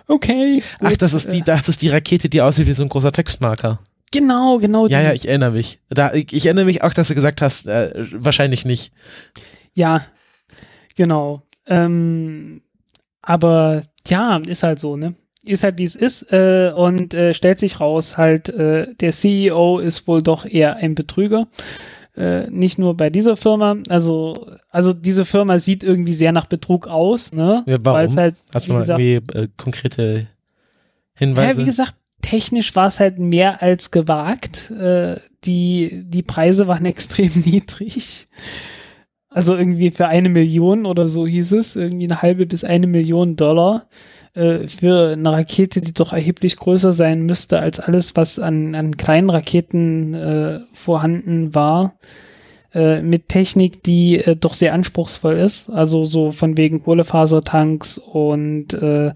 Okay. 0.07 0.62
Gut. 0.78 0.89
Ach, 0.93 0.97
das 0.97 1.15
ist 1.15 1.32
die, 1.32 1.43
das 1.43 1.69
ist 1.69 1.81
die 1.82 1.89
Rakete, 1.89 2.28
die 2.28 2.43
aussieht 2.43 2.66
wie 2.66 2.73
so 2.73 2.82
ein 2.82 2.89
großer 2.89 3.12
Textmarker. 3.12 3.78
Genau, 4.15 4.59
genau. 4.59 4.86
Ja, 4.86 5.03
ja, 5.03 5.12
ich 5.12 5.27
erinnere 5.27 5.51
mich. 5.51 5.81
Da, 5.89 6.15
ich, 6.15 6.32
ich 6.32 6.47
erinnere 6.47 6.66
mich 6.66 6.82
auch, 6.82 6.95
dass 6.95 7.09
du 7.09 7.15
gesagt 7.15 7.43
hast, 7.43 7.66
äh, 7.66 8.07
wahrscheinlich 8.12 8.65
nicht. 8.65 8.93
Ja, 9.74 10.07
genau. 10.97 11.43
Ähm, 11.66 12.62
aber 13.23 13.82
ja, 14.07 14.36
ist 14.47 14.62
halt 14.62 14.78
so, 14.78 14.97
ne? 14.97 15.15
Ist 15.45 15.65
halt 15.65 15.78
wie 15.78 15.85
es 15.85 15.97
ist 15.97 16.32
äh, 16.32 16.73
und 16.74 17.12
äh, 17.12 17.35
stellt 17.35 17.59
sich 17.59 17.81
raus, 17.81 18.16
halt, 18.16 18.49
äh, 18.51 18.95
der 18.95 19.11
CEO 19.11 19.78
ist 19.81 20.07
wohl 20.07 20.23
doch 20.23 20.47
eher 20.47 20.77
ein 20.77 20.95
Betrüger. 20.95 21.49
Äh, 22.16 22.49
nicht 22.51 22.78
nur 22.78 22.97
bei 22.97 23.11
dieser 23.11 23.36
Firma, 23.36 23.77
also, 23.89 24.47
also 24.70 24.93
diese 24.93 25.24
Firma 25.24 25.59
sieht 25.59 25.82
irgendwie 25.82 26.15
sehr 26.15 26.31
nach 26.31 26.47
Betrug 26.47 26.86
aus, 26.86 27.32
ne? 27.32 27.65
Ja, 27.66 27.78
warum? 27.82 28.16
Halt, 28.16 28.36
Hast 28.55 28.69
du 28.69 28.73
mal 28.74 28.81
gesagt, 28.81 29.01
irgendwie 29.01 29.39
äh, 29.39 29.49
konkrete 29.57 30.28
Hinweise? 31.15 31.61
Ja, 31.61 31.66
wie 31.66 31.69
gesagt, 31.69 31.97
technisch 32.24 32.74
war 32.74 32.86
es 32.86 33.01
halt 33.01 33.18
mehr 33.18 33.62
als 33.62 33.90
gewagt. 33.90 34.70
Äh, 34.70 35.16
die, 35.44 36.02
die 36.05 36.22
Preise 36.22 36.66
waren 36.66 36.86
extrem 36.86 37.30
niedrig. 37.44 38.26
Also 39.28 39.56
irgendwie 39.56 39.90
für 39.90 40.09
eine 40.09 40.28
Million 40.28 40.86
oder 40.86 41.09
so 41.09 41.26
hieß 41.26 41.52
es, 41.52 41.76
irgendwie 41.76 42.06
eine 42.06 42.22
halbe 42.22 42.46
bis 42.46 42.64
eine 42.64 42.86
Million 42.86 43.36
Dollar 43.36 43.88
äh, 44.32 44.68
für 44.68 45.12
eine 45.12 45.32
Rakete, 45.32 45.80
die 45.80 45.92
doch 45.92 46.12
erheblich 46.12 46.56
größer 46.56 46.92
sein 46.92 47.26
müsste 47.26 47.59
als 47.59 47.78
alles, 47.80 48.16
was 48.16 48.38
an, 48.38 48.74
an 48.74 48.96
kleinen 48.96 49.28
Raketen 49.28 50.14
äh, 50.14 50.60
vorhanden 50.72 51.55
war. 51.55 51.94
Äh, 52.72 53.02
mit 53.02 53.28
Technik, 53.28 53.82
die 53.82 54.16
äh, 54.16 54.34
doch 54.34 54.55
sehr 54.55 54.72
anspruchsvoll 54.72 55.34
ist. 55.34 55.68
Also 55.68 56.05
so 56.05 56.30
von 56.30 56.56
wegen 56.56 56.82
Kohlefasertanks 56.82 57.98
und 57.98 58.72
äh, 58.74 59.10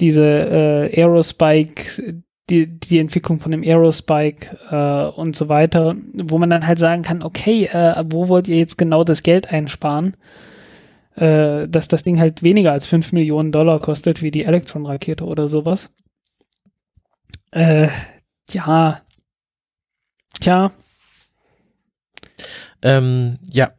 diese 0.00 0.24
äh, 0.24 1.00
Aerospike, 1.00 2.22
die, 2.48 2.66
die 2.66 2.98
Entwicklung 2.98 3.38
von 3.38 3.52
dem 3.52 3.62
Aerospike 3.62 4.58
äh, 4.70 5.18
und 5.18 5.36
so 5.36 5.48
weiter, 5.48 5.94
wo 6.14 6.38
man 6.38 6.50
dann 6.50 6.66
halt 6.66 6.78
sagen 6.78 7.02
kann, 7.02 7.22
okay, 7.22 7.66
äh, 7.66 8.04
wo 8.08 8.28
wollt 8.28 8.48
ihr 8.48 8.58
jetzt 8.58 8.78
genau 8.78 9.04
das 9.04 9.22
Geld 9.22 9.52
einsparen? 9.52 10.16
Äh, 11.14 11.68
dass 11.68 11.88
das 11.88 12.02
Ding 12.02 12.18
halt 12.18 12.42
weniger 12.42 12.72
als 12.72 12.86
5 12.86 13.12
Millionen 13.12 13.52
Dollar 13.52 13.80
kostet, 13.80 14.22
wie 14.22 14.30
die 14.30 14.44
Electron-Rakete 14.44 15.24
oder 15.24 15.48
sowas. 15.48 15.90
Äh, 17.52 17.88
ja. 18.50 19.00
Tja. 20.40 20.72
Ähm, 22.82 23.38
ja, 23.50 23.70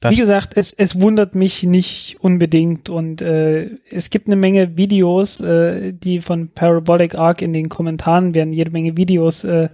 das 0.00 0.12
Wie 0.12 0.16
gesagt, 0.16 0.56
es, 0.56 0.72
es 0.74 1.00
wundert 1.00 1.34
mich 1.34 1.62
nicht 1.62 2.18
unbedingt 2.20 2.90
und 2.90 3.22
äh, 3.22 3.70
es 3.90 4.10
gibt 4.10 4.26
eine 4.26 4.36
Menge 4.36 4.76
Videos, 4.76 5.40
äh, 5.40 5.92
die 5.92 6.20
von 6.20 6.48
Parabolic 6.48 7.14
Arc 7.14 7.40
in 7.40 7.54
den 7.54 7.70
Kommentaren 7.70 8.34
werden 8.34 8.52
jede 8.52 8.70
Menge 8.72 8.96
Videos 8.98 9.44
äh, 9.44 9.70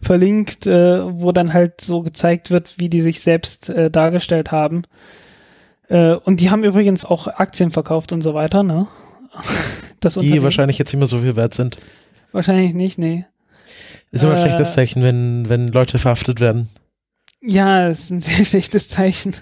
verlinkt, 0.00 0.68
äh, 0.68 1.20
wo 1.20 1.32
dann 1.32 1.52
halt 1.52 1.80
so 1.80 2.02
gezeigt 2.02 2.52
wird, 2.52 2.74
wie 2.78 2.88
die 2.88 3.00
sich 3.00 3.20
selbst 3.20 3.68
äh, 3.68 3.90
dargestellt 3.90 4.52
haben. 4.52 4.82
Äh, 5.88 6.14
und 6.14 6.40
die 6.40 6.50
haben 6.50 6.62
übrigens 6.62 7.04
auch 7.04 7.26
Aktien 7.26 7.72
verkauft 7.72 8.12
und 8.12 8.22
so 8.22 8.34
weiter, 8.34 8.62
ne? 8.62 8.86
Die 10.20 10.42
wahrscheinlich 10.42 10.78
jetzt 10.78 10.94
immer 10.94 11.08
so 11.08 11.18
viel 11.18 11.34
wert 11.34 11.54
sind. 11.54 11.78
Wahrscheinlich 12.30 12.74
nicht, 12.74 12.98
nee. 12.98 13.24
Ist 14.12 14.22
immer 14.22 14.34
ein 14.34 14.38
schlechtes 14.38 14.72
Zeichen, 14.72 15.02
wenn, 15.02 15.48
wenn 15.48 15.68
Leute 15.68 15.98
verhaftet 15.98 16.38
werden. 16.38 16.68
Ja, 17.40 17.88
es 17.88 18.00
ist 18.00 18.10
ein 18.10 18.20
sehr 18.20 18.44
schlechtes 18.46 18.88
Zeichen. 18.88 19.34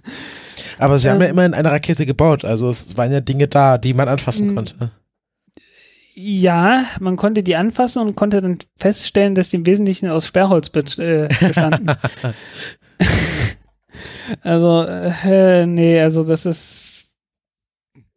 Aber 0.78 0.98
sie 0.98 1.08
ähm, 1.08 1.14
haben 1.14 1.20
ja 1.20 1.26
ähm, 1.26 1.32
immerhin 1.32 1.54
eine 1.54 1.70
Rakete 1.70 2.06
gebaut, 2.06 2.44
also 2.44 2.70
es 2.70 2.96
waren 2.96 3.12
ja 3.12 3.20
Dinge 3.20 3.48
da, 3.48 3.78
die 3.78 3.94
man 3.94 4.08
anfassen 4.08 4.54
konnte. 4.54 4.90
Ja, 6.16 6.84
man 7.00 7.16
konnte 7.16 7.42
die 7.42 7.56
anfassen 7.56 8.00
und 8.00 8.14
konnte 8.14 8.40
dann 8.40 8.58
feststellen, 8.76 9.34
dass 9.34 9.48
die 9.48 9.56
im 9.56 9.66
Wesentlichen 9.66 10.08
aus 10.08 10.28
Sperrholz 10.28 10.68
äh, 10.98 11.28
bestanden. 11.40 11.90
also, 14.42 14.84
äh, 14.84 15.66
nee, 15.66 16.00
also 16.00 16.22
das 16.22 16.46
ist. 16.46 17.10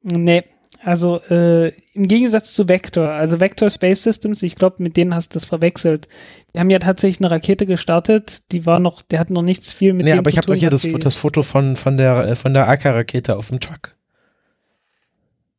Nee, 0.04 0.44
also 0.88 1.20
äh, 1.30 1.74
im 1.94 2.08
Gegensatz 2.08 2.54
zu 2.54 2.70
Vector, 2.70 3.10
also 3.10 3.42
Vector 3.42 3.70
Space 3.70 4.04
Systems, 4.04 4.42
ich 4.42 4.56
glaube, 4.56 4.82
mit 4.82 4.96
denen 4.96 5.14
hast 5.14 5.34
du 5.34 5.34
das 5.34 5.44
verwechselt. 5.44 6.08
Die 6.54 6.60
haben 6.62 6.70
ja 6.70 6.80
tatsächlich 6.80 7.20
eine 7.20 7.30
Rakete 7.30 7.66
gestartet, 7.66 8.54
die 8.54 8.66
war 8.66 8.80
noch, 8.80 9.02
der 9.02 9.20
hat 9.20 9.30
noch 9.30 9.42
nichts 9.42 9.74
viel 9.74 9.92
mit 9.92 10.06
nee, 10.06 10.14
aber 10.14 10.30
ich 10.30 10.38
habe 10.38 10.48
doch 10.48 10.56
hier 10.56 10.70
das, 10.70 10.88
das, 11.02 11.18
Foto 11.18 11.44
von, 11.44 11.76
von 11.76 11.98
der, 11.98 12.30
äh, 12.30 12.36
von 12.36 12.54
der 12.54 12.70
AK-Rakete 12.70 13.36
auf 13.36 13.50
dem 13.50 13.60
Truck. 13.60 13.98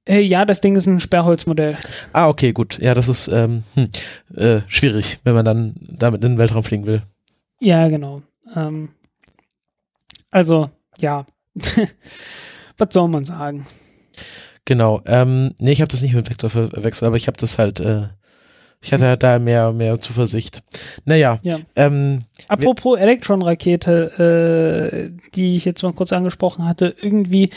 Äh, 0.09 0.21
ja, 0.21 0.47
das 0.47 0.63
Ding 0.63 0.77
ist 0.77 0.87
ein 0.87 0.99
Sperrholzmodell. 0.99 1.77
Ah, 2.15 2.29
okay, 2.29 2.55
gut. 2.55 2.79
Ja, 2.81 2.95
das 2.95 3.09
ist 3.09 3.29
ähm, 3.29 3.65
hm, 3.75 3.91
äh, 4.35 4.63
schwierig, 4.67 5.19
wenn 5.25 5.35
man 5.35 5.45
dann 5.45 5.75
damit 5.79 6.25
in 6.25 6.33
den 6.33 6.39
Weltraum 6.39 6.65
fliegen 6.65 6.87
will. 6.87 7.03
Ja, 7.61 7.87
genau. 7.89 8.23
Ähm, 8.57 8.89
also, 10.31 10.71
ja. 10.99 11.27
Was 12.79 12.89
soll 12.95 13.09
man 13.09 13.25
sagen? 13.25 13.67
Genau. 14.69 15.01
Ähm, 15.07 15.55
nee, 15.59 15.73
ich 15.73 15.81
habe 15.81 15.91
das 15.91 16.03
nicht 16.03 16.13
mit 16.13 16.29
Vector 16.29 16.51
verwechselt, 16.51 17.07
aber 17.07 17.17
ich 17.17 17.27
habe 17.27 17.39
das 17.39 17.57
halt, 17.57 17.81
äh, 17.81 18.09
ich 18.83 18.93
hatte 18.93 19.07
halt 19.07 19.23
da 19.23 19.39
mehr, 19.39 19.73
mehr 19.73 19.99
Zuversicht. 19.99 20.63
Naja. 21.07 21.39
Ja. 21.41 21.57
Ähm, 21.75 22.25
Apropos 22.49 22.99
Elektron-Rakete, 22.99 25.09
äh, 25.17 25.31
die 25.35 25.57
ich 25.57 25.65
jetzt 25.65 25.83
mal 25.83 25.95
kurz 25.95 26.13
angesprochen 26.13 26.69
hatte, 26.69 26.95
irgendwie, 27.01 27.49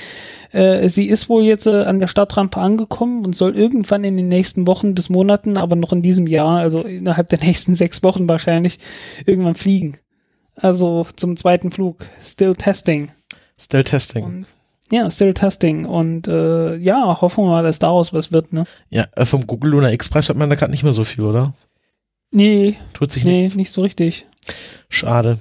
äh, 0.53 0.87
sie 0.87 1.09
ist 1.09 1.27
wohl 1.27 1.43
jetzt 1.43 1.67
äh, 1.67 1.83
an 1.83 1.99
der 1.99 2.07
Startrampe 2.07 2.61
angekommen 2.61 3.25
und 3.25 3.35
soll 3.35 3.57
irgendwann 3.57 4.05
in 4.05 4.15
den 4.15 4.29
nächsten 4.29 4.65
Wochen 4.65 4.95
bis 4.95 5.09
Monaten, 5.09 5.57
aber 5.57 5.75
noch 5.75 5.91
in 5.91 6.01
diesem 6.01 6.27
Jahr, 6.27 6.59
also 6.59 6.83
innerhalb 6.83 7.27
der 7.27 7.39
nächsten 7.43 7.75
sechs 7.75 8.03
Wochen 8.03 8.29
wahrscheinlich, 8.29 8.77
irgendwann 9.25 9.55
fliegen. 9.55 9.97
Also 10.55 11.05
zum 11.17 11.35
zweiten 11.35 11.71
Flug. 11.71 12.07
Still 12.23 12.55
testing. 12.55 13.11
Still 13.57 13.83
testing. 13.83 14.23
Und, 14.23 14.45
ja, 14.91 15.09
still 15.09 15.33
testing. 15.33 15.85
Und 15.85 16.27
äh, 16.27 16.75
ja, 16.75 17.19
hoffen 17.21 17.43
wir 17.45 17.49
mal, 17.49 17.63
dass 17.63 17.79
daraus 17.79 18.13
was 18.13 18.31
wird, 18.31 18.53
ne? 18.53 18.65
Ja, 18.89 19.07
äh, 19.15 19.25
vom 19.25 19.47
Google 19.47 19.71
Lunar 19.71 19.91
Express 19.91 20.29
hat 20.29 20.37
man 20.37 20.49
da 20.49 20.55
gerade 20.55 20.71
nicht 20.71 20.83
mehr 20.83 20.93
so 20.93 21.03
viel, 21.03 21.23
oder? 21.23 21.53
Nee, 22.31 22.77
Tut 22.93 23.11
sich 23.11 23.23
nee, 23.23 23.41
nichts. 23.41 23.55
nicht 23.55 23.71
so 23.71 23.81
richtig. 23.81 24.25
Schade. 24.89 25.37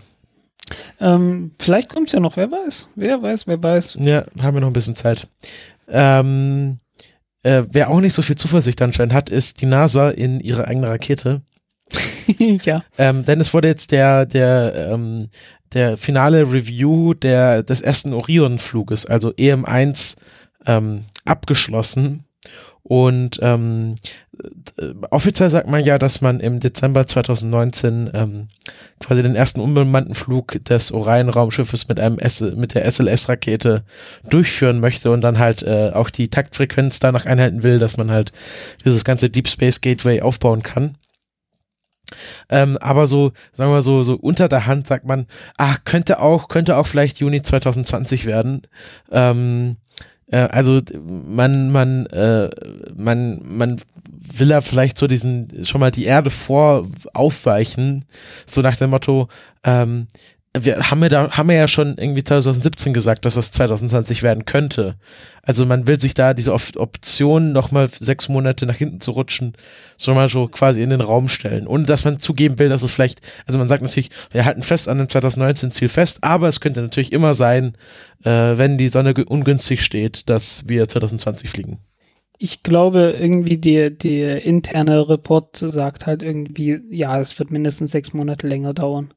Ähm, 1.00 1.52
vielleicht 1.58 1.88
kommt 1.88 2.08
es 2.08 2.12
ja 2.12 2.20
noch, 2.20 2.36
wer 2.36 2.50
weiß. 2.50 2.88
Wer 2.96 3.22
weiß, 3.22 3.46
wer 3.46 3.62
weiß. 3.62 3.98
Ja, 4.00 4.24
haben 4.40 4.54
wir 4.54 4.60
noch 4.60 4.68
ein 4.68 4.72
bisschen 4.72 4.94
Zeit. 4.96 5.26
Ähm, 5.88 6.78
äh, 7.42 7.62
wer 7.70 7.90
auch 7.90 8.00
nicht 8.00 8.12
so 8.12 8.22
viel 8.22 8.36
Zuversicht 8.36 8.80
anscheinend 8.82 9.14
hat, 9.14 9.30
ist 9.30 9.60
die 9.60 9.66
NASA 9.66 10.10
in 10.10 10.40
ihre 10.40 10.66
eigene 10.68 10.88
Rakete. 10.88 11.42
ja. 12.64 12.82
Ähm, 12.98 13.24
denn 13.24 13.40
es 13.40 13.52
wurde 13.54 13.68
jetzt 13.68 13.92
der, 13.92 14.26
der, 14.26 14.90
ähm, 14.92 15.28
der 15.72 15.96
finale 15.96 16.42
Review 16.42 17.14
der, 17.14 17.62
des 17.62 17.80
ersten 17.80 18.12
Orion-Fluges, 18.12 19.06
also 19.06 19.30
EM1, 19.30 20.16
ähm, 20.66 21.04
abgeschlossen. 21.24 22.24
Und 22.82 23.38
ähm, 23.42 23.94
äh, 24.78 24.94
offiziell 25.10 25.50
sagt 25.50 25.68
man 25.68 25.84
ja, 25.84 25.98
dass 25.98 26.22
man 26.22 26.40
im 26.40 26.60
Dezember 26.60 27.06
2019 27.06 28.10
ähm, 28.14 28.48
quasi 28.98 29.22
den 29.22 29.36
ersten 29.36 29.60
unbemannten 29.60 30.14
Flug 30.14 30.58
des 30.64 30.90
Orion-Raumschiffes 30.90 31.88
mit 31.88 32.00
einem 32.00 32.18
S 32.18 32.40
mit 32.40 32.74
der 32.74 32.90
SLS-Rakete 32.90 33.84
durchführen 34.28 34.80
möchte 34.80 35.10
und 35.10 35.20
dann 35.20 35.38
halt 35.38 35.62
äh, 35.62 35.90
auch 35.92 36.10
die 36.10 36.28
Taktfrequenz 36.28 36.98
danach 36.98 37.26
einhalten 37.26 37.62
will, 37.62 37.78
dass 37.78 37.96
man 37.96 38.10
halt 38.10 38.32
dieses 38.84 39.04
ganze 39.04 39.30
Deep 39.30 39.46
Space 39.46 39.80
Gateway 39.80 40.22
aufbauen 40.22 40.62
kann. 40.62 40.96
Ähm, 42.48 42.76
aber 42.78 43.06
so, 43.06 43.32
sagen 43.52 43.72
wir 43.72 43.82
so, 43.82 44.02
so 44.02 44.14
unter 44.14 44.48
der 44.48 44.66
Hand 44.66 44.86
sagt 44.86 45.06
man, 45.06 45.26
ach, 45.56 45.78
könnte 45.84 46.20
auch, 46.20 46.48
könnte 46.48 46.76
auch 46.76 46.86
vielleicht 46.86 47.18
Juni 47.18 47.42
2020 47.42 48.26
werden. 48.26 48.62
Ähm, 49.10 49.76
äh, 50.30 50.36
also 50.38 50.80
man, 51.26 51.70
man, 51.70 52.06
äh, 52.06 52.50
man, 52.96 53.40
man 53.44 53.80
will 54.08 54.48
da 54.48 54.60
vielleicht 54.60 54.98
so 54.98 55.06
diesen, 55.06 55.64
schon 55.64 55.80
mal 55.80 55.90
die 55.90 56.04
Erde 56.04 56.30
vor 56.30 56.86
aufweichen, 57.14 58.04
so 58.46 58.60
nach 58.62 58.76
dem 58.76 58.90
Motto, 58.90 59.28
ähm, 59.64 60.06
wir 60.58 60.90
haben 60.90 61.00
wir 61.00 61.08
da 61.08 61.30
haben 61.30 61.48
wir 61.48 61.54
ja 61.54 61.68
schon 61.68 61.96
irgendwie 61.96 62.24
2017 62.24 62.92
gesagt, 62.92 63.24
dass 63.24 63.34
das 63.34 63.52
2020 63.52 64.24
werden 64.24 64.46
könnte. 64.46 64.96
Also 65.42 65.64
man 65.64 65.86
will 65.86 66.00
sich 66.00 66.14
da 66.14 66.34
diese 66.34 66.52
Op 66.52 66.62
Option 66.74 67.52
nochmal 67.52 67.88
sechs 67.88 68.28
Monate 68.28 68.66
nach 68.66 68.74
hinten 68.74 69.00
zu 69.00 69.12
rutschen, 69.12 69.52
so 69.96 70.12
mal 70.12 70.28
so 70.28 70.48
quasi 70.48 70.82
in 70.82 70.90
den 70.90 71.00
Raum 71.00 71.28
stellen. 71.28 71.68
Und 71.68 71.88
dass 71.88 72.04
man 72.04 72.18
zugeben 72.18 72.58
will, 72.58 72.68
dass 72.68 72.82
es 72.82 72.92
vielleicht, 72.92 73.20
also 73.46 73.60
man 73.60 73.68
sagt 73.68 73.82
natürlich, 73.82 74.10
wir 74.32 74.44
halten 74.44 74.64
fest 74.64 74.88
an 74.88 74.98
dem 74.98 75.08
2019 75.08 75.70
Ziel 75.70 75.88
fest, 75.88 76.18
aber 76.22 76.48
es 76.48 76.60
könnte 76.60 76.82
natürlich 76.82 77.12
immer 77.12 77.34
sein, 77.34 77.74
äh, 78.24 78.30
wenn 78.30 78.76
die 78.76 78.88
Sonne 78.88 79.14
ungünstig 79.26 79.84
steht, 79.84 80.28
dass 80.28 80.68
wir 80.68 80.88
2020 80.88 81.48
fliegen. 81.48 81.78
Ich 82.38 82.64
glaube, 82.64 83.14
irgendwie 83.20 83.58
der, 83.58 83.90
der 83.90 84.44
interne 84.44 85.08
Report 85.08 85.56
sagt 85.56 86.06
halt 86.06 86.22
irgendwie, 86.22 86.80
ja, 86.90 87.20
es 87.20 87.38
wird 87.38 87.52
mindestens 87.52 87.92
sechs 87.92 88.14
Monate 88.14 88.48
länger 88.48 88.74
dauern. 88.74 89.12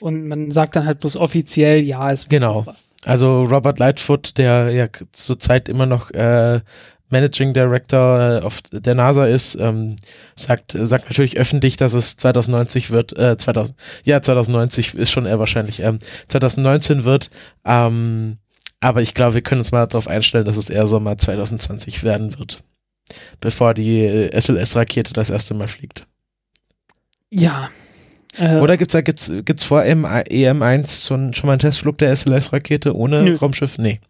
Und 0.00 0.28
man 0.28 0.50
sagt 0.50 0.76
dann 0.76 0.86
halt 0.86 1.00
bloß 1.00 1.16
offiziell, 1.16 1.82
ja, 1.82 2.10
es 2.10 2.24
wird 2.24 2.30
Genau. 2.30 2.66
was. 2.66 2.94
Also 3.04 3.44
Robert 3.44 3.78
Lightfoot, 3.78 4.36
der 4.36 4.70
ja 4.70 4.86
zurzeit 5.12 5.68
immer 5.68 5.86
noch 5.86 6.10
äh, 6.10 6.60
Managing 7.08 7.54
Director 7.54 8.40
äh, 8.40 8.44
auf 8.44 8.62
der 8.72 8.94
NASA 8.94 9.26
ist, 9.26 9.54
ähm, 9.56 9.96
sagt, 10.34 10.76
sagt 10.78 11.04
natürlich 11.04 11.36
öffentlich, 11.38 11.76
dass 11.76 11.92
es 11.94 12.16
2090 12.16 12.90
wird, 12.90 13.16
äh, 13.16 13.36
2000, 13.36 13.78
ja, 14.04 14.20
2090 14.20 14.94
ist 14.94 15.12
schon 15.12 15.26
eher 15.26 15.38
wahrscheinlich, 15.38 15.80
ähm, 15.80 16.00
2019 16.28 17.04
wird, 17.04 17.30
ähm, 17.64 18.38
aber 18.80 19.02
ich 19.02 19.14
glaube, 19.14 19.34
wir 19.34 19.42
können 19.42 19.60
uns 19.60 19.70
mal 19.70 19.86
darauf 19.86 20.08
einstellen, 20.08 20.44
dass 20.44 20.56
es 20.56 20.68
eher 20.68 20.88
Sommer 20.88 21.16
2020 21.16 22.02
werden 22.02 22.36
wird, 22.38 22.64
bevor 23.40 23.72
die 23.72 24.00
äh, 24.00 24.36
SLS-Rakete 24.36 25.12
das 25.12 25.30
erste 25.30 25.54
Mal 25.54 25.68
fliegt. 25.68 26.06
Ja. 27.30 27.70
Äh, 28.38 28.56
Oder 28.56 28.76
gibt's 28.76 28.92
da 28.92 29.00
gibt's 29.00 29.32
gibt's 29.44 29.64
vor 29.64 29.84
M 29.84 30.04
EM1 30.04 31.06
schon, 31.06 31.34
schon 31.34 31.46
mal 31.46 31.54
einen 31.54 31.60
Testflug 31.60 31.98
der 31.98 32.14
SLS-Rakete 32.14 32.94
ohne 32.94 33.22
Nö. 33.22 33.36
Raumschiff? 33.36 33.78
Nee. 33.78 34.00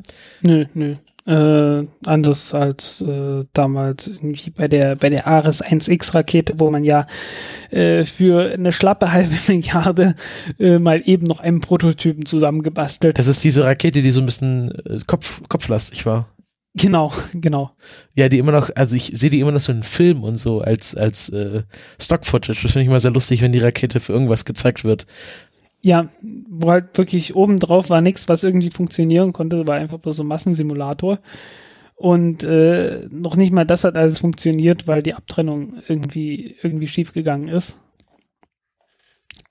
Nö, 0.43 0.67
nö. 0.75 0.95
Äh, 1.27 1.85
anders 2.05 2.55
als 2.55 3.01
äh, 3.01 3.45
damals 3.53 4.07
irgendwie 4.07 4.51
bei 4.51 4.69
der 4.69 4.95
bei 4.95 5.11
der 5.11 5.27
Ares 5.27 5.65
1X 5.65 6.15
Rakete, 6.15 6.55
wo 6.59 6.71
man 6.71 6.85
ja 6.85 7.07
äh, 7.71 8.05
für 8.05 8.53
eine 8.53 8.71
schlappe 8.71 9.13
halbe 9.13 9.35
Milliarde 9.49 10.15
äh, 10.61 10.79
mal 10.79 11.03
eben 11.05 11.25
noch 11.25 11.41
einen 11.41 11.61
Prototypen 11.61 12.27
zusammengebastelt. 12.27 13.19
Das 13.19 13.27
ist 13.27 13.43
diese 13.43 13.65
Rakete, 13.65 14.03
die 14.03 14.13
so 14.13 14.21
ein 14.21 14.27
bisschen 14.27 14.71
äh, 14.87 15.01
Kopf, 15.07 15.43
kopflastig 15.49 16.07
war. 16.07 16.29
Genau, 16.77 17.11
genau. 17.33 17.71
Ja, 18.15 18.29
die 18.29 18.39
immer 18.39 18.53
noch, 18.53 18.71
also 18.75 18.97
ich 18.97 19.07
sehe 19.15 19.31
die 19.31 19.41
immer 19.41 19.53
noch 19.53 19.61
so 19.61 19.73
in 19.73 19.83
Filmen 19.83 20.23
und 20.23 20.37
so 20.37 20.61
als, 20.61 20.95
als 20.95 21.31
äh, 21.31 21.63
Stock-Footage. 21.99 22.63
Das 22.63 22.73
finde 22.73 22.83
ich 22.83 22.89
immer 22.89 23.01
sehr 23.01 23.11
lustig, 23.11 23.41
wenn 23.41 23.53
die 23.53 23.61
Rakete 23.61 23.99
für 23.99 24.13
irgendwas 24.13 24.45
gezeigt 24.45 24.85
wird. 24.85 25.07
Ja, 25.81 26.09
wo 26.51 26.71
halt 26.71 26.99
wirklich 26.99 27.35
oben 27.35 27.59
drauf 27.59 27.89
war 27.91 28.01
nichts, 28.01 28.29
was 28.29 28.45
irgendwie 28.45 28.71
funktionieren 28.71 29.33
konnte, 29.33 29.67
war 29.67 29.77
einfach 29.77 29.99
bloß 29.99 30.17
so 30.17 30.23
ein 30.23 30.29
Massensimulator. 30.29 31.19
Und 31.95 32.45
äh, 32.45 33.09
noch 33.11 33.37
nicht 33.37 33.53
mal 33.53 33.65
das 33.65 33.85
hat 33.85 33.97
alles 33.97 34.19
funktioniert, 34.19 34.87
weil 34.87 35.03
die 35.03 35.15
Abtrennung 35.15 35.77
irgendwie, 35.89 36.57
irgendwie 36.63 36.89
schief 36.89 37.15
gegangen 37.15 37.49
ist. 37.49 37.79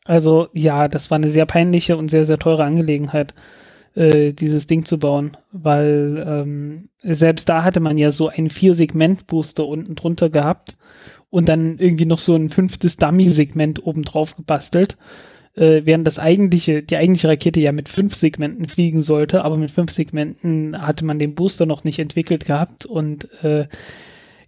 Also 0.04 0.50
ja, 0.54 0.88
das 0.88 1.10
war 1.10 1.16
eine 1.16 1.30
sehr 1.30 1.48
peinliche 1.48 1.98
und 1.98 2.10
sehr, 2.10 2.24
sehr 2.24 2.38
teure 2.38 2.64
Angelegenheit, 2.64 3.34
äh, 3.96 4.34
dieses 4.34 4.68
Ding 4.68 4.86
zu 4.86 5.00
bauen, 5.00 5.38
weil 5.52 6.24
ähm, 6.28 6.90
selbst 7.02 7.50
da 7.50 7.64
hatte 7.64 7.80
man 7.80 7.98
ja 7.98 8.12
so 8.12 8.28
einen 8.28 8.50
Vier-Segment-Booster 8.50 9.66
unten 9.66 9.96
drunter 9.96 10.30
gehabt 10.30 10.78
und 11.30 11.50
dann 11.50 11.78
irgendwie 11.80 12.06
noch 12.06 12.20
so 12.20 12.36
ein 12.36 12.50
fünftes 12.50 12.98
Dummy-Segment 12.98 13.86
oben 13.86 14.04
drauf 14.04 14.36
gebastelt 14.36 14.98
äh, 15.56 15.82
während 15.86 16.06
das 16.06 16.20
eigentliche, 16.20 16.84
die 16.84 16.98
eigentliche 16.98 17.30
Rakete 17.30 17.60
ja 17.60 17.72
mit 17.72 17.90
fünf 17.90 18.14
Segmenten 18.14 18.68
fliegen 18.68 19.02
sollte, 19.02 19.44
aber 19.44 19.58
mit 19.58 19.72
fünf 19.72 19.92
Segmenten 19.92 20.80
hatte 20.82 21.06
man 21.06 21.20
den 21.20 21.36
Booster 21.36 21.66
noch 21.66 21.84
nicht 21.84 22.00
entwickelt 22.00 22.46
gehabt 22.46 22.86
und 22.86 23.32
äh, 23.44 23.66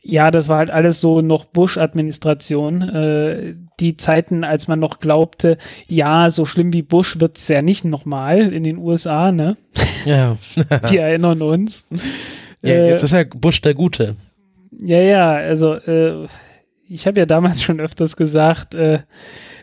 ja, 0.01 0.31
das 0.31 0.47
war 0.47 0.59
halt 0.59 0.71
alles 0.71 1.01
so 1.01 1.21
noch 1.21 1.45
Bush-Administration. 1.45 2.81
Äh, 2.81 3.55
die 3.79 3.97
Zeiten, 3.97 4.43
als 4.43 4.67
man 4.67 4.79
noch 4.79 4.99
glaubte, 4.99 5.57
ja, 5.87 6.29
so 6.31 6.45
schlimm 6.45 6.73
wie 6.73 6.81
Bush 6.81 7.19
wird's 7.19 7.47
ja 7.47 7.61
nicht 7.61 7.85
nochmal 7.85 8.53
in 8.53 8.63
den 8.63 8.77
USA, 8.77 9.31
ne? 9.31 9.57
Ja. 10.05 10.37
Wir 10.89 11.01
erinnern 11.01 11.41
uns. 11.41 11.85
ja 12.61 12.73
Äh, 12.73 12.89
jetzt 12.89 13.03
ist 13.03 13.11
ja 13.13 13.23
Bush 13.23 13.61
der 13.61 13.73
Gute. 13.73 14.15
ja, 14.79 14.99
ja, 14.99 15.31
also 15.31 15.73
äh, 15.73 16.27
ich 16.89 17.05
habe 17.05 17.19
ja 17.19 17.25
damals 17.25 17.61
schon 17.61 17.79
öfters 17.79 18.15
gesagt, 18.15 18.73
äh, 18.73 18.99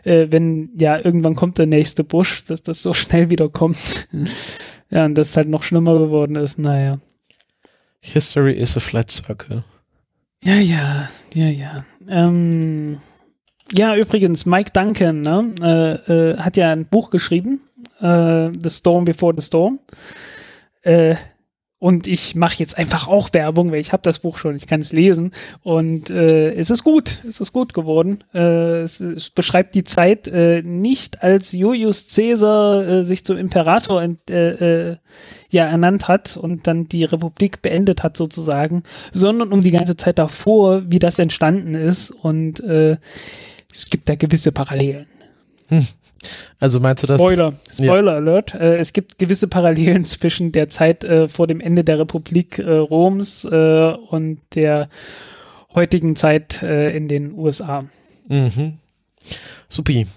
äh, 0.03 0.27
wenn 0.29 0.69
ja 0.77 0.97
irgendwann 1.03 1.35
kommt 1.35 1.57
der 1.57 1.65
nächste 1.65 2.03
Bush, 2.03 2.45
dass 2.45 2.63
das 2.63 2.81
so 2.81 2.93
schnell 2.93 3.29
wieder 3.29 3.49
kommt. 3.49 4.07
ja, 4.89 5.05
und 5.05 5.15
das 5.15 5.35
halt 5.35 5.49
noch 5.49 5.63
schlimmer 5.63 5.97
geworden 5.97 6.35
ist, 6.35 6.59
naja. 6.59 6.99
History 8.01 8.53
is 8.53 8.77
a 8.77 8.79
flat 8.79 9.09
circle. 9.09 9.63
Ja, 10.45 10.53
ja, 10.53 11.09
ja, 11.33 11.47
ja. 11.47 11.77
Ähm, 12.07 12.99
ja, 13.71 13.95
übrigens, 13.95 14.45
Mike 14.45 14.69
Duncan 14.73 15.21
ne, 15.21 15.55
äh, 15.59 16.13
äh, 16.13 16.37
hat 16.37 16.55
ja 16.55 16.71
ein 16.71 16.85
Buch 16.85 17.09
geschrieben, 17.09 17.61
äh, 17.99 18.51
The 18.51 18.69
Storm 18.69 19.05
Before 19.05 19.33
the 19.35 19.43
Storm. 19.43 19.79
Und 21.85 22.07
ich 22.07 22.33
mache 22.33 22.55
jetzt 22.57 22.79
einfach 22.79 23.07
auch 23.07 23.31
Werbung, 23.33 23.71
weil 23.71 23.79
ich 23.79 23.93
habe 23.93 24.01
das 24.01 24.17
Buch 24.17 24.37
schon, 24.37 24.55
ich 24.55 24.65
kann 24.65 24.81
es 24.81 24.91
lesen. 24.91 25.29
Und 25.61 26.09
äh, 26.09 26.49
es 26.53 26.71
ist 26.71 26.83
gut, 26.83 27.19
es 27.27 27.39
ist 27.39 27.53
gut 27.53 27.75
geworden. 27.75 28.23
Äh, 28.33 28.81
es, 28.81 28.99
es 28.99 29.29
beschreibt 29.29 29.75
die 29.75 29.83
Zeit 29.83 30.27
äh, 30.27 30.63
nicht 30.63 31.21
als 31.21 31.51
Julius 31.51 32.07
Caesar 32.07 32.87
äh, 32.87 33.03
sich 33.03 33.23
zum 33.23 33.37
Imperator 33.37 34.01
ent, 34.01 34.31
äh, 34.31 34.93
äh, 34.93 34.97
ja, 35.51 35.65
ernannt 35.65 36.07
hat 36.07 36.37
und 36.37 36.65
dann 36.65 36.89
die 36.89 37.03
Republik 37.03 37.61
beendet 37.61 38.01
hat 38.01 38.17
sozusagen, 38.17 38.81
sondern 39.13 39.53
um 39.53 39.61
die 39.61 39.69
ganze 39.69 39.95
Zeit 39.95 40.17
davor, 40.17 40.89
wie 40.89 40.97
das 40.97 41.19
entstanden 41.19 41.75
ist. 41.75 42.09
Und 42.09 42.61
äh, 42.61 42.97
es 43.71 43.91
gibt 43.91 44.09
da 44.09 44.15
gewisse 44.15 44.51
Parallelen. 44.51 45.05
Also 46.59 46.79
meinst 46.79 47.03
du 47.03 47.07
das? 47.07 47.19
Spoiler, 47.19 47.53
Spoiler 47.71 48.13
Alert. 48.13 48.53
Äh, 48.53 48.77
es 48.77 48.93
gibt 48.93 49.19
gewisse 49.19 49.47
Parallelen 49.47 50.05
zwischen 50.05 50.51
der 50.51 50.69
Zeit 50.69 51.03
äh, 51.03 51.27
vor 51.27 51.47
dem 51.47 51.59
Ende 51.59 51.83
der 51.83 51.99
Republik 51.99 52.59
äh, 52.59 52.77
Roms 52.77 53.45
äh, 53.45 53.93
und 54.09 54.39
der 54.55 54.89
heutigen 55.73 56.15
Zeit 56.15 56.63
äh, 56.63 56.95
in 56.95 57.07
den 57.07 57.33
USA. 57.33 57.85
Mhm. 58.27 58.79
Supi. 59.67 60.07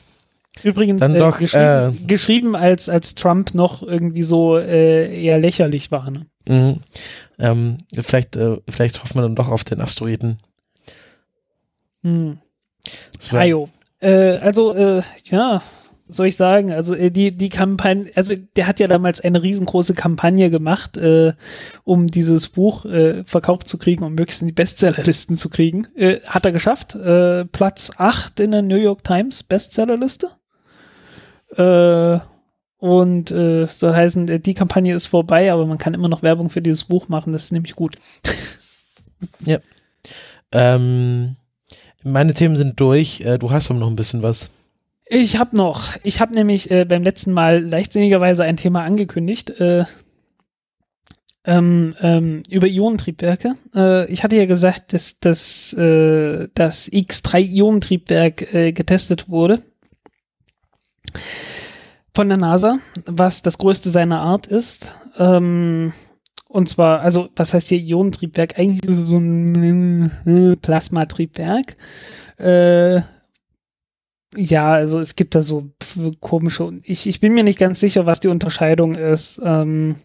Übrigens 0.63 1.03
äh, 1.03 1.19
doch, 1.19 1.39
geschrieben, 1.39 2.07
geschrieben 2.07 2.57
als, 2.57 2.89
als 2.89 3.15
Trump 3.15 3.55
noch 3.55 3.83
irgendwie 3.83 4.23
so 4.23 4.59
eher 4.59 5.39
lächerlich 5.39 5.93
war. 5.93 6.11
Ne? 6.11 6.27
Mhm. 6.49 6.81
Ähm, 7.39 7.79
vielleicht, 7.93 8.37
vielleicht 8.69 9.01
hoffen 9.01 9.17
wir 9.17 9.23
dann 9.23 9.37
doch 9.37 9.49
auf 9.49 9.63
den 9.63 9.81
Asteroiden. 9.81 10.41
Hm. 12.03 12.39
Ah, 13.33 13.45
jo. 13.45 13.69
Äh, 14.01 14.39
also, 14.39 14.75
äh, 14.75 15.03
ja, 15.25 15.63
soll 16.09 16.27
ich 16.29 16.37
sagen? 16.37 16.73
Also 16.73 16.95
äh, 16.95 17.11
die, 17.11 17.37
die 17.37 17.49
Kampagne, 17.49 18.11
also 18.15 18.35
der 18.57 18.67
hat 18.67 18.81
ja 18.81 18.89
damals 18.89 19.21
eine 19.21 19.43
riesengroße 19.43 19.95
Kampagne 19.95 20.51
gemacht, 20.51 20.97
äh, 20.97 21.33
um 21.85 22.07
dieses 22.07 22.49
Buch 22.49 22.85
äh, 22.85 23.25
verkauft 23.25 23.69
zu 23.69 23.79
kriegen, 23.79 24.05
um 24.05 24.15
möglichst 24.15 24.43
in 24.43 24.49
die 24.49 24.55
Bestsellerlisten 24.55 25.37
zu 25.37 25.49
kriegen. 25.49 25.87
Äh, 25.97 26.21
hat 26.27 26.47
er 26.47 26.53
geschafft. 26.53 26.95
Äh, 26.95 27.45
Platz 27.47 27.91
8 27.97 28.41
in 28.41 28.53
der 28.53 28.63
New 28.63 28.77
York 28.77 29.05
Times 29.05 29.43
Bestsellerliste. 29.43 30.31
Äh, 31.57 32.19
und 32.79 33.31
äh, 33.31 33.67
soll 33.67 33.95
heißen, 33.95 34.29
äh, 34.29 34.41
die 34.41 34.55
Kampagne 34.55 34.95
ist 34.95 35.07
vorbei, 35.07 35.53
aber 35.53 35.67
man 35.67 35.79
kann 35.79 35.95
immer 35.95 36.09
noch 36.09 36.23
Werbung 36.23 36.49
für 36.49 36.63
dieses 36.63 36.85
Buch 36.85 37.09
machen, 37.09 37.33
das 37.33 37.45
ist 37.45 37.53
nämlich 37.53 37.75
gut. 37.75 37.97
ja. 39.45 39.59
Ähm, 40.53 41.37
meine 42.03 42.35
Themen 42.35 42.57
sind 42.57 42.79
durch. 42.81 43.21
Äh, 43.23 43.39
du 43.39 43.51
hast 43.51 43.71
aber 43.71 43.81
noch 43.81 43.89
ein 43.89 43.97
bisschen 43.97 44.23
was. 44.23 44.51
Ich 45.11 45.39
habe 45.39 45.57
noch, 45.57 45.97
ich 46.03 46.21
habe 46.21 46.35
nämlich 46.35 46.71
äh, 46.71 46.85
beim 46.85 47.03
letzten 47.03 47.33
Mal 47.33 47.65
leichtsinnigerweise 47.65 48.45
ein 48.45 48.57
Thema 48.57 48.85
angekündigt. 48.85 49.59
Äh, 49.61 49.85
ähm, 51.45 51.97
ähm, 52.01 52.43
über 52.51 52.67
Ionentriebwerke. 52.67 53.55
Äh, 53.75 54.13
ich 54.13 54.23
hatte 54.23 54.37
ja 54.37 54.45
gesagt, 54.45 54.93
dass, 54.93 55.19
dass 55.19 55.73
äh, 55.73 56.49
das 56.55 56.93
X3-Ionentriebwerk 56.93 58.53
äh, 58.53 58.73
getestet 58.73 59.31
wurde 59.31 59.63
von 62.15 62.29
der 62.29 62.37
NASA, 62.37 62.79
was 63.07 63.41
das 63.41 63.57
größte 63.57 63.89
seiner 63.89 64.21
Art 64.21 64.47
ist. 64.47 64.93
Ähm, 65.17 65.95
und 66.49 66.69
zwar, 66.69 67.01
also, 67.01 67.31
was 67.35 67.55
heißt 67.55 67.69
hier 67.69 67.79
Ionentriebwerk? 67.79 68.59
Eigentlich 68.59 68.85
ist 68.91 68.99
es 68.99 69.07
so 69.07 69.17
ein 69.17 70.59
Plasmatriebwerk. 70.61 71.77
Äh, 72.37 73.01
ja, 74.37 74.73
also 74.73 75.01
es 75.01 75.17
gibt 75.17 75.35
da 75.35 75.43
so 75.43 75.71
komische, 76.21 76.81
ich, 76.83 77.07
ich 77.07 77.21
bin 77.21 77.35
mir 77.35 77.45
nicht 77.45 77.59
ganz 77.59 77.81
sicher, 77.81 78.07
was 78.07 78.21
die 78.21 78.29
Unterscheidung 78.29 78.95
ist. 78.95 79.41
Ähm, 79.45 79.97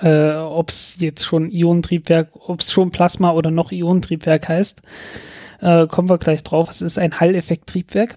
äh, 0.00 0.34
ob 0.34 0.70
es 0.70 0.96
jetzt 1.00 1.24
schon 1.24 1.50
Ionentriebwerk, 1.50 2.30
ob 2.48 2.60
es 2.60 2.72
schon 2.72 2.90
Plasma 2.90 3.32
oder 3.32 3.50
noch 3.50 3.70
Ionentriebwerk 3.70 4.48
heißt. 4.48 4.82
Äh, 5.60 5.86
kommen 5.86 6.10
wir 6.10 6.18
gleich 6.18 6.42
drauf. 6.42 6.70
Es 6.70 6.82
ist 6.82 6.98
ein 6.98 7.18
Hall-Effekt-Triebwerk. 7.18 8.16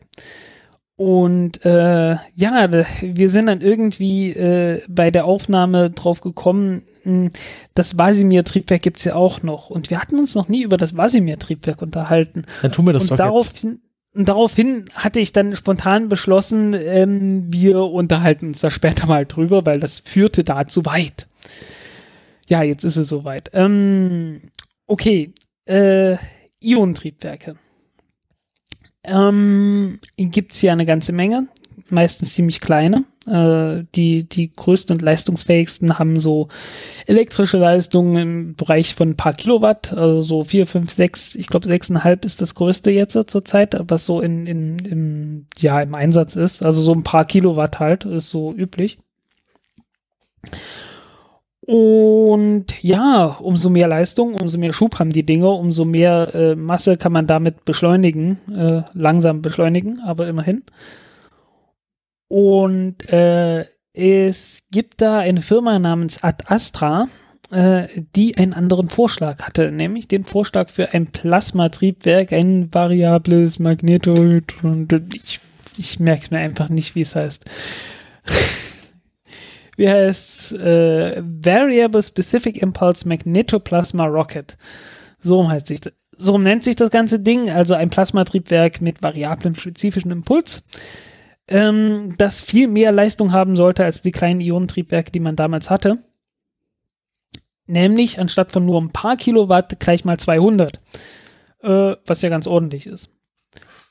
Und 0.95 1.65
äh, 1.65 2.15
ja, 2.35 2.69
wir 3.01 3.29
sind 3.29 3.47
dann 3.47 3.61
irgendwie 3.61 4.31
äh, 4.31 4.83
bei 4.87 5.09
der 5.09 5.25
Aufnahme 5.25 5.89
drauf 5.89 6.21
gekommen, 6.21 6.83
hm, 7.03 7.31
das 7.73 7.97
Vasimir-Triebwerk 7.97 8.83
gibt 8.83 8.97
es 8.97 9.05
ja 9.05 9.15
auch 9.15 9.41
noch. 9.41 9.71
Und 9.71 9.89
wir 9.89 9.99
hatten 9.99 10.19
uns 10.19 10.35
noch 10.35 10.47
nie 10.47 10.61
über 10.61 10.77
das 10.77 10.95
Vasimir-Triebwerk 10.95 11.81
unterhalten. 11.81 12.43
Dann 12.61 12.71
tun 12.71 12.85
wir 12.85 12.93
das 12.93 13.03
und 13.03 13.11
doch 13.11 13.17
daraufhin, 13.17 13.71
jetzt. 13.71 13.90
Und 14.13 14.27
daraufhin 14.27 14.85
hatte 14.93 15.19
ich 15.19 15.31
dann 15.31 15.55
spontan 15.55 16.09
beschlossen, 16.09 16.73
ähm, 16.73 17.51
wir 17.51 17.79
unterhalten 17.79 18.47
uns 18.47 18.59
da 18.59 18.69
später 18.69 19.07
mal 19.07 19.25
drüber, 19.25 19.65
weil 19.65 19.79
das 19.79 19.99
führte 19.99 20.43
da 20.43 20.67
zu 20.67 20.85
weit. 20.85 21.27
Ja, 22.47 22.63
jetzt 22.63 22.83
ist 22.83 22.97
es 22.97 23.07
soweit. 23.07 23.49
Ähm, 23.53 24.41
okay, 24.85 25.33
äh, 25.65 26.17
Ionentriebwerke. 26.59 27.55
Ähm, 29.03 29.99
Gibt 30.17 30.51
es 30.51 30.59
hier 30.59 30.73
eine 30.73 30.85
ganze 30.85 31.13
Menge, 31.13 31.47
meistens 31.89 32.33
ziemlich 32.33 32.59
kleine. 32.59 33.05
Äh, 33.27 33.83
die, 33.93 34.23
die 34.23 34.51
größten 34.51 34.95
und 34.95 35.01
leistungsfähigsten 35.01 35.99
haben 35.99 36.19
so 36.19 36.47
elektrische 37.05 37.59
Leistungen 37.59 38.15
im 38.15 38.55
Bereich 38.55 38.95
von 38.95 39.09
ein 39.09 39.17
paar 39.17 39.33
Kilowatt, 39.33 39.93
also 39.93 40.21
so 40.21 40.43
vier, 40.43 40.65
fünf, 40.65 40.91
sechs, 40.91 41.35
ich 41.35 41.45
glaube 41.45 41.67
sechseinhalb 41.67 42.25
ist 42.25 42.41
das 42.41 42.55
größte 42.55 42.89
jetzt 42.89 43.17
zur 43.27 43.45
Zeit, 43.45 43.77
was 43.87 44.05
so 44.05 44.21
in, 44.21 44.47
in, 44.47 44.79
im, 44.79 45.45
ja, 45.59 45.81
im 45.81 45.93
Einsatz 45.93 46.35
ist. 46.35 46.63
Also 46.63 46.81
so 46.81 46.93
ein 46.93 47.03
paar 47.03 47.25
Kilowatt 47.25 47.79
halt, 47.79 48.05
ist 48.05 48.29
so 48.31 48.53
üblich. 48.53 48.97
Und 51.61 52.81
ja, 52.81 53.37
umso 53.39 53.69
mehr 53.69 53.87
Leistung, 53.87 54.33
umso 54.33 54.57
mehr 54.57 54.73
Schub 54.73 54.97
haben 54.97 55.11
die 55.11 55.25
Dinge, 55.25 55.49
umso 55.49 55.85
mehr 55.85 56.33
äh, 56.33 56.55
Masse 56.55 56.97
kann 56.97 57.11
man 57.11 57.27
damit 57.27 57.65
beschleunigen, 57.65 58.39
äh, 58.51 58.81
langsam 58.93 59.43
beschleunigen, 59.43 60.01
aber 60.03 60.27
immerhin. 60.27 60.63
Und 62.31 63.11
äh, 63.11 63.65
es 63.91 64.63
gibt 64.71 65.01
da 65.01 65.19
eine 65.19 65.41
Firma 65.41 65.77
namens 65.79 66.23
Ad 66.23 66.45
Astra, 66.47 67.09
äh, 67.51 67.89
die 68.15 68.37
einen 68.37 68.53
anderen 68.53 68.87
Vorschlag 68.87 69.41
hatte, 69.41 69.69
nämlich 69.69 70.07
den 70.07 70.23
Vorschlag 70.23 70.69
für 70.69 70.93
ein 70.93 71.07
Plasmatriebwerk, 71.07 72.31
ein 72.31 72.73
variables 72.73 73.59
Magnetohydron. 73.59 74.87
Ich, 75.21 75.41
ich 75.75 75.99
merke 75.99 76.21
es 76.21 76.31
mir 76.31 76.37
einfach 76.37 76.69
nicht, 76.69 76.95
wie 76.95 77.01
es 77.01 77.17
heißt. 77.17 77.43
wie 79.75 79.89
heißt 79.89 80.53
äh, 80.53 81.21
Variable 81.21 82.01
Specific 82.01 82.61
Impulse 82.61 83.09
Magnetoplasma 83.09 84.05
Rocket. 84.05 84.57
So 85.19 85.49
heißt 85.49 85.67
sich 85.67 85.81
so 86.15 86.37
nennt 86.37 86.63
sich 86.63 86.77
das 86.77 86.91
ganze 86.91 87.19
Ding, 87.19 87.49
also 87.49 87.73
ein 87.73 87.89
Plasmatriebwerk 87.89 88.79
mit 88.79 89.03
variablem 89.03 89.55
spezifischen 89.55 90.11
Impuls 90.11 90.65
ähm, 91.51 92.15
das 92.17 92.41
viel 92.41 92.67
mehr 92.67 92.91
Leistung 92.91 93.33
haben 93.33 93.55
sollte 93.55 93.83
als 93.83 94.01
die 94.01 94.11
kleinen 94.11 94.41
Ionentriebwerke, 94.41 95.11
die 95.11 95.19
man 95.19 95.35
damals 95.35 95.69
hatte. 95.69 95.99
Nämlich 97.67 98.19
anstatt 98.19 98.51
von 98.51 98.65
nur 98.65 98.81
ein 98.81 98.89
paar 98.89 99.17
Kilowatt 99.17 99.79
gleich 99.79 100.03
mal 100.03 100.17
200, 100.17 100.79
äh, 101.61 101.95
was 102.05 102.21
ja 102.21 102.29
ganz 102.29 102.47
ordentlich 102.47 102.87
ist. 102.87 103.11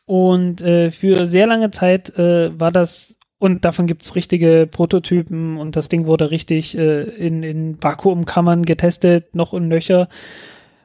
Und 0.07 0.61
äh, 0.61 0.91
für 0.91 1.25
sehr 1.27 1.47
lange 1.47 1.71
Zeit 1.71 2.19
äh, 2.19 2.59
war 2.59 2.73
das, 2.73 3.19
und 3.39 3.65
davon 3.65 3.87
gibt 3.87 4.03
es 4.03 4.17
richtige 4.17 4.69
Prototypen 4.71 5.57
und 5.57 5.77
das 5.77 5.89
Ding 5.89 6.07
wurde 6.07 6.31
richtig 6.31 6.77
äh, 6.77 7.03
in, 7.03 7.43
in 7.43 7.83
Vakuumkammern 7.83 8.65
getestet, 8.65 9.35
noch 9.35 9.53
und 9.53 9.69
nöcher. 9.69 10.09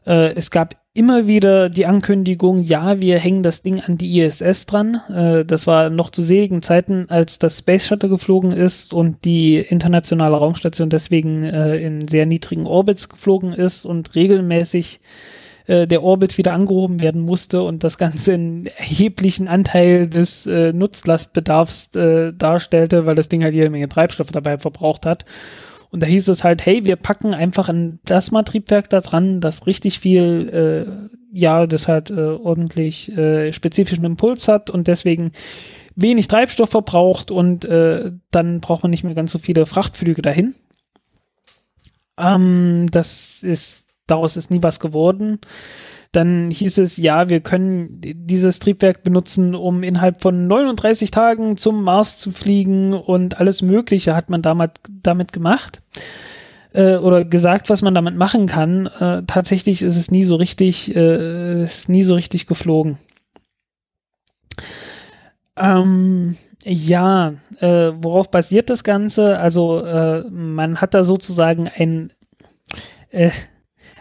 Äh, 0.06 0.34
es 0.36 0.52
gab 0.52 0.76
immer 0.94 1.28
wieder 1.28 1.70
die 1.70 1.86
Ankündigung, 1.86 2.60
ja, 2.60 3.02
wir 3.02 3.20
hängen 3.20 3.44
das 3.44 3.62
Ding 3.62 3.82
an 3.82 3.98
die 3.98 4.20
ISS 4.20 4.66
dran. 4.66 5.02
Äh, 5.14 5.46
das 5.46 5.68
war 5.68 5.90
noch 5.90 6.10
zu 6.10 6.22
seligen 6.22 6.62
Zeiten, 6.62 7.08
als 7.10 7.38
das 7.40 7.60
Space 7.60 7.88
Shuttle 7.88 8.10
geflogen 8.10 8.52
ist 8.52 8.94
und 8.94 9.26
die 9.26 9.58
internationale 9.58 10.38
Raumstation 10.38 10.90
deswegen 10.90 11.44
äh, 11.44 11.78
in 11.78 12.08
sehr 12.08 12.26
niedrigen 12.26 12.66
Orbits 12.66 13.10
geflogen 13.10 13.52
ist 13.52 13.86
und 13.86 14.16
regelmäßig 14.16 15.02
äh, 15.68 15.88
der 15.88 16.04
Orbit 16.04 16.38
wieder 16.38 16.54
angehoben 16.54 17.02
werden 17.02 17.22
musste 17.22 17.64
und 17.64 17.84
das 17.84 17.98
Ganze 17.98 18.36
einen 18.36 18.68
erheblichen 18.68 19.48
Anteil 19.48 20.08
des 20.08 20.46
äh, 20.46 20.72
Nutzlastbedarfs 20.72 21.96
äh, 21.96 22.34
darstellte, 22.34 23.06
weil 23.06 23.16
das 23.16 23.30
Ding 23.30 23.44
halt 23.44 23.56
jede 23.56 23.70
Menge 23.70 23.90
Treibstoff 23.90 24.32
dabei 24.32 24.60
verbraucht 24.60 25.06
hat. 25.06 25.26
Und 25.96 26.04
da 26.04 26.08
hieß 26.08 26.28
es 26.28 26.44
halt, 26.44 26.66
hey, 26.66 26.84
wir 26.84 26.98
packen 26.98 27.34
einfach 27.34 27.70
ein 27.70 28.00
Plasmatriebwerk 28.04 28.90
da 28.90 29.00
dran, 29.00 29.40
das 29.40 29.66
richtig 29.66 30.02
viel, 30.02 30.50
äh, 31.10 31.18
ja, 31.32 31.66
das 31.68 31.88
halt 31.88 32.10
äh, 32.10 32.16
ordentlich 32.16 33.18
äh, 33.18 33.54
spezifischen 33.54 34.04
Impuls 34.04 34.50
hat 34.50 34.70
und 34.70 34.88
deswegen 34.90 35.32
wenig 35.96 36.28
Treibstoff 36.28 36.72
verbraucht 36.72 37.32
und 37.32 37.64
äh, 37.64 38.12
dann 38.30 38.60
braucht 38.60 38.84
man 38.84 38.90
nicht 38.90 39.06
mehr 39.06 39.14
ganz 39.14 39.32
so 39.32 39.40
viele 39.40 39.66
Frachtflüge 39.66 40.22
dahin. 40.22 40.54
Ähm, 42.18 42.88
das 42.92 43.42
ist, 43.42 43.88
daraus 44.06 44.36
ist 44.36 44.52
nie 44.52 44.64
was 44.64 44.82
geworden. 44.82 45.40
Dann 46.16 46.50
hieß 46.50 46.78
es, 46.78 46.98
ja, 46.98 47.30
wir 47.30 47.42
können 47.42 48.00
dieses 48.00 48.60
Triebwerk 48.60 49.04
benutzen, 49.04 49.54
um 49.54 49.84
innerhalb 49.84 50.22
von 50.22 50.48
39 50.48 51.12
Tagen 51.12 51.58
zum 51.58 51.84
Mars 51.84 52.18
zu 52.18 52.32
fliegen 52.32 52.94
und 52.94 53.40
alles 53.40 53.62
Mögliche 53.62 54.16
hat 54.16 54.30
man 54.30 54.42
damit, 54.42 54.72
damit 54.88 55.34
gemacht 55.34 55.82
äh, 56.74 56.96
oder 56.96 57.26
gesagt, 57.26 57.70
was 57.70 57.82
man 57.82 57.94
damit 57.94 58.16
machen 58.16 58.46
kann. 58.46 58.88
Äh, 58.88 59.24
tatsächlich 59.28 59.82
ist 59.82 59.98
es 59.98 60.12
nie 60.12 60.24
so 60.24 60.36
richtig, 60.36 60.96
äh, 60.96 61.64
ist 61.64 61.90
nie 61.90 62.04
so 62.04 62.16
richtig 62.16 62.48
geflogen. 62.48 62.98
Ähm, 65.58 66.38
ja, 66.64 67.34
äh, 67.60 67.92
worauf 67.96 68.32
basiert 68.32 68.70
das 68.70 68.84
Ganze? 68.84 69.38
Also 69.38 69.82
äh, 69.82 70.24
man 70.30 70.82
hat 70.82 70.94
da 70.94 71.04
sozusagen 71.04 71.70
ein 71.74 72.12
äh, 73.12 73.32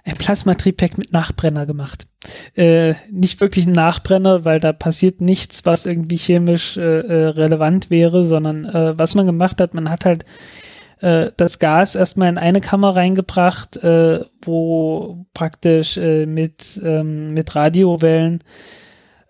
ein 0.05 0.17
Plasmatriebwerk 0.17 0.99
mit 0.99 1.13
Nachbrenner 1.13 1.67
gemacht. 1.67 2.07
Äh, 2.55 2.95
nicht 3.11 3.41
wirklich 3.41 3.67
ein 3.67 3.73
Nachbrenner, 3.73 4.45
weil 4.45 4.61
da 4.61 4.73
passiert 4.73 5.21
nichts, 5.21 5.65
was 5.65 5.87
irgendwie 5.87 6.17
chemisch 6.17 6.77
äh, 6.77 7.01
äh, 7.01 7.27
relevant 7.29 7.91
wäre, 7.91 8.23
sondern 8.23 8.67
äh, 8.67 8.99
was 8.99 9.15
man 9.15 9.27
gemacht 9.27 9.61
hat, 9.61 9.73
man 9.73 9.89
hat 9.89 10.05
halt 10.05 10.25
äh, 11.01 11.31
das 11.37 11.59
Gas 11.59 11.95
erstmal 11.95 12.29
in 12.29 12.39
eine 12.39 12.61
Kammer 12.61 12.95
reingebracht, 12.95 13.79
äh, 13.79 14.25
wo 14.43 15.27
praktisch 15.33 15.97
mit, 15.97 16.81
ähm, 16.85 17.33
mit 17.33 17.55
Radiowellen 17.57 18.41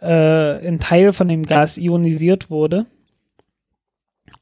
ein 0.01 0.81
Teil 0.81 1.15
von 1.15 1.29
dem 1.29 1.45
Gas 1.45 1.79
ionisiert 1.79 2.51
wurde. 2.51 2.85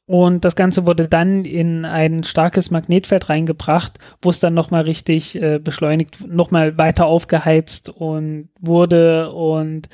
Und 0.06 0.44
das 0.44 0.56
Ganze 0.56 0.84
wurde 0.86 1.08
dann 1.08 1.44
in 1.44 1.84
ein 1.84 2.24
starkes 2.24 2.70
Magnetfeld 2.70 3.28
reingebracht, 3.30 3.98
wo 4.20 4.30
es 4.30 4.40
dann 4.40 4.52
nochmal 4.52 4.82
richtig 4.82 5.40
äh, 5.40 5.58
beschleunigt, 5.58 6.26
nochmal 6.26 6.76
weiter 6.76 7.06
aufgeheizt 7.06 7.88
und 7.88 8.48
wurde 8.60 9.30
und 9.32 9.88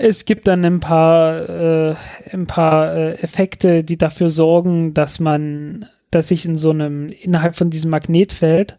Es 0.00 0.24
gibt 0.24 0.46
dann 0.46 0.64
ein 0.64 0.78
paar, 0.78 1.48
äh, 1.48 1.96
ein 2.32 2.46
paar 2.46 2.94
äh, 2.94 3.14
Effekte, 3.14 3.82
die 3.82 3.98
dafür 3.98 4.30
sorgen, 4.30 4.94
dass 4.94 5.18
man, 5.18 5.86
dass 6.12 6.28
sich 6.28 6.46
in 6.46 6.56
so 6.56 6.70
einem, 6.70 7.08
innerhalb 7.08 7.56
von 7.56 7.68
diesem 7.68 7.90
Magnetfeld 7.90 8.78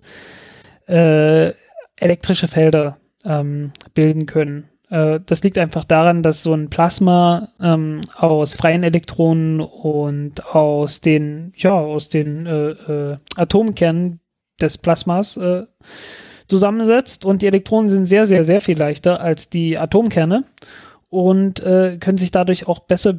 äh, 0.87 1.51
elektrische 1.99 2.47
Felder 2.47 2.99
ähm, 3.25 3.73
bilden 3.93 4.27
können. 4.27 4.69
Äh, 4.89 5.19
das 5.25 5.43
liegt 5.43 5.57
einfach 5.57 5.83
daran, 5.83 6.23
dass 6.23 6.43
so 6.43 6.53
ein 6.53 6.69
Plasma 6.69 7.49
ähm, 7.61 8.01
aus 8.15 8.55
freien 8.55 8.83
Elektronen 8.83 9.61
und 9.61 10.45
aus 10.53 11.01
den, 11.01 11.53
ja, 11.55 11.73
aus 11.73 12.09
den 12.09 12.45
äh, 12.45 12.69
äh, 12.71 13.17
Atomkernen 13.35 14.19
des 14.59 14.77
Plasmas 14.77 15.37
äh, 15.37 15.63
zusammensetzt 16.47 17.25
und 17.25 17.41
die 17.41 17.47
Elektronen 17.47 17.89
sind 17.89 18.05
sehr, 18.07 18.25
sehr, 18.25 18.43
sehr 18.43 18.61
viel 18.61 18.77
leichter 18.77 19.21
als 19.21 19.49
die 19.49 19.77
Atomkerne 19.77 20.43
und 21.09 21.61
können 21.61 22.17
sich 22.17 22.29
dadurch 22.29 22.67
auch 22.67 22.79
besser 22.79 23.13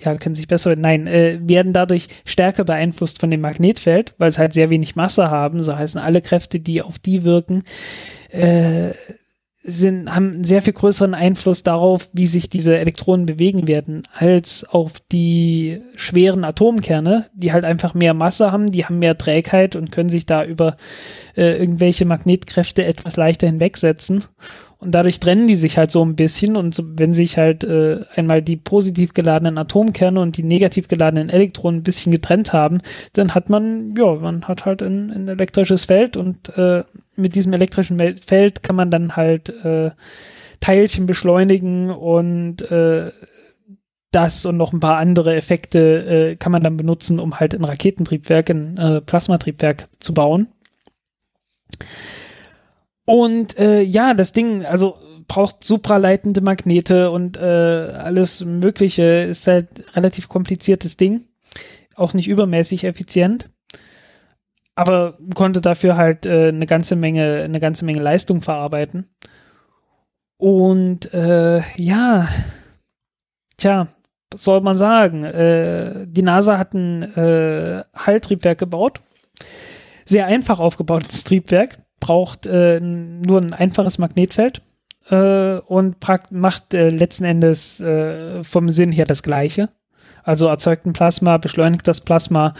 ja, 0.00 0.14
können 0.16 0.34
sich 0.34 0.48
besser, 0.48 0.74
nein, 0.76 1.06
äh, 1.06 1.38
werden 1.42 1.72
dadurch 1.72 2.08
stärker 2.24 2.64
beeinflusst 2.64 3.20
von 3.20 3.30
dem 3.30 3.40
Magnetfeld, 3.40 4.14
weil 4.18 4.28
es 4.28 4.38
halt 4.38 4.52
sehr 4.52 4.70
wenig 4.70 4.96
Masse 4.96 5.30
haben. 5.30 5.60
So 5.60 5.76
heißen 5.76 6.00
alle 6.00 6.22
Kräfte, 6.22 6.58
die 6.58 6.82
auf 6.82 6.98
die 6.98 7.22
wirken, 7.22 7.62
äh, 8.30 8.90
sind, 9.66 10.14
haben 10.14 10.32
einen 10.32 10.44
sehr 10.44 10.60
viel 10.60 10.74
größeren 10.74 11.14
Einfluss 11.14 11.62
darauf, 11.62 12.10
wie 12.12 12.26
sich 12.26 12.50
diese 12.50 12.76
Elektronen 12.76 13.24
bewegen 13.24 13.66
werden, 13.66 14.02
als 14.12 14.64
auf 14.64 15.00
die 15.10 15.80
schweren 15.96 16.44
Atomkerne, 16.44 17.26
die 17.32 17.52
halt 17.52 17.64
einfach 17.64 17.94
mehr 17.94 18.12
Masse 18.12 18.52
haben, 18.52 18.70
die 18.70 18.84
haben 18.84 18.98
mehr 18.98 19.16
Trägheit 19.16 19.74
und 19.74 19.90
können 19.90 20.10
sich 20.10 20.26
da 20.26 20.44
über 20.44 20.76
äh, 21.34 21.56
irgendwelche 21.58 22.04
Magnetkräfte 22.04 22.84
etwas 22.84 23.16
leichter 23.16 23.46
hinwegsetzen. 23.46 24.24
Und 24.78 24.94
dadurch 24.94 25.20
trennen 25.20 25.46
die 25.46 25.56
sich 25.56 25.78
halt 25.78 25.90
so 25.90 26.04
ein 26.04 26.16
bisschen. 26.16 26.56
Und 26.56 26.80
wenn 26.98 27.14
sich 27.14 27.38
halt 27.38 27.64
äh, 27.64 28.00
einmal 28.14 28.42
die 28.42 28.56
positiv 28.56 29.14
geladenen 29.14 29.58
Atomkerne 29.58 30.20
und 30.20 30.36
die 30.36 30.42
negativ 30.42 30.88
geladenen 30.88 31.30
Elektronen 31.30 31.80
ein 31.80 31.84
bisschen 31.84 32.12
getrennt 32.12 32.52
haben, 32.52 32.80
dann 33.14 33.34
hat 33.34 33.48
man, 33.48 33.94
ja, 33.96 34.14
man 34.14 34.46
hat 34.46 34.64
halt 34.64 34.82
ein, 34.82 35.10
ein 35.10 35.28
elektrisches 35.28 35.86
Feld 35.86 36.16
und 36.16 36.56
äh, 36.56 36.84
mit 37.16 37.34
diesem 37.34 37.52
elektrischen 37.52 37.98
Feld 38.18 38.62
kann 38.62 38.76
man 38.76 38.90
dann 38.90 39.16
halt 39.16 39.48
äh, 39.64 39.90
Teilchen 40.60 41.06
beschleunigen 41.06 41.90
und 41.90 42.62
äh, 42.70 43.10
das 44.14 44.46
und 44.46 44.56
noch 44.56 44.72
ein 44.72 44.80
paar 44.80 44.96
andere 44.96 45.34
Effekte 45.34 46.30
äh, 46.32 46.36
kann 46.36 46.52
man 46.52 46.62
dann 46.62 46.76
benutzen, 46.76 47.18
um 47.18 47.40
halt 47.40 47.54
ein 47.54 47.64
Raketentriebwerk, 47.64 48.50
ein 48.50 48.76
äh, 48.76 49.00
Plasmatriebwerk 49.00 49.88
zu 49.98 50.14
bauen. 50.14 50.48
Und 53.06 53.58
äh, 53.58 53.82
ja, 53.82 54.14
das 54.14 54.32
Ding, 54.32 54.64
also 54.64 54.96
braucht 55.28 55.64
supraleitende 55.64 56.40
Magnete 56.40 57.10
und 57.10 57.36
äh, 57.36 57.40
alles 57.40 58.44
Mögliche. 58.44 59.22
Ist 59.24 59.46
halt 59.46 59.96
relativ 59.96 60.28
kompliziertes 60.28 60.96
Ding. 60.96 61.26
Auch 61.94 62.14
nicht 62.14 62.28
übermäßig 62.28 62.84
effizient. 62.84 63.50
Aber 64.74 65.16
konnte 65.34 65.60
dafür 65.60 65.96
halt 65.96 66.26
äh, 66.26 66.48
eine 66.48 66.66
ganze 66.66 66.96
Menge, 66.96 67.42
eine 67.42 67.60
ganze 67.60 67.84
Menge 67.84 68.00
Leistung 68.02 68.40
verarbeiten. 68.40 69.08
Und 70.36 71.14
äh, 71.14 71.62
ja, 71.76 72.28
tja, 73.56 73.88
was 74.32 74.42
soll 74.42 74.62
man 74.62 74.76
sagen? 74.76 75.22
Äh, 75.22 76.06
die 76.08 76.22
NASA 76.22 76.58
hat 76.58 76.74
ein 76.74 77.02
äh, 77.16 77.84
Halltriebwerk 77.94 78.58
gebaut. 78.58 79.00
Sehr 80.06 80.26
einfach 80.26 80.58
aufgebautes 80.58 81.24
Triebwerk 81.24 81.78
braucht 82.04 82.44
äh, 82.44 82.80
nur 82.80 83.40
ein 83.40 83.54
einfaches 83.54 83.96
Magnetfeld 83.96 84.60
äh, 85.08 85.54
und 85.54 85.96
macht 86.32 86.74
äh, 86.74 86.90
letzten 86.90 87.24
Endes 87.24 87.80
äh, 87.80 88.44
vom 88.44 88.68
Sinn 88.68 88.92
her 88.92 89.06
das 89.06 89.22
Gleiche. 89.22 89.70
Also 90.22 90.48
erzeugt 90.48 90.84
ein 90.84 90.92
Plasma, 90.92 91.38
beschleunigt 91.38 91.88
das 91.88 92.02
Plasma 92.02 92.52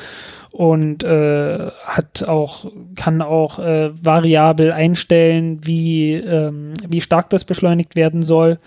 und 0.50 1.04
äh, 1.04 1.70
hat 1.84 2.26
auch 2.26 2.72
kann 2.96 3.20
auch 3.20 3.58
äh, 3.58 3.90
variabel 4.02 4.72
einstellen, 4.72 5.58
wie 5.66 6.14
ähm, 6.14 6.72
wie 6.88 7.02
stark 7.02 7.28
das 7.28 7.44
beschleunigt 7.44 7.96
werden 7.96 8.22
soll, 8.22 8.58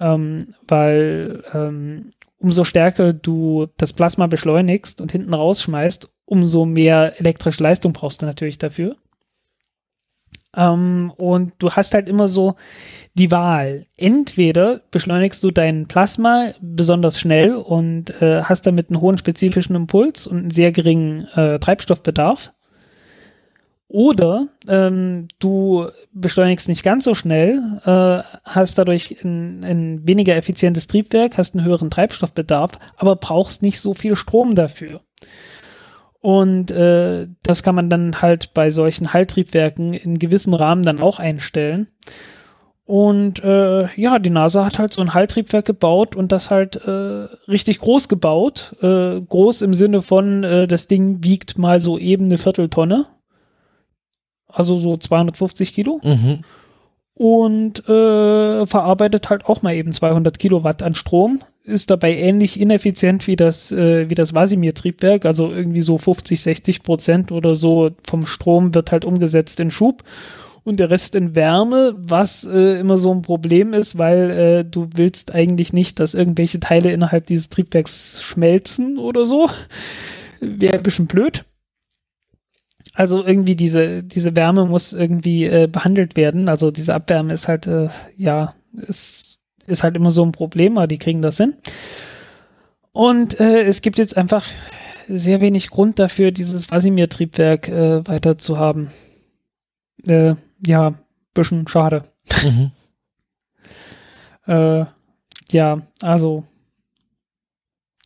ähm, 0.00 0.54
weil 0.66 1.42
ähm, 1.52 2.08
umso 2.38 2.64
stärker 2.64 3.12
du 3.12 3.66
das 3.76 3.92
Plasma 3.92 4.28
beschleunigst 4.28 5.02
und 5.02 5.12
hinten 5.12 5.34
rausschmeißt, 5.34 6.08
umso 6.24 6.64
mehr 6.64 7.20
elektrische 7.20 7.62
Leistung 7.62 7.92
brauchst 7.92 8.22
du 8.22 8.26
natürlich 8.26 8.56
dafür. 8.56 8.96
Ähm, 10.56 11.12
und 11.16 11.52
du 11.58 11.70
hast 11.70 11.94
halt 11.94 12.08
immer 12.08 12.28
so 12.28 12.56
die 13.14 13.30
Wahl. 13.30 13.86
Entweder 13.96 14.80
beschleunigst 14.90 15.42
du 15.42 15.50
dein 15.50 15.86
Plasma 15.86 16.50
besonders 16.60 17.20
schnell 17.20 17.54
und 17.54 18.10
äh, 18.20 18.42
hast 18.42 18.66
damit 18.66 18.90
einen 18.90 19.00
hohen 19.00 19.18
spezifischen 19.18 19.76
Impuls 19.76 20.26
und 20.26 20.38
einen 20.38 20.50
sehr 20.50 20.72
geringen 20.72 21.26
äh, 21.34 21.58
Treibstoffbedarf. 21.58 22.52
Oder 23.88 24.48
ähm, 24.68 25.28
du 25.38 25.86
beschleunigst 26.12 26.68
nicht 26.68 26.82
ganz 26.82 27.04
so 27.04 27.14
schnell, 27.14 27.62
äh, 27.84 28.22
hast 28.44 28.78
dadurch 28.78 29.22
ein, 29.24 29.64
ein 29.64 30.06
weniger 30.06 30.34
effizientes 30.34 30.88
Triebwerk, 30.88 31.38
hast 31.38 31.54
einen 31.54 31.64
höheren 31.64 31.88
Treibstoffbedarf, 31.88 32.72
aber 32.96 33.14
brauchst 33.14 33.62
nicht 33.62 33.80
so 33.80 33.94
viel 33.94 34.16
Strom 34.16 34.56
dafür. 34.56 35.02
Und 36.26 36.72
äh, 36.72 37.28
das 37.44 37.62
kann 37.62 37.76
man 37.76 37.88
dann 37.88 38.20
halt 38.20 38.52
bei 38.52 38.70
solchen 38.70 39.12
Halttriebwerken 39.12 39.94
in 39.94 40.18
gewissen 40.18 40.54
Rahmen 40.54 40.82
dann 40.82 40.98
auch 40.98 41.20
einstellen. 41.20 41.86
Und 42.84 43.44
äh, 43.44 43.86
ja, 43.94 44.18
die 44.18 44.30
NASA 44.30 44.64
hat 44.64 44.80
halt 44.80 44.92
so 44.92 45.02
ein 45.02 45.14
Halttriebwerk 45.14 45.66
gebaut 45.66 46.16
und 46.16 46.32
das 46.32 46.50
halt 46.50 46.84
äh, 46.84 47.28
richtig 47.48 47.78
groß 47.78 48.08
gebaut. 48.08 48.74
Äh, 48.82 49.20
groß 49.20 49.62
im 49.62 49.72
Sinne 49.72 50.02
von, 50.02 50.42
äh, 50.42 50.66
das 50.66 50.88
Ding 50.88 51.22
wiegt 51.22 51.58
mal 51.58 51.78
so 51.78 51.96
eben 51.96 52.24
eine 52.24 52.38
Vierteltonne. 52.38 53.06
Also 54.48 54.78
so 54.78 54.96
250 54.96 55.74
Kilo. 55.74 56.00
Mhm. 56.02 56.42
Und 57.14 57.88
äh, 57.88 58.66
verarbeitet 58.66 59.30
halt 59.30 59.46
auch 59.46 59.62
mal 59.62 59.76
eben 59.76 59.92
200 59.92 60.40
Kilowatt 60.40 60.82
an 60.82 60.96
Strom 60.96 61.38
ist 61.66 61.90
dabei 61.90 62.16
ähnlich 62.16 62.60
ineffizient 62.60 63.26
wie 63.26 63.36
das, 63.36 63.72
äh, 63.72 64.08
wie 64.08 64.14
das 64.14 64.34
Vasimir-Triebwerk, 64.34 65.26
also 65.26 65.52
irgendwie 65.52 65.80
so 65.80 65.98
50, 65.98 66.40
60 66.40 66.82
Prozent 66.82 67.32
oder 67.32 67.54
so 67.54 67.90
vom 68.06 68.26
Strom 68.26 68.74
wird 68.74 68.92
halt 68.92 69.04
umgesetzt 69.04 69.58
in 69.60 69.70
Schub 69.70 70.04
und 70.66 70.80
der 70.80 70.90
Rest 70.90 71.14
in 71.14 71.34
Wärme, 71.34 71.94
was 71.96 72.44
äh, 72.44 72.80
immer 72.80 72.96
so 72.96 73.12
ein 73.12 73.22
Problem 73.22 73.72
ist, 73.72 73.98
weil 73.98 74.30
äh, 74.30 74.64
du 74.64 74.88
willst 74.94 75.34
eigentlich 75.34 75.72
nicht, 75.72 76.00
dass 76.00 76.14
irgendwelche 76.14 76.60
Teile 76.60 76.92
innerhalb 76.92 77.26
dieses 77.26 77.48
Triebwerks 77.48 78.20
schmelzen 78.22 78.98
oder 78.98 79.24
so. 79.24 79.48
Wäre 80.40 80.74
ein 80.74 80.82
bisschen 80.82 81.06
blöd. 81.06 81.44
Also 82.94 83.24
irgendwie 83.24 83.54
diese, 83.54 84.02
diese 84.02 84.34
Wärme 84.34 84.66
muss 84.66 84.92
irgendwie 84.92 85.44
äh, 85.44 85.68
behandelt 85.70 86.16
werden. 86.16 86.48
Also 86.48 86.70
diese 86.70 86.94
Abwärme 86.94 87.34
ist 87.34 87.46
halt, 87.46 87.66
äh, 87.66 87.88
ja, 88.16 88.54
ist 88.72 89.25
ist 89.66 89.82
halt 89.82 89.96
immer 89.96 90.10
so 90.10 90.24
ein 90.24 90.32
Problem, 90.32 90.78
aber 90.78 90.86
die 90.86 90.98
kriegen 90.98 91.22
das 91.22 91.36
hin. 91.36 91.56
Und 92.92 93.38
äh, 93.40 93.62
es 93.62 93.82
gibt 93.82 93.98
jetzt 93.98 94.16
einfach 94.16 94.44
sehr 95.08 95.40
wenig 95.40 95.70
Grund 95.70 95.98
dafür, 95.98 96.30
dieses 96.32 96.70
Vasimir-Triebwerk 96.70 97.68
äh, 97.68 98.06
weiter 98.06 98.38
zu 98.38 98.58
haben. 98.58 98.90
Äh, 100.06 100.34
ja, 100.66 100.94
bisschen 101.34 101.68
schade. 101.68 102.04
Mhm. 102.42 102.70
äh, 104.52 104.84
ja, 105.50 105.82
also 106.02 106.44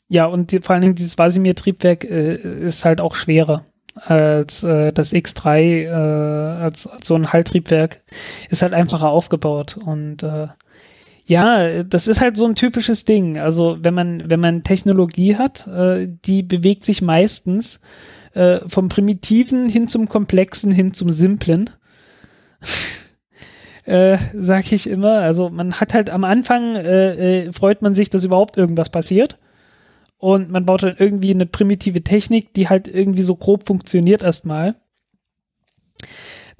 ja, 0.08 0.26
und 0.26 0.50
die, 0.50 0.58
vor 0.58 0.74
allen 0.74 0.82
Dingen 0.82 0.96
dieses 0.96 1.16
Vasimir-Triebwerk 1.16 2.04
äh, 2.04 2.34
ist 2.34 2.84
halt 2.84 3.00
auch 3.00 3.14
schwerer 3.14 3.64
als 3.94 4.64
äh, 4.64 4.92
das 4.92 5.12
X3, 5.12 5.84
äh, 5.84 5.88
als, 6.62 6.86
als, 6.86 7.06
so 7.06 7.14
ein 7.14 7.32
Halttriebwerk. 7.32 8.00
Ist 8.48 8.62
halt 8.62 8.74
einfacher 8.74 9.10
aufgebaut 9.10 9.76
und 9.76 10.22
äh, 10.22 10.48
ja, 11.30 11.84
das 11.84 12.08
ist 12.08 12.20
halt 12.20 12.36
so 12.36 12.44
ein 12.44 12.56
typisches 12.56 13.04
Ding. 13.04 13.38
Also 13.38 13.78
wenn 13.80 13.94
man, 13.94 14.28
wenn 14.28 14.40
man 14.40 14.64
Technologie 14.64 15.36
hat, 15.36 15.64
äh, 15.68 16.08
die 16.24 16.42
bewegt 16.42 16.84
sich 16.84 17.02
meistens 17.02 17.80
äh, 18.34 18.58
vom 18.66 18.88
Primitiven 18.88 19.68
hin 19.68 19.86
zum 19.86 20.08
Komplexen, 20.08 20.72
hin 20.72 20.92
zum 20.92 21.10
Simplen. 21.10 21.70
äh, 23.84 24.18
sag 24.34 24.72
ich 24.72 24.90
immer. 24.90 25.20
Also 25.20 25.50
man 25.50 25.74
hat 25.74 25.94
halt 25.94 26.10
am 26.10 26.24
Anfang, 26.24 26.74
äh, 26.74 27.44
äh, 27.44 27.52
freut 27.52 27.80
man 27.80 27.94
sich, 27.94 28.10
dass 28.10 28.24
überhaupt 28.24 28.56
irgendwas 28.56 28.90
passiert. 28.90 29.38
Und 30.18 30.50
man 30.50 30.66
baut 30.66 30.82
dann 30.82 30.96
irgendwie 30.98 31.30
eine 31.30 31.46
primitive 31.46 32.02
Technik, 32.02 32.54
die 32.54 32.68
halt 32.68 32.88
irgendwie 32.88 33.22
so 33.22 33.36
grob 33.36 33.68
funktioniert 33.68 34.24
erstmal 34.24 34.74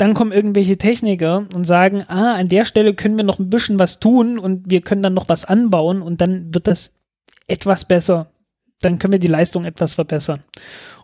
dann 0.00 0.14
kommen 0.14 0.32
irgendwelche 0.32 0.78
Techniker 0.78 1.44
und 1.54 1.64
sagen, 1.64 2.02
ah, 2.08 2.34
an 2.34 2.48
der 2.48 2.64
Stelle 2.64 2.94
können 2.94 3.18
wir 3.18 3.24
noch 3.24 3.38
ein 3.38 3.50
bisschen 3.50 3.78
was 3.78 4.00
tun 4.00 4.38
und 4.38 4.70
wir 4.70 4.80
können 4.80 5.02
dann 5.02 5.12
noch 5.14 5.28
was 5.28 5.44
anbauen 5.44 6.00
und 6.00 6.22
dann 6.22 6.54
wird 6.54 6.66
das 6.66 6.96
etwas 7.48 7.84
besser. 7.84 8.30
Dann 8.80 8.98
können 8.98 9.12
wir 9.12 9.18
die 9.18 9.26
Leistung 9.26 9.66
etwas 9.66 9.92
verbessern. 9.92 10.42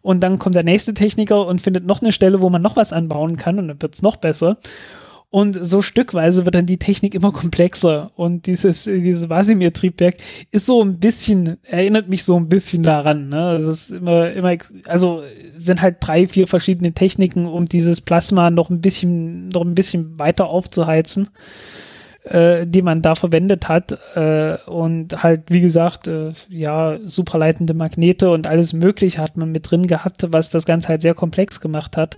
Und 0.01 0.21
dann 0.21 0.39
kommt 0.39 0.55
der 0.55 0.63
nächste 0.63 0.95
Techniker 0.95 1.47
und 1.47 1.61
findet 1.61 1.85
noch 1.85 2.01
eine 2.01 2.13
Stelle, 2.13 2.41
wo 2.41 2.49
man 2.49 2.63
noch 2.63 2.77
was 2.77 2.95
anbauen 2.95 3.37
kann 3.37 3.59
und 3.59 3.69
dann 3.69 3.83
wird 3.83 3.95
es 3.95 4.01
noch 4.01 4.17
besser. 4.17 4.57
Und 5.29 5.59
so 5.67 5.83
stückweise 5.83 6.45
wird 6.45 6.55
dann 6.55 6.67
die 6.67 6.79
Technik 6.79 7.15
immer 7.15 7.33
komplexer. 7.33 8.13
Und 8.15 8.47
dieses, 8.47 8.85
dieses 8.85 9.29
Vasimir-Triebwerk 9.29 10.17
ist 10.53 10.67
so 10.67 10.83
ein 10.83 10.99
bisschen, 10.99 11.59
erinnert 11.65 12.09
mich 12.09 12.23
so 12.25 12.37
ein 12.37 12.49
bisschen 12.49 12.85
daran. 12.85 13.29
Ne? 13.29 13.43
Also 13.43 13.71
es 13.71 13.91
ist 13.91 13.91
immer, 13.91 14.31
immer, 14.33 14.57
also 14.87 15.23
sind 15.57 15.83
halt 15.83 15.97
drei, 16.01 16.27
vier 16.27 16.47
verschiedene 16.47 16.93
Techniken, 16.93 17.47
um 17.47 17.67
dieses 17.67 18.01
Plasma 18.01 18.51
noch 18.51 18.71
ein 18.71 18.81
bisschen, 18.81 19.49
noch 19.49 19.63
ein 19.63 19.75
bisschen 19.75 20.17
weiter 20.19 20.47
aufzuheizen, 20.47 21.29
äh, 22.23 22.65
die 22.65 22.83
man 22.83 23.03
da 23.03 23.17
verwendet 23.17 23.69
hat. 23.69 23.99
Äh, 24.15 24.59
und 24.67 25.25
halt, 25.25 25.43
wie 25.49 25.61
gesagt, 25.61 26.07
äh, 26.07 26.35
ja, 26.49 26.99
superleitende 27.05 27.75
Magnete 27.75 28.31
und 28.31 28.47
alles 28.47 28.73
Mögliche 28.73 29.21
hat 29.21 29.37
man 29.37 29.51
mit 29.51 29.69
drin 29.71 29.89
gehabt, 29.89 30.25
was 30.31 30.51
das 30.51 30.67
Ganze 30.67 30.89
halt 30.89 31.03
sehr 31.03 31.15
komplex 31.15 31.61
gemacht 31.61 31.97
hat. 31.97 32.17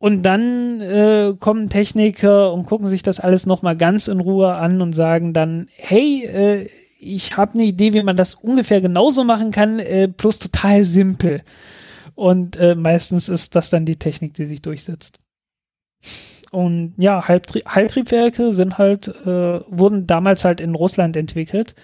Und 0.00 0.22
dann 0.22 0.80
äh, 0.80 1.34
kommen 1.38 1.68
Techniker 1.68 2.54
und 2.54 2.64
gucken 2.64 2.88
sich 2.88 3.02
das 3.02 3.20
alles 3.20 3.44
nochmal 3.44 3.76
ganz 3.76 4.08
in 4.08 4.18
Ruhe 4.18 4.54
an 4.54 4.80
und 4.80 4.94
sagen 4.94 5.34
dann, 5.34 5.68
hey, 5.76 6.24
äh, 6.24 6.68
ich 6.98 7.36
habe 7.36 7.52
eine 7.52 7.64
Idee, 7.64 7.92
wie 7.92 8.02
man 8.02 8.16
das 8.16 8.34
ungefähr 8.34 8.80
genauso 8.80 9.24
machen 9.24 9.50
kann, 9.50 9.78
äh, 9.78 10.08
plus 10.08 10.38
total 10.38 10.84
simpel. 10.84 11.42
Und 12.14 12.56
äh, 12.56 12.74
meistens 12.74 13.28
ist 13.28 13.54
das 13.54 13.68
dann 13.68 13.84
die 13.84 13.96
Technik, 13.96 14.32
die 14.32 14.46
sich 14.46 14.62
durchsetzt. 14.62 15.18
Und 16.50 16.94
ja, 16.96 17.28
Halbtrie 17.28 17.62
Halbtriebwerke 17.66 18.52
sind 18.52 18.78
halt, 18.78 19.08
äh, 19.26 19.60
wurden 19.68 20.06
damals 20.06 20.46
halt 20.46 20.62
in 20.62 20.74
Russland 20.74 21.14
entwickelt. 21.14 21.74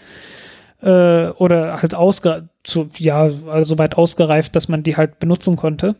Äh, 0.81 1.29
oder 1.29 1.83
halt 1.83 1.95
ausge 1.95 2.49
zu, 2.65 2.89
ja, 2.97 3.29
also 3.47 3.79
weit 3.79 3.99
ausgereift, 3.99 4.57
dass 4.57 4.69
man 4.69 4.83
die 4.83 4.97
halt 4.97 5.19
benutzen 5.19 5.57
konnte 5.57 5.97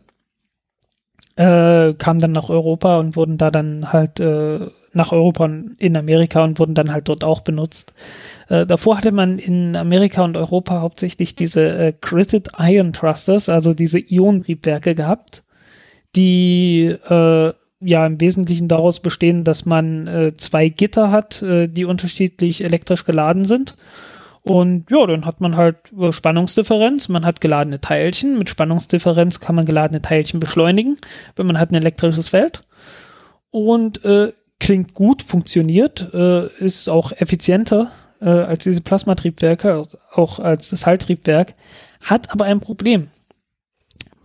äh, 1.37 1.93
kamen 1.93 2.19
dann 2.19 2.31
nach 2.31 2.49
Europa 2.49 2.99
und 2.99 3.15
wurden 3.15 3.37
da 3.37 3.51
dann 3.51 3.93
halt 3.93 4.19
äh, 4.19 4.59
nach 4.93 5.11
Europa 5.11 5.47
in 5.77 5.95
Amerika 5.95 6.43
und 6.43 6.59
wurden 6.59 6.73
dann 6.73 6.91
halt 6.91 7.07
dort 7.07 7.23
auch 7.23 7.41
benutzt. 7.41 7.93
Äh, 8.49 8.65
davor 8.65 8.97
hatte 8.97 9.11
man 9.11 9.37
in 9.37 9.75
Amerika 9.75 10.23
und 10.23 10.35
Europa 10.35 10.81
hauptsächlich 10.81 11.35
diese 11.35 11.69
äh, 11.69 11.93
Critted 12.01 12.49
Iron 12.57 12.91
Thrusters, 12.91 13.49
also 13.49 13.75
diese 13.75 13.99
Ionentriebwerke 13.99 14.95
gehabt, 14.95 15.43
die 16.15 16.95
äh, 17.07 17.53
ja 17.79 18.07
im 18.07 18.19
Wesentlichen 18.19 18.67
daraus 18.67 18.99
bestehen, 18.99 19.43
dass 19.43 19.65
man 19.65 20.07
äh, 20.07 20.35
zwei 20.37 20.69
Gitter 20.69 21.11
hat, 21.11 21.43
äh, 21.43 21.67
die 21.67 21.85
unterschiedlich 21.85 22.63
elektrisch 22.63 23.05
geladen 23.05 23.45
sind 23.45 23.75
und 24.47 24.89
ja, 24.89 25.05
dann 25.05 25.25
hat 25.25 25.41
man 25.41 25.57
halt 25.57 25.77
Spannungsdifferenz, 26.11 27.09
man 27.09 27.25
hat 27.25 27.41
geladene 27.41 27.81
Teilchen. 27.81 28.37
Mit 28.37 28.49
Spannungsdifferenz 28.49 29.39
kann 29.39 29.55
man 29.55 29.65
geladene 29.65 30.01
Teilchen 30.01 30.39
beschleunigen, 30.39 30.97
wenn 31.35 31.47
man 31.47 31.59
hat 31.59 31.71
ein 31.71 31.75
elektrisches 31.75 32.29
Feld. 32.29 32.61
Und 33.51 34.03
äh, 34.05 34.33
klingt 34.59 34.93
gut, 34.93 35.21
funktioniert, 35.23 36.13
äh, 36.13 36.47
ist 36.63 36.87
auch 36.87 37.11
effizienter 37.11 37.91
äh, 38.21 38.29
als 38.29 38.63
diese 38.63 38.81
Plasmatriebwerke, 38.81 39.83
auch 40.13 40.39
als 40.39 40.69
das 40.69 40.85
Halttriebwerk, 40.85 41.53
hat 42.01 42.31
aber 42.31 42.45
ein 42.45 42.59
Problem 42.59 43.09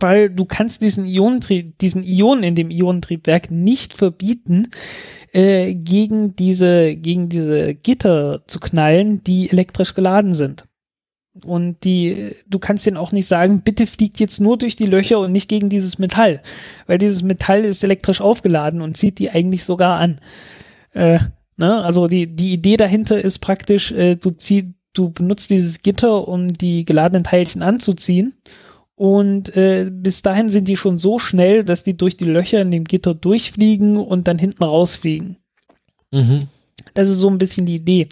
weil 0.03 0.29
du 0.29 0.43
kannst 0.43 0.81
diesen 0.81 1.05
Ionentrieb, 1.05 1.77
diesen 1.79 2.03
Ionen 2.03 2.43
in 2.43 2.55
dem 2.55 2.69
Ionentriebwerk 2.69 3.49
nicht 3.49 3.93
verbieten, 3.93 4.69
äh, 5.31 5.73
gegen 5.73 6.35
diese, 6.35 6.95
gegen 6.97 7.29
diese 7.29 7.73
Gitter 7.73 8.43
zu 8.45 8.59
knallen, 8.59 9.23
die 9.23 9.49
elektrisch 9.49 9.95
geladen 9.95 10.33
sind. 10.33 10.65
Und 11.45 11.85
die, 11.85 12.35
du 12.47 12.59
kannst 12.59 12.85
denen 12.85 12.97
auch 12.97 13.13
nicht 13.13 13.27
sagen, 13.27 13.61
bitte 13.63 13.87
fliegt 13.87 14.19
jetzt 14.19 14.41
nur 14.41 14.57
durch 14.57 14.75
die 14.75 14.85
Löcher 14.85 15.19
und 15.19 15.31
nicht 15.31 15.47
gegen 15.47 15.69
dieses 15.69 15.97
Metall. 15.99 16.41
Weil 16.85 16.97
dieses 16.97 17.23
Metall 17.23 17.63
ist 17.63 17.81
elektrisch 17.81 18.19
aufgeladen 18.19 18.81
und 18.81 18.97
zieht 18.97 19.19
die 19.19 19.31
eigentlich 19.31 19.63
sogar 19.63 19.99
an. 19.99 20.19
Äh, 20.91 21.17
ne? 21.55 21.81
Also 21.81 22.07
die, 22.07 22.27
die 22.27 22.51
Idee 22.51 22.75
dahinter 22.75 23.23
ist 23.23 23.39
praktisch, 23.39 23.93
äh, 23.93 24.15
du 24.15 24.31
zieh, 24.31 24.73
du 24.91 25.11
benutzt 25.11 25.49
dieses 25.49 25.81
Gitter, 25.81 26.27
um 26.27 26.51
die 26.51 26.83
geladenen 26.83 27.23
Teilchen 27.23 27.63
anzuziehen 27.63 28.33
und 28.95 29.55
äh, 29.55 29.89
bis 29.91 30.21
dahin 30.21 30.49
sind 30.49 30.67
die 30.67 30.77
schon 30.77 30.99
so 30.99 31.17
schnell, 31.17 31.63
dass 31.63 31.83
die 31.83 31.97
durch 31.97 32.15
die 32.15 32.25
Löcher 32.25 32.61
in 32.61 32.71
dem 32.71 32.83
Gitter 32.83 33.15
durchfliegen 33.15 33.97
und 33.97 34.27
dann 34.27 34.37
hinten 34.37 34.63
rausfliegen. 34.63 35.37
Mhm. 36.11 36.47
Das 36.93 37.09
ist 37.09 37.17
so 37.17 37.29
ein 37.29 37.37
bisschen 37.37 37.65
die 37.65 37.75
Idee. 37.75 38.07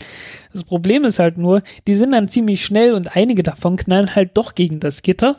Das 0.54 0.64
Problem 0.64 1.04
ist 1.04 1.20
halt 1.20 1.38
nur, 1.38 1.62
die 1.88 1.96
sind 1.96 2.12
dann 2.12 2.30
ziemlich 2.30 2.66
schnell 2.66 2.94
und 2.94 3.16
einige 3.16 3.44
davon 3.44 3.76
knallen 3.76 4.16
halt 4.16 4.32
doch 4.36 4.56
gegen 4.56 4.80
das 4.80 5.02
Gitter 5.02 5.38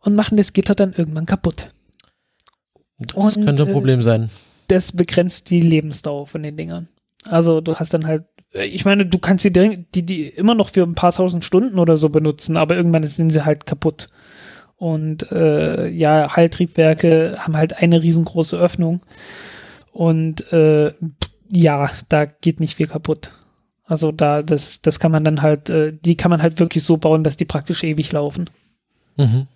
und 0.00 0.14
machen 0.14 0.36
das 0.36 0.52
Gitter 0.52 0.74
dann 0.74 0.92
irgendwann 0.92 1.26
kaputt. 1.26 1.70
Das 2.98 3.36
und, 3.36 3.46
könnte 3.46 3.64
ein 3.64 3.72
Problem 3.72 4.00
äh, 4.00 4.02
sein. 4.02 4.30
Das 4.66 4.92
begrenzt 4.92 5.50
die 5.50 5.60
Lebensdauer 5.60 6.26
von 6.26 6.42
den 6.42 6.56
Dingern. 6.56 6.88
Also 7.24 7.60
du 7.60 7.76
hast 7.76 7.94
dann 7.94 8.06
halt, 8.06 8.24
äh, 8.52 8.66
ich 8.66 8.84
meine, 8.84 9.06
du 9.06 9.18
kannst 9.18 9.44
die, 9.44 9.52
die, 9.52 10.02
die 10.04 10.28
immer 10.28 10.54
noch 10.54 10.70
für 10.70 10.82
ein 10.82 10.94
paar 10.94 11.12
tausend 11.12 11.44
Stunden 11.44 11.78
oder 11.78 11.96
so 11.96 12.08
benutzen, 12.08 12.56
aber 12.56 12.76
irgendwann 12.76 13.06
sind 13.06 13.30
sie 13.30 13.44
halt 13.44 13.66
kaputt. 13.66 14.08
Und 14.78 15.32
äh, 15.32 15.88
ja, 15.88 16.34
Heiltriebwerke 16.36 17.36
haben 17.38 17.56
halt 17.56 17.82
eine 17.82 18.00
riesengroße 18.00 18.56
Öffnung. 18.56 19.00
Und 19.92 20.52
äh, 20.52 20.92
ja, 21.50 21.90
da 22.08 22.24
geht 22.26 22.60
nicht 22.60 22.76
viel 22.76 22.86
kaputt. 22.86 23.32
Also 23.84 24.12
da, 24.12 24.42
das, 24.42 24.80
das 24.80 25.00
kann 25.00 25.10
man 25.10 25.24
dann 25.24 25.42
halt, 25.42 25.68
äh, 25.70 25.92
die 25.92 26.16
kann 26.16 26.30
man 26.30 26.42
halt 26.42 26.60
wirklich 26.60 26.84
so 26.84 26.96
bauen, 26.96 27.24
dass 27.24 27.36
die 27.36 27.44
praktisch 27.44 27.82
ewig 27.82 28.12
laufen. 28.12 28.48
Mhm. 29.16 29.48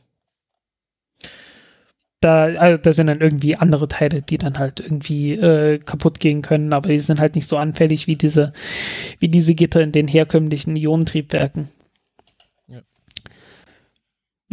Da, 2.21 2.45
also 2.45 2.83
da 2.83 2.93
sind 2.93 3.09
dann 3.09 3.21
irgendwie 3.21 3.57
andere 3.57 3.89
Teile, 3.89 4.23
die 4.23 4.39
dann 4.39 4.59
halt 4.59 4.81
irgendwie 4.81 5.33
äh, 5.33 5.79
kaputt 5.79 6.19
gehen 6.19 6.43
können, 6.43 6.73
aber 6.73 6.89
die 6.89 6.99
sind 6.99 7.21
halt 7.21 7.35
nicht 7.35 7.49
so 7.49 7.59
anfällig 7.59 8.07
wie 8.07 8.17
diese, 8.17 8.53
wie 9.19 9.29
diese 9.29 9.55
Gitter 9.55 9.81
in 9.83 9.93
den 9.93 10.09
herkömmlichen 10.09 10.77
Ionentriebwerken. 10.77 11.69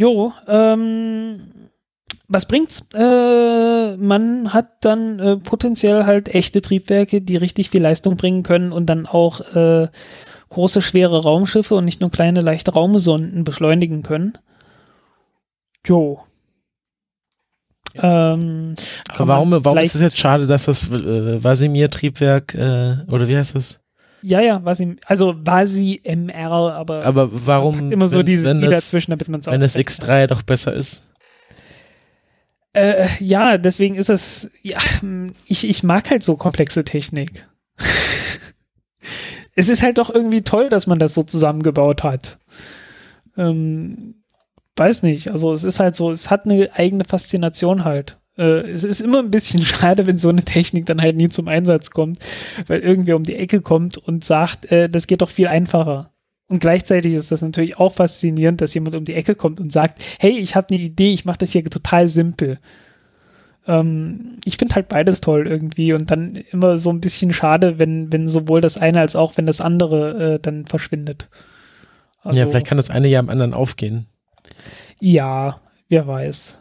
Jo, 0.00 0.32
ähm, 0.48 1.42
was 2.26 2.48
bringt's? 2.48 2.82
Äh, 2.94 3.96
man 3.98 4.54
hat 4.54 4.82
dann 4.82 5.18
äh, 5.18 5.36
potenziell 5.36 6.06
halt 6.06 6.34
echte 6.34 6.62
Triebwerke, 6.62 7.20
die 7.20 7.36
richtig 7.36 7.68
viel 7.68 7.82
Leistung 7.82 8.16
bringen 8.16 8.42
können 8.42 8.72
und 8.72 8.86
dann 8.86 9.04
auch 9.04 9.42
äh, 9.54 9.88
große, 10.48 10.80
schwere 10.80 11.22
Raumschiffe 11.22 11.74
und 11.74 11.84
nicht 11.84 12.00
nur 12.00 12.10
kleine, 12.10 12.40
leichte 12.40 12.72
Raumsonden 12.72 13.44
beschleunigen 13.44 14.02
können. 14.02 14.38
Jo. 15.86 16.22
Ja. 17.92 18.32
Ähm, 18.32 18.76
Aber 19.08 19.28
warum, 19.28 19.62
warum 19.62 19.78
ist 19.80 19.96
es 19.96 20.00
jetzt 20.00 20.18
schade, 20.18 20.46
dass 20.46 20.64
das 20.64 20.90
äh, 20.90 21.44
Vasimir-Triebwerk, 21.44 22.54
äh, 22.54 22.96
oder 23.12 23.28
wie 23.28 23.36
heißt 23.36 23.54
das? 23.54 23.82
Ja, 24.22 24.40
ja, 24.40 24.64
was 24.64 24.80
ihm, 24.80 24.98
also 25.06 25.34
war 25.44 25.66
sie 25.66 26.00
MR, 26.04 26.52
aber, 26.52 27.04
aber 27.04 27.28
warum 27.32 27.90
immer 27.90 28.08
so 28.08 28.18
wenn, 28.18 28.26
dieses 28.26 28.44
wenn 28.46 28.62
I 28.62 28.68
dazwischen, 28.68 29.10
damit 29.12 29.28
man 29.28 29.40
es 29.40 29.48
auch. 29.48 29.52
Wenn 29.52 29.62
es 29.62 29.76
X3 29.76 30.26
doch 30.26 30.42
besser 30.42 30.72
ist. 30.72 31.08
Äh, 32.72 33.08
ja, 33.18 33.58
deswegen 33.58 33.96
ist 33.96 34.10
es, 34.10 34.48
ja, 34.62 34.78
ich, 35.46 35.68
ich 35.68 35.82
mag 35.82 36.08
halt 36.10 36.22
so 36.22 36.36
komplexe 36.36 36.84
Technik. 36.84 37.48
es 39.56 39.68
ist 39.68 39.82
halt 39.82 39.98
doch 39.98 40.10
irgendwie 40.10 40.42
toll, 40.42 40.68
dass 40.68 40.86
man 40.86 40.98
das 40.98 41.14
so 41.14 41.22
zusammengebaut 41.22 42.04
hat. 42.04 42.38
Ähm, 43.36 44.22
weiß 44.76 45.02
nicht, 45.02 45.30
also 45.30 45.52
es 45.52 45.64
ist 45.64 45.80
halt 45.80 45.96
so, 45.96 46.10
es 46.10 46.30
hat 46.30 46.46
eine 46.46 46.68
eigene 46.74 47.04
Faszination 47.04 47.84
halt. 47.84 48.19
Äh, 48.40 48.70
es 48.70 48.84
ist 48.84 49.02
immer 49.02 49.18
ein 49.18 49.30
bisschen 49.30 49.62
schade, 49.64 50.06
wenn 50.06 50.18
so 50.18 50.30
eine 50.30 50.42
Technik 50.42 50.86
dann 50.86 51.02
halt 51.02 51.16
nie 51.16 51.28
zum 51.28 51.46
Einsatz 51.46 51.90
kommt, 51.90 52.18
weil 52.66 52.80
irgendwer 52.80 53.16
um 53.16 53.22
die 53.22 53.36
Ecke 53.36 53.60
kommt 53.60 53.98
und 53.98 54.24
sagt, 54.24 54.72
äh, 54.72 54.88
das 54.88 55.06
geht 55.06 55.20
doch 55.20 55.30
viel 55.30 55.46
einfacher. 55.46 56.12
Und 56.48 56.58
gleichzeitig 56.58 57.14
ist 57.14 57.30
das 57.30 57.42
natürlich 57.42 57.78
auch 57.78 57.92
faszinierend, 57.92 58.60
dass 58.60 58.74
jemand 58.74 58.96
um 58.96 59.04
die 59.04 59.14
Ecke 59.14 59.36
kommt 59.36 59.60
und 59.60 59.70
sagt, 59.70 60.00
hey, 60.18 60.32
ich 60.32 60.56
habe 60.56 60.68
eine 60.70 60.82
Idee, 60.82 61.12
ich 61.12 61.24
mache 61.24 61.38
das 61.38 61.52
hier 61.52 61.64
total 61.64 62.08
simpel. 62.08 62.58
Ähm, 63.68 64.38
ich 64.44 64.56
finde 64.56 64.74
halt 64.74 64.88
beides 64.88 65.20
toll 65.20 65.46
irgendwie 65.46 65.92
und 65.92 66.10
dann 66.10 66.34
immer 66.50 66.76
so 66.76 66.90
ein 66.90 67.00
bisschen 67.00 67.32
schade, 67.32 67.78
wenn, 67.78 68.12
wenn 68.12 68.26
sowohl 68.26 68.60
das 68.60 68.78
eine 68.78 69.00
als 69.00 69.14
auch 69.14 69.36
wenn 69.36 69.46
das 69.46 69.60
andere 69.60 70.34
äh, 70.34 70.38
dann 70.40 70.66
verschwindet. 70.66 71.28
Also, 72.22 72.38
ja, 72.38 72.46
vielleicht 72.46 72.66
kann 72.66 72.78
das 72.78 72.90
eine 72.90 73.08
ja 73.08 73.20
am 73.20 73.28
anderen 73.28 73.54
aufgehen. 73.54 74.06
Ja, 74.98 75.60
wer 75.88 76.06
weiß. 76.06 76.58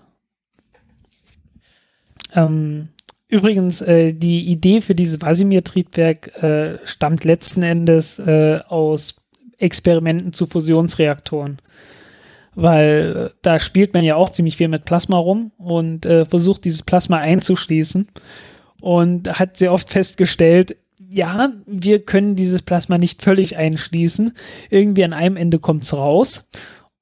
Ähm, 2.35 2.89
übrigens, 3.27 3.81
äh, 3.81 4.13
die 4.13 4.47
Idee 4.51 4.81
für 4.81 4.93
dieses 4.93 5.21
Vasimir-Triebwerk 5.21 6.43
äh, 6.43 6.77
stammt 6.85 7.23
letzten 7.23 7.63
Endes 7.63 8.19
äh, 8.19 8.59
aus 8.67 9.15
Experimenten 9.57 10.33
zu 10.33 10.47
Fusionsreaktoren. 10.47 11.59
Weil 12.55 13.29
äh, 13.29 13.35
da 13.41 13.59
spielt 13.59 13.93
man 13.93 14.03
ja 14.03 14.15
auch 14.15 14.29
ziemlich 14.29 14.57
viel 14.57 14.67
mit 14.67 14.85
Plasma 14.85 15.17
rum 15.17 15.51
und 15.57 16.05
äh, 16.05 16.25
versucht 16.25 16.65
dieses 16.65 16.83
Plasma 16.83 17.17
einzuschließen 17.17 18.07
und 18.81 19.39
hat 19.39 19.57
sehr 19.57 19.73
oft 19.73 19.89
festgestellt, 19.89 20.75
ja, 21.11 21.53
wir 21.65 22.05
können 22.05 22.35
dieses 22.35 22.61
Plasma 22.61 22.99
nicht 22.99 23.23
völlig 23.23 23.57
einschließen. 23.57 24.33
Irgendwie 24.69 25.03
an 25.03 25.13
einem 25.13 25.37
Ende 25.37 25.57
kommt 25.57 25.83
es 25.83 25.93
raus 25.93 26.49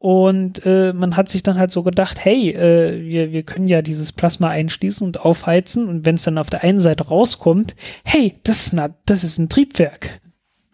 Und 0.08 0.66
äh, 0.66 0.94
man 0.94 1.18
hat 1.18 1.28
sich 1.28 1.44
dann 1.44 1.60
halt 1.60 1.70
so 1.70 1.84
gedacht, 1.84 2.24
hey, 2.24 2.52
äh, 2.52 3.04
wir, 3.04 3.34
wir 3.34 3.44
können 3.44 3.68
ja 3.68 3.82
dieses 3.82 4.14
Plasma 4.14 4.48
einschließen 4.48 5.06
und 5.06 5.20
aufheizen 5.20 5.90
und 5.90 6.06
wenn 6.06 6.16
es 6.16 6.24
dann 6.24 6.38
auf 6.38 6.50
der 6.50 6.64
einen 6.64 6.80
Seite 6.80 7.10
rauskommt, 7.10 7.76
hey, 8.06 8.36
das 8.44 8.68
ist, 8.68 8.74
eine, 8.74 8.96
das 9.06 9.26
ist 9.26 9.38
ein 9.38 9.50
Triebwerk. 9.50 10.22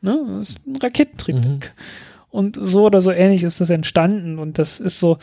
Ne? 0.02 0.24
Das 0.38 0.50
ist 0.50 0.68
ein 0.68 0.76
Raketentriebwerk. 0.76 1.74
Mhm. 1.76 2.30
Und 2.30 2.60
so 2.62 2.86
oder 2.86 3.02
so 3.02 3.10
ähnlich 3.10 3.42
ist 3.42 3.60
das 3.60 3.72
entstanden. 3.72 4.38
Und 4.38 4.60
das 4.60 4.80
ist 4.80 5.00
so, 5.00 5.18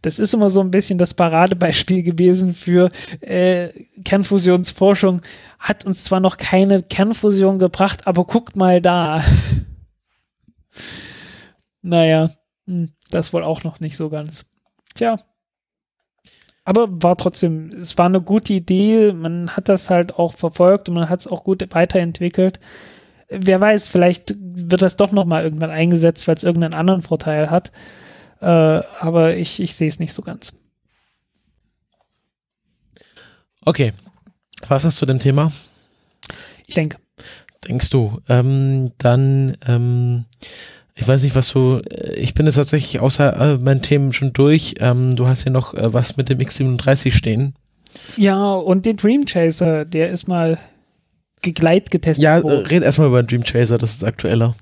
das 0.00 0.20
ist 0.20 0.32
immer 0.32 0.48
so 0.48 0.60
ein 0.60 0.70
bisschen 0.70 0.98
das 0.98 1.14
Paradebeispiel 1.14 2.04
gewesen 2.04 2.54
für 2.54 2.92
äh, 3.20 3.70
Kernfusionsforschung. 4.04 5.22
Hat 5.58 5.84
uns 5.84 6.04
zwar 6.04 6.20
noch 6.20 6.36
keine 6.36 6.84
Kernfusion 6.84 7.58
gebracht, 7.58 8.06
aber 8.06 8.26
guckt 8.26 8.54
mal 8.54 8.80
da. 8.80 9.24
naja. 11.82 12.30
Hm, 12.68 12.92
das 13.10 13.32
wohl 13.32 13.44
auch 13.44 13.64
noch 13.64 13.80
nicht 13.80 13.96
so 13.96 14.08
ganz. 14.08 14.46
Tja. 14.94 15.18
Aber 16.64 16.88
war 16.90 17.16
trotzdem, 17.16 17.70
es 17.70 17.96
war 17.96 18.06
eine 18.06 18.20
gute 18.20 18.52
Idee. 18.52 19.12
Man 19.12 19.50
hat 19.50 19.68
das 19.68 19.88
halt 19.88 20.18
auch 20.18 20.34
verfolgt 20.34 20.88
und 20.88 20.96
man 20.96 21.08
hat 21.08 21.20
es 21.20 21.28
auch 21.28 21.44
gut 21.44 21.64
weiterentwickelt. 21.72 22.58
Wer 23.28 23.60
weiß, 23.60 23.88
vielleicht 23.88 24.34
wird 24.38 24.82
das 24.82 24.96
doch 24.96 25.12
noch 25.12 25.24
mal 25.24 25.44
irgendwann 25.44 25.70
eingesetzt, 25.70 26.26
weil 26.26 26.34
es 26.34 26.44
irgendeinen 26.44 26.74
anderen 26.74 27.02
Vorteil 27.02 27.50
hat. 27.50 27.70
Äh, 28.40 28.46
aber 28.46 29.36
ich, 29.36 29.60
ich 29.60 29.74
sehe 29.74 29.88
es 29.88 29.98
nicht 29.98 30.12
so 30.12 30.22
ganz. 30.22 30.54
Okay. 33.64 33.92
Was 34.68 34.84
hast 34.84 35.00
du 35.02 35.06
dem 35.06 35.20
Thema? 35.20 35.52
Ich 36.66 36.74
denke. 36.74 36.98
Denkst 37.66 37.90
du? 37.90 38.20
Ähm, 38.28 38.92
dann 38.98 39.56
ähm, 39.66 40.24
ich 40.98 41.06
weiß 41.06 41.22
nicht, 41.22 41.36
was 41.36 41.52
du, 41.52 41.80
äh, 41.90 42.14
ich 42.14 42.34
bin 42.34 42.46
jetzt 42.46 42.56
tatsächlich 42.56 43.00
außer 43.00 43.54
äh, 43.54 43.58
meinen 43.58 43.82
Themen 43.82 44.12
schon 44.12 44.32
durch. 44.32 44.76
Ähm, 44.80 45.14
du 45.14 45.26
hast 45.26 45.42
hier 45.42 45.52
noch 45.52 45.74
äh, 45.74 45.92
was 45.92 46.16
mit 46.16 46.28
dem 46.28 46.38
X37 46.38 47.12
stehen. 47.12 47.54
Ja, 48.16 48.54
und 48.54 48.86
den 48.86 48.96
Dream 48.96 49.26
Chaser, 49.26 49.84
der 49.84 50.10
ist 50.10 50.26
mal 50.26 50.58
gegleit 51.42 51.90
getestet 51.90 52.24
ja, 52.24 52.42
worden. 52.42 52.64
Ja, 52.64 52.70
red 52.70 52.82
erstmal 52.82 53.08
über 53.08 53.22
den 53.22 53.28
Dream 53.28 53.44
Chaser, 53.44 53.78
das 53.78 53.90
ist 53.90 54.04
aktueller. 54.04 54.54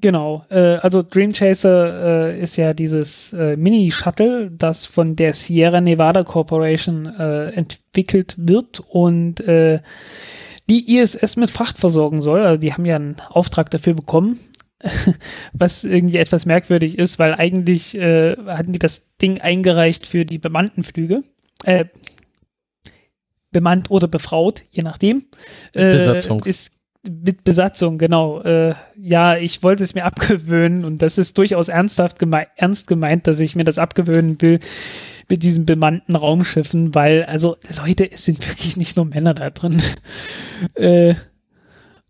Genau, 0.00 0.44
äh, 0.50 0.76
also 0.76 1.02
Dream 1.02 1.32
Chaser 1.32 2.28
äh, 2.28 2.40
ist 2.40 2.56
ja 2.56 2.74
dieses 2.74 3.32
äh, 3.32 3.56
Mini-Shuttle, 3.56 4.50
das 4.50 4.86
von 4.86 5.16
der 5.16 5.32
Sierra 5.32 5.80
Nevada 5.80 6.22
Corporation 6.22 7.06
äh, 7.06 7.48
entwickelt 7.50 8.34
wird 8.38 8.82
und 8.88 9.40
äh, 9.40 9.80
die 10.68 10.98
ISS 10.98 11.36
mit 11.36 11.50
Fracht 11.50 11.78
versorgen 11.78 12.20
soll. 12.20 12.44
Also 12.44 12.60
die 12.60 12.72
haben 12.72 12.84
ja 12.84 12.96
einen 12.96 13.16
Auftrag 13.30 13.70
dafür 13.70 13.94
bekommen 13.94 14.38
was 15.52 15.84
irgendwie 15.84 16.18
etwas 16.18 16.46
merkwürdig 16.46 16.98
ist, 16.98 17.18
weil 17.18 17.34
eigentlich 17.34 17.96
äh, 17.96 18.36
hatten 18.46 18.72
die 18.72 18.78
das 18.78 19.16
Ding 19.16 19.40
eingereicht 19.40 20.06
für 20.06 20.24
die 20.24 20.38
bemannten 20.38 20.82
Flüge. 20.82 21.22
Äh, 21.64 21.86
bemannt 23.50 23.90
oder 23.90 24.08
befraut, 24.08 24.64
je 24.70 24.82
nachdem. 24.82 25.24
Äh, 25.72 25.92
Besatzung. 25.92 26.44
Ist 26.44 26.72
mit 27.08 27.44
Besatzung, 27.44 27.98
genau. 27.98 28.42
Äh, 28.42 28.74
ja, 28.96 29.36
ich 29.36 29.62
wollte 29.62 29.82
es 29.82 29.94
mir 29.94 30.04
abgewöhnen 30.06 30.84
und 30.84 31.02
das 31.02 31.18
ist 31.18 31.38
durchaus 31.38 31.68
ernsthaft 31.68 32.18
geme 32.18 32.46
ernst 32.56 32.86
gemeint, 32.86 33.26
dass 33.26 33.40
ich 33.40 33.56
mir 33.56 33.64
das 33.64 33.78
abgewöhnen 33.78 34.40
will 34.40 34.60
mit 35.28 35.42
diesen 35.42 35.66
bemannten 35.66 36.14
Raumschiffen, 36.14 36.94
weil, 36.94 37.24
also 37.24 37.56
Leute, 37.78 38.10
es 38.10 38.24
sind 38.24 38.46
wirklich 38.48 38.76
nicht 38.76 38.96
nur 38.96 39.06
Männer 39.06 39.34
da 39.34 39.50
drin. 39.50 39.82
äh, 40.74 41.14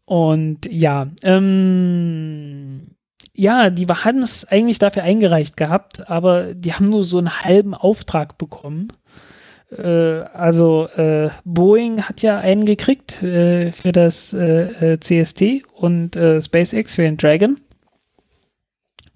und 0.06 0.72
ja, 0.72 1.04
ähm, 1.22 2.96
ja, 3.34 3.70
die 3.70 3.86
haben 3.86 4.20
es 4.20 4.46
eigentlich 4.46 4.78
dafür 4.78 5.02
eingereicht 5.02 5.56
gehabt, 5.56 6.08
aber 6.08 6.54
die 6.54 6.72
haben 6.72 6.88
nur 6.88 7.04
so 7.04 7.18
einen 7.18 7.42
halben 7.42 7.74
Auftrag 7.74 8.38
bekommen. 8.38 8.88
Äh, 9.70 10.20
also 10.32 10.86
äh, 10.96 11.30
Boeing 11.44 12.02
hat 12.02 12.22
ja 12.22 12.38
einen 12.38 12.64
gekriegt 12.64 13.22
äh, 13.22 13.72
für 13.72 13.92
das 13.92 14.32
äh, 14.32 14.92
äh, 14.92 15.00
CST 15.00 15.64
und 15.74 16.14
äh, 16.16 16.40
SpaceX 16.40 16.94
für 16.94 17.02
den 17.02 17.16
Dragon. 17.16 17.60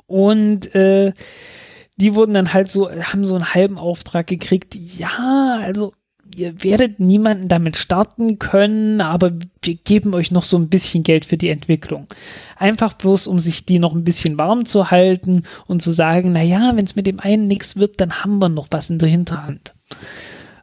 Und 0.07 0.75
die 0.75 2.15
wurden 2.17 2.35
dann 2.35 2.53
halt 2.53 2.69
so, 2.69 2.91
haben 2.91 3.25
so 3.25 3.37
einen 3.37 3.55
halben 3.55 3.79
Auftrag 3.79 4.27
gekriegt. 4.27 4.75
Ja, 4.75 5.61
also 5.63 5.93
ihr 6.35 6.63
werdet 6.63 7.01
niemanden 7.01 7.49
damit 7.49 7.77
starten 7.77 8.39
können, 8.39 9.01
aber 9.01 9.33
wir 9.63 9.75
geben 9.75 10.15
euch 10.15 10.31
noch 10.31 10.43
so 10.43 10.57
ein 10.57 10.69
bisschen 10.69 11.03
Geld 11.03 11.25
für 11.25 11.37
die 11.37 11.49
Entwicklung. 11.49 12.07
Einfach 12.57 12.95
bloß, 12.95 13.27
um 13.27 13.39
sich 13.41 13.67
die 13.67 13.79
noch 13.79 13.95
ein 13.95 14.05
bisschen 14.05 14.39
warm 14.39 14.65
zu 14.65 14.91
halten 14.91 15.45
und 15.67 15.83
zu 15.83 15.93
sagen, 15.93 16.33
na 16.33 16.43
ja, 16.43 16.73
wenn 16.75 16.85
es 16.85 16.97
mit 16.97 17.07
dem 17.07 17.21
einen 17.21 17.47
nichts 17.47 17.77
wird, 17.77 18.01
dann 18.01 18.23
haben 18.23 18.41
wir 18.41 18.49
noch 18.49 18.69
was 18.71 18.91
in 18.91 18.99
der 18.99 19.09
Hinterhand. 19.09 19.75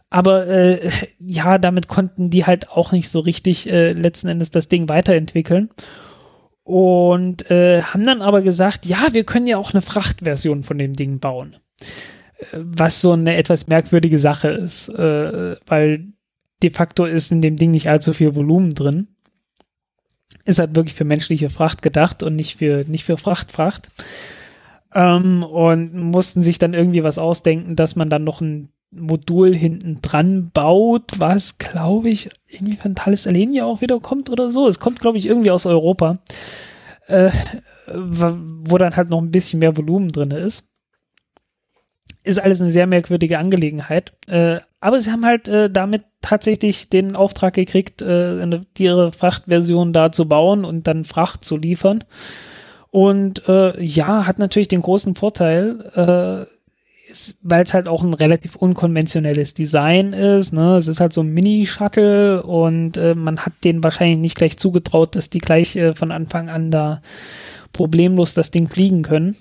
Aber 0.09 0.47
äh, 0.47 0.89
ja, 1.19 1.57
damit 1.57 1.87
konnten 1.87 2.29
die 2.29 2.45
halt 2.45 2.71
auch 2.71 2.91
nicht 2.91 3.09
so 3.09 3.19
richtig 3.19 3.69
äh, 3.69 3.91
letzten 3.91 4.29
Endes 4.29 4.51
das 4.51 4.69
Ding 4.69 4.87
weiterentwickeln. 4.87 5.69
Und 6.63 7.49
äh, 7.49 7.81
haben 7.81 8.03
dann 8.03 8.21
aber 8.21 8.41
gesagt, 8.41 8.85
ja, 8.85 9.07
wir 9.11 9.23
können 9.23 9.47
ja 9.47 9.57
auch 9.57 9.73
eine 9.73 9.81
Frachtversion 9.81 10.63
von 10.63 10.77
dem 10.77 10.93
Ding 10.93 11.19
bauen 11.19 11.55
was 12.53 13.01
so 13.01 13.13
eine 13.13 13.35
etwas 13.35 13.67
merkwürdige 13.67 14.19
Sache 14.19 14.49
ist, 14.49 14.89
äh, 14.89 15.55
weil 15.65 16.07
de 16.61 16.69
facto 16.69 17.05
ist 17.05 17.31
in 17.31 17.41
dem 17.41 17.57
Ding 17.57 17.71
nicht 17.71 17.89
allzu 17.89 18.13
viel 18.13 18.35
Volumen 18.35 18.75
drin. 18.75 19.07
Ist 20.45 20.59
halt 20.59 20.75
wirklich 20.75 20.95
für 20.95 21.03
menschliche 21.03 21.49
Fracht 21.49 21.81
gedacht 21.81 22.23
und 22.23 22.35
nicht 22.35 22.57
für, 22.57 22.85
nicht 22.87 23.05
für 23.05 23.17
Frachtfracht. 23.17 23.89
Ähm, 24.93 25.43
und 25.43 25.93
mussten 25.93 26.43
sich 26.43 26.59
dann 26.59 26.73
irgendwie 26.73 27.03
was 27.03 27.17
ausdenken, 27.17 27.75
dass 27.75 27.95
man 27.95 28.09
dann 28.09 28.23
noch 28.23 28.41
ein 28.41 28.69
Modul 28.89 29.53
hinten 29.53 30.01
dran 30.01 30.49
baut, 30.53 31.19
was, 31.19 31.57
glaube 31.57 32.09
ich, 32.09 32.29
irgendwie 32.47 32.77
von 32.77 32.95
Thales 32.95 33.27
Alenia 33.27 33.65
auch 33.65 33.81
wieder 33.81 33.99
kommt 33.99 34.29
oder 34.29 34.49
so. 34.49 34.67
Es 34.67 34.79
kommt, 34.79 35.01
glaube 35.01 35.17
ich, 35.17 35.25
irgendwie 35.25 35.51
aus 35.51 35.65
Europa, 35.65 36.19
äh, 37.07 37.29
wo 37.87 38.77
dann 38.77 38.95
halt 38.95 39.09
noch 39.09 39.21
ein 39.21 39.31
bisschen 39.31 39.59
mehr 39.59 39.75
Volumen 39.75 40.09
drin 40.09 40.31
ist 40.31 40.69
ist 42.27 42.39
alles 42.39 42.61
eine 42.61 42.69
sehr 42.69 42.87
merkwürdige 42.87 43.39
Angelegenheit. 43.39 44.13
Äh, 44.27 44.59
aber 44.79 45.01
sie 45.01 45.11
haben 45.11 45.25
halt 45.25 45.47
äh, 45.47 45.69
damit 45.69 46.03
tatsächlich 46.21 46.89
den 46.89 47.15
Auftrag 47.15 47.53
gekriegt, 47.53 48.01
äh, 48.01 48.39
eine, 48.41 48.65
ihre 48.77 49.11
Frachtversion 49.11 49.93
da 49.93 50.11
zu 50.11 50.27
bauen 50.27 50.65
und 50.65 50.87
dann 50.87 51.05
Fracht 51.05 51.43
zu 51.45 51.57
liefern. 51.57 52.03
Und 52.91 53.47
äh, 53.47 53.81
ja, 53.83 54.27
hat 54.27 54.39
natürlich 54.39 54.67
den 54.67 54.81
großen 54.81 55.15
Vorteil, 55.15 55.79
äh, 55.95 56.53
weil 57.41 57.63
es 57.63 57.73
halt 57.73 57.87
auch 57.87 58.03
ein 58.03 58.13
relativ 58.13 58.55
unkonventionelles 58.55 59.53
Design 59.53 60.13
ist. 60.13 60.51
Ne? 60.51 60.75
Es 60.75 60.87
ist 60.87 60.99
halt 60.99 61.13
so 61.13 61.21
ein 61.21 61.33
Mini-Shuttle 61.33 62.43
und 62.43 62.97
äh, 62.97 63.15
man 63.15 63.39
hat 63.39 63.53
denen 63.63 63.83
wahrscheinlich 63.83 64.19
nicht 64.19 64.35
gleich 64.35 64.57
zugetraut, 64.57 65.15
dass 65.15 65.29
die 65.29 65.39
gleich 65.39 65.79
von 65.93 66.11
Anfang 66.11 66.49
an 66.49 66.69
da 66.69 67.01
problemlos 67.71 68.33
das 68.33 68.51
Ding 68.51 68.67
fliegen 68.67 69.03
können 69.03 69.37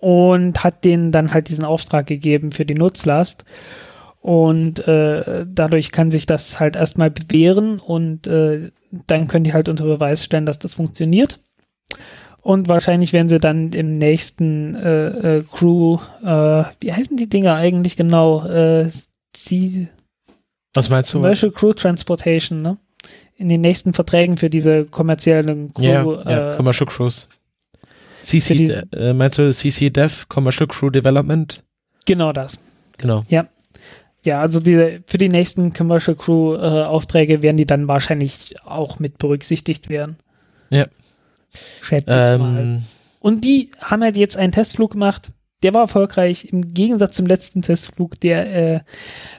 und 0.00 0.62
hat 0.64 0.84
denen 0.84 1.12
dann 1.12 1.32
halt 1.32 1.48
diesen 1.48 1.64
Auftrag 1.64 2.06
gegeben 2.06 2.52
für 2.52 2.64
die 2.64 2.74
Nutzlast. 2.74 3.44
Und 4.20 4.86
äh, 4.86 5.46
dadurch 5.48 5.92
kann 5.92 6.10
sich 6.10 6.26
das 6.26 6.58
halt 6.58 6.76
erstmal 6.76 7.10
bewähren 7.10 7.78
und 7.78 8.26
äh, 8.26 8.70
dann 9.06 9.28
können 9.28 9.44
die 9.44 9.52
halt 9.52 9.68
unter 9.68 9.84
Beweis 9.84 10.24
stellen, 10.24 10.46
dass 10.46 10.58
das 10.58 10.74
funktioniert. 10.74 11.40
Und 12.40 12.68
wahrscheinlich 12.68 13.12
werden 13.12 13.28
sie 13.28 13.38
dann 13.38 13.72
im 13.72 13.98
nächsten 13.98 14.74
äh, 14.74 15.38
äh 15.38 15.44
Crew, 15.50 15.98
äh, 16.22 16.64
wie 16.80 16.92
heißen 16.92 17.16
die 17.16 17.28
Dinger 17.28 17.54
eigentlich 17.54 17.96
genau? 17.96 18.44
Äh, 18.44 18.88
C 19.32 19.88
Was 20.74 20.88
meinst 20.88 21.12
du? 21.12 21.18
Commercial 21.18 21.52
Crew 21.52 21.72
Transportation, 21.72 22.62
ne? 22.62 22.78
In 23.36 23.48
den 23.48 23.60
nächsten 23.60 23.92
Verträgen 23.92 24.36
für 24.36 24.50
diese 24.50 24.84
kommerziellen 24.84 25.72
Crew. 25.72 25.84
Ja, 25.84 26.04
yeah, 26.26 26.56
Commercial 26.56 26.88
Crews. 26.88 27.28
CC, 28.22 28.82
äh, 28.94 29.12
meinst 29.12 29.38
du 29.38 29.52
CC 29.52 29.90
Dev, 29.90 30.26
Commercial 30.28 30.66
Crew 30.66 30.90
Development? 30.90 31.62
Genau 32.06 32.32
das. 32.32 32.58
Genau. 32.96 33.24
Ja. 33.28 33.46
Ja, 34.24 34.40
also 34.40 34.60
die, 34.60 35.00
für 35.06 35.18
die 35.18 35.28
nächsten 35.28 35.72
Commercial 35.72 36.16
Crew 36.16 36.54
äh, 36.54 36.58
Aufträge 36.58 37.40
werden 37.40 37.56
die 37.56 37.66
dann 37.66 37.86
wahrscheinlich 37.86 38.56
auch 38.64 38.98
mit 38.98 39.18
berücksichtigt 39.18 39.88
werden. 39.88 40.16
Ja. 40.70 40.86
Schätze 41.82 42.10
ich 42.10 42.34
ähm, 42.34 42.40
mal. 42.40 42.82
Und 43.20 43.44
die 43.44 43.70
haben 43.80 44.02
halt 44.02 44.16
jetzt 44.16 44.36
einen 44.36 44.52
Testflug 44.52 44.92
gemacht. 44.92 45.30
Der 45.62 45.74
war 45.74 45.82
erfolgreich 45.82 46.52
im 46.52 46.72
Gegensatz 46.72 47.16
zum 47.16 47.26
letzten 47.26 47.62
Testflug, 47.62 48.20
der 48.20 48.54
äh, 48.54 48.80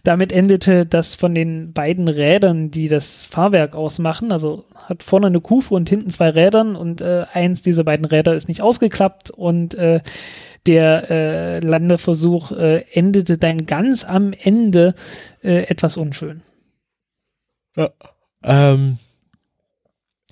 damit 0.04 0.34
endete, 0.34 0.86
dass 0.86 1.16
von 1.16 1.34
den 1.34 1.72
beiden 1.72 2.10
Rädern, 2.10 2.72
die 2.72 2.90
das 2.90 3.24
Fahrwerk 3.24 3.74
ausmachen, 3.74 4.34
also 4.34 4.66
hat 4.76 5.04
vorne 5.04 5.28
eine 5.28 5.40
Kufe 5.40 5.74
und 5.74 5.88
hinten 5.88 6.10
zwei 6.10 6.30
Rädern 6.30 6.76
und 6.76 7.00
äh, 7.00 7.26
eins 7.32 7.62
dieser 7.62 7.86
beiden 7.86 8.06
Räder 8.06 8.36
ist 8.36 8.50
nicht 8.50 8.62
ausgeklappt 8.62 9.30
und 9.30 9.76
äh, 9.76 10.02
der 10.66 11.10
äh, 11.10 11.60
Landeversuch 11.60 12.52
äh, 12.52 12.84
endete 12.92 13.38
dann 13.38 13.66
ganz 13.66 14.04
am 14.04 14.34
Ende 14.34 14.96
äh, 15.42 15.64
etwas 15.64 15.96
unschön. 15.96 16.42
Ja. 17.78 17.92
Ähm, 18.44 18.98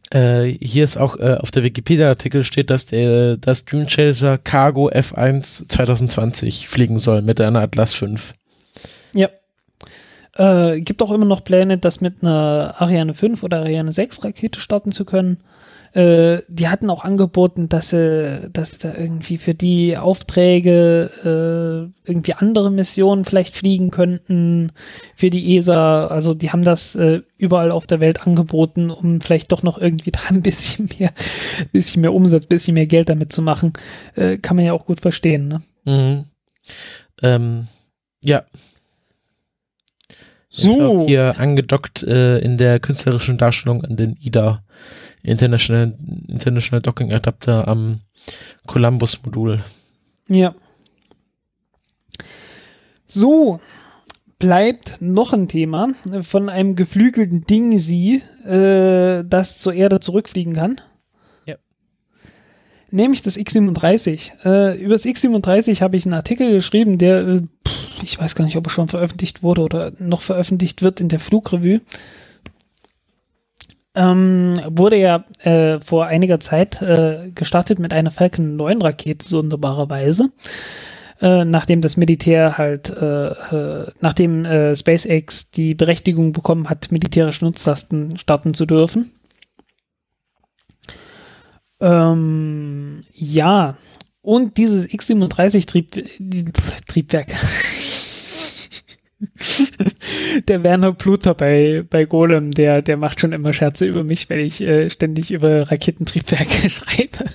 Äh, 0.10 0.58
hier 0.62 0.84
ist 0.84 0.98
auch 0.98 1.18
äh, 1.18 1.38
auf 1.40 1.52
der 1.52 1.64
Wikipedia-Artikel 1.64 2.44
steht, 2.44 2.70
dass 2.70 2.86
der 2.86 3.38
das 3.38 3.66
Dream 3.66 3.88
Chaser 3.88 4.38
Cargo 4.38 4.90
F1 4.90 5.68
2020 5.68 6.70
fliegen 6.70 6.98
soll 6.98 7.22
mit 7.22 7.42
einer 7.42 7.60
Atlas 7.60 7.94
5. 7.94 8.34
Ja. 9.14 9.30
Äh, 10.36 10.82
gibt 10.82 11.02
auch 11.02 11.12
immer 11.12 11.26
noch 11.26 11.44
Pläne, 11.44 11.78
das 11.78 12.00
mit 12.00 12.22
einer 12.22 12.76
Ariane 12.78 13.14
5 13.14 13.44
oder 13.44 13.60
Ariane 13.60 13.92
6 13.92 14.24
Rakete 14.24 14.60
starten 14.60 14.92
zu 14.92 15.04
können. 15.04 15.40
Äh, 15.94 16.42
die 16.48 16.68
hatten 16.68 16.90
auch 16.90 17.04
angeboten, 17.04 17.70
dass 17.70 17.90
sie, 17.90 18.50
dass 18.52 18.78
da 18.78 18.94
irgendwie 18.94 19.38
für 19.38 19.54
die 19.54 19.98
Aufträge 19.98 21.92
äh, 22.06 22.08
irgendwie 22.10 22.34
andere 22.34 22.72
Missionen 22.72 23.26
vielleicht 23.26 23.56
fliegen 23.56 23.92
könnten 23.92 24.72
für 25.16 25.30
die 25.30 25.58
ESA. 25.58 26.08
Also 26.08 26.34
die 26.34 26.52
haben 26.52 26.64
das 26.64 26.96
äh, 26.96 27.22
überall 27.38 27.72
auf 27.72 27.88
der 27.88 28.00
Welt 28.00 28.26
angeboten, 28.26 28.90
um 28.90 29.22
vielleicht 29.22 29.52
doch 29.52 29.64
noch 29.64 29.78
irgendwie 29.78 30.12
da 30.12 30.20
ein 30.30 30.42
bisschen 30.42 30.90
mehr, 31.00 31.12
bisschen 31.72 32.02
mehr 32.02 32.14
Umsatz, 32.14 32.46
bisschen 32.46 32.74
mehr 32.74 32.88
Geld 32.88 33.10
damit 33.10 33.32
zu 33.32 33.42
machen. 33.42 33.74
Äh, 34.16 34.38
kann 34.38 34.56
man 34.56 34.66
ja 34.66 34.74
auch 34.74 34.86
gut 34.86 35.02
verstehen. 35.02 35.48
Ne? 35.48 35.62
Mhm. 35.86 36.26
Ähm, 37.22 37.68
ja. 38.24 38.44
So. 40.50 40.70
Ist 40.72 40.80
auch 40.80 41.06
hier 41.06 41.40
angedockt 41.40 42.04
äh, 42.04 42.40
in 42.40 42.58
der 42.58 42.80
künstlerischen 42.80 43.38
Darstellung 43.38 43.84
an 43.84 43.96
den 43.96 44.18
IDA 44.20 44.64
International, 45.24 45.96
International 46.28 46.82
Docking 46.82 47.12
Adapter 47.12 47.68
am 47.68 48.02
Columbus-Modul. 48.66 49.64
Ja. 50.28 50.54
So, 53.08 53.60
bleibt 54.40 55.02
noch 55.02 55.34
ein 55.34 55.48
Thema 55.48 55.90
von 56.22 56.50
einem 56.50 56.76
geflügelten 56.76 57.46
Ding 57.46 57.80
sie, 57.80 58.22
äh, 58.46 59.24
das 59.26 59.60
zur 59.60 59.74
Erde 59.74 60.00
zurückfliegen 60.00 60.54
kann. 60.54 60.82
Ja. 61.46 61.56
Nämlich 62.92 63.22
das 63.22 63.38
X37. 63.38 64.46
Äh, 64.46 64.82
über 64.82 64.94
das 64.94 65.06
X37 65.06 65.82
habe 65.82 65.98
ich 65.98 66.06
einen 66.06 66.14
Artikel 66.14 66.52
geschrieben, 66.52 66.98
der, 66.98 67.28
äh, 67.28 67.42
ich 68.04 68.20
weiß 68.20 68.36
gar 68.36 68.46
nicht, 68.46 68.58
ob 68.58 68.68
er 68.68 68.72
schon 68.72 68.90
veröffentlicht 68.90 69.42
wurde 69.42 69.62
oder 69.62 69.92
noch 70.00 70.22
veröffentlicht 70.22 70.82
wird 70.82 71.02
in 71.02 71.10
der 71.10 71.20
Flugrevue. 71.20 71.82
Ähm, 73.98 74.54
wurde 74.68 74.98
ja 74.98 75.26
äh, 75.40 75.82
vor 75.82 76.06
einiger 76.06 76.40
Zeit 76.40 76.80
äh, 76.84 77.32
gestartet 77.34 77.80
mit 77.80 77.94
einer 77.94 78.12
Falcon 78.12 78.56
9 78.56 78.80
Rakete, 78.80 79.28
sonderbarerweise. 79.28 80.30
Äh, 81.20 81.46
nachdem 81.46 81.82
das 81.82 81.98
Militär 81.98 82.60
halt, 82.60 82.92
äh, 82.92 83.30
äh, 83.30 83.92
nachdem 84.00 84.46
äh, 84.46 84.76
SpaceX 84.76 85.50
die 85.50 85.74
Berechtigung 85.74 86.32
bekommen 86.32 86.70
hat, 86.70 86.92
militärische 86.92 87.44
Nutzlasten 87.44 88.20
starten 88.20 88.54
zu 88.54 88.68
dürfen. 88.68 89.12
Ähm, 91.82 93.02
ja, 93.16 93.80
und 94.22 94.58
dieses 94.58 94.88
X37-Triebwerk. 94.88 97.30
der 100.48 100.64
Werner 100.64 100.94
Pluter 100.94 101.34
bei, 101.34 101.84
bei 101.90 102.06
Golem, 102.06 102.52
der, 102.52 102.82
der 102.82 102.98
macht 102.98 103.20
schon 103.20 103.34
immer 103.34 103.54
Scherze 103.54 103.86
über 103.86 104.04
mich, 104.04 104.30
wenn 104.30 104.40
ich 104.40 104.62
äh, 104.62 104.90
ständig 104.90 105.32
über 105.32 105.70
Raketentriebwerke 105.70 106.70
schreibe. 106.70 107.26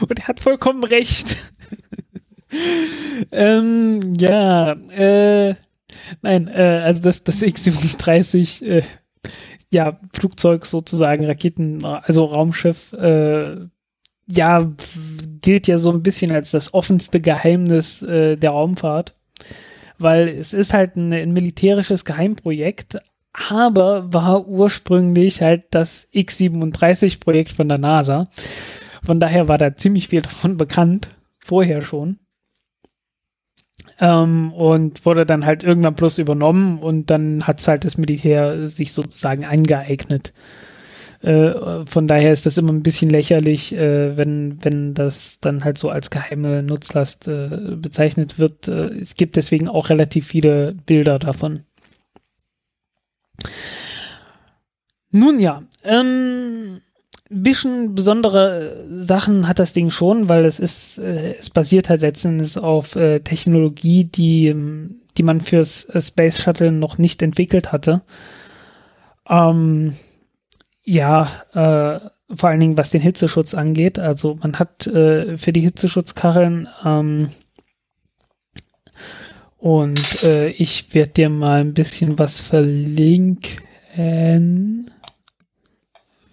Und 0.00 0.18
er 0.18 0.28
hat 0.28 0.40
vollkommen 0.40 0.84
recht. 0.84 1.36
ähm, 3.32 4.14
ja, 4.18 4.72
äh, 4.72 5.54
nein, 6.22 6.48
äh, 6.48 6.82
also 6.84 7.02
das, 7.02 7.24
das 7.24 7.42
X-37, 7.42 8.64
äh, 8.64 8.82
ja, 9.72 10.00
Flugzeug 10.12 10.66
sozusagen, 10.66 11.24
Raketen, 11.24 11.84
also 11.84 12.24
Raumschiff, 12.24 12.92
äh, 12.94 13.56
ja, 14.26 14.72
gilt 15.40 15.68
ja 15.68 15.78
so 15.78 15.92
ein 15.92 16.02
bisschen 16.02 16.32
als 16.32 16.50
das 16.50 16.74
offenste 16.74 17.20
Geheimnis 17.20 18.02
äh, 18.02 18.36
der 18.36 18.50
Raumfahrt 18.50 19.14
weil 20.00 20.28
es 20.28 20.52
ist 20.54 20.72
halt 20.72 20.96
ein, 20.96 21.12
ein 21.12 21.32
militärisches 21.32 22.04
Geheimprojekt, 22.04 22.98
aber 23.32 24.12
war 24.12 24.46
ursprünglich 24.46 25.42
halt 25.42 25.64
das 25.70 26.08
X-37-Projekt 26.10 27.52
von 27.52 27.68
der 27.68 27.78
NASA. 27.78 28.28
Von 29.04 29.20
daher 29.20 29.48
war 29.48 29.58
da 29.58 29.76
ziemlich 29.76 30.08
viel 30.08 30.22
davon 30.22 30.56
bekannt, 30.56 31.08
vorher 31.38 31.82
schon. 31.82 32.18
Ähm, 33.98 34.52
und 34.52 35.04
wurde 35.04 35.26
dann 35.26 35.44
halt 35.44 35.62
irgendwann 35.62 35.94
plus 35.94 36.18
übernommen 36.18 36.78
und 36.78 37.10
dann 37.10 37.46
hat 37.46 37.60
es 37.60 37.68
halt 37.68 37.84
das 37.84 37.98
Militär 37.98 38.66
sich 38.66 38.92
sozusagen 38.92 39.44
angeeignet. 39.44 40.32
Äh, 41.22 41.84
von 41.84 42.06
daher 42.06 42.32
ist 42.32 42.46
das 42.46 42.56
immer 42.56 42.72
ein 42.72 42.82
bisschen 42.82 43.10
lächerlich, 43.10 43.74
äh, 43.74 44.16
wenn, 44.16 44.58
wenn 44.64 44.94
das 44.94 45.38
dann 45.40 45.64
halt 45.64 45.76
so 45.76 45.90
als 45.90 46.10
geheime 46.10 46.62
Nutzlast 46.62 47.28
äh, 47.28 47.76
bezeichnet 47.76 48.38
wird. 48.38 48.68
Äh, 48.68 48.88
es 48.98 49.16
gibt 49.16 49.36
deswegen 49.36 49.68
auch 49.68 49.90
relativ 49.90 50.26
viele 50.26 50.74
Bilder 50.86 51.18
davon. 51.18 51.64
Nun 55.12 55.40
ja, 55.40 55.62
ähm, 55.84 56.80
bisschen 57.28 57.94
besondere 57.94 58.86
Sachen 58.90 59.46
hat 59.46 59.58
das 59.58 59.72
Ding 59.72 59.90
schon, 59.90 60.28
weil 60.28 60.44
es 60.44 60.58
ist, 60.58 60.98
äh, 60.98 61.34
es 61.38 61.50
basiert 61.50 61.88
halt 61.88 62.00
letztendlich 62.00 62.56
auf 62.58 62.96
äh, 62.96 63.20
Technologie, 63.20 64.04
die, 64.04 64.48
ähm, 64.48 65.00
die 65.18 65.22
man 65.22 65.40
fürs 65.40 65.86
Space 65.98 66.40
Shuttle 66.40 66.72
noch 66.72 66.96
nicht 66.98 67.20
entwickelt 67.22 67.72
hatte. 67.72 68.02
Ähm, 69.28 69.94
ja, 70.82 71.30
äh, 71.52 72.00
vor 72.36 72.48
allen 72.48 72.60
Dingen 72.60 72.76
was 72.76 72.90
den 72.90 73.00
Hitzeschutz 73.00 73.54
angeht. 73.54 73.98
Also 73.98 74.36
man 74.36 74.58
hat 74.58 74.86
äh, 74.86 75.36
für 75.36 75.52
die 75.52 75.62
Hitzeschutzkarren 75.62 76.68
ähm, 76.84 77.30
und 79.56 80.22
äh, 80.22 80.48
ich 80.48 80.94
werde 80.94 81.12
dir 81.12 81.28
mal 81.28 81.60
ein 81.60 81.74
bisschen 81.74 82.18
was 82.18 82.40
verlinken, 82.40 83.60
wenn 83.94 84.90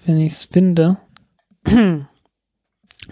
ich 0.06 0.34
es 0.34 0.44
finde. 0.45 0.98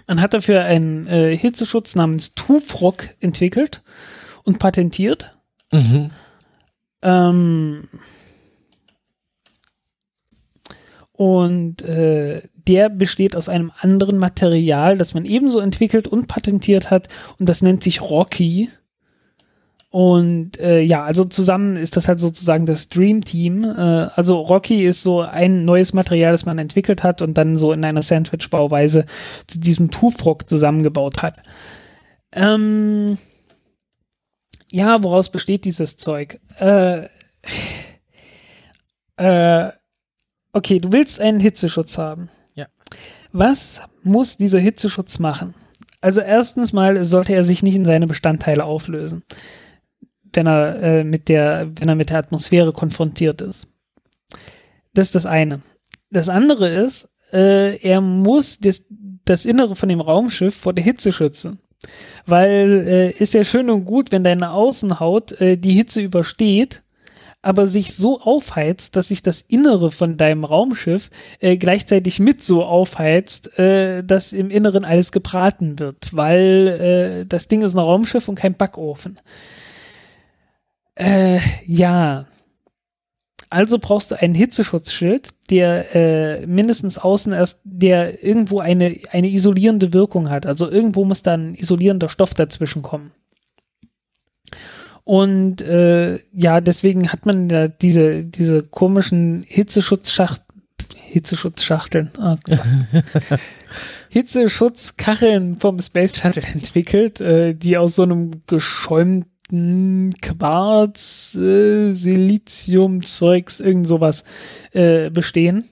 Man 0.06 0.20
hat 0.20 0.34
dafür 0.34 0.62
einen 0.62 1.06
äh, 1.06 1.36
Hitzeschutz 1.36 1.94
namens 1.94 2.34
Tufrock 2.34 3.08
entwickelt 3.20 3.82
und 4.44 4.58
patentiert. 4.58 5.36
Mhm. 5.72 6.10
Ähm, 7.02 7.88
und 11.16 11.80
äh, 11.82 12.42
der 12.68 12.90
besteht 12.90 13.36
aus 13.36 13.48
einem 13.48 13.72
anderen 13.80 14.18
Material, 14.18 14.98
das 14.98 15.14
man 15.14 15.24
ebenso 15.24 15.60
entwickelt 15.60 16.06
und 16.06 16.28
patentiert 16.28 16.90
hat. 16.90 17.08
Und 17.38 17.48
das 17.48 17.62
nennt 17.62 17.82
sich 17.82 18.02
Rocky. 18.02 18.68
Und 19.88 20.60
äh, 20.60 20.80
ja, 20.82 21.04
also 21.04 21.24
zusammen 21.24 21.76
ist 21.76 21.96
das 21.96 22.06
halt 22.06 22.20
sozusagen 22.20 22.66
das 22.66 22.90
Dream 22.90 23.24
Team. 23.24 23.64
Äh, 23.64 24.08
also 24.14 24.40
Rocky 24.40 24.84
ist 24.84 25.02
so 25.02 25.22
ein 25.22 25.64
neues 25.64 25.94
Material, 25.94 26.32
das 26.32 26.44
man 26.44 26.58
entwickelt 26.58 27.02
hat 27.02 27.22
und 27.22 27.38
dann 27.38 27.56
so 27.56 27.72
in 27.72 27.82
einer 27.82 28.02
Sandwich-Bauweise 28.02 29.06
zu 29.46 29.58
diesem 29.58 29.90
Tufrock 29.90 30.46
zusammengebaut 30.50 31.22
hat. 31.22 31.38
Ähm, 32.32 33.16
ja, 34.70 35.02
woraus 35.02 35.30
besteht 35.30 35.64
dieses 35.64 35.96
Zeug? 35.96 36.40
Äh, 36.58 37.06
äh, 39.16 39.70
okay, 40.56 40.80
du 40.80 40.90
willst 40.90 41.20
einen 41.20 41.38
Hitzeschutz 41.38 41.98
haben. 41.98 42.30
Ja. 42.54 42.66
Was 43.32 43.80
muss 44.02 44.38
dieser 44.38 44.58
Hitzeschutz 44.58 45.18
machen? 45.18 45.54
Also 46.00 46.22
erstens 46.22 46.72
mal 46.72 47.04
sollte 47.04 47.34
er 47.34 47.44
sich 47.44 47.62
nicht 47.62 47.76
in 47.76 47.84
seine 47.84 48.06
Bestandteile 48.06 48.64
auflösen, 48.64 49.22
wenn 50.32 50.46
er 50.46 50.82
äh, 50.82 51.04
mit 51.04 51.28
der, 51.28 51.70
wenn 51.78 51.88
er 51.88 51.94
mit 51.94 52.10
der 52.10 52.18
Atmosphäre 52.18 52.72
konfrontiert 52.72 53.42
ist. 53.42 53.68
Das 54.94 55.08
ist 55.08 55.14
das 55.14 55.26
eine. 55.26 55.60
Das 56.10 56.30
andere 56.30 56.68
ist, 56.70 57.10
äh, 57.32 57.76
er 57.76 58.00
muss 58.00 58.58
das, 58.58 58.86
das 59.26 59.44
Innere 59.44 59.76
von 59.76 59.90
dem 59.90 60.00
Raumschiff 60.00 60.54
vor 60.54 60.72
der 60.72 60.84
Hitze 60.84 61.12
schützen. 61.12 61.60
Weil 62.24 62.86
äh, 62.86 63.10
ist 63.10 63.34
ja 63.34 63.44
schön 63.44 63.68
und 63.68 63.84
gut, 63.84 64.10
wenn 64.10 64.24
deine 64.24 64.52
Außenhaut 64.52 65.38
äh, 65.40 65.58
die 65.58 65.72
Hitze 65.72 66.00
übersteht, 66.00 66.82
aber 67.46 67.68
sich 67.68 67.94
so 67.94 68.20
aufheizt, 68.20 68.96
dass 68.96 69.08
sich 69.08 69.22
das 69.22 69.40
Innere 69.40 69.92
von 69.92 70.16
deinem 70.16 70.42
Raumschiff 70.42 71.10
äh, 71.38 71.56
gleichzeitig 71.56 72.18
mit 72.18 72.42
so 72.42 72.64
aufheizt, 72.64 73.56
äh, 73.56 74.02
dass 74.02 74.32
im 74.32 74.50
Inneren 74.50 74.84
alles 74.84 75.12
gebraten 75.12 75.78
wird, 75.78 76.12
weil 76.12 77.20
äh, 77.22 77.26
das 77.26 77.46
Ding 77.46 77.62
ist 77.62 77.74
ein 77.74 77.78
Raumschiff 77.78 78.28
und 78.28 78.34
kein 78.34 78.54
Backofen. 78.54 79.20
Äh, 80.96 81.38
ja. 81.66 82.26
Also 83.48 83.78
brauchst 83.78 84.10
du 84.10 84.20
einen 84.20 84.34
Hitzeschutzschild, 84.34 85.28
der 85.48 85.94
äh, 85.94 86.46
mindestens 86.48 86.98
außen 86.98 87.32
erst, 87.32 87.60
der 87.62 88.24
irgendwo 88.24 88.58
eine, 88.58 88.96
eine 89.12 89.28
isolierende 89.28 89.92
Wirkung 89.92 90.30
hat. 90.30 90.46
Also 90.46 90.68
irgendwo 90.68 91.04
muss 91.04 91.22
da 91.22 91.34
ein 91.34 91.54
isolierender 91.54 92.08
Stoff 92.08 92.34
dazwischen 92.34 92.82
kommen. 92.82 93.12
Und 95.06 95.62
äh, 95.62 96.18
ja, 96.32 96.60
deswegen 96.60 97.12
hat 97.12 97.26
man 97.26 97.48
da 97.48 97.68
diese, 97.68 98.24
diese 98.24 98.62
komischen 98.62 99.44
Hitzeschutzschacht, 99.46 100.42
Hitzeschutzschachteln. 100.96 102.10
Oh 102.18 102.34
Hitzeschutzkacheln 104.08 105.60
vom 105.60 105.78
Space 105.78 106.18
Shuttle 106.18 106.42
entwickelt, 106.52 107.20
äh, 107.20 107.54
die 107.54 107.78
aus 107.78 107.94
so 107.94 108.02
einem 108.02 108.32
geschäumten 108.48 110.12
Quarz, 110.22 111.36
äh, 111.36 111.92
Silizium-Zeugs, 111.92 113.60
irgend 113.60 113.86
sowas 113.86 114.24
äh, 114.72 115.10
bestehen. 115.10 115.68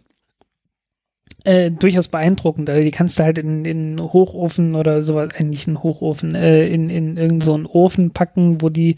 Äh, 1.47 1.71
durchaus 1.71 2.09
beeindruckend. 2.09 2.71
Also 2.71 2.83
die 2.83 2.91
kannst 2.91 3.19
du 3.19 3.23
halt 3.23 3.37
in, 3.37 3.67
in 3.67 4.01
Hochofen 4.01 4.75
oder 4.75 5.03
sowas, 5.03 5.29
äh, 5.35 5.45
nicht 5.45 5.69
in 5.69 5.83
Hochofen, 5.83 6.35
äh, 6.35 6.67
in, 6.69 6.89
in 6.89 7.19
irgendeinen 7.19 7.67
so 7.67 7.71
Ofen 7.71 8.13
packen, 8.13 8.63
wo 8.63 8.71
die 8.71 8.97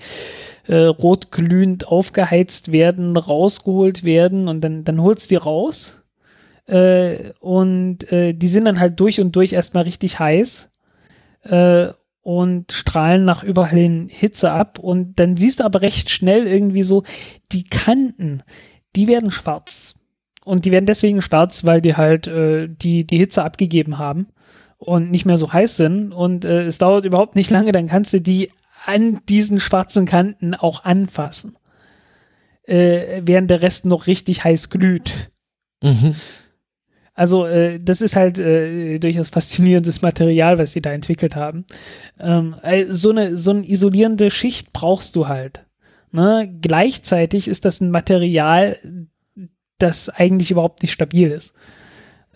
äh, 0.68 0.84
rotglühend 0.84 1.88
aufgeheizt 1.88 2.70
werden, 2.70 3.16
rausgeholt 3.16 4.04
werden 4.04 4.46
und 4.46 4.60
dann, 4.60 4.84
dann 4.84 5.02
holst 5.02 5.32
die 5.32 5.36
raus. 5.36 6.02
Äh, 6.66 7.32
und 7.40 8.12
äh, 8.12 8.32
die 8.32 8.48
sind 8.48 8.66
dann 8.66 8.78
halt 8.78 9.00
durch 9.00 9.20
und 9.20 9.34
durch 9.34 9.52
erstmal 9.52 9.82
richtig 9.82 10.20
heiß 10.20 10.70
äh, 11.42 11.88
und 12.22 12.70
strahlen 12.70 13.24
nach 13.24 13.42
überall 13.42 13.70
hin 13.70 14.08
Hitze 14.08 14.52
ab. 14.52 14.78
Und 14.78 15.18
dann 15.18 15.36
siehst 15.36 15.58
du 15.58 15.64
aber 15.64 15.82
recht 15.82 16.10
schnell 16.10 16.46
irgendwie 16.46 16.84
so, 16.84 17.02
die 17.50 17.64
Kanten, 17.64 18.38
die 18.94 19.08
werden 19.08 19.32
schwarz 19.32 19.96
und 20.46 20.64
die 20.64 20.70
werden 20.70 20.86
deswegen 20.86 21.20
schwarz, 21.22 21.64
weil 21.64 21.80
die 21.80 21.96
halt 21.96 22.28
äh, 22.28 22.68
die, 22.68 23.04
die 23.04 23.18
Hitze 23.18 23.42
abgegeben 23.42 23.98
haben 23.98 24.28
und 24.78 25.10
nicht 25.10 25.26
mehr 25.26 25.38
so 25.38 25.52
heiß 25.52 25.76
sind. 25.76 26.12
Und 26.12 26.44
äh, 26.44 26.62
es 26.62 26.78
dauert 26.78 27.04
überhaupt 27.04 27.34
nicht 27.34 27.50
lange, 27.50 27.72
dann 27.72 27.88
kannst 27.88 28.12
du 28.12 28.20
die 28.20 28.52
an 28.84 29.22
diesen 29.28 29.58
schwarzen 29.58 30.06
Kanten 30.06 30.54
auch 30.54 30.84
anfassen. 30.84 31.56
Äh, 32.62 33.22
während 33.24 33.50
der 33.50 33.60
Rest 33.60 33.86
noch 33.86 34.06
richtig 34.06 34.44
heiß 34.44 34.70
glüht. 34.70 35.32
Mhm. 35.82 36.14
Also 37.12 37.44
äh, 37.46 37.80
das 37.82 38.00
ist 38.00 38.14
halt 38.14 38.38
äh, 38.38 39.00
durchaus 39.00 39.30
faszinierendes 39.30 40.00
Material, 40.00 40.58
was 40.58 40.70
sie 40.70 40.80
da 40.80 40.92
entwickelt 40.92 41.34
haben. 41.34 41.64
Ähm, 42.20 42.54
äh, 42.62 42.84
so, 42.88 43.10
eine, 43.10 43.36
so 43.36 43.50
eine 43.50 43.68
isolierende 43.68 44.30
Schicht 44.30 44.72
brauchst 44.72 45.16
du 45.16 45.26
halt. 45.26 45.62
Ne? 46.12 46.56
Gleichzeitig 46.62 47.48
ist 47.48 47.64
das 47.64 47.80
ein 47.80 47.90
Material, 47.90 48.76
das 49.78 50.08
eigentlich 50.08 50.50
überhaupt 50.50 50.82
nicht 50.82 50.92
stabil 50.92 51.28
ist. 51.28 51.54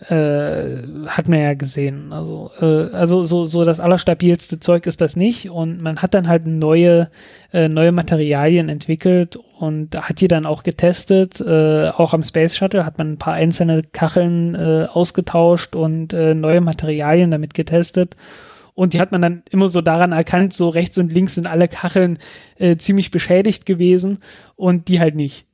Äh, 0.09 0.81
hat 1.05 1.29
man 1.29 1.39
ja 1.39 1.53
gesehen. 1.53 2.11
Also, 2.11 2.49
äh, 2.59 2.91
also 2.91 3.21
so, 3.21 3.43
so 3.43 3.65
das 3.65 3.79
allerstabilste 3.79 4.59
Zeug 4.59 4.87
ist 4.87 4.99
das 4.99 5.15
nicht. 5.15 5.51
Und 5.51 5.79
man 5.79 6.01
hat 6.01 6.15
dann 6.15 6.27
halt 6.27 6.47
neue, 6.47 7.11
äh, 7.53 7.67
neue 7.67 7.91
Materialien 7.91 8.67
entwickelt 8.67 9.37
und 9.59 9.95
hat 9.95 10.19
die 10.19 10.27
dann 10.27 10.47
auch 10.47 10.63
getestet. 10.63 11.39
Äh, 11.39 11.89
auch 11.89 12.15
am 12.15 12.23
Space 12.23 12.57
Shuttle 12.57 12.83
hat 12.83 12.97
man 12.97 13.13
ein 13.13 13.17
paar 13.19 13.35
einzelne 13.35 13.83
Kacheln 13.83 14.55
äh, 14.55 14.87
ausgetauscht 14.91 15.75
und 15.75 16.13
äh, 16.13 16.33
neue 16.33 16.61
Materialien 16.61 17.29
damit 17.29 17.53
getestet. 17.53 18.15
Und 18.73 18.93
die 18.93 19.01
hat 19.01 19.11
man 19.11 19.21
dann 19.21 19.43
immer 19.51 19.67
so 19.67 19.81
daran 19.81 20.13
erkannt, 20.13 20.53
so 20.53 20.69
rechts 20.69 20.97
und 20.97 21.13
links 21.13 21.35
sind 21.35 21.45
alle 21.45 21.67
Kacheln 21.67 22.17
ziemlich 22.77 23.11
beschädigt 23.11 23.65
gewesen 23.65 24.19
und 24.55 24.87
die 24.87 25.01
halt 25.01 25.15
nicht. 25.15 25.45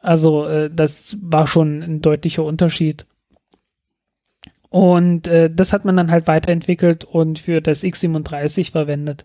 Also 0.00 0.46
äh, 0.46 0.70
das 0.72 1.16
war 1.20 1.46
schon 1.46 1.82
ein 1.82 2.02
deutlicher 2.02 2.44
Unterschied. 2.44 3.06
Und 4.70 5.28
äh, 5.28 5.50
das 5.50 5.72
hat 5.72 5.84
man 5.84 5.96
dann 5.96 6.10
halt 6.10 6.26
weiterentwickelt 6.26 7.04
und 7.04 7.38
für 7.38 7.60
das 7.60 7.82
X37 7.82 8.70
verwendet. 8.70 9.24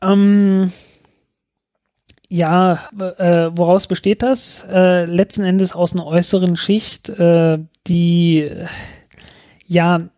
Ähm, 0.00 0.72
ja, 2.28 2.88
äh, 2.98 3.50
woraus 3.56 3.86
besteht 3.86 4.22
das? 4.22 4.64
Äh, 4.70 5.04
letzten 5.06 5.44
Endes 5.44 5.74
aus 5.74 5.92
einer 5.92 6.06
äußeren 6.06 6.56
Schicht, 6.56 7.08
äh, 7.08 7.58
die 7.86 8.50
ja 9.66 10.08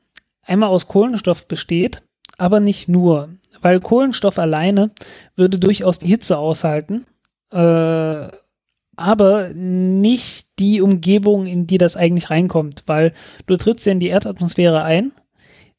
einmal 0.45 0.71
aus 0.71 0.89
Kohlenstoff 0.89 1.47
besteht, 1.47 2.03
aber 2.39 2.61
nicht 2.61 2.89
nur, 2.89 3.31
weil 3.61 3.81
Kohlenstoff 3.81 4.39
alleine 4.39 4.91
würde 5.37 5.59
durchaus 5.59 5.99
die 5.99 6.07
Hitze 6.07 6.39
aushalten. 6.39 7.07
Äh, 7.53 8.29
aber 8.99 9.51
nicht 9.55 10.59
die 10.59 10.81
Umgebung, 10.81 11.47
in 11.47 11.67
die 11.67 11.79
das 11.79 11.97
eigentlich 11.97 12.31
reinkommt, 12.31 12.83
weil 12.87 13.13
du 13.47 13.57
trittst 13.57 13.87
ja 13.87 13.93
in 13.93 14.01
die 14.01 14.09
Erdatmosphäre 14.09 14.83
ein, 14.83 15.13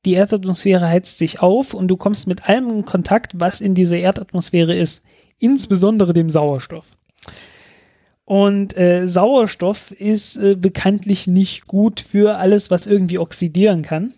die 0.05 0.13
Erdatmosphäre 0.13 0.87
heizt 0.87 1.17
sich 1.17 1.41
auf 1.41 1.73
und 1.73 1.89
du 1.89 1.97
kommst 1.97 2.27
mit 2.27 2.47
allem 2.47 2.69
in 2.69 2.85
Kontakt, 2.85 3.33
was 3.39 3.59
in 3.59 3.75
dieser 3.75 3.97
Erdatmosphäre 3.97 4.73
ist, 4.75 5.03
insbesondere 5.39 6.13
dem 6.13 6.29
Sauerstoff. 6.29 6.85
Und 8.23 8.77
äh, 8.77 9.07
Sauerstoff 9.07 9.91
ist 9.91 10.37
äh, 10.37 10.55
bekanntlich 10.55 11.27
nicht 11.27 11.67
gut 11.67 11.99
für 11.99 12.37
alles, 12.37 12.71
was 12.71 12.87
irgendwie 12.87 13.17
oxidieren 13.17 13.81
kann. 13.81 14.13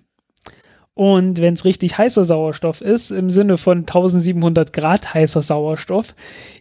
Und 1.01 1.41
wenn 1.41 1.55
es 1.55 1.65
richtig 1.65 1.97
heißer 1.97 2.23
Sauerstoff 2.23 2.79
ist, 2.79 3.09
im 3.09 3.31
Sinne 3.31 3.57
von 3.57 3.79
1700 3.79 4.71
Grad 4.71 5.15
heißer 5.15 5.41
Sauerstoff, 5.41 6.13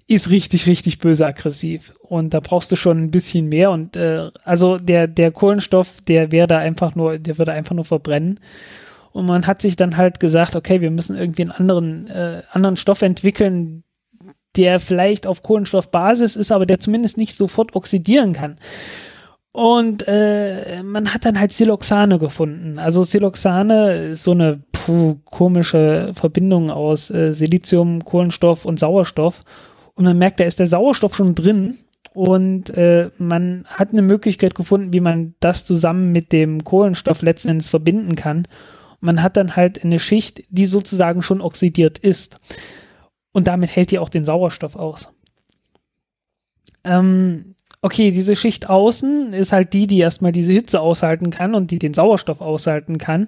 ist 0.07 0.31
richtig, 0.31 0.67
richtig 0.67 0.99
böse 0.99 1.27
aggressiv. 1.27 1.93
Und 2.01 2.33
da 2.33 2.41
brauchst 2.41 2.73
du 2.73 2.77
schon 2.77 3.03
ein 3.03 3.11
bisschen 3.11 3.51
mehr. 3.51 3.71
Und 3.71 3.97
äh, 3.97 4.31
also 4.43 4.79
der, 4.79 5.09
der 5.09 5.31
Kohlenstoff, 5.31 6.01
der 6.09 6.33
wäre 6.33 6.47
da 6.47 6.57
einfach 6.57 6.95
nur, 6.95 7.19
der 7.19 7.37
würde 7.37 7.53
einfach 7.53 7.75
nur 7.75 7.85
verbrennen. 7.85 8.41
Und 9.13 9.27
man 9.27 9.47
hat 9.47 9.61
sich 9.61 9.77
dann 9.77 9.99
halt 9.99 10.21
gesagt, 10.21 10.57
okay, 10.57 10.81
wir 10.81 10.91
müssen 10.91 11.19
irgendwie 11.19 11.43
einen 11.43 11.51
anderen, 11.51 12.09
äh, 12.09 12.41
anderen 12.51 12.79
Stoff 12.79 13.03
entwickeln, 13.03 13.85
der 14.57 14.81
vielleicht 14.81 15.27
auf 15.27 15.43
Kohlenstoffbasis 15.43 16.37
ist, 16.37 16.51
aber 16.51 16.65
der 16.65 16.81
zumindest 16.81 17.19
nicht 17.19 17.37
sofort 17.37 17.77
oxidieren 17.77 18.33
kann. 18.33 18.57
Und 19.53 20.05
äh, 20.07 20.83
man 20.85 21.13
hat 21.13 21.25
dann 21.25 21.39
halt 21.39 21.53
Siloxane 21.53 22.19
gefunden. 22.19 22.79
Also 22.79 23.03
Siloxane 23.03 24.11
ist 24.11 24.23
so 24.23 24.31
eine 24.31 24.63
puh, 24.71 25.17
komische 25.25 26.13
Verbindung 26.15 26.71
aus 26.71 27.11
äh, 27.11 27.33
Silizium, 27.33 28.05
Kohlenstoff 28.05 28.65
und 28.65 28.79
Sauerstoff. 28.79 29.41
Und 29.95 30.05
man 30.05 30.19
merkt, 30.19 30.39
da 30.39 30.45
ist 30.45 30.61
der 30.61 30.69
Sauerstoff 30.69 31.17
schon 31.17 31.35
drin. 31.35 31.79
Und 32.15 32.71
äh, 32.71 33.11
man 33.19 33.65
hat 33.67 33.91
eine 33.91 34.03
Möglichkeit 34.03 34.55
gefunden, 34.55 34.93
wie 34.93 35.01
man 35.01 35.35
das 35.41 35.65
zusammen 35.65 36.13
mit 36.13 36.33
dem 36.33 36.63
Kohlenstoff 36.63 37.23
letzten 37.23 37.51
Endes 37.51 37.69
verbinden 37.69 38.15
kann. 38.15 38.47
Man 39.01 39.23
hat 39.23 39.37
dann 39.37 39.57
halt 39.57 39.85
eine 39.85 39.99
Schicht, 39.99 40.43
die 40.49 40.67
sozusagen 40.67 41.23
schon 41.23 41.41
oxidiert 41.41 41.99
ist. 41.99 42.39
Und 43.33 43.49
damit 43.49 43.75
hält 43.75 43.91
die 43.91 43.99
auch 43.99 44.09
den 44.09 44.25
Sauerstoff 44.25 44.77
aus. 44.77 45.17
Ähm, 46.85 47.55
okay, 47.83 48.11
diese 48.11 48.37
Schicht 48.37 48.69
außen 48.69 49.33
ist 49.33 49.53
halt 49.53 49.73
die, 49.73 49.87
die 49.87 49.99
erstmal 49.99 50.33
diese 50.33 50.53
Hitze 50.53 50.81
aushalten 50.81 51.31
kann 51.31 51.55
und 51.55 51.71
die 51.71 51.79
den 51.79 51.95
Sauerstoff 51.95 52.41
aushalten 52.41 52.99
kann. 52.99 53.27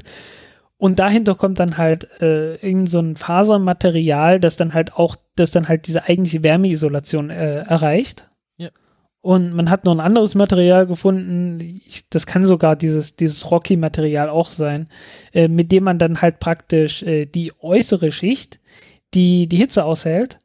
Und 0.77 0.99
dahinter 0.99 1.37
kommt 1.37 1.61
dann 1.61 1.79
halt 1.79 2.09
äh, 2.20 2.57
irgend 2.57 2.91
so 2.91 2.99
ein 2.99 3.15
Fasermaterial, 3.16 4.41
das 4.41 4.57
dann 4.57 4.74
halt 4.74 4.95
auch, 4.95 5.16
das 5.37 5.53
dann 5.53 5.69
halt 5.69 5.87
diese 5.87 6.09
eigentliche 6.09 6.43
Wärmeisolation 6.43 7.31
äh, 7.31 7.59
erreicht. 7.61 8.27
Ja. 8.57 8.70
Und 9.20 9.55
man 9.55 9.70
hat 9.70 9.85
noch 9.85 9.93
ein 9.93 10.01
anderes 10.01 10.35
Material 10.35 10.87
gefunden, 10.87 11.61
ich, 11.61 12.09
das 12.11 12.27
kann 12.27 12.45
sogar 12.45 12.74
dieses, 12.74 13.15
dieses 13.15 13.49
Rocky-Material 13.49 14.29
auch 14.29 14.51
sein, 14.51 14.89
äh, 15.33 15.47
mit 15.47 15.70
dem 15.70 15.85
man 15.85 15.99
dann 15.99 16.20
halt 16.20 16.41
praktisch 16.41 17.05
äh, 17.05 17.27
die 17.27 17.53
äußere 17.61 18.11
Schicht, 18.11 18.59
die 19.15 19.47
die 19.47 19.59
Hitze 19.59 19.85
aushält, 19.85 20.41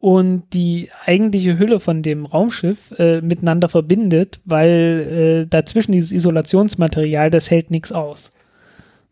und 0.00 0.44
die 0.52 0.90
eigentliche 1.04 1.58
Hülle 1.58 1.80
von 1.80 2.02
dem 2.02 2.24
Raumschiff 2.24 2.92
äh, 2.98 3.20
miteinander 3.20 3.68
verbindet, 3.68 4.40
weil 4.44 5.44
äh, 5.44 5.46
dazwischen 5.48 5.92
dieses 5.92 6.12
Isolationsmaterial, 6.12 7.30
das 7.30 7.50
hält 7.50 7.70
nichts 7.70 7.90
aus. 7.90 8.30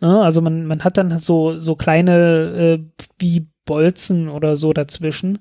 Ne? 0.00 0.22
Also 0.22 0.40
man, 0.40 0.66
man 0.66 0.84
hat 0.84 0.96
dann 0.96 1.18
so, 1.18 1.58
so 1.58 1.74
kleine 1.74 2.78
äh, 2.78 3.04
wie 3.18 3.46
Bolzen 3.64 4.28
oder 4.28 4.56
so 4.56 4.72
dazwischen, 4.72 5.40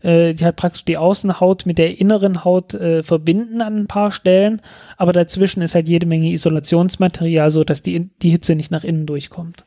äh, 0.00 0.32
die 0.32 0.44
halt 0.44 0.56
praktisch 0.56 0.86
die 0.86 0.96
Außenhaut 0.96 1.66
mit 1.66 1.76
der 1.76 2.00
inneren 2.00 2.44
Haut 2.44 2.72
äh, 2.72 3.02
verbinden 3.02 3.60
an 3.60 3.80
ein 3.80 3.86
paar 3.88 4.10
Stellen, 4.10 4.62
aber 4.96 5.12
dazwischen 5.12 5.60
ist 5.60 5.74
halt 5.74 5.88
jede 5.88 6.06
Menge 6.06 6.32
Isolationsmaterial, 6.32 7.50
so 7.50 7.62
dass 7.62 7.82
die, 7.82 8.08
die 8.22 8.30
Hitze 8.30 8.54
nicht 8.54 8.70
nach 8.70 8.84
innen 8.84 9.04
durchkommt. 9.04 9.66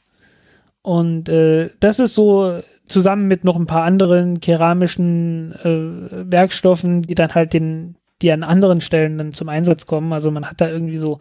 Und 0.81 1.29
äh, 1.29 1.69
das 1.79 1.99
ist 1.99 2.15
so 2.15 2.61
zusammen 2.91 3.27
mit 3.27 3.43
noch 3.43 3.55
ein 3.55 3.65
paar 3.65 3.83
anderen 3.83 4.39
keramischen 4.39 5.53
äh, 5.63 6.31
Werkstoffen, 6.31 7.01
die 7.01 7.15
dann 7.15 7.33
halt 7.33 7.53
den, 7.53 7.95
die 8.21 8.31
an 8.31 8.43
anderen 8.43 8.81
Stellen 8.81 9.17
dann 9.17 9.31
zum 9.33 9.49
Einsatz 9.49 9.85
kommen. 9.85 10.13
Also 10.13 10.31
man 10.31 10.49
hat 10.49 10.61
da 10.61 10.69
irgendwie 10.69 10.97
so 10.97 11.19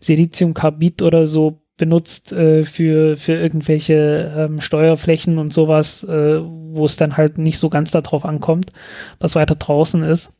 Siliziumkarbid 0.00 1.02
oder 1.02 1.26
so 1.26 1.62
benutzt 1.76 2.32
äh, 2.32 2.64
für, 2.64 3.16
für 3.16 3.32
irgendwelche 3.32 4.32
ähm, 4.36 4.60
Steuerflächen 4.60 5.38
und 5.38 5.52
sowas, 5.52 6.04
äh, 6.04 6.40
wo 6.40 6.84
es 6.84 6.96
dann 6.96 7.16
halt 7.16 7.38
nicht 7.38 7.58
so 7.58 7.70
ganz 7.70 7.90
darauf 7.90 8.24
ankommt, 8.24 8.72
was 9.18 9.34
weiter 9.34 9.54
draußen 9.54 10.02
ist. 10.02 10.38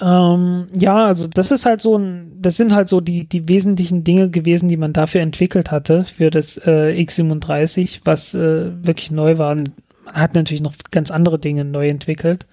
Ähm, 0.00 0.68
ja, 0.76 1.06
also 1.06 1.28
das 1.28 1.52
ist 1.52 1.66
halt 1.66 1.80
so 1.80 1.96
ein, 1.96 2.32
das 2.40 2.56
sind 2.56 2.74
halt 2.74 2.88
so 2.88 3.00
die, 3.00 3.28
die 3.28 3.48
wesentlichen 3.48 4.02
Dinge 4.02 4.28
gewesen, 4.28 4.68
die 4.68 4.76
man 4.76 4.92
dafür 4.92 5.20
entwickelt 5.20 5.70
hatte, 5.70 6.04
für 6.04 6.30
das 6.30 6.56
äh, 6.58 6.94
X37, 6.98 8.00
was 8.04 8.34
äh, 8.34 8.72
wirklich 8.84 9.10
neu 9.12 9.38
war. 9.38 9.54
Man 9.54 9.72
hat 10.12 10.34
natürlich 10.34 10.62
noch 10.62 10.74
ganz 10.90 11.10
andere 11.10 11.38
Dinge 11.38 11.64
neu 11.64 11.88
entwickelt. 11.88 12.46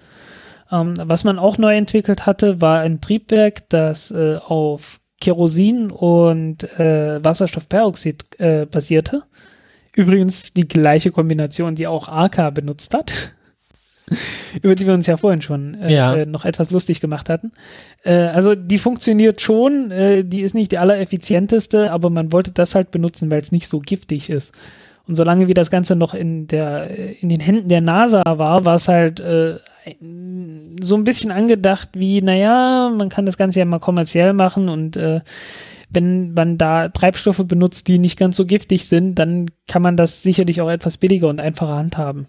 Ähm, 0.70 0.94
was 0.96 1.24
man 1.24 1.38
auch 1.38 1.58
neu 1.58 1.76
entwickelt 1.76 2.26
hatte, 2.26 2.60
war 2.60 2.80
ein 2.80 3.00
Triebwerk, 3.00 3.68
das 3.68 4.12
äh, 4.12 4.36
auf 4.36 5.00
Kerosin 5.20 5.90
und 5.90 6.64
äh, 6.78 7.22
Wasserstoffperoxid 7.24 8.40
äh, 8.40 8.66
basierte. 8.66 9.22
Übrigens 9.94 10.52
die 10.52 10.66
gleiche 10.66 11.10
Kombination, 11.10 11.74
die 11.74 11.86
auch 11.86 12.08
AK 12.08 12.54
benutzt 12.54 12.94
hat. 12.94 13.34
über 14.62 14.74
die 14.74 14.86
wir 14.86 14.94
uns 14.94 15.06
ja 15.06 15.16
vorhin 15.16 15.42
schon 15.42 15.74
äh, 15.80 15.92
Ja. 15.94 16.14
äh, 16.14 16.26
noch 16.26 16.44
etwas 16.44 16.70
lustig 16.70 17.00
gemacht 17.00 17.28
hatten. 17.28 17.52
Äh, 18.04 18.14
also 18.14 18.54
die 18.54 18.78
funktioniert 18.78 19.40
schon, 19.40 19.90
äh, 19.90 20.24
die 20.24 20.42
ist 20.42 20.54
nicht 20.54 20.72
die 20.72 20.78
allereffizienteste, 20.78 21.90
aber 21.90 22.10
man 22.10 22.32
wollte 22.32 22.50
das 22.52 22.74
halt 22.74 22.90
benutzen, 22.90 23.30
weil 23.30 23.40
es 23.40 23.52
nicht 23.52 23.68
so 23.68 23.80
giftig 23.80 24.30
ist. 24.30 24.54
Und 25.08 25.16
solange 25.16 25.48
wie 25.48 25.54
das 25.54 25.70
Ganze 25.70 25.96
noch 25.96 26.14
in 26.14 26.46
der 26.46 26.90
äh, 26.90 27.12
in 27.20 27.28
den 27.28 27.40
Händen 27.40 27.68
der 27.68 27.80
NASA 27.80 28.22
war, 28.24 28.64
war 28.64 28.76
es 28.76 28.86
halt 28.88 29.20
äh, 29.20 29.56
so 30.80 30.94
ein 30.94 31.04
bisschen 31.04 31.32
angedacht 31.32 31.88
wie, 31.94 32.22
naja, 32.22 32.92
man 32.96 33.08
kann 33.08 33.26
das 33.26 33.36
Ganze 33.36 33.58
ja 33.58 33.64
mal 33.64 33.80
kommerziell 33.80 34.32
machen 34.32 34.68
und 34.68 34.96
äh, 34.96 35.20
wenn 35.90 36.32
man 36.34 36.56
da 36.56 36.88
Treibstoffe 36.88 37.44
benutzt, 37.46 37.88
die 37.88 37.98
nicht 37.98 38.18
ganz 38.18 38.36
so 38.36 38.46
giftig 38.46 38.86
sind, 38.86 39.16
dann 39.18 39.46
kann 39.68 39.82
man 39.82 39.96
das 39.96 40.22
sicherlich 40.22 40.60
auch 40.60 40.70
etwas 40.70 40.96
billiger 40.98 41.28
und 41.28 41.40
einfacher 41.40 41.76
handhaben. 41.76 42.28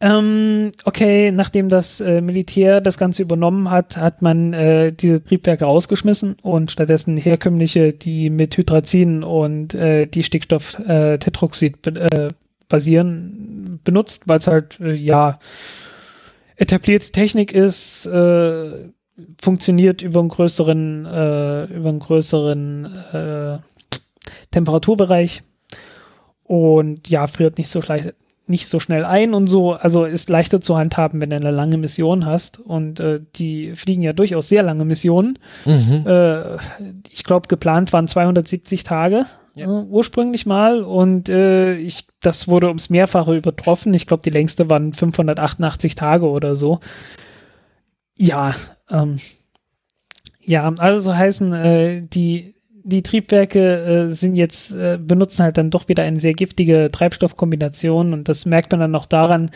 Ähm, 0.00 0.70
okay, 0.84 1.32
nachdem 1.32 1.68
das 1.68 2.00
äh, 2.00 2.20
Militär 2.20 2.80
das 2.80 2.98
Ganze 2.98 3.22
übernommen 3.22 3.68
hat, 3.68 3.96
hat 3.96 4.22
man 4.22 4.52
äh, 4.52 4.92
diese 4.92 5.24
Triebwerke 5.24 5.64
rausgeschmissen 5.64 6.36
und 6.42 6.70
stattdessen 6.70 7.16
herkömmliche, 7.16 7.92
die 7.92 8.30
mit 8.30 8.56
Hydrazin 8.56 9.24
und 9.24 9.74
äh, 9.74 10.06
die 10.06 10.22
Stickstoff 10.22 10.78
äh, 10.78 11.18
be 11.18 12.00
äh, 12.00 12.28
basieren, 12.68 13.80
benutzt, 13.82 14.28
weil 14.28 14.38
es 14.38 14.46
halt 14.46 14.78
äh, 14.78 14.92
ja 14.92 15.34
etablierte 16.56 17.12
Technik 17.12 17.52
ist, 17.52 18.02
funktioniert 19.40 20.02
über 20.02 20.18
einen 20.18 20.28
größeren, 20.28 21.02
über 21.02 21.88
einen 21.88 21.98
größeren 22.00 23.62
Temperaturbereich 24.50 25.42
und 26.42 27.08
ja, 27.08 27.28
friert 27.28 27.58
nicht 27.58 27.68
so 27.68 27.80
leicht, 27.80 28.12
nicht 28.48 28.68
so 28.68 28.80
schnell 28.80 29.04
ein 29.04 29.34
und 29.34 29.46
so, 29.46 29.72
also 29.72 30.04
ist 30.04 30.30
leichter 30.30 30.60
zu 30.60 30.76
handhaben, 30.76 31.20
wenn 31.20 31.30
du 31.30 31.36
eine 31.36 31.50
lange 31.50 31.76
Mission 31.76 32.24
hast 32.26 32.58
und 32.58 33.00
äh, 33.00 33.20
die 33.36 33.74
fliegen 33.76 34.02
ja 34.02 34.12
durchaus 34.12 34.48
sehr 34.48 34.62
lange 34.62 34.84
Missionen. 34.84 35.38
Mhm. 35.64 36.04
Äh, 36.06 36.56
ich 37.10 37.24
glaube, 37.24 37.48
geplant 37.48 37.92
waren 37.92 38.06
270 38.08 38.84
Tage 38.84 39.26
Ja. 39.54 39.66
äh, 39.66 39.84
ursprünglich 39.84 40.46
mal 40.46 40.82
und 40.82 41.28
äh, 41.28 41.74
ich, 41.76 42.06
das 42.20 42.48
wurde 42.48 42.68
ums 42.68 42.90
Mehrfache 42.90 43.36
übertroffen. 43.36 43.92
Ich 43.94 44.06
glaube, 44.06 44.22
die 44.22 44.30
längste 44.30 44.68
waren 44.70 44.92
588 44.92 45.94
Tage 45.94 46.26
oder 46.28 46.54
so. 46.54 46.78
Ja, 48.16 48.54
ähm, 48.90 49.18
ja, 50.40 50.72
also 50.78 51.10
so 51.10 51.16
heißen, 51.16 51.52
äh, 51.52 52.02
die, 52.02 52.54
die 52.88 53.02
Triebwerke 53.02 54.06
äh, 54.06 54.08
sind 54.08 54.34
jetzt, 54.34 54.72
äh, 54.72 54.98
benutzen 55.00 55.42
halt 55.44 55.58
dann 55.58 55.70
doch 55.70 55.88
wieder 55.88 56.02
eine 56.02 56.18
sehr 56.18 56.32
giftige 56.32 56.88
Treibstoffkombination 56.90 58.12
und 58.12 58.28
das 58.28 58.46
merkt 58.46 58.70
man 58.72 58.80
dann 58.80 58.90
noch 58.90 59.06
daran, 59.06 59.50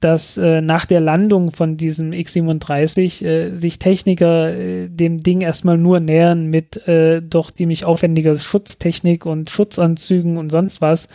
dass 0.00 0.38
äh, 0.38 0.62
nach 0.62 0.86
der 0.86 1.00
Landung 1.00 1.52
von 1.52 1.76
diesem 1.76 2.14
X-37 2.14 3.22
äh, 3.22 3.54
sich 3.54 3.78
Techniker 3.78 4.54
äh, 4.54 4.88
dem 4.88 5.22
Ding 5.22 5.42
erstmal 5.42 5.76
nur 5.76 6.00
nähern 6.00 6.46
mit 6.46 6.88
äh, 6.88 7.20
doch 7.20 7.50
ziemlich 7.50 7.84
aufwendiger 7.84 8.34
Schutztechnik 8.34 9.26
und 9.26 9.50
Schutzanzügen 9.50 10.38
und 10.38 10.48
sonst 10.50 10.80
was. 10.80 11.06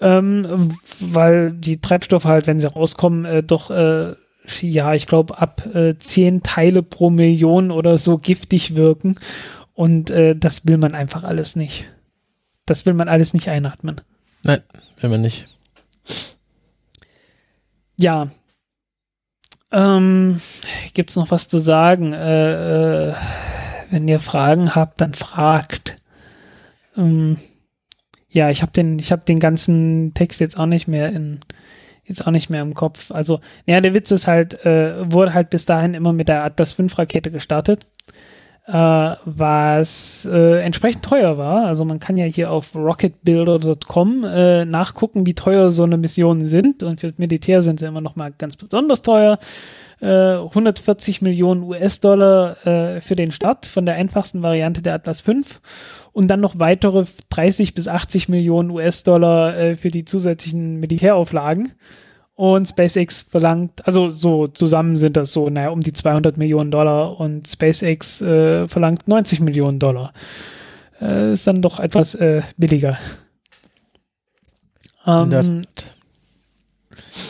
Ähm, 0.00 0.70
weil 0.98 1.52
die 1.52 1.80
Treibstoffe 1.80 2.24
halt, 2.24 2.48
wenn 2.48 2.58
sie 2.58 2.66
rauskommen, 2.66 3.24
äh, 3.24 3.42
doch, 3.44 3.70
äh, 3.70 4.14
ja, 4.60 4.94
ich 4.94 5.06
glaube, 5.06 5.38
ab 5.38 5.64
äh, 5.72 5.94
10 5.96 6.42
Teile 6.42 6.82
pro 6.82 7.10
Million 7.10 7.70
oder 7.70 7.96
so 7.98 8.18
giftig 8.18 8.74
wirken. 8.74 9.14
Und 9.74 10.10
äh, 10.10 10.36
das 10.36 10.66
will 10.66 10.78
man 10.78 10.94
einfach 10.94 11.24
alles 11.24 11.56
nicht. 11.56 11.90
Das 12.66 12.86
will 12.86 12.94
man 12.94 13.08
alles 13.08 13.34
nicht 13.34 13.48
einatmen. 13.48 14.00
Nein, 14.42 14.62
wenn 15.00 15.10
man 15.10 15.20
nicht. 15.20 15.46
Ja. 17.98 18.30
Ähm, 19.70 20.40
Gibt 20.94 21.10
es 21.10 21.16
noch 21.16 21.30
was 21.30 21.48
zu 21.48 21.58
sagen? 21.58 22.12
Äh, 22.12 23.08
äh, 23.10 23.14
wenn 23.90 24.08
ihr 24.08 24.20
Fragen 24.20 24.74
habt, 24.74 25.00
dann 25.00 25.14
fragt. 25.14 25.96
Ähm, 26.96 27.38
ja, 28.28 28.50
ich 28.50 28.62
habe 28.62 28.72
den, 28.72 28.98
ich 28.98 29.12
habe 29.12 29.24
den 29.24 29.38
ganzen 29.38 30.14
Text 30.14 30.40
jetzt 30.40 30.58
auch 30.58 30.66
nicht 30.66 30.88
mehr 30.88 31.10
in, 31.10 31.40
jetzt 32.04 32.26
auch 32.26 32.30
nicht 32.30 32.50
mehr 32.50 32.62
im 32.62 32.74
Kopf. 32.74 33.10
Also, 33.10 33.40
ja, 33.66 33.80
der 33.80 33.94
Witz 33.94 34.10
ist 34.10 34.26
halt, 34.26 34.64
äh, 34.64 35.10
wurde 35.12 35.34
halt 35.34 35.50
bis 35.50 35.66
dahin 35.66 35.94
immer 35.94 36.12
mit 36.12 36.28
der 36.28 36.42
Atlas 36.44 36.72
5 36.72 36.98
Rakete 36.98 37.30
gestartet, 37.30 37.86
äh, 38.66 38.72
was 39.24 40.28
äh, 40.30 40.60
entsprechend 40.62 41.04
teuer 41.04 41.36
war. 41.36 41.66
Also 41.66 41.84
man 41.84 41.98
kann 41.98 42.16
ja 42.16 42.26
hier 42.26 42.50
auf 42.50 42.74
rocketbuilder.com 42.74 44.24
äh, 44.24 44.64
nachgucken, 44.64 45.26
wie 45.26 45.34
teuer 45.34 45.70
so 45.70 45.82
eine 45.82 45.96
Missionen 45.96 46.46
sind. 46.46 46.82
Und 46.82 47.00
für 47.00 47.08
das 47.08 47.18
Militär 47.18 47.62
sind 47.62 47.80
sie 47.80 47.86
immer 47.86 48.00
noch 48.00 48.16
mal 48.16 48.32
ganz 48.36 48.56
besonders 48.56 49.02
teuer. 49.02 49.38
Äh, 50.00 50.36
140 50.36 51.22
Millionen 51.22 51.62
US-Dollar 51.62 52.66
äh, 52.66 53.00
für 53.00 53.16
den 53.16 53.32
Start 53.32 53.66
von 53.66 53.86
der 53.86 53.96
einfachsten 53.96 54.42
Variante 54.42 54.82
der 54.82 54.94
Atlas 54.94 55.20
5 55.20 55.60
und 56.12 56.28
dann 56.28 56.40
noch 56.40 56.58
weitere 56.58 57.04
30 57.30 57.74
bis 57.74 57.88
80 57.88 58.28
Millionen 58.28 58.70
US-Dollar 58.70 59.56
äh, 59.56 59.76
für 59.76 59.90
die 59.90 60.04
zusätzlichen 60.04 60.80
Militärauflagen. 60.80 61.72
Und 62.34 62.66
SpaceX 62.66 63.22
verlangt, 63.22 63.86
also 63.86 64.08
so 64.08 64.48
zusammen 64.48 64.96
sind 64.96 65.16
das 65.16 65.32
so, 65.32 65.50
naja, 65.50 65.70
um 65.70 65.80
die 65.80 65.92
200 65.92 66.38
Millionen 66.38 66.70
Dollar 66.70 67.20
und 67.20 67.46
SpaceX 67.46 68.22
äh, 68.22 68.66
verlangt 68.68 69.06
90 69.06 69.40
Millionen 69.40 69.78
Dollar. 69.78 70.12
Äh, 71.00 71.32
ist 71.32 71.46
dann 71.46 71.60
doch 71.60 71.78
etwas 71.78 72.14
äh, 72.14 72.42
billiger. 72.56 72.98
Ähm, 75.06 75.62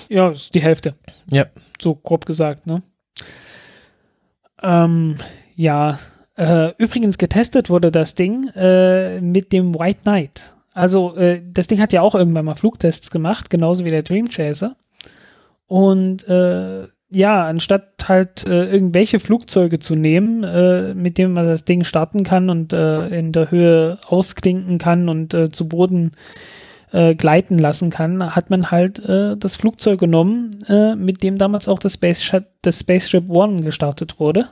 ja, 0.08 0.30
ist 0.30 0.54
die 0.54 0.62
Hälfte. 0.62 0.94
Ja. 1.30 1.46
So 1.80 1.94
grob 1.94 2.26
gesagt, 2.26 2.66
ne? 2.66 2.82
Ähm, 4.62 5.16
ja, 5.56 5.98
äh, 6.36 6.72
übrigens 6.76 7.18
getestet 7.18 7.70
wurde 7.70 7.90
das 7.90 8.14
Ding 8.14 8.48
äh, 8.54 9.20
mit 9.20 9.52
dem 9.52 9.74
White 9.74 10.00
Knight. 10.02 10.54
Also, 10.74 11.16
äh, 11.16 11.42
das 11.44 11.66
Ding 11.66 11.80
hat 11.80 11.92
ja 11.92 12.00
auch 12.02 12.14
irgendwann 12.14 12.44
mal 12.44 12.54
Flugtests 12.54 13.10
gemacht, 13.10 13.50
genauso 13.50 13.84
wie 13.84 13.90
der 13.90 14.02
Dream 14.02 14.28
Chaser. 14.28 14.76
Und 15.72 16.28
äh, 16.28 16.86
ja, 17.08 17.46
anstatt 17.46 18.06
halt 18.06 18.46
äh, 18.46 18.70
irgendwelche 18.70 19.20
Flugzeuge 19.20 19.78
zu 19.78 19.94
nehmen, 19.94 20.44
äh, 20.44 20.92
mit 20.92 21.16
denen 21.16 21.32
man 21.32 21.46
das 21.46 21.64
Ding 21.64 21.84
starten 21.84 22.24
kann 22.24 22.50
und 22.50 22.74
äh, 22.74 23.08
in 23.08 23.32
der 23.32 23.50
Höhe 23.50 23.96
ausklinken 24.06 24.76
kann 24.76 25.08
und 25.08 25.32
äh, 25.32 25.48
zu 25.48 25.70
Boden 25.70 26.12
äh, 26.92 27.14
gleiten 27.14 27.56
lassen 27.56 27.88
kann, 27.88 28.36
hat 28.36 28.50
man 28.50 28.70
halt 28.70 28.98
äh, 29.08 29.34
das 29.38 29.56
Flugzeug 29.56 29.98
genommen, 29.98 30.58
mit 30.98 31.22
dem 31.22 31.38
damals 31.38 31.68
auch 31.68 31.78
das, 31.78 31.94
Space 31.94 32.22
Shut- 32.22 32.52
das 32.60 32.80
Spaceship 32.80 33.30
One 33.30 33.62
gestartet 33.62 34.20
wurde. 34.20 34.48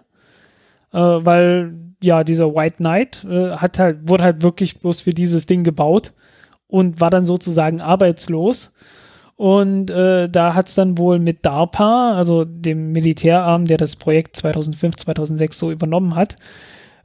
Weil 0.93 1.75
ja, 2.03 2.25
dieser 2.25 2.57
White 2.57 2.79
Knight 2.79 3.25
hat 3.57 3.79
halt, 3.79 4.09
wurde 4.09 4.25
halt 4.25 4.43
wirklich 4.43 4.81
bloß 4.81 5.03
für 5.03 5.13
dieses 5.13 5.47
Ding 5.47 5.65
gebaut 5.65 6.13
und 6.67 7.01
war 7.01 7.11
dann 7.11 7.25
sozusagen 7.27 7.81
arbeitslos. 7.81 8.73
Und 9.41 9.91
äh, 9.91 10.29
da 10.29 10.53
hat 10.55 10.69
es 10.69 10.75
dann 10.75 10.99
wohl 10.99 11.19
mit 11.19 11.47
DARPA, 11.47 12.13
also 12.13 12.45
dem 12.45 12.93
Militärarm, 12.93 13.65
der 13.65 13.79
das 13.79 13.97
Projekt 13.97 14.37
2005, 14.37 14.97
2006 14.97 15.59
so 15.59 15.71
übernommen 15.71 16.15
hat, 16.15 16.37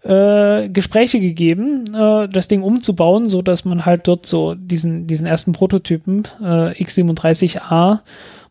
äh, 0.03 0.68
Gespräche 0.68 1.22
gegeben, 1.22 1.86
äh, 1.95 2.28
das 2.28 2.49
Ding 2.49 2.62
umzubauen, 2.62 3.30
so 3.30 3.41
dass 3.41 3.64
man 3.64 3.86
halt 3.86 4.10
dort 4.10 4.26
so 4.26 4.53
diesen, 4.53 5.07
diesen 5.07 5.26
ersten 5.26 5.53
Prototypen 5.53 6.24
äh, 6.41 6.74
X37A 6.74 7.99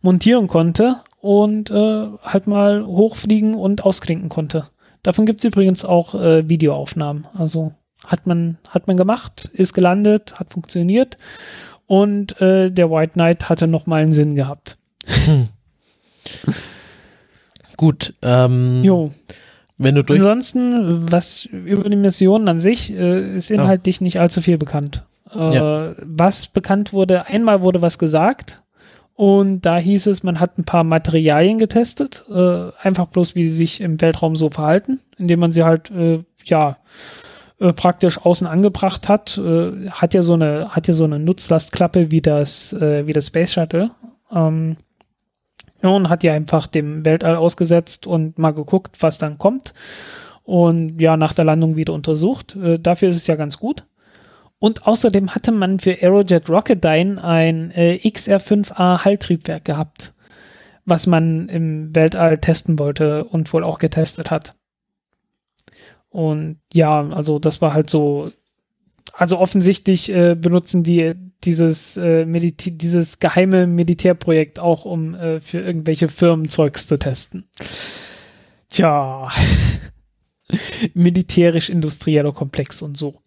montieren 0.00 0.48
konnte 0.48 1.02
und 1.20 1.70
äh, 1.70 2.06
halt 2.22 2.46
mal 2.46 2.86
hochfliegen 2.86 3.54
und 3.54 3.84
ausklinken 3.84 4.30
konnte. 4.30 4.64
Davon 5.02 5.26
gibt 5.26 5.40
es 5.40 5.44
übrigens 5.44 5.84
auch 5.84 6.14
äh, 6.14 6.48
Videoaufnahmen. 6.48 7.26
Also 7.34 7.72
hat 8.06 8.26
man, 8.26 8.56
hat 8.70 8.86
man 8.86 8.96
gemacht, 8.96 9.50
ist 9.52 9.74
gelandet, 9.74 10.36
hat 10.40 10.54
funktioniert 10.54 11.18
und 11.86 12.40
äh, 12.40 12.70
der 12.70 12.90
White 12.90 13.12
Knight 13.14 13.48
hatte 13.48 13.66
nochmal 13.68 14.02
einen 14.02 14.12
Sinn 14.12 14.34
gehabt. 14.34 14.76
Gut, 17.76 18.14
ähm, 18.22 18.82
Jo. 18.84 19.10
wenn 19.78 19.94
du 19.96 20.02
durch. 20.04 20.20
Ansonsten, 20.20 21.10
was 21.10 21.44
über 21.44 21.88
die 21.88 21.96
Mission 21.96 22.48
an 22.48 22.60
sich, 22.60 22.92
äh, 22.92 23.24
ist 23.36 23.50
inhaltlich 23.50 24.00
nicht 24.00 24.20
allzu 24.20 24.40
viel 24.40 24.58
bekannt. 24.58 25.02
Äh, 25.34 25.54
Ja. 25.54 25.94
Was 26.00 26.46
bekannt 26.46 26.92
wurde, 26.92 27.26
einmal 27.26 27.62
wurde 27.62 27.82
was 27.82 27.98
gesagt 27.98 28.58
und 29.16 29.62
da 29.62 29.76
hieß 29.76 30.06
es, 30.06 30.22
man 30.22 30.38
hat 30.40 30.56
ein 30.58 30.64
paar 30.64 30.84
Materialien 30.84 31.58
getestet, 31.58 32.24
äh, 32.30 32.70
einfach 32.80 33.06
bloß, 33.06 33.34
wie 33.34 33.44
sie 33.44 33.54
sich 33.54 33.80
im 33.80 34.00
Weltraum 34.00 34.36
so 34.36 34.50
verhalten, 34.50 35.00
indem 35.18 35.40
man 35.40 35.52
sie 35.52 35.64
halt, 35.64 35.90
äh, 35.90 36.22
ja, 36.44 36.76
äh, 37.64 37.72
praktisch 37.72 38.18
außen 38.18 38.46
angebracht 38.46 39.08
hat, 39.08 39.38
äh, 39.38 39.88
hat 39.88 40.12
ja 40.12 40.20
so 40.20 40.34
eine, 40.34 40.68
hat 40.70 40.86
ja 40.86 40.92
so 40.92 41.04
eine 41.04 41.18
Nutzlastklappe 41.18 42.10
wie 42.10 42.20
das, 42.20 42.74
äh, 42.74 43.06
wie 43.06 43.14
das 43.14 43.28
Space 43.28 43.54
Shuttle. 43.54 43.88
Ähm, 44.30 44.76
und 45.80 46.10
hat 46.10 46.22
die 46.22 46.30
einfach 46.30 46.66
dem 46.66 47.06
Weltall 47.06 47.36
ausgesetzt 47.36 48.06
und 48.06 48.38
mal 48.38 48.52
geguckt, 48.52 48.96
was 49.00 49.16
dann 49.16 49.38
kommt. 49.38 49.72
Und 50.42 51.00
ja, 51.00 51.16
nach 51.16 51.32
der 51.32 51.46
Landung 51.46 51.76
wieder 51.76 51.94
untersucht. 51.94 52.54
Äh, 52.56 52.78
dafür 52.78 53.08
ist 53.08 53.16
es 53.16 53.26
ja 53.26 53.36
ganz 53.36 53.58
gut. 53.58 53.84
Und 54.58 54.86
außerdem 54.86 55.34
hatte 55.34 55.52
man 55.52 55.78
für 55.78 56.02
Aerojet 56.02 56.50
Rocketdyne 56.50 57.24
ein 57.24 57.70
äh, 57.70 57.98
XR5A 58.02 59.06
Halltriebwerk 59.06 59.64
gehabt, 59.64 60.12
was 60.84 61.06
man 61.06 61.48
im 61.48 61.94
Weltall 61.94 62.38
testen 62.38 62.78
wollte 62.78 63.24
und 63.24 63.50
wohl 63.54 63.64
auch 63.64 63.78
getestet 63.78 64.30
hat. 64.30 64.54
Und 66.14 66.60
ja, 66.72 67.08
also 67.08 67.40
das 67.40 67.60
war 67.60 67.74
halt 67.74 67.90
so, 67.90 68.30
also 69.14 69.36
offensichtlich 69.40 70.10
äh, 70.12 70.36
benutzen 70.36 70.84
die 70.84 71.14
dieses, 71.42 71.96
äh, 71.96 72.24
dieses 72.24 73.18
geheime 73.18 73.66
Militärprojekt 73.66 74.60
auch, 74.60 74.84
um 74.84 75.16
äh, 75.16 75.40
für 75.40 75.58
irgendwelche 75.58 76.08
Firmen 76.08 76.48
Zeugs 76.48 76.86
zu 76.86 77.00
testen. 77.00 77.48
Tja, 78.68 79.28
militärisch-industrieller 80.94 82.30
Komplex 82.30 82.80
und 82.80 82.96
so. 82.96 83.20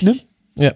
Ne? 0.00 0.16
Ja. 0.56 0.72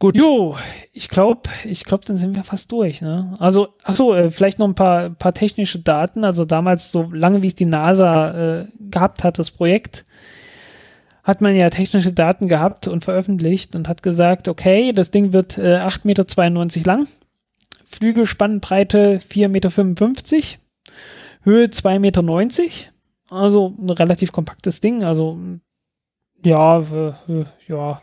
Gut. 0.00 0.16
Jo, 0.16 0.56
ich 0.94 1.10
glaube, 1.10 1.42
ich 1.62 1.84
glaube, 1.84 2.06
dann 2.06 2.16
sind 2.16 2.34
wir 2.34 2.42
fast 2.42 2.72
durch. 2.72 3.02
Ne? 3.02 3.36
Also, 3.38 3.68
achso, 3.84 4.14
äh, 4.14 4.30
vielleicht 4.30 4.58
noch 4.58 4.66
ein 4.66 4.74
paar, 4.74 5.10
paar 5.10 5.34
technische 5.34 5.78
Daten. 5.78 6.24
Also 6.24 6.46
damals, 6.46 6.90
so 6.90 7.10
lange 7.12 7.42
wie 7.42 7.48
es 7.48 7.54
die 7.54 7.66
NASA 7.66 8.60
äh, 8.62 8.66
gehabt 8.78 9.24
hat, 9.24 9.38
das 9.38 9.50
Projekt, 9.50 10.06
hat 11.22 11.42
man 11.42 11.54
ja 11.54 11.68
technische 11.68 12.14
Daten 12.14 12.48
gehabt 12.48 12.88
und 12.88 13.04
veröffentlicht 13.04 13.76
und 13.76 13.88
hat 13.88 14.02
gesagt, 14.02 14.48
okay, 14.48 14.92
das 14.94 15.10
Ding 15.10 15.34
wird 15.34 15.58
äh, 15.58 15.76
8,92 15.76 16.06
Meter 16.06 16.86
lang, 16.86 17.06
Flügelspannbreite 17.84 19.18
4,55 19.18 19.48
Meter, 19.48 19.70
Höhe 21.42 21.66
2,90 21.66 21.98
Meter, 21.98 22.22
also 23.28 23.74
ein 23.78 23.90
relativ 23.90 24.32
kompaktes 24.32 24.80
Ding, 24.80 25.04
also 25.04 25.38
ja, 26.42 26.78
äh, 26.78 27.44
ja, 27.68 28.00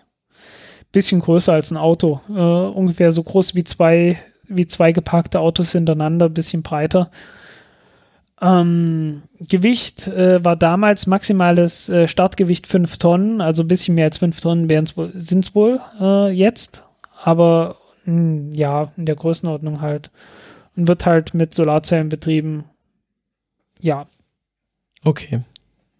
bisschen 0.92 1.22
größer 1.22 1.54
als 1.54 1.72
ein 1.72 1.78
Auto. 1.78 2.22
Äh, 2.30 2.34
ungefähr 2.34 3.12
so 3.12 3.24
groß 3.24 3.56
wie 3.56 3.64
zwei, 3.64 4.18
wie 4.48 4.68
zwei 4.68 4.92
geparkte 4.92 5.40
Autos 5.40 5.72
hintereinander, 5.72 6.30
bisschen 6.30 6.64
breiter. 6.64 7.12
Ähm, 8.40 9.24
Gewicht 9.40 10.08
äh, 10.08 10.44
war 10.46 10.56
damals 10.56 11.08
maximales 11.08 11.90
äh, 11.90 12.08
Startgewicht 12.08 12.68
5 12.68 12.98
Tonnen, 12.98 13.42
also 13.42 13.64
ein 13.64 13.68
bisschen 13.68 13.96
mehr 13.96 14.06
als 14.06 14.20
5 14.20 14.40
Tonnen 14.40 14.70
sind 15.16 15.46
es 15.46 15.56
wohl 15.56 15.82
äh, 16.00 16.30
jetzt, 16.32 16.84
aber 17.24 17.78
mh, 18.06 18.14
hm, 18.14 18.54
ja, 18.54 18.92
in 18.96 19.08
der 19.08 19.16
Größenordnung 19.16 19.82
halt. 19.82 20.12
Und 20.76 20.88
wird 20.88 21.08
halt 21.08 21.34
mit 21.34 21.56
Solarzellen 21.56 22.10
betrieben. 22.10 22.66
Ja. 23.80 24.06
Okay. 25.04 25.42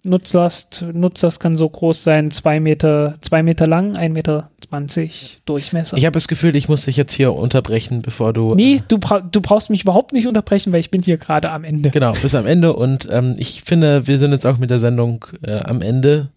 Nutzlast, 0.08 0.86
Nutzlast 0.94 1.40
kann 1.40 1.58
so 1.58 1.70
groß 1.70 2.04
sein, 2.04 2.32
zwei 2.32 2.60
Meter, 2.60 3.16
zwei 3.22 3.44
Meter 3.44 3.68
lang, 3.68 3.96
ein 3.96 4.14
Meter 4.14 4.50
zwanzig 4.68 5.40
Durchmesser. 5.46 5.98
Ich 5.98 6.06
habe 6.06 6.14
das 6.14 6.28
Gefühl, 6.28 6.56
ich 6.56 6.68
muss 6.70 6.86
dich 6.86 6.98
jetzt 6.98 7.14
hier 7.14 7.34
unterbrechen, 7.34 8.02
bevor 8.02 8.34
du. 8.34 8.56
Nee, 8.56 8.76
äh, 8.76 8.82
du, 8.88 8.98
bra 8.98 9.20
du 9.20 9.42
brauchst 9.42 9.70
mich 9.70 9.84
überhaupt 9.84 10.14
nicht 10.14 10.28
unterbrechen, 10.28 10.74
weil 10.74 10.80
ich 10.80 10.92
bin 10.92 11.02
hier 11.02 11.18
gerade 11.18 11.52
am 11.52 11.64
Ende. 11.64 11.90
Genau, 11.92 12.14
bis 12.14 12.34
am 12.36 12.46
Ende 12.46 12.74
und 12.74 13.08
ähm, 13.12 13.36
ich 13.38 13.64
finde, 13.64 14.08
wir 14.08 14.18
sind 14.18 14.32
jetzt 14.32 14.46
auch 14.46 14.58
mit 14.58 14.70
der 14.70 14.80
Sendung 14.80 15.26
äh, 15.44 15.60
am 15.60 15.82
Ende. 15.82 16.30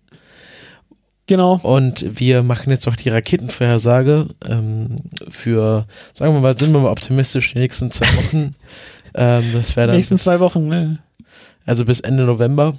Genau. 1.26 1.60
Und 1.62 2.04
wir 2.18 2.42
machen 2.42 2.70
jetzt 2.70 2.88
auch 2.88 2.96
die 2.96 3.08
Raketenvorhersage 3.08 4.26
ähm, 4.48 4.96
für, 5.28 5.86
sagen 6.12 6.34
wir 6.34 6.40
mal, 6.40 6.58
sind 6.58 6.72
wir 6.72 6.80
mal 6.80 6.90
optimistisch, 6.90 7.52
die 7.52 7.60
nächsten 7.60 7.92
zwei 7.92 8.08
Wochen. 8.16 8.50
ähm, 9.14 9.44
das 9.52 9.76
wäre 9.76 9.86
dann. 9.86 9.94
Die 9.94 9.98
nächsten 9.98 10.16
bis, 10.16 10.24
zwei 10.24 10.40
Wochen, 10.40 10.66
ne? 10.66 10.98
Also 11.66 11.84
bis 11.84 12.00
Ende 12.00 12.24
November. 12.24 12.74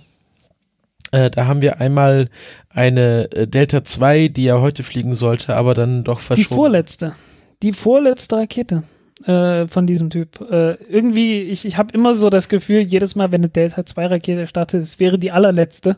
Äh, 1.12 1.30
da 1.30 1.46
haben 1.48 1.62
wir 1.62 1.80
einmal 1.82 2.30
eine 2.70 3.30
äh, 3.32 3.48
Delta 3.48 3.84
2, 3.84 4.30
die 4.30 4.46
ja 4.46 4.62
heute 4.62 4.84
fliegen 4.84 5.14
sollte, 5.14 5.56
aber 5.56 5.74
dann 5.74 6.04
doch 6.04 6.20
verschoben. 6.20 6.48
Die 6.48 6.56
vorletzte. 6.56 7.16
Die 7.64 7.74
vorletzte 7.74 8.38
Rakete 8.38 8.84
äh, 9.26 9.68
von 9.68 9.86
diesem 9.86 10.10
Typ. 10.10 10.40
Äh, 10.50 10.74
irgendwie, 10.90 11.42
ich, 11.42 11.66
ich 11.66 11.78
habe 11.78 11.94
immer 11.94 12.14
so 12.14 12.30
das 12.30 12.50
Gefühl, 12.50 12.82
jedes 12.82 13.16
Mal, 13.16 13.32
wenn 13.32 13.42
eine 13.42 13.50
Delta 13.50 13.86
2 13.86 14.06
Rakete 14.08 14.48
startet, 14.48 14.84
es 14.84 15.00
wäre 15.00 15.20
die 15.20 15.32
allerletzte. 15.32 15.98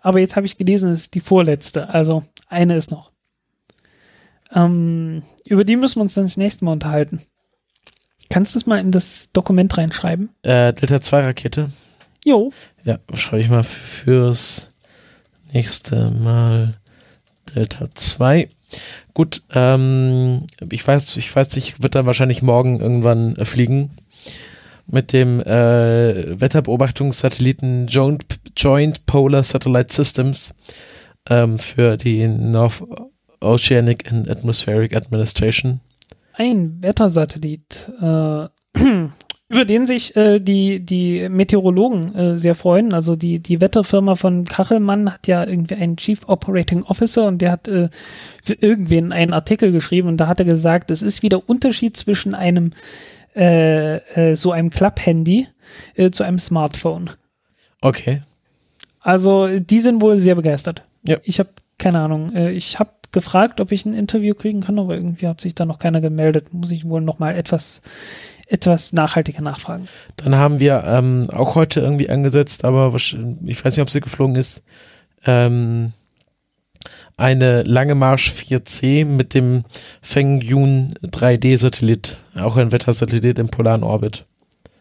Aber 0.00 0.20
jetzt 0.20 0.36
habe 0.36 0.46
ich 0.46 0.56
gelesen, 0.56 0.90
es 0.90 1.02
ist 1.02 1.14
die 1.14 1.20
vorletzte. 1.20 1.88
Also 1.88 2.24
eine 2.48 2.76
ist 2.76 2.90
noch. 2.90 3.10
Ähm, 4.54 5.22
über 5.44 5.64
die 5.64 5.76
müssen 5.76 5.96
wir 5.96 6.02
uns 6.02 6.14
dann 6.14 6.24
das 6.24 6.36
nächste 6.36 6.64
Mal 6.64 6.72
unterhalten. 6.72 7.22
Kannst 8.28 8.54
du 8.54 8.58
das 8.58 8.66
mal 8.66 8.78
in 8.78 8.92
das 8.92 9.30
Dokument 9.32 9.76
reinschreiben? 9.76 10.30
Äh, 10.42 10.72
Delta 10.72 11.00
2 11.00 11.20
Rakete. 11.20 11.70
Jo. 12.24 12.52
Ja, 12.84 12.98
schreibe 13.14 13.42
ich 13.42 13.48
mal 13.48 13.64
fürs 13.64 14.70
nächste 15.52 16.10
Mal 16.12 16.74
Delta 17.54 17.88
2. 17.92 18.48
Gut, 19.14 19.42
ähm, 19.54 20.46
ich 20.70 20.86
weiß, 20.86 21.16
ich 21.16 21.34
weiß, 21.34 21.56
ich 21.56 21.82
wird 21.82 21.94
dann 21.94 22.06
wahrscheinlich 22.06 22.42
morgen 22.42 22.80
irgendwann 22.80 23.36
äh, 23.36 23.44
fliegen 23.44 23.90
mit 24.86 25.12
dem 25.12 25.40
äh, 25.40 26.40
Wetterbeobachtungssatelliten 26.40 27.86
Joint, 27.88 28.24
Joint 28.56 29.06
Polar 29.06 29.42
Satellite 29.42 29.92
Systems 29.92 30.54
ähm, 31.28 31.58
für 31.58 31.96
die 31.96 32.26
North 32.26 32.82
Oceanic 33.40 34.10
and 34.10 34.30
Atmospheric 34.30 34.96
Administration. 34.96 35.80
Ein 36.34 36.82
Wettersatellit. 36.82 37.90
Äh, 38.00 38.48
über 39.52 39.64
den 39.66 39.84
sich 39.86 40.16
äh, 40.16 40.40
die, 40.40 40.80
die 40.80 41.28
Meteorologen 41.28 42.14
äh, 42.14 42.38
sehr 42.38 42.54
freuen. 42.54 42.94
Also 42.94 43.16
die, 43.16 43.38
die 43.38 43.60
Wetterfirma 43.60 44.14
von 44.14 44.44
Kachelmann 44.44 45.12
hat 45.12 45.26
ja 45.26 45.44
irgendwie 45.44 45.74
einen 45.74 45.96
Chief 45.96 46.20
Operating 46.26 46.82
Officer 46.84 47.26
und 47.26 47.38
der 47.38 47.52
hat 47.52 47.68
äh, 47.68 47.88
für 48.42 48.54
irgendwen 48.54 49.12
einen 49.12 49.34
Artikel 49.34 49.70
geschrieben 49.70 50.08
und 50.08 50.16
da 50.16 50.26
hat 50.26 50.40
er 50.40 50.46
gesagt, 50.46 50.90
es 50.90 51.02
ist 51.02 51.22
wieder 51.22 51.48
Unterschied 51.48 51.96
zwischen 51.96 52.34
einem 52.34 52.72
äh, 53.34 53.96
äh, 53.96 54.36
so 54.36 54.52
einem 54.52 54.70
Klapp-Handy 54.70 55.48
äh, 55.94 56.10
zu 56.10 56.22
einem 56.22 56.38
Smartphone. 56.38 57.10
Okay. 57.80 58.22
Also 59.00 59.58
die 59.58 59.80
sind 59.80 60.00
wohl 60.00 60.16
sehr 60.16 60.34
begeistert. 60.34 60.82
Ja. 61.02 61.16
Ich 61.24 61.38
habe 61.38 61.50
keine 61.78 61.98
Ahnung. 62.00 62.36
ich 62.36 62.78
habe 62.78 62.90
gefragt, 63.10 63.60
ob 63.60 63.72
ich 63.72 63.84
ein 63.84 63.94
Interview 63.94 64.34
kriegen 64.34 64.60
kann, 64.60 64.78
aber 64.78 64.94
irgendwie 64.94 65.26
hat 65.26 65.40
sich 65.40 65.56
da 65.56 65.64
noch 65.64 65.80
keiner 65.80 66.00
gemeldet. 66.00 66.54
Muss 66.54 66.70
ich 66.70 66.88
wohl 66.88 67.00
noch 67.00 67.18
mal 67.18 67.34
etwas 67.34 67.82
etwas 68.48 68.92
nachhaltiger 68.92 69.42
nachfragen. 69.42 69.88
Dann 70.16 70.36
haben 70.36 70.58
wir 70.58 70.84
ähm, 70.86 71.28
auch 71.30 71.54
heute 71.54 71.80
irgendwie 71.80 72.10
angesetzt, 72.10 72.64
aber 72.64 72.94
ich 72.94 73.64
weiß 73.64 73.76
nicht, 73.76 73.82
ob 73.82 73.90
sie 73.90 74.00
geflogen 74.00 74.36
ist, 74.36 74.62
ähm, 75.24 75.92
eine 77.16 77.62
Lange 77.62 77.94
Marsch 77.94 78.30
4C 78.32 79.04
mit 79.04 79.34
dem 79.34 79.64
Feng 80.00 80.40
Yun 80.40 80.94
3D-Satellit, 81.04 82.18
auch 82.34 82.56
ein 82.56 82.72
Wettersatellit 82.72 83.38
im 83.38 83.48
polaren 83.48 83.84
Orbit. 83.84 84.24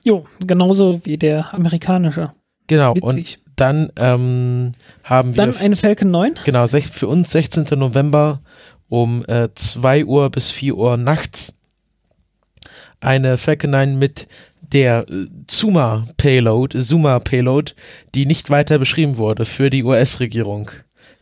Jo, 0.03 0.25
genauso 0.45 1.01
wie 1.03 1.17
der 1.17 1.53
amerikanische. 1.53 2.27
Genau, 2.67 2.95
Witzig. 2.95 3.03
und 3.03 3.39
dann 3.59 3.91
ähm, 3.99 4.71
haben 5.03 5.35
wir. 5.35 5.45
Dann 5.45 5.57
eine 5.57 5.75
Falcon 5.75 6.09
9? 6.09 6.35
Genau, 6.45 6.65
für 6.67 7.07
uns 7.07 7.31
16. 7.31 7.65
November 7.77 8.41
um 8.89 9.23
äh, 9.27 9.49
2 9.53 10.05
Uhr 10.05 10.29
bis 10.29 10.49
4 10.51 10.75
Uhr 10.75 10.97
nachts 10.97 11.59
eine 13.01 13.37
Falcon 13.37 13.71
9 13.71 13.99
mit 13.99 14.27
der 14.61 15.05
Zuma 15.47 16.07
Payload, 16.17 16.79
Zuma 16.79 17.19
Payload, 17.19 17.73
die 18.15 18.25
nicht 18.25 18.49
weiter 18.49 18.79
beschrieben 18.79 19.17
wurde 19.17 19.45
für 19.45 19.69
die 19.69 19.83
US-Regierung. 19.83 20.71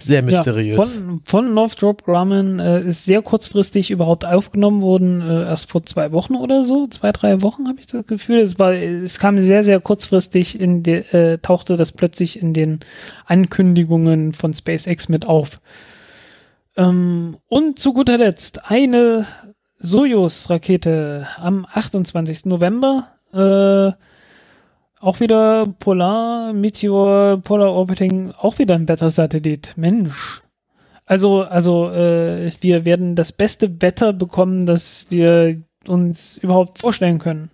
Sehr 0.02 0.22
mysteriös. 0.22 0.78
Ja, 0.78 1.04
von, 1.04 1.22
von 1.26 1.54
Northrop 1.54 2.06
Grumman 2.06 2.60
äh, 2.60 2.80
ist 2.80 3.04
sehr 3.04 3.22
kurzfristig 3.22 3.92
überhaupt 3.92 4.24
aufgenommen 4.26 4.82
worden, 4.82 5.22
äh, 5.22 5.44
erst 5.44 5.70
vor 5.70 5.84
zwei 5.84 6.14
Wochen 6.14 6.36
oder 6.36 6.64
so, 6.64 6.88
zwei, 6.88 7.12
drei 7.12 7.42
Wochen 7.42 7.68
habe 7.68 7.80
ich 7.82 7.88
das 7.88 8.06
Gefühl. 8.08 8.40
Es, 8.40 8.58
war, 8.60 8.72
es 8.72 9.20
kam 9.20 9.40
sehr, 9.40 9.64
sehr 9.64 9.82
kurzfristig 9.82 10.60
in 10.60 10.84
de, 10.84 11.02
äh, 11.12 11.38
tauchte 11.40 11.76
das 11.76 11.92
plötzlich 11.92 12.42
in 12.42 12.54
den 12.54 12.80
Ankündigungen 13.26 14.32
von 14.32 14.54
SpaceX 14.54 15.10
mit 15.10 15.28
auf. 15.28 15.58
Ähm, 16.78 17.36
und 17.50 17.78
zu 17.78 17.94
guter 17.94 18.18
Letzt 18.18 18.72
eine 18.72 19.26
Soyuz-Rakete 19.80 21.28
am 21.38 21.66
28. 21.72 22.46
November. 22.46 23.08
Äh, 23.34 23.94
auch 25.02 25.20
wieder 25.22 25.66
Polar, 25.80 26.52
Meteor, 26.54 27.38
Polar 27.38 27.72
Orbiting, 27.72 28.34
auch 28.38 28.60
wieder 28.60 28.76
ein 28.76 28.88
Wettersatellit. 28.88 29.74
Mensch. 29.78 30.42
Also, 31.06 31.42
also 31.42 31.90
äh, 31.90 32.52
wir 32.62 32.86
werden 32.86 33.16
das 33.16 33.32
beste 33.32 33.82
Wetter 33.82 34.14
bekommen, 34.14 34.66
das 34.66 35.08
wir 35.10 35.62
uns 35.88 36.38
überhaupt 36.38 36.80
vorstellen 36.80 37.18
können. 37.18 37.50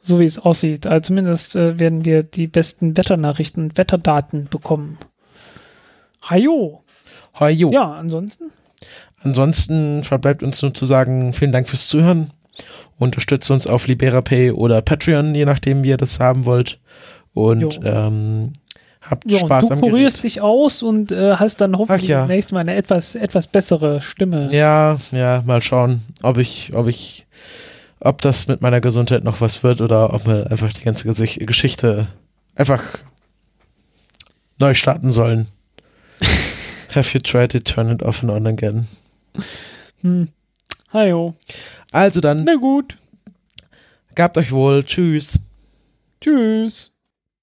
So 0.00 0.18
wie 0.18 0.24
es 0.24 0.38
aussieht. 0.38 0.86
Also 0.86 1.08
zumindest 1.08 1.54
äh, 1.54 1.78
werden 1.78 2.04
wir 2.04 2.22
die 2.22 2.46
besten 2.46 2.96
Wetternachrichten 2.96 3.64
und 3.64 3.78
Wetterdaten 3.78 4.48
bekommen. 4.48 4.98
Hajo. 6.22 6.82
Hajo. 7.34 7.70
Ja, 7.70 7.92
ansonsten. 7.92 8.50
Ansonsten 9.22 10.04
verbleibt 10.04 10.42
uns 10.42 10.62
nur 10.62 10.74
zu 10.74 10.86
sagen, 10.86 11.32
vielen 11.32 11.52
Dank 11.52 11.68
fürs 11.68 11.88
Zuhören. 11.88 12.30
Unterstützt 12.98 13.50
uns 13.50 13.66
auf 13.66 13.86
LiberaPay 13.86 14.52
oder 14.52 14.80
Patreon, 14.82 15.34
je 15.34 15.44
nachdem, 15.44 15.82
wie 15.82 15.88
ihr 15.90 15.96
das 15.96 16.20
haben 16.20 16.44
wollt. 16.44 16.78
Und 17.34 17.74
Jo. 17.74 17.82
ähm, 17.84 18.52
habt 19.02 19.30
Ja, 19.30 19.38
Spaß 19.40 19.66
du 19.68 19.74
am 19.74 19.80
kurierst 19.80 20.18
Gerät. 20.18 20.24
dich 20.24 20.40
aus 20.40 20.82
und 20.82 21.12
äh, 21.12 21.32
hast 21.36 21.60
dann 21.60 21.76
hoffentlich 21.76 22.08
ja. 22.08 22.20
demnächst 22.20 22.52
mal 22.52 22.60
eine 22.60 22.74
etwas, 22.76 23.14
etwas 23.14 23.46
bessere 23.46 24.00
Stimme. 24.00 24.48
Ja, 24.54 24.98
ja, 25.12 25.42
mal 25.44 25.60
schauen, 25.60 26.02
ob 26.22 26.38
ich, 26.38 26.72
ob 26.74 26.86
ich, 26.88 27.26
ob 28.00 28.22
das 28.22 28.46
mit 28.48 28.62
meiner 28.62 28.80
Gesundheit 28.80 29.22
noch 29.24 29.40
was 29.42 29.62
wird 29.62 29.82
oder 29.82 30.14
ob 30.14 30.26
wir 30.26 30.50
einfach 30.50 30.72
die 30.72 30.84
ganze 30.84 31.06
Geschichte 31.06 32.06
einfach 32.54 32.82
neu 34.58 34.72
starten 34.72 35.12
sollen. 35.12 35.48
Have 36.94 37.12
you 37.12 37.20
tried 37.20 37.52
to 37.52 37.58
turn 37.58 37.90
it 37.90 38.02
off 38.02 38.22
and 38.22 38.32
on 38.32 38.46
again? 38.46 38.86
Hm. 40.02 40.28
Hajo. 40.92 41.34
Also 41.92 42.20
dann, 42.20 42.44
Na 42.44 42.54
gut. 42.54 42.96
gabt 44.14 44.38
euch 44.38 44.52
wohl, 44.52 44.84
tschüss. 44.84 45.38
Tschüss. 46.20 46.95